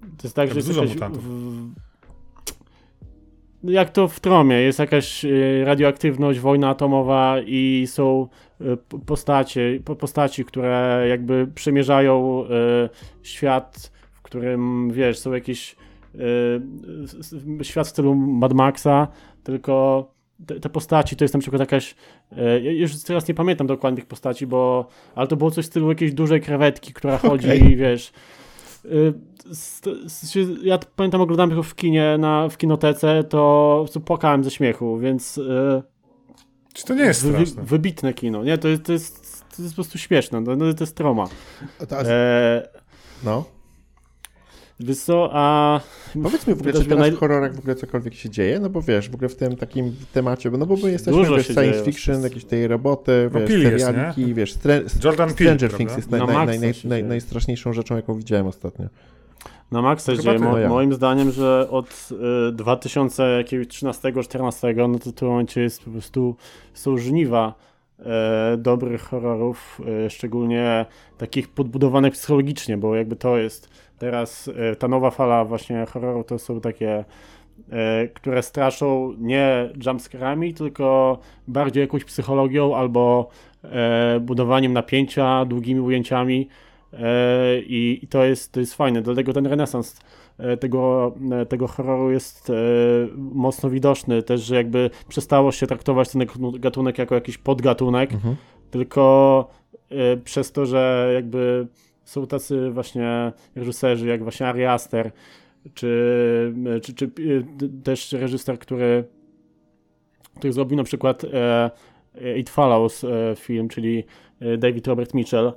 To 0.00 0.22
jest 0.24 0.36
tak, 0.36 0.48
Tam 0.48 0.60
że 0.60 0.68
jest 0.72 0.94
jakaś, 0.94 1.12
w, 1.12 1.70
jak 3.64 3.90
to 3.90 4.08
w 4.08 4.20
Tromie, 4.20 4.56
jest 4.56 4.78
jakaś 4.78 5.24
e, 5.24 5.28
radioaktywność, 5.64 6.40
wojna 6.40 6.68
atomowa 6.68 7.36
i 7.46 7.84
są 7.86 8.28
p- 8.58 8.98
postacie, 9.06 9.80
po- 9.84 9.96
postaci, 9.96 10.44
które 10.44 11.06
jakby 11.08 11.46
przemierzają 11.54 12.44
e, 12.44 12.88
świat, 13.22 13.92
w 14.12 14.22
którym, 14.22 14.90
wiesz, 14.92 15.18
są 15.18 15.32
jakieś 15.32 15.76
świat 17.62 17.86
w 17.86 17.90
stylu 17.90 18.14
Mad 18.14 18.52
Maxa, 18.52 19.08
tylko 19.44 20.06
te, 20.46 20.60
te 20.60 20.68
postaci 20.68 21.16
to 21.16 21.24
jest 21.24 21.34
na 21.34 21.40
przykład 21.40 21.60
jakaś 21.60 21.94
ja 22.62 22.72
już 22.72 23.02
teraz 23.02 23.28
nie 23.28 23.34
pamiętam 23.34 23.66
dokładnie 23.66 23.96
tych 23.96 24.06
postaci, 24.08 24.46
bo 24.46 24.88
ale 25.14 25.26
to 25.26 25.36
było 25.36 25.50
coś 25.50 25.64
w 25.64 25.68
stylu 25.68 25.88
jakiejś 25.88 26.12
dużej 26.14 26.40
krewetki, 26.40 26.92
która 26.92 27.18
chodzi 27.18 27.48
i 27.48 27.76
wiesz 27.76 28.12
y, 28.84 29.14
ja 30.62 30.78
pamiętam 30.96 31.20
oglądałem 31.20 31.50
tylko 31.50 31.62
w 31.62 31.74
kinie, 31.74 32.16
na, 32.18 32.48
w 32.48 32.56
kinotece, 32.56 33.24
to 33.24 33.86
płakałem 34.04 34.44
ze 34.44 34.50
śmiechu, 34.50 34.98
więc 34.98 35.38
y, 35.38 35.82
Czy 36.74 36.84
to 36.84 36.94
nie 36.94 37.02
jest 37.04 37.26
wy, 37.26 37.32
straszne? 37.32 37.62
wybitne 37.62 38.14
kino, 38.14 38.44
nie, 38.44 38.58
to 38.58 38.68
jest, 38.68 38.82
to 38.84 38.92
jest, 38.92 39.44
to 39.56 39.62
jest 39.62 39.74
po 39.74 39.82
prostu 39.82 39.98
śmieszne, 39.98 40.40
no, 40.40 40.56
no, 40.56 40.74
to 40.74 40.82
jest 40.84 40.96
troma. 40.96 41.28
A 41.80 41.86
teraz- 41.86 42.06
E, 42.10 42.68
No. 43.24 43.44
wiesz 44.80 44.98
co, 44.98 45.30
a 45.32 45.80
Powiedz 46.22 46.46
mi 46.46 46.54
w 46.54 46.58
ogóle, 46.58 46.72
czy 46.72 46.78
naszych 46.88 47.14
naj- 47.14 47.16
horrorach 47.18 47.54
w 47.54 47.58
ogóle 47.58 47.74
cokolwiek 47.74 48.14
się 48.14 48.30
dzieje? 48.30 48.60
No 48.60 48.70
bo 48.70 48.82
wiesz, 48.82 49.10
w 49.10 49.14
ogóle 49.14 49.28
w 49.28 49.36
tym 49.36 49.56
takim 49.56 49.96
temacie, 50.12 50.50
bo- 50.50 50.58
no 50.58 50.66
bo 50.66 50.76
my 50.76 50.90
jesteśmy, 50.92 51.20
Dużo 51.20 51.36
wiesz, 51.36 51.46
science 51.46 51.72
dzieje. 51.72 51.84
fiction, 51.84 52.22
jakieś 52.22 52.44
tej 52.44 52.66
roboty, 52.68 53.30
No 53.32 53.40
wiesz, 53.40 53.48
Peele 53.48 53.70
jest, 53.72 53.84
serialiki, 53.84 54.34
wiesz, 54.34 54.54
stre- 54.56 55.04
Jordan 55.04 55.28
Peele, 55.28 55.34
Stranger 55.34 55.58
prawda? 55.70 55.76
Things 55.78 55.96
jest 55.96 56.10
naj, 56.10 56.20
Na 56.20 56.26
naj, 56.44 56.58
naj, 56.84 57.04
najstraszniejszą 57.04 57.72
rzeczą, 57.72 57.96
jaką 57.96 58.14
widziałem 58.14 58.46
ostatnio. 58.46 58.86
Na 59.72 59.82
maksa 59.82 60.16
dzieje, 60.16 60.38
mo, 60.38 60.50
No 60.50 60.58
ja. 60.58 60.68
moim 60.68 60.92
zdaniem, 60.92 61.32
że 61.32 61.68
od 61.70 62.08
y, 62.50 62.52
2013-2014, 62.52 64.88
no 64.88 64.98
to 64.98 65.10
w 65.10 65.14
tym 65.14 65.28
momencie 65.28 65.60
jest 65.60 65.84
po 65.84 65.90
prostu, 65.90 66.36
są 66.74 66.98
żniwa 66.98 67.54
e, 67.98 68.56
dobrych 68.58 69.02
horrorów, 69.02 69.80
e, 70.06 70.10
szczególnie 70.10 70.86
takich 71.18 71.48
podbudowanych 71.48 72.12
psychologicznie, 72.12 72.76
bo 72.76 72.96
jakby 72.96 73.16
to 73.16 73.38
jest 73.38 73.68
teraz 73.98 74.50
e, 74.56 74.76
ta 74.76 74.88
nowa 74.88 75.10
fala 75.10 75.44
właśnie 75.44 75.86
horroru, 75.86 76.24
to 76.24 76.38
są 76.38 76.60
takie 76.60 77.04
które 78.14 78.42
straszą 78.42 79.14
nie 79.18 79.68
jumpscarami, 79.86 80.54
tylko 80.54 81.18
bardziej 81.48 81.80
jakąś 81.80 82.04
psychologią 82.04 82.76
albo 82.76 83.28
budowaniem 84.20 84.72
napięcia, 84.72 85.44
długimi 85.44 85.80
ujęciami 85.80 86.48
i, 87.66 87.98
i 88.02 88.06
to, 88.08 88.24
jest, 88.24 88.52
to 88.52 88.60
jest 88.60 88.74
fajne. 88.74 89.02
Dlatego 89.02 89.32
ten 89.32 89.46
renesans 89.46 90.00
e, 90.38 90.56
tego, 90.56 91.14
e, 91.32 91.46
tego 91.46 91.66
horroru 91.66 92.10
jest 92.10 92.50
e, 92.50 92.54
mocno 93.16 93.70
widoczny. 93.70 94.22
Też, 94.22 94.40
że 94.40 94.54
jakby 94.54 94.90
przestało 95.08 95.52
się 95.52 95.66
traktować 95.66 96.12
ten 96.12 96.26
gatunek 96.58 96.98
jako 96.98 97.14
jakiś 97.14 97.38
podgatunek, 97.38 98.12
Mhm. 98.12 98.36
tylko 98.70 99.48
e, 99.90 100.16
przez 100.16 100.52
to, 100.52 100.66
że 100.66 101.10
jakby 101.14 101.66
są 102.04 102.26
tacy 102.26 102.70
właśnie 102.70 103.32
reżyserzy 103.54 104.08
jak 104.08 104.22
właśnie 104.22 104.46
Ari 104.46 104.64
Aster, 104.64 105.10
czy, 105.74 106.54
czy, 106.82 106.94
czy 106.94 107.04
e, 107.04 107.08
też 107.84 108.12
reżyser, 108.12 108.58
który, 108.58 109.04
który 110.36 110.52
zrobił 110.52 110.76
na 110.76 110.84
przykład 110.84 111.24
e, 111.24 111.70
It 112.38 112.50
Follows 112.50 113.04
e, 113.04 113.08
film, 113.36 113.68
czyli 113.68 114.04
e, 114.40 114.56
David 114.58 114.86
Robert 114.86 115.14
Mitchell. 115.14 115.52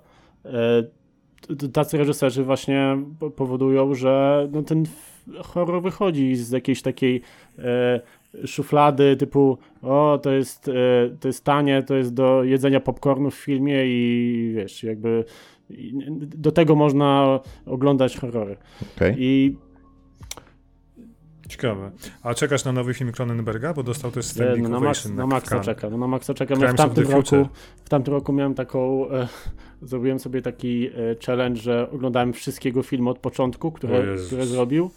Tacy 1.73 1.97
reżyserzy 1.97 2.43
właśnie 2.43 2.97
po- 3.19 3.29
powodują, 3.29 3.95
że 3.95 4.47
no, 4.51 4.63
ten 4.63 4.83
horror 5.43 5.81
wychodzi 5.81 6.35
z 6.35 6.51
jakiejś 6.51 6.81
takiej 6.81 7.21
e, 7.59 8.01
szuflady 8.45 9.15
typu 9.15 9.57
o, 9.81 10.19
to 10.23 10.31
jest, 10.31 10.67
e, 10.67 10.71
to 11.19 11.27
jest 11.27 11.43
tanie, 11.43 11.83
to 11.83 11.95
jest 11.95 12.13
do 12.13 12.43
jedzenia 12.43 12.79
popcornu 12.79 13.31
w 13.31 13.35
filmie 13.35 13.83
i 13.85 14.51
wiesz, 14.55 14.83
jakby 14.83 15.23
do 16.19 16.51
tego 16.51 16.75
można 16.75 17.39
oglądać 17.65 18.17
horrory. 18.17 18.57
Okej. 18.95 19.15
I 19.17 19.57
Ciekawe. 21.49 21.91
A 22.23 22.33
czekasz 22.33 22.65
na 22.65 22.71
nowy 22.71 22.93
film 22.93 23.11
Cronenberga, 23.11 23.73
bo 23.73 23.83
dostał 23.83 24.11
też 24.11 24.25
standing 24.25 24.63
no 24.63 24.69
na, 24.69 24.79
Max, 24.79 25.05
ovation 25.05 25.17
na 25.17 25.27
Maxa 25.27 25.59
czekam. 25.59 25.91
No 25.91 25.97
na 25.97 26.07
Maxa 26.07 26.33
czekam. 26.33 26.59
W 26.59 26.73
tamtym 26.75 27.11
roku, 27.11 27.47
w 27.85 27.89
tamtym 27.89 28.13
roku 28.13 28.33
miałem 28.33 28.53
taką, 28.53 29.09
e, 29.09 29.27
zrobiłem 29.81 30.19
sobie 30.19 30.41
taki 30.41 30.87
e, 30.87 30.91
challenge, 31.25 31.61
że 31.61 31.91
oglądałem 31.91 32.33
wszystkiego 32.33 32.83
filmu 32.83 33.09
od 33.09 33.19
początku, 33.19 33.71
które, 33.71 34.03
które 34.27 34.45
zrobił. 34.45 34.91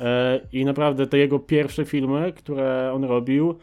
E, 0.00 0.40
I 0.52 0.64
naprawdę 0.64 1.06
te 1.06 1.18
jego 1.18 1.38
pierwsze 1.38 1.84
filmy, 1.84 2.32
które 2.32 2.92
on 2.94 3.04
robił, 3.04 3.58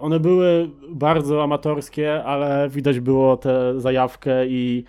one 0.00 0.20
były 0.20 0.70
bardzo 0.88 1.42
amatorskie, 1.42 2.24
ale 2.24 2.68
widać 2.68 3.00
było 3.00 3.36
tę 3.36 3.80
zajawkę 3.80 4.46
i 4.46 4.84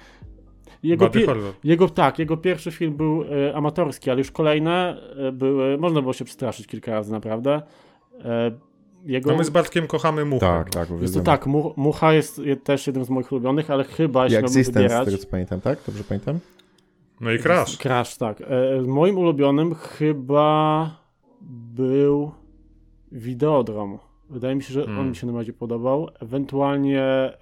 jego, 0.83 1.05
Body 1.05 1.19
pi- 1.19 1.25
horror. 1.25 1.53
jego 1.63 1.89
tak, 1.89 2.19
jego 2.19 2.37
pierwszy 2.37 2.71
film 2.71 2.93
był 2.93 3.23
e, 3.23 3.55
amatorski, 3.55 4.09
ale 4.09 4.17
już 4.19 4.31
kolejne 4.31 4.97
e, 5.27 5.31
były, 5.31 5.77
można 5.77 6.01
było 6.01 6.13
się 6.13 6.25
przestraszyć 6.25 6.67
kilka 6.67 6.91
razy 6.91 7.11
naprawdę. 7.11 7.61
E, 8.25 8.51
jego, 9.05 9.31
No 9.31 9.37
my 9.37 9.43
z 9.43 9.49
Bartkiem 9.49 9.87
kochamy 9.87 10.25
muchę. 10.25 10.39
Tak, 10.45 10.69
tak. 10.69 10.89
jest 11.01 11.13
to 11.13 11.19
tak, 11.21 11.47
Mu- 11.47 11.73
Mucha 11.77 12.13
jest 12.13 12.39
je- 12.39 12.55
też 12.57 12.87
jednym 12.87 13.05
z 13.05 13.09
moich 13.09 13.31
ulubionych, 13.31 13.71
ale 13.71 13.83
chyba 13.83 14.23
jeśli 14.23 14.33
miałbym 14.35 14.45
Existence, 14.47 14.79
z 14.79 14.83
wybierać... 14.83 15.05
tego 15.05 15.17
co 15.17 15.27
pamiętam, 15.27 15.61
tak? 15.61 15.79
Dobrze 15.87 16.03
pamiętam? 16.03 16.39
No 17.21 17.31
i 17.31 17.39
Crash. 17.39 17.77
Crash, 17.77 18.17
tak. 18.17 18.41
E, 18.41 18.81
moim 18.81 19.17
ulubionym 19.17 19.75
chyba 19.75 20.89
był 21.75 22.31
Videodrom. 23.11 23.99
Wydaje 24.29 24.55
mi 24.55 24.63
się, 24.63 24.73
że 24.73 24.81
Hmm. 24.81 24.99
on 24.99 25.09
mi 25.09 25.15
się 25.15 25.27
najbardziej 25.27 25.53
podobał. 25.53 26.07
Ewentualnie 26.19 27.01
e, 27.03 27.33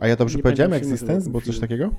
A 0.00 0.08
ja 0.08 0.16
dobrze 0.16 0.38
powiedziałem 0.38 0.72
Existence? 0.72 1.30
ten 1.32 1.40
coś 1.40 1.58
takiego? 1.58 1.90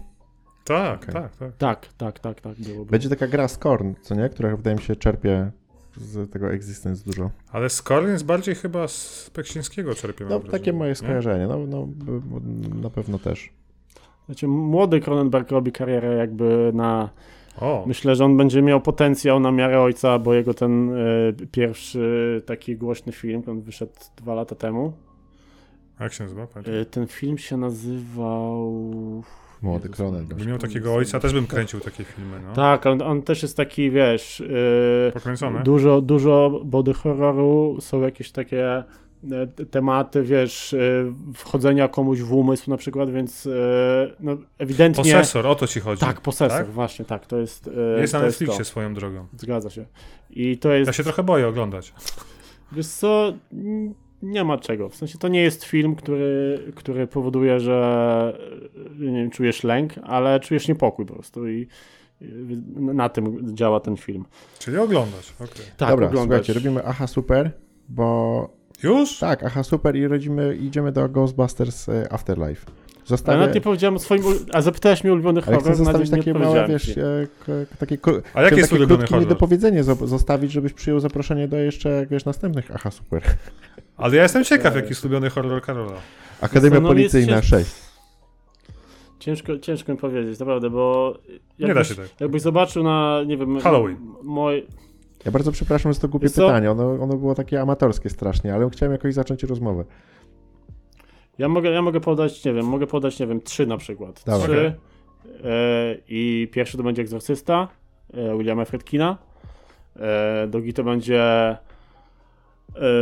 Tak, 0.63 1.03
Okej. 1.03 1.13
tak, 1.13 1.35
tak. 1.35 1.51
tak, 1.57 1.87
tak, 1.97 2.19
tak, 2.19 2.41
tak 2.41 2.55
było. 2.55 2.75
było. 2.75 2.85
Będzie 2.85 3.09
taka 3.09 3.27
gra 3.27 3.47
Scorn, 3.47 3.93
co 4.01 4.15
nie? 4.15 4.29
Która 4.29 4.55
wydaje 4.55 4.75
mi 4.75 4.81
się 4.81 4.95
czerpie 4.95 5.51
z 5.97 6.31
tego 6.31 6.51
Existence 6.51 7.05
dużo. 7.05 7.29
Ale 7.51 7.69
Scorn 7.69 8.07
jest 8.07 8.25
bardziej 8.25 8.55
chyba 8.55 8.87
z 8.87 9.29
Peksińskiego 9.33 9.95
czerpie. 9.95 10.23
No, 10.23 10.29
wrażenie, 10.29 10.51
takie 10.51 10.73
moje 10.73 10.91
nie? 10.91 10.95
skojarzenie. 10.95 11.47
No, 11.47 11.57
no, 11.67 11.87
na 12.81 12.89
pewno 12.89 13.19
też. 13.19 13.49
Znaczy, 14.25 14.47
młody 14.47 14.99
Cronenberg 14.99 15.51
robi 15.51 15.71
karierę 15.71 16.15
jakby 16.17 16.71
na... 16.73 17.09
O, 17.61 17.83
Myślę, 17.87 18.15
że 18.15 18.25
on 18.25 18.37
będzie 18.37 18.61
miał 18.61 18.81
potencjał 18.81 19.39
na 19.39 19.51
miarę 19.51 19.81
ojca, 19.81 20.19
bo 20.19 20.33
jego 20.33 20.53
ten 20.53 20.89
e, 20.89 20.97
pierwszy 21.51 22.41
taki 22.45 22.77
głośny 22.77 23.11
film, 23.11 23.43
on 23.47 23.61
wyszedł 23.61 23.91
dwa 24.17 24.33
lata 24.33 24.55
temu. 24.55 24.93
Jak 26.03 26.13
się 26.13 26.23
nazywa? 26.23 26.47
Pamiętam. 26.47 26.73
E, 26.75 26.85
ten 26.85 27.07
film 27.07 27.37
się 27.37 27.57
nazywał... 27.57 28.83
Młody 29.61 29.89
Cronenberg. 29.89 30.25
Gdybym 30.27 30.47
miał 30.47 30.57
takiego 30.57 30.95
ojca, 30.95 31.19
też 31.19 31.33
bym 31.33 31.47
kręcił 31.47 31.79
takie 31.79 32.03
filmy, 32.03 32.39
no. 32.47 32.53
Tak, 32.53 32.85
on, 32.85 33.01
on 33.01 33.21
też 33.21 33.41
jest 33.41 33.57
taki, 33.57 33.91
wiesz, 33.91 34.39
yy, 34.39 35.11
Pokręcone. 35.13 35.63
dużo, 35.63 36.01
dużo 36.01 36.61
body 36.65 36.93
horroru, 36.93 37.77
są 37.81 38.01
jakieś 38.01 38.31
takie 38.31 38.83
e, 39.31 39.47
tematy, 39.71 40.23
wiesz, 40.23 40.75
wchodzenia 41.33 41.87
komuś 41.87 42.19
w 42.19 42.33
umysł 42.33 42.69
na 42.69 42.77
przykład, 42.77 43.11
więc 43.11 43.49
no, 44.19 44.37
ewidentnie... 44.57 45.03
Posesor, 45.13 45.47
o 45.47 45.55
to 45.55 45.67
ci 45.67 45.79
chodzi. 45.79 45.99
Tak, 46.01 46.21
posesor, 46.21 46.57
Tak? 46.57 46.67
właśnie, 46.71 47.05
tak, 47.05 47.25
to 47.25 47.37
jest 47.37 47.69
Jest 47.99 48.13
na 48.13 48.19
to 48.19 48.25
Netflixie 48.25 48.57
to. 48.59 48.65
swoją 48.65 48.93
drogą. 48.93 49.25
Zgadza 49.37 49.69
się. 49.69 49.85
I 50.29 50.57
to 50.57 50.71
jest, 50.73 50.87
Ja 50.87 50.93
się 50.93 51.03
trochę 51.03 51.23
boję 51.23 51.47
oglądać. 51.47 51.93
wiesz 52.71 52.87
co, 52.87 53.33
nie 54.21 54.43
ma 54.43 54.57
czego, 54.57 54.89
w 54.89 54.95
sensie 54.95 55.17
to 55.17 55.27
nie 55.27 55.41
jest 55.41 55.63
film, 55.63 55.95
który, 55.95 56.59
który 56.75 57.07
powoduje, 57.07 57.59
że 57.59 58.37
nie 58.99 59.11
wiem, 59.21 59.29
czujesz 59.31 59.63
lęk, 59.63 59.93
ale 60.03 60.39
czujesz 60.39 60.67
niepokój 60.67 61.05
po 61.05 61.13
prostu 61.13 61.47
i 61.49 61.67
na 62.75 63.09
tym 63.09 63.55
działa 63.55 63.79
ten 63.79 63.97
film. 63.97 64.25
Czyli 64.59 64.77
oglądać, 64.77 65.33
okej. 65.39 65.65
Tak, 65.77 65.89
Dobra, 65.89 66.07
oglądać. 66.07 66.45
słuchajcie, 66.45 66.53
robimy 66.53 66.85
Aha 66.85 67.07
Super, 67.07 67.51
bo 67.89 68.49
Już? 68.83 69.19
tak, 69.19 69.43
Aha 69.43 69.63
Super 69.63 69.95
i 69.95 70.07
rodzimy, 70.07 70.55
idziemy 70.55 70.91
do 70.91 71.09
Ghostbusters 71.09 71.89
e, 71.89 72.13
Afterlife. 72.13 72.65
Ale 73.09 73.17
Zostawię, 73.17 73.37
nawet 73.37 73.55
nie 73.55 73.61
powiedziałem 73.61 73.95
o 73.95 73.99
swoim. 73.99 74.23
A 74.53 74.61
zapytałeś 74.61 75.03
mnie 75.03 75.11
o 75.13 75.15
ulubiony 75.15 75.41
ale 75.47 75.57
horror, 75.57 75.61
chcę 75.61 75.69
na 75.69 75.75
zostawić 75.75 76.09
takie 76.11 76.33
małe, 76.33 76.67
wiesz, 76.67 76.97
e, 76.97 77.27
takie, 77.79 77.97
A 78.33 78.41
jaki 78.41 78.55
chciałem 78.55 78.57
jest 78.57 78.69
takie 78.69 78.79
ulubiony 78.79 78.97
krótkie 79.07 79.19
niedopowiedzenie 79.19 79.83
zo- 79.83 80.07
zostawić, 80.07 80.51
żebyś 80.51 80.73
przyjął 80.73 80.99
zaproszenie 80.99 81.47
do 81.47 81.57
jeszcze, 81.57 81.89
jak 81.89 82.09
wiesz, 82.09 82.25
następnych 82.25 82.71
Aha 82.73 82.91
Super. 82.91 83.21
Ale 83.97 84.15
ja 84.15 84.23
jestem 84.23 84.43
ciekaw, 84.43 84.75
jaki 84.75 84.89
jest 84.89 85.05
ulubiony 85.05 85.29
horror 85.29 85.61
Karola. 85.61 85.97
Akademia 86.41 86.79
no, 86.79 86.87
Policyjna 86.87 87.33
cięż- 87.41 87.49
6. 87.49 87.75
Ciężko, 89.19 89.59
ciężko 89.59 89.91
mi 89.91 89.97
powiedzieć, 89.97 90.39
naprawdę, 90.39 90.69
bo. 90.69 91.17
Nie 91.29 91.39
da 91.59 91.67
jakbyś- 91.67 91.87
się 91.87 91.95
tak. 91.95 92.21
Jakbyś 92.21 92.41
zobaczył 92.41 92.83
na, 92.83 93.23
nie 93.27 93.37
wiem. 93.37 93.59
Halloween. 93.59 93.97
Moj, 94.23 94.65
Ja 95.25 95.31
bardzo 95.31 95.51
przepraszam, 95.51 95.93
że 95.93 95.99
to 95.99 96.07
głupie 96.07 96.29
pytanie, 96.29 96.71
ono, 96.71 96.91
ono 96.91 97.17
było 97.17 97.35
takie 97.35 97.61
amatorskie 97.61 98.09
strasznie, 98.09 98.53
ale 98.53 98.69
chciałem 98.69 98.91
jakoś 98.91 99.13
zacząć 99.13 99.43
rozmowę. 99.43 99.85
Ja, 101.37 101.47
mogę, 101.49 101.69
ja 101.69 101.81
mogę 101.81 101.99
podać, 101.99 102.45
nie 102.45 102.53
wiem, 102.53 102.65
mogę 102.65 102.87
podać, 102.87 103.19
nie 103.19 103.27
wiem, 103.27 103.41
trzy 103.41 103.65
na 103.67 103.77
przykład. 103.77 104.23
Dawaj. 104.25 104.47
Trzy. 104.47 104.73
E, 105.43 105.95
I 106.07 106.47
pierwszy 106.51 106.77
to 106.77 106.83
będzie 106.83 107.01
Egzorcysta 107.01 107.67
e, 108.13 108.37
Williama 108.37 108.65
Friedkina. 108.65 109.17
E, 109.99 110.47
drugi 110.47 110.73
to 110.73 110.83
będzie 110.83 111.21
e, 111.21 111.57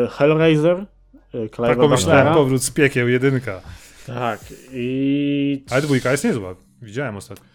Hellraiser. 0.10 0.86
E, 1.34 1.50
Tak 1.50 1.78
pomyślałem, 1.78 2.34
powrót 2.34 2.64
z 2.64 2.72
piekieł, 2.72 3.10
jedynka. 3.10 3.62
Tak. 4.08 4.40
I. 4.74 5.64
Ale 5.72 5.82
dwójka 5.82 6.12
jest 6.12 6.24
niezła. 6.24 6.56
Widziałem 6.82 7.16
ostatnio. 7.16 7.46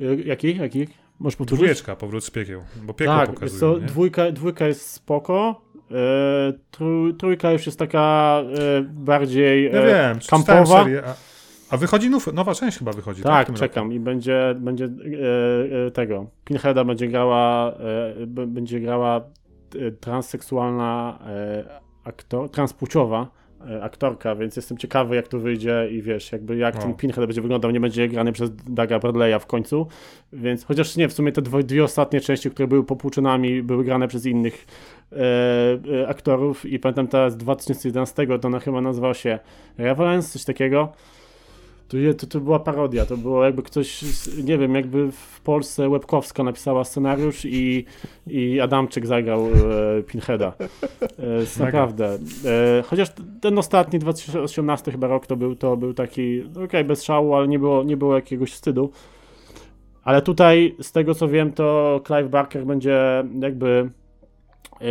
E, 0.00 0.14
Jaki? 0.14 0.56
Jaki? 0.56 0.86
Możesz 1.18 1.36
powtórzyć? 1.36 1.60
Dwójeczka, 1.62 1.96
powrót 1.96 2.24
z 2.24 2.30
piekieł. 2.30 2.62
Bo 2.82 2.94
piekło 2.94 3.16
tak, 3.16 3.34
pokazuje, 3.34 3.80
nie? 3.80 3.86
dwójka, 3.86 4.32
dwójka 4.32 4.66
jest 4.66 4.90
spoko. 4.90 5.60
E, 5.92 6.52
trój, 6.70 7.14
trójka 7.14 7.52
już 7.52 7.66
jest 7.66 7.78
taka 7.78 8.38
e, 8.78 8.82
bardziej 8.82 9.64
Ja 9.64 9.80
e, 9.80 9.86
wiem, 9.86 10.18
kampowa. 10.30 10.84
a, 11.06 11.14
a 11.74 11.76
wychodzi 11.76 12.10
nów, 12.10 12.32
nowa 12.32 12.54
część 12.54 12.78
chyba 12.78 12.92
wychodzi, 12.92 13.22
tak? 13.22 13.46
Tak, 13.46 13.56
czekam 13.56 13.92
i 13.92 14.00
będzie, 14.00 14.54
będzie 14.60 14.88
tego. 15.94 16.26
Pinheada 16.44 16.84
będzie 16.84 17.08
grała, 17.08 17.72
będzie 18.26 18.80
grała 18.80 19.20
transseksualna 20.00 21.18
aktor, 22.04 22.50
transpłciowa 22.50 23.41
aktorka, 23.82 24.34
więc 24.34 24.56
jestem 24.56 24.78
ciekawy 24.78 25.16
jak 25.16 25.28
to 25.28 25.38
wyjdzie 25.38 25.88
i 25.90 26.02
wiesz, 26.02 26.32
jakby 26.32 26.56
jak 26.56 26.74
No. 26.74 26.80
ten 26.80 26.94
Pinhead 26.94 27.26
będzie 27.26 27.42
wyglądał, 27.42 27.70
nie 27.70 27.80
będzie 27.80 28.08
grany 28.08 28.32
przez 28.32 28.50
Daga 28.68 28.98
Bradley'a 28.98 29.38
w 29.38 29.46
końcu, 29.46 29.86
więc 30.32 30.64
chociaż 30.64 30.96
nie, 30.96 31.08
w 31.08 31.12
sumie 31.12 31.32
te 31.32 31.42
dwie, 31.42 31.62
dwie 31.62 31.84
ostatnie 31.84 32.20
części, 32.20 32.50
które 32.50 32.68
były 32.68 32.84
popłuczynami, 32.84 33.62
były 33.62 33.84
grane 33.84 34.08
przez 34.08 34.26
innych 34.26 34.66
e, 35.12 35.16
e, 36.02 36.08
aktorów 36.08 36.66
i 36.66 36.78
pamiętam 36.78 37.08
teraz 37.08 37.32
z 37.32 37.36
2011 37.36 38.38
to 38.38 38.48
ona 38.48 38.60
chyba 38.60 38.80
nazywała 38.80 39.14
się 39.14 39.38
Revelance, 39.78 40.28
coś 40.28 40.44
takiego. 40.44 40.92
To, 41.88 41.96
to, 42.18 42.26
to 42.26 42.40
była 42.40 42.58
parodia, 42.58 43.06
to 43.06 43.16
było 43.16 43.44
jakby 43.44 43.62
ktoś, 43.62 44.04
nie 44.44 44.58
wiem, 44.58 44.74
jakby 44.74 45.12
w 45.12 45.40
Polsce 45.40 45.88
Łebkowska 45.88 46.42
napisała 46.42 46.84
scenariusz 46.84 47.44
i, 47.44 47.84
i 48.26 48.60
Adamczyk 48.60 49.06
zagrał 49.06 49.46
e, 49.46 50.02
Pinheada. 50.02 50.52
E, 51.58 51.60
naprawdę. 51.64 52.18
E, 52.44 52.82
chociaż 52.82 53.08
ten 53.40 53.58
ostatni, 53.58 53.98
2018 53.98 54.92
chyba 54.92 55.06
rok, 55.06 55.26
to 55.26 55.36
był, 55.36 55.56
to 55.56 55.76
był 55.76 55.94
taki, 55.94 56.42
no 56.54 56.62
okej, 56.62 56.84
bez 56.84 57.04
szału, 57.04 57.34
ale 57.34 57.48
nie 57.48 57.58
było, 57.58 57.82
nie 57.82 57.96
było 57.96 58.14
jakiegoś 58.14 58.52
wstydu. 58.52 58.90
Ale 60.04 60.22
tutaj, 60.22 60.76
z 60.80 60.92
tego 60.92 61.14
co 61.14 61.28
wiem, 61.28 61.52
to 61.52 62.00
Clive 62.06 62.28
Barker 62.28 62.66
będzie 62.66 63.24
jakby 63.40 63.90
e, 64.80 64.84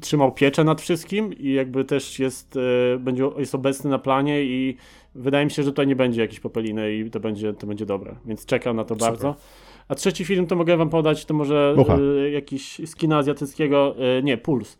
trzymał 0.00 0.32
pieczę 0.32 0.64
nad 0.64 0.80
wszystkim 0.80 1.32
i 1.32 1.52
jakby 1.52 1.84
też 1.84 2.18
jest, 2.18 2.56
e, 2.56 2.98
będzie, 2.98 3.30
jest 3.38 3.54
obecny 3.54 3.90
na 3.90 3.98
planie 3.98 4.44
i 4.44 4.76
wydaje 5.16 5.44
mi 5.44 5.50
się, 5.50 5.62
że 5.62 5.72
to 5.72 5.84
nie 5.84 5.96
będzie 5.96 6.20
jakiejś 6.20 6.40
popeliny 6.40 6.94
i 6.94 7.10
to 7.10 7.20
będzie, 7.20 7.52
to 7.54 7.66
będzie 7.66 7.86
dobre, 7.86 8.16
więc 8.26 8.46
czekam 8.46 8.76
na 8.76 8.84
to 8.84 8.94
Super. 8.94 9.08
bardzo. 9.08 9.36
A 9.88 9.94
trzeci 9.94 10.24
film 10.24 10.46
to 10.46 10.56
mogę 10.56 10.76
wam 10.76 10.90
podać, 10.90 11.24
to 11.24 11.34
może 11.34 11.76
e, 11.88 12.30
jakiś 12.30 12.80
z 12.86 12.94
kina 12.96 13.18
azjatyckiego, 13.18 13.96
e, 13.98 14.22
nie, 14.22 14.38
Puls. 14.38 14.78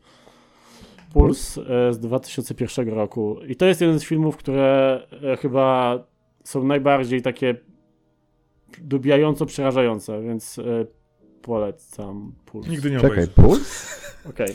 Puls 1.13 1.59
e, 1.59 1.93
z 1.93 1.99
2001 1.99 2.89
roku. 2.89 3.37
I 3.49 3.57
to 3.57 3.67
jest 3.67 3.81
jeden 3.81 3.99
z 3.99 4.05
filmów, 4.05 4.37
które 4.37 5.01
chyba 5.41 5.99
są 6.45 6.65
najbardziej 6.65 7.23
takie 7.23 7.55
dobijająco 8.79 9.47
przerażające, 9.47 10.23
więc 10.23 10.61
polecam 11.43 12.33
Puls. 12.47 12.69
Nigdy 12.69 12.91
nie 12.91 12.97
Czekaj, 12.97 13.11
obejrzę. 13.11 13.33
puls? 13.33 14.01
Okej. 14.31 14.55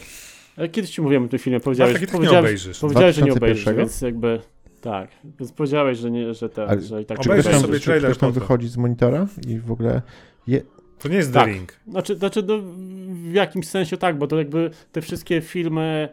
Ale 0.57 0.69
kiedyś 0.69 0.91
ci 0.91 1.01
mówiłem 1.01 1.25
o 1.25 1.27
tym 1.27 1.39
filmie, 1.39 1.59
powiedziałeś, 1.59 1.93
tak 1.93 2.01
nie 2.01 2.07
powiedziałeś, 2.07 2.39
obejrzysz. 2.39 2.79
powiedziałeś 2.79 3.15
że 3.15 3.21
nie 3.21 3.31
2001? 3.31 3.37
obejrzysz, 3.37 3.77
więc 3.77 4.01
jakby 4.01 4.39
tak. 4.81 5.09
Więc 5.39 5.51
powiedziałeś, 5.51 5.97
że 5.97 6.11
nie, 6.11 6.33
że, 6.33 6.49
ten, 6.49 6.69
Ale 6.69 6.81
że 6.81 7.01
i 7.01 7.05
tak 7.05 7.19
Czy 7.19 7.29
Ktoś 7.29 7.45
tam, 7.45 7.71
czy 7.71 7.79
trailer 7.79 8.11
ktoś 8.11 8.17
tam 8.17 8.31
wychodzi 8.31 8.67
z 8.67 8.77
monitora 8.77 9.27
i 9.47 9.59
w 9.59 9.71
ogóle... 9.71 10.01
Je... 10.47 10.61
To 10.99 11.09
nie 11.09 11.15
jest 11.15 11.33
Tak. 11.33 11.45
The 11.45 11.53
Ring. 11.53 11.79
Znaczy, 11.87 12.15
znaczy 12.15 12.43
no, 12.47 12.59
w 13.07 13.33
jakimś 13.33 13.67
sensie 13.67 13.97
tak, 13.97 14.17
bo 14.17 14.27
to 14.27 14.37
jakby 14.37 14.71
te 14.91 15.01
wszystkie 15.01 15.41
filmy 15.41 16.09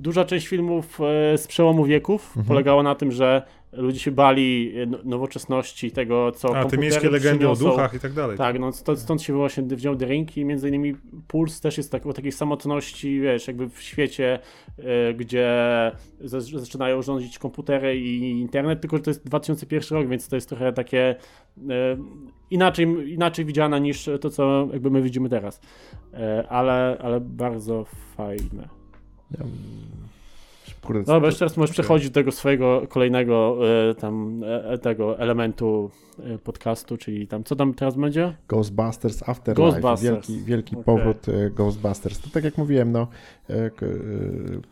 duża 0.00 0.24
część 0.24 0.46
filmów 0.46 1.00
e, 1.00 1.38
z 1.38 1.46
przełomu 1.46 1.84
wieków 1.84 2.26
Mhm. 2.28 2.46
polegała 2.46 2.82
na 2.82 2.94
tym, 2.94 3.12
że 3.12 3.42
ludzie 3.72 3.98
się 3.98 4.10
bali 4.10 4.74
no- 4.86 4.98
nowoczesności, 5.04 5.90
tego 5.90 6.32
co 6.32 6.56
A 6.56 6.64
te 6.64 6.78
miejskie 6.78 7.10
legendy 7.10 7.48
o 7.48 7.56
duchach 7.56 7.94
i 7.94 8.00
tak 8.00 8.12
dalej. 8.12 8.38
Tak, 8.38 8.58
no 8.58 8.72
stąd, 8.72 8.98
stąd 8.98 9.22
się 9.22 9.32
właśnie 9.32 9.62
wziął 9.62 9.96
The 9.96 10.06
Ring 10.06 10.36
i 10.36 10.44
między 10.44 10.68
innymi 10.68 10.94
Puls 11.28 11.60
też 11.60 11.76
jest 11.76 11.92
tak, 11.92 12.06
o 12.06 12.12
takiej 12.12 12.32
samotności, 12.32 13.20
wiesz, 13.20 13.46
jakby 13.46 13.68
w 13.68 13.82
świecie, 13.82 14.38
e, 14.78 15.14
gdzie 15.14 15.48
za, 16.20 16.40
zaczynają 16.40 17.02
rządzić 17.02 17.38
komputery 17.38 17.98
i 17.98 18.40
internet, 18.40 18.80
tylko 18.80 18.96
że 18.96 19.02
to 19.02 19.10
jest 19.10 19.26
2001 19.26 19.98
rok, 19.98 20.08
więc 20.08 20.28
to 20.28 20.36
jest 20.36 20.48
trochę 20.48 20.72
takie 20.72 21.16
e, 21.68 21.96
inaczej, 22.50 23.12
inaczej 23.12 23.44
widziane 23.44 23.80
niż 23.80 24.10
to, 24.20 24.30
co 24.30 24.68
jakby 24.72 24.90
my 24.90 25.02
widzimy 25.02 25.28
teraz. 25.28 25.60
E, 26.14 26.44
ale, 26.48 26.98
ale 27.00 27.20
bardzo 27.20 27.84
fajne. 28.16 28.68
Ja, 29.38 29.44
kurde, 30.82 31.04
Dobra, 31.04 31.26
jeszcze 31.28 31.38
teraz 31.38 31.56
możesz 31.56 31.72
przechodzić 31.72 32.10
do 32.10 32.14
tego 32.14 32.32
swojego 32.32 32.82
kolejnego 32.88 33.58
e, 33.90 33.94
tam 33.94 34.44
e, 34.44 34.78
tego 34.78 35.18
elementu 35.18 35.90
e, 36.18 36.38
podcastu, 36.38 36.96
czyli 36.96 37.28
tam, 37.28 37.44
co 37.44 37.56
tam 37.56 37.74
teraz 37.74 37.96
będzie? 37.96 38.36
Ghostbusters 38.48 39.28
Afterlife, 39.28 39.62
Ghostbusters. 39.62 40.02
wielki, 40.02 40.44
wielki 40.44 40.74
Okej. 40.74 40.84
powrót 40.84 41.28
e, 41.28 41.50
Ghostbusters. 41.50 42.20
To 42.20 42.30
tak 42.30 42.44
jak 42.44 42.58
mówiłem, 42.58 42.92
no, 42.92 43.08
e, 43.50 43.54
e, 43.54 43.70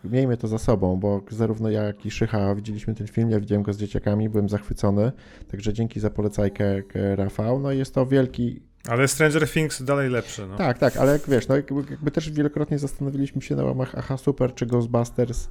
miejmy 0.05 0.37
to 0.37 0.49
za 0.49 0.59
sobą, 0.59 0.97
bo 0.97 1.21
zarówno 1.31 1.71
ja, 1.71 1.83
jak 1.83 2.07
i 2.07 2.11
Szycha 2.11 2.55
widzieliśmy 2.55 2.95
ten 2.95 3.07
film, 3.07 3.31
ja 3.31 3.41
widziałem 3.41 3.63
go 3.63 3.73
z 3.73 3.79
dzieciakami, 3.79 4.29
byłem 4.29 4.49
zachwycony, 4.49 5.13
także 5.51 5.73
dzięki 5.73 6.01
za 6.01 6.11
polecajkę 6.11 6.83
Rafał, 7.17 7.61
no 7.61 7.73
jest 7.73 7.95
to 7.95 8.07
wielki, 8.07 8.61
Ale 8.89 9.09
Stranger 9.09 9.49
Things 9.49 9.83
dalej 9.83 10.11
lepsze. 10.11 10.47
No. 10.47 10.57
tak, 10.57 10.79
tak, 10.79 10.97
ale 10.97 11.13
jak 11.13 11.31
wiesz, 11.31 11.49
no 11.49 11.57
jakby, 11.57 11.75
jakby 11.91 12.11
też 12.11 12.31
wielokrotnie 12.31 12.79
zastanowiliśmy 12.79 13.43
się 13.43 13.57
na 13.57 13.65
łamach 13.65 13.95
Aha 13.99 14.17
Super, 14.17 14.55
czy 14.55 14.67
Ghostbusters 14.67 15.49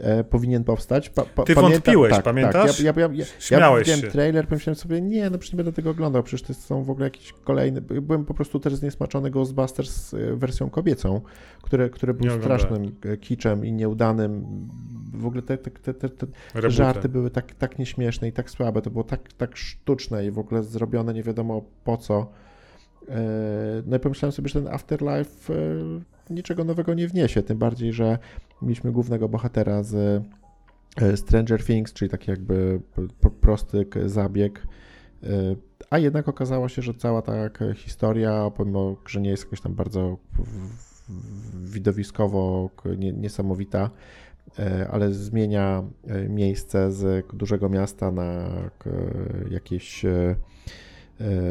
e, 0.00 0.24
powinien 0.24 0.64
powstać. 0.64 1.10
Pa, 1.10 1.22
pa, 1.22 1.42
Ty 1.42 1.54
pamiętam- 1.54 1.72
wątpiłeś, 1.72 2.12
tak, 2.12 2.24
pamiętasz? 2.24 2.76
Tak, 2.76 2.80
ja, 2.80 2.92
ja, 2.96 3.02
ja, 3.02 3.14
ja, 3.14 3.24
Śmiałeś 3.38 3.88
ja 3.88 3.94
widziałem 3.94 4.12
trailer, 4.12 4.48
pomyślałem 4.48 4.76
sobie, 4.76 5.00
nie, 5.00 5.30
no 5.30 5.38
przecież 5.38 5.52
nie 5.52 5.56
będę 5.56 5.72
tego 5.72 5.90
oglądał, 5.90 6.22
przecież 6.22 6.46
to 6.46 6.54
są 6.54 6.84
w 6.84 6.90
ogóle 6.90 7.06
jakieś 7.06 7.32
kolejne... 7.32 7.80
Byłem 7.80 8.24
po 8.24 8.34
prostu 8.34 8.60
też 8.60 8.74
zniesmaczony 8.74 9.30
Ghostbusters 9.30 9.90
z 9.90 10.14
e, 10.14 10.36
wersją 10.36 10.70
kobiecą, 10.70 11.20
który, 11.62 11.90
który 11.90 12.14
był 12.14 12.40
strasznym 12.40 12.96
e, 13.04 13.16
kiczem 13.16 13.64
i 13.64 13.72
nieudanym. 13.72 14.44
W 15.14 15.26
ogóle 15.26 15.42
te, 15.42 15.58
te, 15.58 15.94
te, 15.94 16.08
te, 16.08 16.26
żarty 16.70 17.08
były 17.08 17.30
tak, 17.30 17.54
tak 17.54 17.78
nieśmieszne 17.78 18.28
i 18.28 18.32
tak 18.32 18.50
słabe, 18.50 18.82
to 18.82 18.90
było 18.90 19.04
tak, 19.04 19.32
tak 19.32 19.56
sztuczne 19.56 20.26
i 20.26 20.30
w 20.30 20.38
ogóle 20.38 20.62
zrobione 20.62 21.14
nie 21.14 21.22
wiadomo 21.22 21.64
po 21.84 21.96
co. 21.96 22.30
E, 23.08 23.82
No 23.86 23.96
i 23.96 24.00
pomyślałem 24.00 24.32
sobie, 24.32 24.48
że 24.48 24.62
ten 24.62 24.74
Afterlife 24.74 25.54
e, 25.54 26.34
niczego 26.34 26.64
nowego 26.64 26.94
nie 26.94 27.08
wniesie, 27.08 27.42
tym 27.42 27.58
bardziej, 27.58 27.92
że 27.92 28.18
mieliśmy 28.62 28.92
głównego 28.92 29.28
bohatera 29.28 29.82
z 29.82 30.22
e, 30.96 31.16
Stranger 31.16 31.64
Things, 31.64 31.92
czyli 31.92 32.10
taki 32.10 32.30
jakby 32.30 32.80
prosty 33.40 33.86
zabieg, 34.06 34.66
a 35.90 35.98
jednak 35.98 36.28
okazało 36.28 36.68
się, 36.68 36.82
że 36.82 36.94
cała 36.94 37.22
ta 37.22 37.32
historia, 37.74 38.50
pomimo, 38.56 38.96
że 39.06 39.20
nie 39.20 39.30
jest 39.30 39.44
jakoś 39.44 39.60
tam 39.60 39.74
bardzo 39.74 40.18
widowiskowo 41.54 42.70
niesamowita, 42.94 43.90
ale 44.90 45.12
zmienia 45.12 45.82
miejsce 46.28 46.92
z 46.92 47.26
dużego 47.32 47.68
miasta 47.68 48.10
na 48.10 48.48
jakieś 49.50 50.04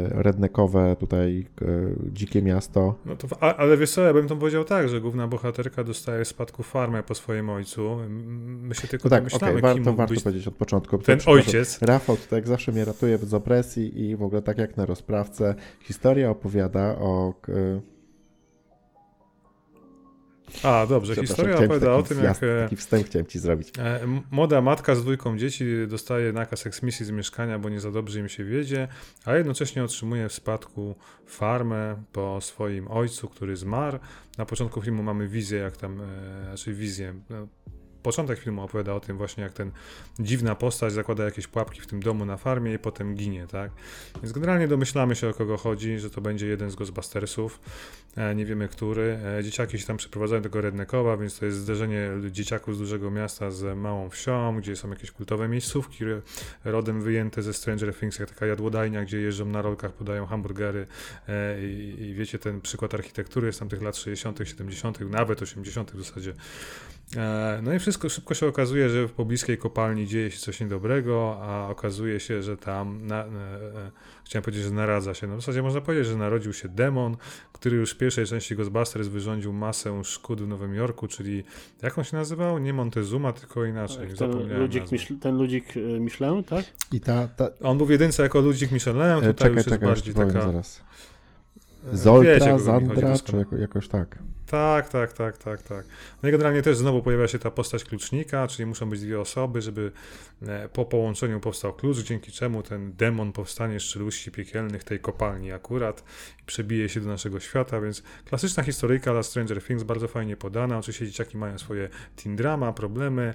rednekowe 0.10 0.96
tutaj 1.00 1.46
k- 1.56 1.66
dzikie 2.12 2.42
miasto. 2.42 2.96
No 3.06 3.16
to, 3.16 3.44
ale 3.60 3.78
wiesz 3.78 3.92
co, 3.92 4.02
ja 4.02 4.14
bym 4.14 4.28
to 4.28 4.36
powiedział 4.36 4.64
tak, 4.64 4.90
że 4.90 5.02
główna 5.02 5.28
bohaterka 5.28 5.84
dostaje 5.84 6.26
w 6.26 6.28
spadku 6.28 6.64
farmę 6.64 7.04
po 7.04 7.16
swoim 7.16 7.50
ojcu. 7.50 7.98
My 8.08 8.76
się 8.76 8.88
tylko 8.88 9.06
No 9.06 9.10
tak, 9.10 9.20
domyślamy, 9.20 9.46
okej, 9.46 9.56
kim 9.56 9.62
warto, 9.62 9.80
mógł 9.90 9.98
warto 9.98 10.14
być 10.14 10.24
powiedzieć 10.24 10.48
od 10.48 10.56
początku. 10.56 10.98
ten 10.98 11.20
ojciec. 11.26 11.82
Rafał 11.82 12.18
tutaj 12.18 12.38
jak 12.40 12.48
zawsze 12.48 12.72
mnie 12.72 12.86
ratuje 12.86 13.18
z 13.18 13.34
opresji 13.34 14.02
i 14.10 14.16
w 14.16 14.24
ogóle 14.24 14.42
tak 14.42 14.58
jak 14.58 14.78
na 14.78 14.86
rozprawce. 14.86 15.56
Historia 15.84 16.30
opowiada 16.30 16.96
o... 17.00 17.34
A, 20.64 20.86
dobrze, 20.86 21.16
historia 21.16 21.58
opowiada 21.58 21.94
o 21.94 22.04
tym, 22.04 22.24
jak 22.24 22.44
e, 22.44 22.64
Taki 22.64 22.76
wstęp 22.76 23.06
chciałem 23.06 23.26
ci 23.26 23.40
zrobić. 23.40 23.72
E, 23.80 24.00
Młoda 24.32 24.62
matka 24.62 24.96
z 24.96 25.02
dwójką 25.02 25.38
dzieci 25.38 25.66
dostaje 25.88 26.34
nakaz 26.34 26.66
eksmisji 26.68 27.06
z 27.06 27.12
mieszkania, 27.12 27.60
bo 27.60 27.70
nie 27.70 27.80
za 27.80 27.92
dobrze 27.92 28.20
im 28.20 28.30
się 28.30 28.44
wiedzie, 28.44 28.88
a 29.26 29.36
jednocześnie 29.36 29.84
otrzymuje 29.84 30.30
w 30.30 30.34
spadku 30.34 30.96
farmę 31.26 32.04
po 32.12 32.42
swoim 32.42 32.88
ojcu, 32.88 33.30
który 33.30 33.56
zmarł. 33.56 34.00
Na 34.38 34.46
początku 34.46 34.82
filmu 34.82 35.04
mamy 35.04 35.28
wizję, 35.28 35.60
jak 35.60 35.78
tam, 35.78 36.02
e, 36.02 36.44
znaczy 36.44 36.74
wizję. 36.74 37.14
No, 37.30 37.48
początek 38.04 38.40
filmu 38.40 38.64
opowiada 38.64 38.94
o 38.94 39.00
tym 39.00 39.18
właśnie, 39.18 39.44
jak 39.44 39.54
ten 39.54 39.72
dziwna 40.20 40.56
postać 40.56 40.94
zakłada 40.94 41.24
jakieś 41.24 41.48
pułapki 41.48 41.82
w 41.82 41.88
tym 41.88 42.00
domu 42.00 42.26
na 42.26 42.38
farmie 42.38 42.74
i 42.74 42.80
potem 42.80 43.16
ginie, 43.16 43.48
tak? 43.48 43.72
Więc 44.16 44.32
generalnie 44.32 44.68
domyślamy 44.68 45.16
się, 45.16 45.30
o 45.30 45.34
kogo 45.34 45.58
chodzi, 45.58 46.00
że 46.00 46.10
to 46.10 46.22
będzie 46.22 46.48
jeden 46.48 46.72
z 46.72 46.76
Ghostbustersów. 46.76 47.60
E, 48.18 48.36
nie 48.36 48.46
wiemy, 48.46 48.68
który. 48.68 49.20
E, 49.40 49.44
dzieciaki 49.44 49.80
się 49.80 49.86
tam 49.86 49.98
przeprowadzają 49.98 50.42
do 50.42 50.62
Rednekowa, 50.62 51.18
więc 51.18 51.40
to 51.40 51.46
jest 51.46 51.58
zderzenie 51.58 52.10
dzieciaków 52.32 52.76
z 52.76 52.80
dużego 52.80 53.12
miasta 53.12 53.52
z 53.52 53.78
małą 53.78 54.10
wsią, 54.10 54.58
gdzie 54.58 54.76
są 54.76 54.90
jakieś 54.90 55.12
kultowe 55.12 55.48
miejscówki, 55.48 56.04
rodem 56.64 57.02
wyjęte 57.02 57.42
ze 57.42 57.54
Stranger 57.54 57.96
Things, 57.96 58.20
jak 58.20 58.30
taka 58.30 58.46
jadłodajnia, 58.46 59.04
gdzie 59.04 59.22
jeżdżą 59.22 59.46
na 59.46 59.62
rolkach, 59.62 59.94
podają 59.94 60.26
hamburgery 60.26 60.88
e, 61.28 61.66
i, 61.66 62.02
i 62.02 62.14
wiecie, 62.14 62.40
ten 62.40 62.62
przykład 62.62 62.94
architektury 62.94 63.54
z 63.54 63.58
tamtych 63.58 63.82
lat 63.82 63.98
60., 63.98 64.40
70., 64.44 65.00
nawet 65.00 65.42
80. 65.42 65.92
w 65.92 66.04
zasadzie. 66.04 66.34
E, 67.18 67.60
No 67.64 67.74
i 67.74 67.80
wszystko 67.80 68.10
szybko 68.10 68.34
się 68.34 68.48
okazuje, 68.48 68.90
że 68.90 69.08
w 69.08 69.12
pobliskiej 69.12 69.58
kopalni 69.58 70.08
dzieje 70.08 70.32
się 70.32 70.40
coś 70.40 70.60
niedobrego, 70.60 71.40
a 71.42 71.70
okazuje 71.70 72.20
się, 72.20 72.44
że 72.44 72.58
tam, 72.58 73.08
na, 73.08 73.16
e, 73.16 73.28
e, 73.28 73.92
chciałem 74.26 74.44
powiedzieć, 74.44 74.64
że 74.64 74.72
naradza 74.72 75.14
się, 75.14 75.28
no 75.28 75.36
w 75.36 75.40
zasadzie 75.40 75.62
można 75.62 75.82
powiedzieć, 75.82 76.08
że 76.08 76.18
narodził 76.18 76.54
się 76.54 76.70
demon, 76.70 77.18
który 77.54 77.78
już 77.78 77.92
w 77.92 77.98
pierwszej 77.98 78.26
części 78.26 78.56
Ghostbusters 78.56 79.08
wyrządził 79.08 79.54
masę 79.54 80.04
szkód 80.04 80.42
w 80.42 80.48
Nowym 80.48 80.76
Jorku, 80.76 81.08
czyli 81.08 81.44
jak 81.82 81.98
on 81.98 82.04
się 82.04 82.18
nazywał? 82.18 82.60
Nie 82.60 82.74
Montezuma, 82.74 83.34
tylko 83.34 83.66
inaczej, 83.66 84.08
ten, 84.08 84.16
zapomniałem 84.16 84.62
ludzik. 84.62 84.92
Michel, 84.92 85.18
ten 85.18 85.38
ludzik 85.38 85.78
e, 85.78 85.80
Michelin, 85.80 86.44
tak? 86.44 86.66
I 86.92 87.02
ta... 87.02 87.28
ta 87.28 87.50
On 87.62 87.78
był 87.78 87.86
w 87.86 87.90
jedynce 87.90 88.24
jako 88.24 88.40
ludzik 88.40 88.72
Michelin, 88.72 89.02
e, 89.02 89.16
tutaj 89.16 89.34
czekaj, 89.34 89.50
już 89.50 89.56
jest 89.56 89.70
czekaj, 89.70 89.90
bardziej 89.90 90.14
taka... 90.14 90.42
zaraz. 90.42 90.82
E, 91.88 91.92
wiecie, 91.92 91.98
Zoltra, 91.98 92.52
chodzi 92.52 92.64
Zandra, 92.64 93.18
czy 93.18 93.38
jako, 93.38 93.58
jakoś 93.58 93.88
tak. 93.88 94.18
Tak, 94.54 94.90
tak, 94.90 95.14
tak, 95.14 95.38
tak, 95.38 95.62
tak. 95.62 95.86
No 96.24 96.30
i 96.30 96.32
generalnie 96.32 96.62
też 96.62 96.78
znowu 96.78 97.02
pojawia 97.02 97.28
się 97.28 97.40
ta 97.40 97.52
postać 97.52 97.84
klucznika, 97.84 98.48
czyli 98.48 98.66
muszą 98.66 98.90
być 98.90 99.02
dwie 99.02 99.20
osoby, 99.20 99.62
żeby 99.62 99.92
e, 100.42 100.70
po 100.70 100.86
połączeniu 100.86 101.40
powstał 101.40 101.74
klucz, 101.74 101.98
dzięki 101.98 102.32
czemu 102.32 102.64
ten 102.64 102.94
demon 102.94 103.32
powstanie 103.32 103.80
z 103.80 103.84
czeluści 103.84 104.32
piekielnych 104.32 104.84
tej 104.84 105.00
kopalni 105.00 105.52
akurat 105.52 106.04
i 106.42 106.44
przebije 106.46 106.90
się 106.90 107.02
do 107.02 107.08
naszego 107.08 107.40
świata, 107.40 107.82
więc 107.82 108.04
klasyczna 108.26 108.64
historyjka 108.64 109.12
dla 109.12 109.24
Stranger 109.24 109.64
Things, 109.64 109.84
bardzo 109.84 110.08
fajnie 110.08 110.38
podana. 110.38 110.78
Oczywiście 110.78 111.08
dzieciaki 111.08 111.38
mają 111.38 111.58
swoje 111.58 111.90
teen 112.24 112.36
drama, 112.36 112.74
problemy. 112.74 113.34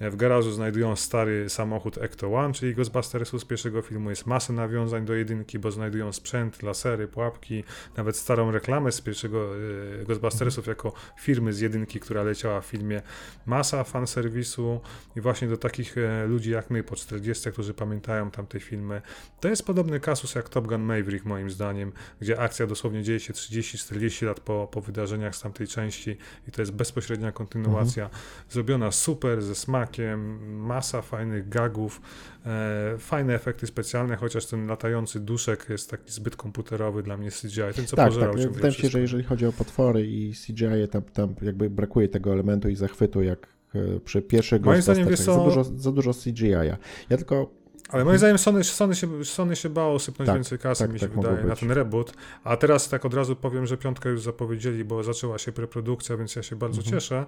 E, 0.00 0.10
W 0.10 0.16
garażu 0.16 0.52
znajdują 0.52 0.96
stary 0.96 1.48
samochód 1.48 1.98
Ecto 1.98 2.34
One, 2.34 2.54
czyli 2.54 2.74
Ghostbustersu 2.74 3.38
z 3.38 3.44
pierwszego 3.44 3.82
filmu. 3.82 4.10
Jest 4.10 4.26
masa 4.26 4.52
nawiązań 4.52 5.04
do 5.04 5.14
jedynki, 5.14 5.58
bo 5.58 5.70
znajdują 5.70 6.12
sprzęt, 6.12 6.62
lasery, 6.62 7.08
pułapki, 7.08 7.64
nawet 7.96 8.16
starą 8.16 8.50
reklamę 8.50 8.92
z 8.92 9.00
pierwszego 9.00 9.56
e, 10.00 10.04
Ghostbustersów 10.04 10.66
jako 10.66 10.92
firmy 11.18 11.52
z 11.52 11.60
jedynki, 11.60 12.00
która 12.00 12.22
leciała 12.22 12.60
w 12.60 12.66
filmie. 12.66 13.02
Masa 13.46 13.84
fanserwisu 13.84 14.80
i 15.16 15.20
właśnie 15.20 15.48
do 15.48 15.56
takich 15.56 15.98
e, 15.98 16.26
ludzi 16.26 16.50
jak 16.50 16.70
my 16.70 16.82
po 16.82 16.96
40, 16.96 17.52
którzy 17.52 17.74
pamiętają 17.74 18.30
tamte 18.30 18.60
filmy. 18.60 19.02
To 19.40 19.48
jest 19.48 19.66
podobny 19.66 20.00
kasus 20.00 20.34
jak 20.34 20.48
Top 20.48 20.66
Gun 20.66 20.82
Maverick 20.82 21.24
moim 21.24 21.50
zdaniem, 21.50 21.92
gdzie 22.20 22.40
akcja 22.40 22.66
dosłownie 22.66 23.02
dzieje 23.02 23.20
się 23.20 23.32
30-40 23.32 24.26
lat 24.26 24.40
po, 24.40 24.68
po 24.72 24.80
wydarzeniach 24.80 25.36
z 25.36 25.40
tamtej 25.40 25.66
części 25.66 26.16
i 26.48 26.50
to 26.50 26.62
jest 26.62 26.72
bezpośrednia 26.72 27.32
kontynuacja. 27.32 28.10
Zrobiona 28.48 28.92
super, 28.92 29.42
ze 29.42 29.54
smakiem, 29.54 30.38
masa 30.60 31.02
fajnych 31.02 31.48
gagów, 31.48 32.00
e, 32.46 32.98
fajne 32.98 33.34
efekty 33.34 33.66
specjalne, 33.66 34.16
chociaż 34.16 34.46
ten 34.46 34.66
latający 34.66 35.20
duszek 35.20 35.66
jest 35.68 35.90
taki 35.90 36.12
zbyt 36.12 36.36
komputerowy 36.36 37.02
dla 37.02 37.16
mnie 37.16 37.30
CGI. 37.30 37.79
Ten 37.80 37.86
co 37.88 37.96
Tak, 37.96 38.08
pożerał 38.08 38.34
tak. 38.34 38.42
Wydaje 38.42 38.54
mi 38.54 38.60
się, 38.62 38.70
wszystko. 38.70 38.92
że 38.92 39.00
jeżeli 39.00 39.24
chodzi 39.24 39.46
o 39.46 39.52
potwory 39.52 40.06
i 40.06 40.32
CGI, 40.46 40.88
tam, 40.90 41.02
tam 41.02 41.34
jakby 41.42 41.70
brakuje 41.70 42.08
tego 42.08 42.32
elementu 42.32 42.68
i 42.68 42.76
zachwytu, 42.76 43.22
jak 43.22 43.48
e, 43.74 44.00
przy 44.00 44.22
pierwszych 44.22 44.62
Moim 44.62 44.82
zdaniem, 44.82 45.08
wiesz 45.08 45.18
Za 45.18 45.36
dużo, 45.44 45.64
za 45.64 45.92
dużo 45.92 46.12
CGI-a. 46.14 46.76
Ja 47.10 47.16
tylko 47.16 47.59
Ale 47.92 48.04
moim 48.04 48.18
zdaniem 48.18 48.38
Sony, 48.38 48.64
Sony, 48.64 48.94
się, 48.94 49.24
Sony 49.24 49.56
się 49.56 49.68
bało 49.68 49.98
sypnąć 49.98 50.26
Tak, 50.26 50.36
więcej 50.36 50.58
kasy, 50.58 50.84
tak, 50.84 50.92
mi 50.92 50.98
się 51.00 51.08
tak 51.08 51.16
wydaje, 51.16 51.44
na 51.44 51.56
ten 51.56 51.70
reboot. 51.70 52.12
A 52.44 52.56
teraz 52.56 52.88
tak 52.88 53.04
od 53.04 53.14
razu 53.14 53.36
powiem, 53.36 53.66
że 53.66 53.76
piątkę 53.76 54.08
już 54.08 54.22
zapowiedzieli, 54.22 54.84
bo 54.84 55.02
zaczęła 55.02 55.38
się 55.38 55.52
preprodukcja, 55.52 56.16
więc 56.16 56.36
ja 56.36 56.42
się 56.42 56.56
bardzo 56.56 56.78
Mhm. 56.78 56.94
cieszę. 57.00 57.26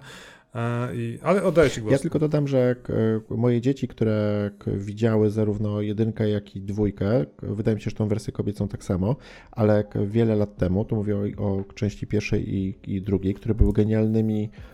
E, 0.55 0.95
i, 0.95 1.19
ale 1.23 1.43
oddaję 1.43 1.69
Ci 1.69 1.81
głos. 1.81 1.91
Ja 1.91 1.99
tylko 1.99 2.19
dodam, 2.19 2.47
że 2.47 2.75
k- 2.83 2.93
moje 3.29 3.61
dzieci, 3.61 3.87
które 3.87 4.49
widziały 4.67 5.29
zarówno 5.29 5.81
jedynkę, 5.81 6.29
jak 6.29 6.55
i 6.55 6.61
dwójkę, 6.61 7.25
wydaje 7.41 7.75
mi 7.75 7.81
się, 7.81 7.89
że 7.89 7.95
tą 7.95 8.07
wersję 8.07 8.33
kobiecą 8.33 8.67
tak 8.67 8.83
samo, 8.83 9.15
ale 9.51 9.83
wiele 10.05 10.35
lat 10.35 10.57
temu, 10.57 10.85
tu 10.85 10.95
mówię 10.95 11.17
o, 11.17 11.43
o 11.45 11.63
części 11.75 12.07
pierwszej 12.07 12.55
i, 12.55 12.79
i 12.83 13.01
drugiej, 13.01 13.33
które 13.33 13.55
były 13.55 13.73
genialnymi 13.73 14.49
e, 14.53 14.72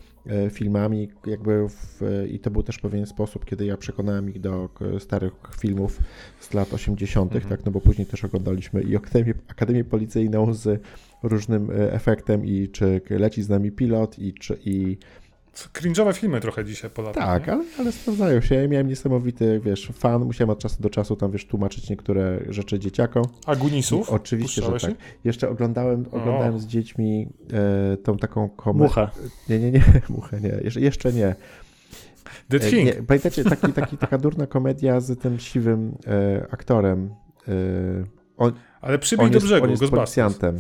filmami, 0.52 1.10
jakby 1.26 1.68
w, 1.70 2.02
i 2.32 2.40
to 2.40 2.52
był 2.52 2.64
też 2.64 2.78
pewien 2.80 3.06
sposób, 3.06 3.46
kiedy 3.46 3.66
ja 3.66 3.78
przekonałem 3.78 4.30
ich 4.30 4.40
do 4.40 4.70
k- 4.70 4.86
starych 5.00 5.34
filmów 5.60 6.00
z 6.40 6.54
lat 6.54 6.74
80., 6.74 7.36
Mhm. 7.36 7.50
tak, 7.50 7.66
no 7.66 7.72
bo 7.72 7.82
później 7.82 8.08
też 8.08 8.26
oglądaliśmy 8.26 8.82
i 8.82 8.96
Akademię, 8.96 9.34
Akademię 9.48 9.84
Policyjną 9.84 10.54
z 10.54 10.82
różnym 11.24 11.72
e, 11.72 11.94
efektem 11.94 12.46
i 12.46 12.68
czy 12.68 13.02
leci 13.10 13.44
z 13.44 13.50
nami 13.50 13.72
pilot 13.72 14.20
i 14.20 14.34
czy 14.34 14.58
i 14.66 14.98
Cringe'owe 15.54 16.14
filmy 16.14 16.40
trochę 16.42 16.66
dzisiaj 16.66 16.90
po 16.90 17.02
latach. 17.02 17.26
tak, 17.26 17.50
ale, 17.50 17.64
ale 17.80 17.92
sprawdzają 17.92 18.42
się. 18.42 18.56
Ja 18.56 18.68
miałem 18.68 18.88
niesamowity, 18.88 19.62
wiesz, 19.64 19.92
fan, 19.94 20.26
musiałem 20.26 20.50
od 20.50 20.60
czasu 20.60 20.82
do 20.82 20.90
czasu 20.90 21.16
tam, 21.16 21.32
wiesz, 21.32 21.46
tłumaczyć 21.46 21.90
niektóre 21.90 22.40
rzeczy 22.50 22.80
dzieciakom. 22.80 23.24
A 23.46 23.56
Gunisów? 23.56 24.10
I 24.10 24.12
Oczywiście, 24.12 24.62
że 24.62 24.72
Puszczałeś 24.72 24.98
tak. 24.98 25.06
Jeszcze 25.24 25.50
oglądałem, 25.50 26.06
oglądałem 26.12 26.60
z 26.60 26.66
dziećmi 26.66 27.28
e, 27.94 27.98
tą 27.98 28.18
taką 28.18 28.50
komedię. 28.50 28.84
Muchę. 28.88 29.10
Nie, 29.50 29.60
nie, 29.60 29.72
nie, 29.72 29.84
muchę 30.10 30.42
nie. 30.42 30.50
Jeszcze, 30.64 30.82
jeszcze 30.82 31.14
nie. 31.14 31.36
The 32.50 32.58
E, 32.58 32.60
Thing. 32.60 32.86
nie. 32.86 32.94
Pamiętacie, 33.04 33.44
taki, 33.44 33.74
taki, 33.74 33.98
taka 33.98 34.18
durna 34.18 34.48
komedia 34.48 35.00
z 35.00 35.20
tym 35.20 35.40
siwym 35.40 35.98
e, 36.08 36.48
aktorem. 36.52 37.10
E, 37.48 37.52
on, 38.38 38.52
Ale 38.82 39.00
przybij 39.00 39.26
on 39.26 39.32
do 39.32 39.36
jest, 39.38 39.46
brzegu, 39.46 39.64
on 39.66 39.72
jest 39.72 39.84
policjantem. 39.90 40.60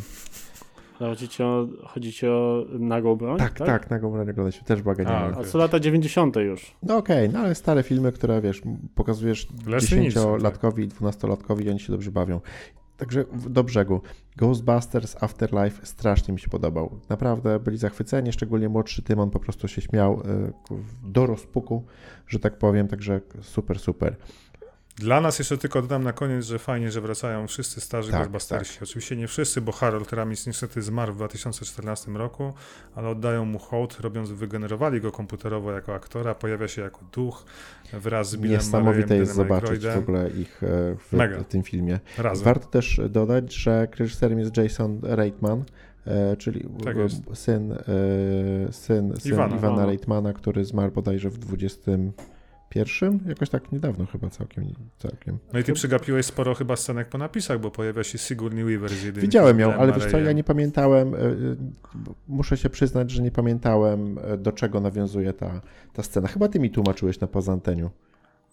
Chodzi 0.99 1.27
ci 1.27 1.43
o, 1.43 1.67
chodzi 1.87 2.13
ci 2.13 2.27
o 2.27 2.65
nagą 2.79 3.15
broń? 3.15 3.37
Tak, 3.37 3.57
tak, 3.57 3.89
na 3.89 3.99
Gomorranie 3.99 4.31
oglądać. 4.31 4.59
Też 4.65 4.81
była 4.81 4.95
genialna. 4.95 5.37
A 5.37 5.43
co 5.43 5.57
lata 5.57 5.79
90. 5.79 6.35
już. 6.35 6.75
No 6.83 6.97
okej, 6.97 7.29
no 7.29 7.39
ale 7.39 7.55
stare 7.55 7.83
filmy, 7.83 8.11
które 8.11 8.41
wiesz, 8.41 8.61
pokazujesz 8.95 9.47
10-latkowi 9.65 10.79
i 10.79 10.89
12-latkowi 10.89 11.65
i 11.65 11.69
oni 11.69 11.79
się 11.79 11.91
dobrze 11.91 12.11
bawią. 12.11 12.41
Także 12.97 13.25
do 13.49 13.63
brzegu. 13.63 14.01
Ghostbusters 14.37 15.23
Afterlife 15.23 15.85
strasznie 15.85 16.33
mi 16.33 16.39
się 16.39 16.49
podobał. 16.49 16.99
Naprawdę 17.09 17.59
byli 17.59 17.77
zachwyceni, 17.77 18.31
szczególnie 18.31 18.69
młodszy 18.69 19.01
Tymon 19.01 19.29
po 19.29 19.39
prostu 19.39 19.67
się 19.67 19.81
śmiał 19.81 20.21
y, 20.21 20.53
do 21.03 21.25
rozpuku, 21.25 21.83
że 22.27 22.39
tak 22.39 22.57
powiem, 22.57 22.87
także 22.87 23.21
super, 23.41 23.79
super. 23.79 24.15
Dla 24.97 25.21
nas 25.21 25.39
jeszcze 25.39 25.57
tylko 25.57 25.81
dodam 25.81 26.03
na 26.03 26.13
koniec, 26.13 26.45
że 26.45 26.59
fajnie, 26.59 26.91
że 26.91 27.01
wracają 27.01 27.47
wszyscy 27.47 27.81
starzy 27.81 28.11
Tak, 28.11 28.19
Ghostbustersi. 28.19 28.79
Oczywiście 28.83 29.15
nie 29.15 29.27
wszyscy, 29.27 29.61
bo 29.61 29.71
Harold 29.71 30.13
Ramis 30.13 30.47
niestety 30.47 30.81
zmarł 30.81 31.13
w 31.13 31.15
2014 31.15 32.11
roku, 32.11 32.53
ale 32.95 33.09
oddają 33.09 33.45
mu 33.45 33.59
hołd, 33.59 33.99
robiąc, 33.99 34.31
wygenerowali 34.31 35.01
go 35.01 35.11
komputerowo 35.11 35.71
jako 35.71 35.95
aktora, 35.95 36.35
pojawia 36.35 36.67
się 36.67 36.81
jako 36.81 36.99
duch 37.13 37.45
wraz 37.93 38.29
z 38.29 38.35
Billem 38.35 38.57
Niesamowite 38.57 39.01
Murrayem, 39.01 39.21
jest 39.21 39.35
zobaczyć 39.35 39.87
w 39.87 39.97
ogóle 39.97 40.29
ich 40.29 40.63
e, 40.63 40.95
w, 40.95 41.13
Mega. 41.13 41.43
tym 41.43 41.63
filmie. 41.63 41.99
Razem. 42.17 42.45
Warto 42.45 42.67
też 42.67 43.01
dodać, 43.09 43.53
że 43.53 43.87
reżyserem 43.99 44.39
jest 44.39 44.57
Jason 44.57 44.99
Reitman, 45.03 45.63
e, 46.05 46.37
czyli 46.37 46.69
Tak 46.83 46.97
e, 46.97 47.09
syn, 47.35 47.75
syn, 48.71 49.13
syn 49.19 49.33
Iwana. 49.33 49.55
Iwana. 49.55 49.85
Reitmana, 49.85 50.33
który 50.33 50.65
zmarł 50.65 50.91
bodajże 50.91 51.29
w 51.29 51.37
21, 52.69 53.19
jakoś 53.29 53.49
tak 53.49 53.71
niedawno 53.71 54.05
chyba 54.05 54.29
całkiem. 54.29 54.73
całkiem. 54.97 55.37
No 55.53 55.59
i 55.59 55.63
ty 55.63 55.73
przegapiłeś 55.73 56.25
sporo 56.25 56.55
chyba 56.55 56.75
scenek 56.75 57.09
po 57.09 57.17
napisach, 57.17 57.59
bo 57.59 57.71
pojawia 57.71 58.03
się 58.03 58.17
Sigourney 58.17 58.63
Weaver 58.63 58.89
z 58.89 59.03
jedynki. 59.03 59.21
Widziałem 59.21 59.59
ją, 59.59 59.73
ale 59.73 59.93
wiesz 59.93 60.11
co, 60.11 60.19
ja 60.19 60.31
nie 60.31 60.43
pamiętałem, 60.43 61.15
e, 61.15 61.17
e, 61.17 61.31
muszę 62.27 62.57
się 62.57 62.69
przyznać, 62.69 63.11
że 63.11 63.21
nie 63.21 63.31
pamiętałem 63.31 64.19
e, 64.23 64.37
do 64.37 64.51
czego 64.51 64.79
nawiązuje 64.79 65.33
ta, 65.33 65.61
ta 65.93 66.03
scena. 66.03 66.27
Chyba 66.27 66.47
ty 66.47 66.59
mi 66.59 66.69
tłumaczyłeś 66.69 67.19
na 67.19 67.27
poza 67.27 67.51
anteniu. 67.51 67.89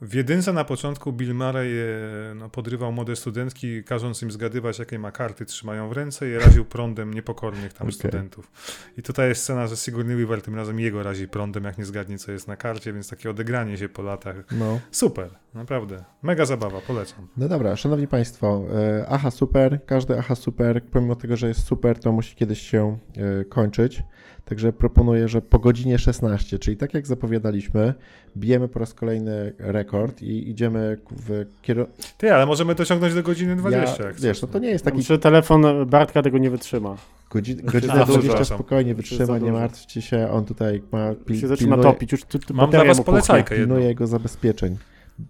W 0.01 0.14
jedynce 0.14 0.52
na 0.52 0.64
początku 0.64 1.12
Bill 1.12 1.35
Murray 1.35 1.78
e, 1.78 2.35
no, 2.35 2.48
podrywał 2.48 2.93
młode 2.93 3.16
studentki, 3.16 3.85
każąc 3.85 4.23
im 4.23 4.31
zgadywać, 4.31 4.78
jakie 4.78 4.98
ma 4.98 5.12
karty 5.12 5.47
trzymają 5.47 5.89
w 5.89 5.93
ręce 5.93 6.28
i 6.31 6.35
raził 6.35 6.64
prądem 6.64 7.14
niepokornych 7.14 7.73
tam 7.73 7.86
Okej. 7.86 7.98
studentów. 7.98 8.51
I 8.98 9.02
tutaj 9.02 9.28
jest 9.28 9.43
scena, 9.43 9.66
że 9.66 9.77
Sigourney 9.77 10.16
Weaver 10.16 10.43
tym 10.43 10.55
razem 10.55 10.81
jego 10.81 11.02
razi 11.02 11.28
prądem, 11.28 11.64
jak 11.64 11.78
nie 11.78 11.85
zgadnie, 11.85 12.18
co 12.18 12.32
jest 12.32 12.48
na 12.48 12.56
karcie, 12.56 12.93
więc 12.93 13.10
takie 13.10 13.31
odegranie 13.31 13.78
się 13.78 13.89
po 13.89 14.02
latach. 14.02 14.36
No. 14.52 14.81
Super, 14.90 15.31
naprawdę. 15.55 16.05
Mega 16.23 16.44
zabawa, 16.44 16.81
polecam. 16.81 17.28
No 17.36 17.48
dobra, 17.48 17.77
szanowni 17.77 18.09
państwo, 18.09 18.64
e, 18.74 19.06
aha 19.09 19.31
super, 19.31 19.81
każdy 19.86 20.18
aha 20.18 20.35
super, 20.35 20.85
pomimo 20.85 21.16
tego, 21.16 21.36
że 21.36 21.48
jest 21.48 21.64
super, 21.64 21.98
to 21.98 22.12
musi 22.12 22.36
kiedyś 22.36 22.60
się 22.70 22.98
e, 23.16 23.44
kończyć. 23.44 24.02
Także 24.48 24.73
proponuję, 24.73 25.28
że 25.28 25.43
po 25.43 25.59
godzinie 25.59 25.98
16, 25.98 26.59
czyli 26.59 26.77
tak 26.77 26.94
jak 26.94 27.06
zapowiadaliśmy, 27.06 27.94
bijemy 28.36 28.68
po 28.68 28.78
raz 28.78 28.94
kolejny 28.94 29.52
rekord 29.59 30.23
i 30.23 30.51
idziemy 30.51 30.98
w 31.10 31.47
kierunku. 31.62 31.93
Ty, 32.18 32.32
ale 32.35 32.47
możemy 32.47 32.74
dociągnąć 32.74 33.14
do 33.14 33.23
godziny 33.23 33.56
20, 33.56 34.02
Ja, 34.02 34.09
jak 34.09 34.20
wiesz, 34.20 34.43
no 34.43 34.48
to 34.48 34.59
nie 34.59 34.68
jest 34.68 34.85
taki 34.85 34.97
Myślę, 34.97 35.14
że 35.16 35.18
telefon 35.20 35.86
Bartka 35.86 36.23
tego 36.23 36.39
nie 36.39 36.51
wytrzyma. 36.51 36.97
godzina 37.73 37.94
dużo. 37.94 38.05
20 38.05 38.20
Przepraszam. 38.20 38.59
spokojnie 38.59 38.94
wytrzyma, 38.94 39.39
nie 39.39 39.52
martwcie 39.52 40.02
się, 40.02 40.31
on 40.31 40.44
tutaj 40.44 40.82
ma 40.93 41.14
pil, 41.14 41.40
się 41.40 41.48
zaczyna 41.48 41.77
pilnuje, 41.77 41.93
topić. 41.94 42.12
Już 42.12 42.24
tu, 42.24 42.39
tu 42.39 42.55
Mam 42.55 42.70
dla 42.70 42.78
was 42.85 42.89
puchnie. 42.97 43.05
polecajkę 43.05 43.55
jedną. 43.55 43.66
pilnuje 43.74 43.89
jego 43.89 44.06
zabezpieczeń. 44.06 44.77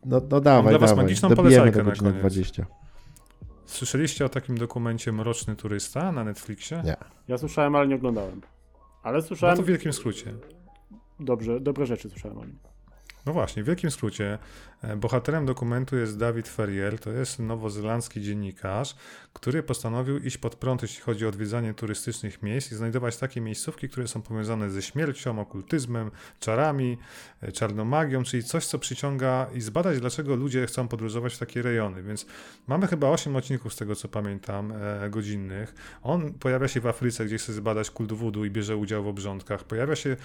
No, 0.07 0.21
no 0.31 0.41
dawaj, 0.41 0.71
dla 0.73 0.79
was 0.79 0.91
dawaj, 0.91 1.05
magiczną 1.05 1.29
dobijemy 1.29 1.73
do 1.73 1.85
godziny 1.85 2.11
koniec. 2.11 2.21
20. 2.21 2.67
Słyszeliście 3.67 4.25
o 4.25 4.29
takim 4.29 4.59
dokumencie 4.59 5.13
Mroczny 5.13 5.57
Turysta 5.57 6.13
na 6.13 6.25
Netflixie? 6.25 6.83
Nie. 6.85 6.97
Ja 7.29 7.39
słyszałem, 7.39 7.75
ale 7.77 7.89
nie 7.89 7.95
oglądałem. 7.95 8.41
Ale 9.07 9.19
No 9.19 9.23
słyszałem 9.25 9.57
to 9.57 9.63
w 9.63 9.67
wielkim 9.67 9.93
skrócie. 9.93 10.33
dobrze, 11.21 11.61
dobre 11.61 11.87
rzeczy 11.87 12.11
słyszałem 12.11 12.39
o 12.39 12.45
nim. 12.45 12.59
No 13.27 13.33
właśnie, 13.33 13.63
w 13.63 13.67
wielkim 13.67 13.91
skrócie, 13.91 14.39
bohaterem 14.97 15.47
dokumentu 15.47 15.97
jest 15.97 16.19
David 16.19 16.49
Ferrier, 16.49 16.99
to 16.99 17.11
jest 17.11 17.39
nowozelandzki 17.39 18.23
dziennikarz, 18.23 18.97
który 19.37 19.63
postanowił 19.63 20.19
iść 20.19 20.39
pod 20.39 20.55
prąd, 20.55 20.83
jeśli 20.83 21.03
chodzi 21.03 21.27
o 21.27 21.29
odwiedzanie 21.29 21.75
turystycznych 21.75 22.43
miejsc 22.43 22.73
i 22.73 22.75
znajdować 22.75 23.17
takie 23.17 23.41
miejscówki, 23.41 23.89
które 23.89 24.09
są 24.09 24.23
powiązane 24.23 24.71
ze 24.71 24.83
śmiercią, 24.83 25.41
okultyzmem, 25.41 26.11
czarami, 26.41 26.99
e, 27.43 27.53
czarną 27.53 27.85
magią, 27.85 28.23
czyli 28.23 28.45
coś, 28.45 28.67
co 28.67 28.79
przyciąga 28.79 29.47
i 29.55 29.61
zbadać, 29.61 30.01
dlaczego 30.01 30.37
ludzie 30.37 30.67
chcą 30.67 30.89
podróżować 30.89 31.35
w 31.35 31.39
takie 31.39 31.63
rejony. 31.63 32.03
Więc 32.03 32.27
mamy 32.67 32.87
chyba 32.87 33.11
8 33.11 33.37
odcinków 33.37 33.73
z 33.73 33.77
tego, 33.77 33.97
co 33.97 34.09
pamiętam, 34.09 34.73
e, 34.73 35.11
godzinnych. 35.11 35.75
On 36.03 36.33
pojawia 36.33 36.69
się 36.69 36.81
w 36.81 36.87
Afryce, 36.87 37.25
gdzie 37.25 37.39
chce 37.39 37.53
zbadać 37.53 37.91
kult 37.91 38.13
voodoo 38.13 38.45
i 38.45 38.51
bierze 38.51 38.77
udział 38.77 39.05
w 39.05 39.09
obrządkach. 39.09 39.65
Pojawia 39.65 39.97
się 39.97 40.11
e, 40.11 40.17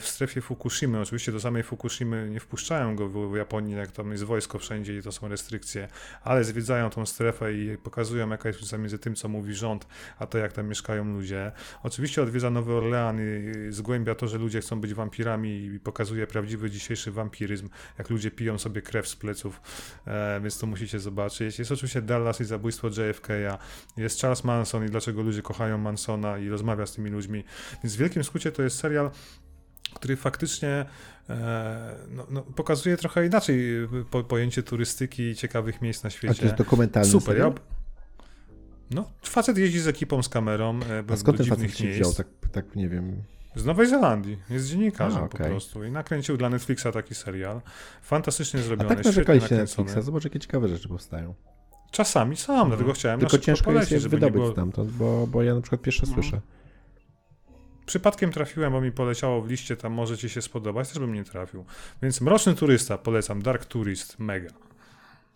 w 0.00 0.06
strefie 0.06 0.40
Fukushimy. 0.40 1.00
Oczywiście 1.00 1.32
do 1.32 1.40
samej 1.40 1.62
Fukushimy 1.62 2.30
nie 2.30 2.40
wpuszczają 2.40 2.96
go 2.96 3.08
w, 3.08 3.12
w 3.12 3.34
Jak 3.76 3.92
tam 3.92 4.12
jest 4.12 4.24
wojsko 4.24 4.58
wszędzie 4.58 4.96
i 4.96 5.02
to 5.02 5.12
są 5.12 5.28
restrykcje, 5.28 5.88
ale 6.22 6.44
zwiedzają 6.44 6.90
tą 6.90 7.06
strefę 7.06 7.54
i 7.54 7.78
pokazują, 7.78 8.30
jaka 8.30 8.48
jest 8.48 8.58
różnica 8.58 8.78
między 8.78 8.98
tym, 8.98 9.14
co 9.14 9.28
mówi 9.28 9.54
rząd, 9.54 9.86
a 10.18 10.26
to, 10.26 10.38
jak 10.38 10.52
tam 10.52 10.68
mieszkają 10.68 11.04
ludzie. 11.04 11.52
Oczywiście 11.82 12.22
odwiedza 12.22 12.50
Nowy 12.50 12.74
Orlean 12.74 13.18
i 13.20 13.52
zgłębia 13.72 14.14
to, 14.14 14.28
że 14.28 14.38
ludzie 14.38 14.60
chcą 14.60 14.80
być 14.80 14.94
wampirami 14.94 15.64
i 15.64 15.80
pokazuje 15.80 16.26
prawdziwy 16.26 16.70
dzisiejszy 16.70 17.10
wampiryzm, 17.10 17.68
jak 17.98 18.10
ludzie 18.10 18.30
piją 18.30 18.58
sobie 18.58 18.82
krew 18.82 19.08
z 19.08 19.16
pleców, 19.16 19.60
e, 20.06 20.40
więc 20.40 20.58
to 20.58 20.66
musicie 20.66 21.00
zobaczyć. 21.00 21.58
Jest 21.58 21.72
oczywiście 21.72 22.02
Dallas 22.02 22.40
i 22.40 22.44
zabójstwo 22.44 22.88
JFK'a, 22.88 23.58
jest 23.96 24.20
Charles 24.20 24.44
Manson 24.44 24.86
i 24.86 24.88
dlaczego 24.88 25.22
ludzie 25.22 25.42
kochają 25.42 25.78
Mansona 25.78 26.38
i 26.38 26.48
rozmawia 26.48 26.86
z 26.86 26.94
tymi 26.94 27.10
ludźmi. 27.10 27.44
Więc 27.84 27.96
w 27.96 27.98
wielkim 27.98 28.24
skrócie 28.24 28.52
to 28.52 28.62
jest 28.62 28.78
serial, 28.78 29.10
który 29.94 30.16
faktycznie 30.16 30.84
e, 31.30 31.94
no, 32.10 32.26
no, 32.30 32.42
pokazuje 32.42 32.96
trochę 32.96 33.26
inaczej 33.26 33.60
po, 34.10 34.24
pojęcie 34.24 34.62
turystyki 34.62 35.22
i 35.22 35.36
ciekawych 35.36 35.82
miejsc 35.82 36.02
na 36.04 36.08
A 36.08 36.10
to 36.10 36.16
świecie. 36.16 36.44
jest 36.44 36.56
dokumentalny 36.56 37.10
Super. 37.10 37.38
Ja, 37.38 37.52
no, 38.90 39.10
facet 39.22 39.58
jeździ 39.58 39.80
z 39.80 39.88
ekipą 39.88 40.22
z 40.22 40.28
kamerą 40.28 40.80
e, 41.08 41.12
A 41.12 41.16
skąd 41.16 41.38
ten 41.38 41.46
facet 41.46 41.76
się 41.76 41.84
miejsc. 41.84 42.00
wziął? 42.00 42.12
Tak, 42.14 42.26
tak 42.52 42.76
nie 42.76 42.88
wiem. 42.88 43.22
Z 43.54 43.64
Nowej 43.64 43.86
Zelandii. 43.86 44.38
Jest 44.50 44.66
dziennikarzem 44.68 45.24
A, 45.24 45.28
po 45.28 45.36
okej. 45.36 45.50
prostu. 45.50 45.84
I 45.84 45.90
nakręcił 45.90 46.36
dla 46.36 46.50
Netflixa 46.50 46.86
taki 46.92 47.14
serial. 47.14 47.60
Fantastycznie 48.02 48.60
A 48.60 48.62
zrobiony, 48.62 48.88
tak 48.88 48.98
świetnie 48.98 49.34
nakręcony. 49.34 49.58
Netflixa, 49.60 50.04
zobacz 50.06 50.24
jakie 50.24 50.40
ciekawe 50.40 50.68
rzeczy 50.68 50.88
powstają. 50.88 51.34
Czasami 51.90 52.36
sam, 52.36 52.68
dlatego 52.68 52.92
chciałem 52.92 53.20
Tylko 53.20 53.38
ciężko 53.38 53.72
jest 53.72 53.90
je 53.90 53.98
wydobyć 54.00 54.32
było... 54.34 54.52
stamtąd, 54.52 54.90
bo, 54.90 55.26
bo 55.26 55.42
ja 55.42 55.54
na 55.54 55.60
przykład 55.60 55.82
pierwsze 55.82 56.06
Mhm. 56.06 56.22
słyszę. 56.22 56.40
Przypadkiem 57.90 58.32
trafiłem, 58.32 58.72
bo 58.72 58.80
mi 58.80 58.92
poleciało 58.92 59.42
w 59.42 59.50
liście, 59.50 59.76
tam 59.76 59.92
może 59.92 60.18
ci 60.18 60.28
się 60.28 60.42
spodobać, 60.42 60.88
też 60.88 60.98
bym 60.98 61.14
nie 61.14 61.24
trafił. 61.24 61.64
Więc 62.02 62.20
Mroczny 62.20 62.54
Turysta, 62.54 62.98
polecam, 62.98 63.42
Dark 63.42 63.64
Tourist, 63.64 64.18
mega. 64.18 64.50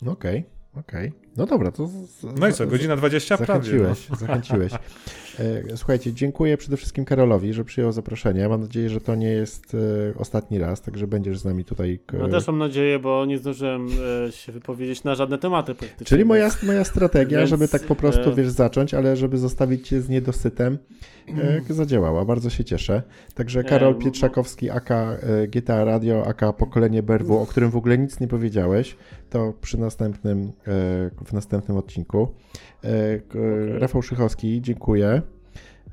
Okej, 0.05 0.45
okej. 0.75 1.11
No 1.37 1.45
dobra, 1.45 1.71
to... 1.71 1.87
z- 1.87 2.39
No 2.39 2.47
i 2.47 2.53
co, 2.53 2.67
godzina 2.67 2.95
20 2.95 3.37
prawie. 3.37 3.63
Zachęciłeś, 3.63 4.09
No. 4.09 4.15
zachęciłeś. 4.15 4.73
E, 4.73 5.77
Słuchajcie, 5.77 6.13
dziękuję 6.13 6.57
przede 6.57 6.77
wszystkim 6.77 7.05
Karolowi, 7.05 7.53
że 7.53 7.63
przyjął 7.65 7.91
zaproszenie. 7.91 8.49
Mam 8.49 8.61
nadzieję, 8.61 8.89
że 8.89 9.01
to 9.01 9.15
nie 9.15 9.27
jest 9.27 9.75
e, 9.75 9.77
ostatni 10.19 10.57
raz, 10.59 10.81
także 10.81 11.07
będziesz 11.07 11.39
z 11.39 11.45
nami 11.45 11.65
tutaj. 11.65 11.99
Ja 12.21 12.27
też 12.27 12.47
mam 12.47 12.57
nadzieję, 12.57 12.99
bo 12.99 13.25
nie 13.25 13.37
zdążyłem 13.37 13.87
e, 14.27 14.31
się 14.31 14.51
wypowiedzieć 14.51 15.03
na 15.03 15.15
żadne 15.15 15.37
tematy 15.37 15.75
praktycznie. 15.75 16.05
Czyli 16.05 16.25
moja, 16.25 16.49
moja 16.63 16.83
strategia, 16.83 17.37
Więc, 17.37 17.49
żeby 17.49 17.67
tak 17.67 17.83
po 17.83 17.95
prostu, 17.95 18.35
wiesz, 18.35 18.49
zacząć, 18.49 18.93
ale 18.93 19.15
żeby 19.17 19.37
zostawić 19.37 19.87
cię 19.87 20.01
z 20.01 20.09
niedosytem, 20.09 20.77
e, 21.69 21.73
zadziałała. 21.73 22.25
Bardzo 22.25 22.49
się 22.49 22.63
cieszę. 22.63 23.01
Także 23.33 23.63
Karol 23.63 23.93
no- 23.93 23.99
Pietrzakowski, 23.99 24.69
AK 24.69 24.91
e, 24.91 25.17
GTA 25.47 25.83
Radio, 25.83 26.27
AK 26.27 26.53
Pokolenie 26.57 27.03
Berwu, 27.03 27.37
o 27.37 27.45
którym 27.45 27.69
w 27.71 27.75
ogóle 27.75 27.97
nic 27.97 28.19
nie 28.19 28.27
powiedziałeś, 28.27 28.95
to 29.29 29.53
przy 29.61 29.77
następnym, 29.79 30.51
w 31.25 31.33
następnym 31.33 31.77
odcinku. 31.77 32.27
E, 32.83 33.79
Rafał 33.79 34.01
Szychowski, 34.01 34.61
dziękuję. 34.61 35.21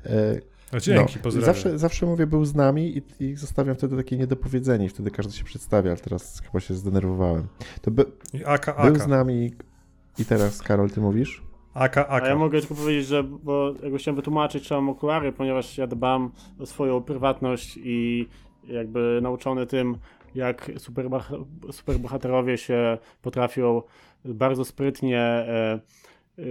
E, 0.05 0.39
No, 0.73 0.79
dzięki, 0.79 1.13
No, 1.17 1.23
pozdrawiam. 1.23 1.45
zawsze, 1.55 1.79
zawsze 1.79 2.05
mówię, 2.05 2.27
był 2.27 2.45
z 2.45 2.55
nami 2.55 2.97
i, 2.97 3.23
i 3.23 3.35
zostawiam 3.35 3.75
wtedy 3.75 3.97
takie 3.97 4.17
niedopowiedzenie 4.17 4.89
wtedy 4.89 5.11
każdy 5.11 5.33
się 5.33 5.43
przedstawia, 5.43 5.91
ale 5.91 5.99
teraz 5.99 6.39
chyba 6.41 6.59
się 6.59 6.73
zdenerwowałem. 6.73 7.47
To 7.81 7.91
by, 7.91 8.05
I 8.33 8.45
Aka, 8.45 8.85
był 8.85 8.95
z 8.95 9.01
Aka. 9.01 9.07
nami 9.09 9.51
i 10.19 10.25
teraz, 10.25 10.61
Karol, 10.61 10.89
ty 10.89 11.01
mówisz? 11.01 11.43
Aka, 11.73 12.07
A 12.09 12.17
ja 12.17 12.23
Aka. 12.23 12.35
mogę 12.35 12.59
tylko 12.59 12.75
powiedzieć, 12.75 13.07
że 13.07 13.23
bo 13.23 13.73
jakby 13.83 13.97
chciałem 13.97 14.15
wytłumaczyć, 14.15 14.67
czy 14.67 14.73
mam 14.73 14.89
okulary, 14.89 15.31
ponieważ 15.31 15.77
ja 15.77 15.87
dbam 15.87 16.31
o 16.59 16.65
swoją 16.65 17.01
prywatność 17.01 17.79
i 17.83 18.27
jakby 18.67 19.19
nauczony 19.21 19.65
tym, 19.67 19.97
jak 20.35 20.67
superboha- 20.67 21.45
superbohaterowie 21.71 22.57
się 22.57 22.97
potrafią 23.21 23.81
bardzo 24.25 24.65
sprytnie 24.65 25.19
e, 25.19 25.79
e, 26.39 26.43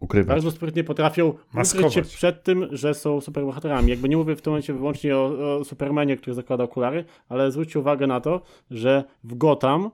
Ukrywać. 0.00 0.28
bardzo 0.28 0.50
sprytnie 0.50 0.84
potrafią 0.84 1.34
Maskować. 1.52 1.96
ukryć 1.96 2.10
się 2.12 2.16
przed 2.16 2.42
tym, 2.42 2.68
że 2.72 2.94
są 2.94 3.20
superbohaterami. 3.20 3.90
Jakby 3.90 4.08
nie 4.08 4.16
mówię 4.16 4.36
w 4.36 4.42
tym 4.42 4.50
momencie 4.50 4.74
wyłącznie 4.74 5.16
o, 5.16 5.56
o 5.56 5.64
Supermanie, 5.64 6.16
który 6.16 6.34
zakłada 6.34 6.64
okulary, 6.64 7.04
ale 7.28 7.52
zwróćcie 7.52 7.78
uwagę 7.80 8.06
na 8.06 8.20
to, 8.20 8.42
że 8.70 9.04
w 9.24 9.34
Gotham 9.34 9.90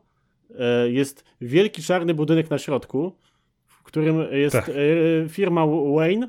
e, 0.59 0.91
jest 0.91 1.25
wielki 1.41 1.83
czarny 1.83 2.15
budynek 2.15 2.51
na 2.51 2.59
środku, 2.59 3.17
w 3.67 3.83
którym 3.83 4.17
jest 4.33 4.57
Tak. 4.57 4.71
firma 5.29 5.67
Wayne 5.67 6.29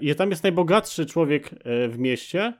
i 0.00 0.14
tam 0.14 0.30
jest 0.30 0.42
najbogatszy 0.42 1.06
człowiek 1.06 1.50
w 1.88 1.94
mieście 1.98 2.52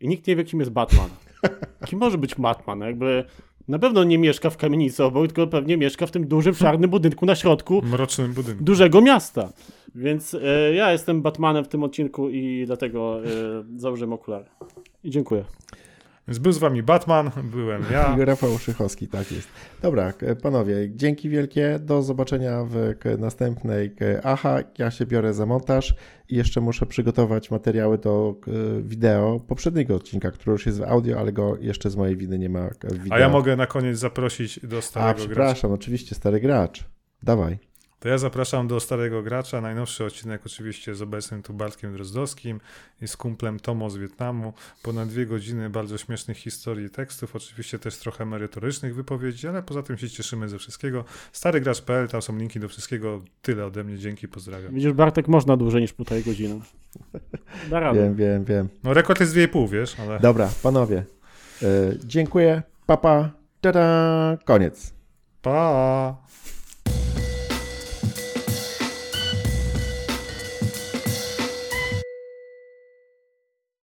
i 0.00 0.08
nikt 0.08 0.26
nie 0.26 0.36
wie, 0.36 0.44
kim 0.44 0.60
jest 0.60 0.72
Batman. 0.72 1.08
Kim 1.86 1.98
może 1.98 2.18
być 2.18 2.34
Batman? 2.34 2.80
Jakby 2.80 3.24
na 3.68 3.78
pewno 3.78 4.04
nie 4.04 4.18
mieszka 4.18 4.50
w 4.50 4.56
kamienicy 4.56 5.04
obok, 5.04 5.26
tylko 5.26 5.46
pewnie 5.46 5.76
mieszka 5.76 6.06
w 6.06 6.10
tym 6.10 6.26
dużym 6.26 6.54
czarnym 6.54 6.90
budynku 6.90 7.26
na 7.26 7.34
środku 7.34 7.82
Mrocznym 7.84 8.32
budynku. 8.32 8.64
dużego 8.64 9.00
miasta. 9.00 9.52
Więc 9.94 10.34
e, 10.34 10.74
ja 10.74 10.92
jestem 10.92 11.22
Batmanem 11.22 11.64
w 11.64 11.68
tym 11.68 11.82
odcinku 11.82 12.30
i 12.30 12.62
dlatego 12.66 13.24
e, 13.24 13.28
założyłem 13.76 14.12
okulary. 14.12 14.44
I 15.04 15.10
dziękuję. 15.10 15.44
Więc 16.28 16.38
był 16.38 16.52
z 16.52 16.58
wami 16.58 16.82
Batman, 16.82 17.30
byłem 17.44 17.82
ja. 17.92 18.16
I 18.16 18.24
Rafał 18.24 18.58
Szychowski, 18.58 19.08
tak 19.08 19.32
jest. 19.32 19.48
Dobra, 19.82 20.12
k- 20.12 20.26
panowie, 20.42 20.74
dzięki 20.94 21.28
wielkie. 21.28 21.78
Do 21.78 22.02
zobaczenia 22.02 22.64
w 22.64 22.94
następnej 23.18 23.94
Aha. 24.24 24.58
Ja 24.78 24.90
się 24.90 25.06
biorę 25.06 25.34
za 25.34 25.46
montaż 25.46 25.94
i 26.28 26.36
jeszcze 26.36 26.60
muszę 26.60 26.86
przygotować 26.86 27.50
materiały 27.50 27.98
do 27.98 28.34
wideo 28.82 29.40
poprzedniego 29.40 29.94
odcinka, 29.96 30.30
który 30.30 30.52
już 30.52 30.66
jest 30.66 30.78
w 30.78 30.82
audio, 30.82 31.18
ale 31.20 31.32
go 31.32 31.56
jeszcze 31.60 31.90
z 31.90 31.96
mojej 31.96 32.16
winy 32.16 32.38
nie 32.38 32.48
ma 32.48 32.68
w 32.68 32.92
wideo. 32.92 33.14
A 33.14 33.18
ja 33.18 33.28
mogę 33.28 33.56
na 33.56 33.66
koniec 33.66 33.98
zaprosić 33.98 34.60
do 34.66 34.78
A, 34.78 34.82
starego 34.82 35.12
gracza. 35.14 35.26
przepraszam, 35.28 35.72
oczywiście, 35.72 36.14
stary 36.14 36.40
gracz. 36.40 36.84
Dawaj. 37.22 37.58
To 38.02 38.08
ja 38.08 38.18
zapraszam 38.18 38.68
do 38.68 38.80
starego 38.80 39.22
gracza. 39.22 39.60
Najnowszy 39.60 40.04
odcinek 40.04 40.42
oczywiście 40.46 40.94
z 40.94 41.02
obecnym 41.02 41.42
tu 41.42 41.54
Bartkiem 41.54 41.92
Drozdowskim 41.92 42.60
i 43.02 43.08
z 43.08 43.16
kumplem 43.16 43.60
Tomo 43.60 43.90
z 43.90 43.96
Wietnamu. 43.96 44.52
Ponad 44.82 45.08
dwie 45.08 45.26
godziny 45.26 45.70
bardzo 45.70 45.98
śmiesznych 45.98 46.36
historii 46.36 46.86
i 46.86 46.90
tekstów, 46.90 47.36
oczywiście 47.36 47.78
też 47.78 47.96
trochę 47.96 48.24
merytorycznych 48.24 48.94
wypowiedzi, 48.94 49.48
ale 49.48 49.62
poza 49.62 49.82
tym 49.82 49.98
się 49.98 50.10
cieszymy 50.10 50.48
ze 50.48 50.58
wszystkiego. 50.58 51.04
Starygracz.pl, 51.32 52.08
tam 52.08 52.22
są 52.22 52.38
linki 52.38 52.60
do 52.60 52.68
wszystkiego. 52.68 53.22
Tyle 53.42 53.66
ode 53.66 53.84
mnie, 53.84 53.98
dzięki, 53.98 54.28
pozdrawiam. 54.28 54.74
Widzisz, 54.74 54.92
Bartek, 54.92 55.28
można 55.28 55.56
dłużej 55.56 55.82
niż 55.82 55.92
półtorej 55.92 56.24
godziny. 56.24 56.60
Da 57.70 57.80
radę. 57.80 58.00
Wiem, 58.00 58.14
wiem, 58.14 58.44
wiem. 58.44 58.68
No 58.84 58.94
rekord 58.94 59.20
jest 59.20 59.34
2,5, 59.34 59.70
wiesz, 59.70 60.00
ale... 60.00 60.20
Dobra, 60.20 60.50
panowie. 60.62 61.04
y, 61.62 61.98
dziękuję. 62.04 62.62
Papa. 62.86 63.30
Tada. 63.60 64.38
Koniec. 64.44 64.94
Pa! 65.42 66.16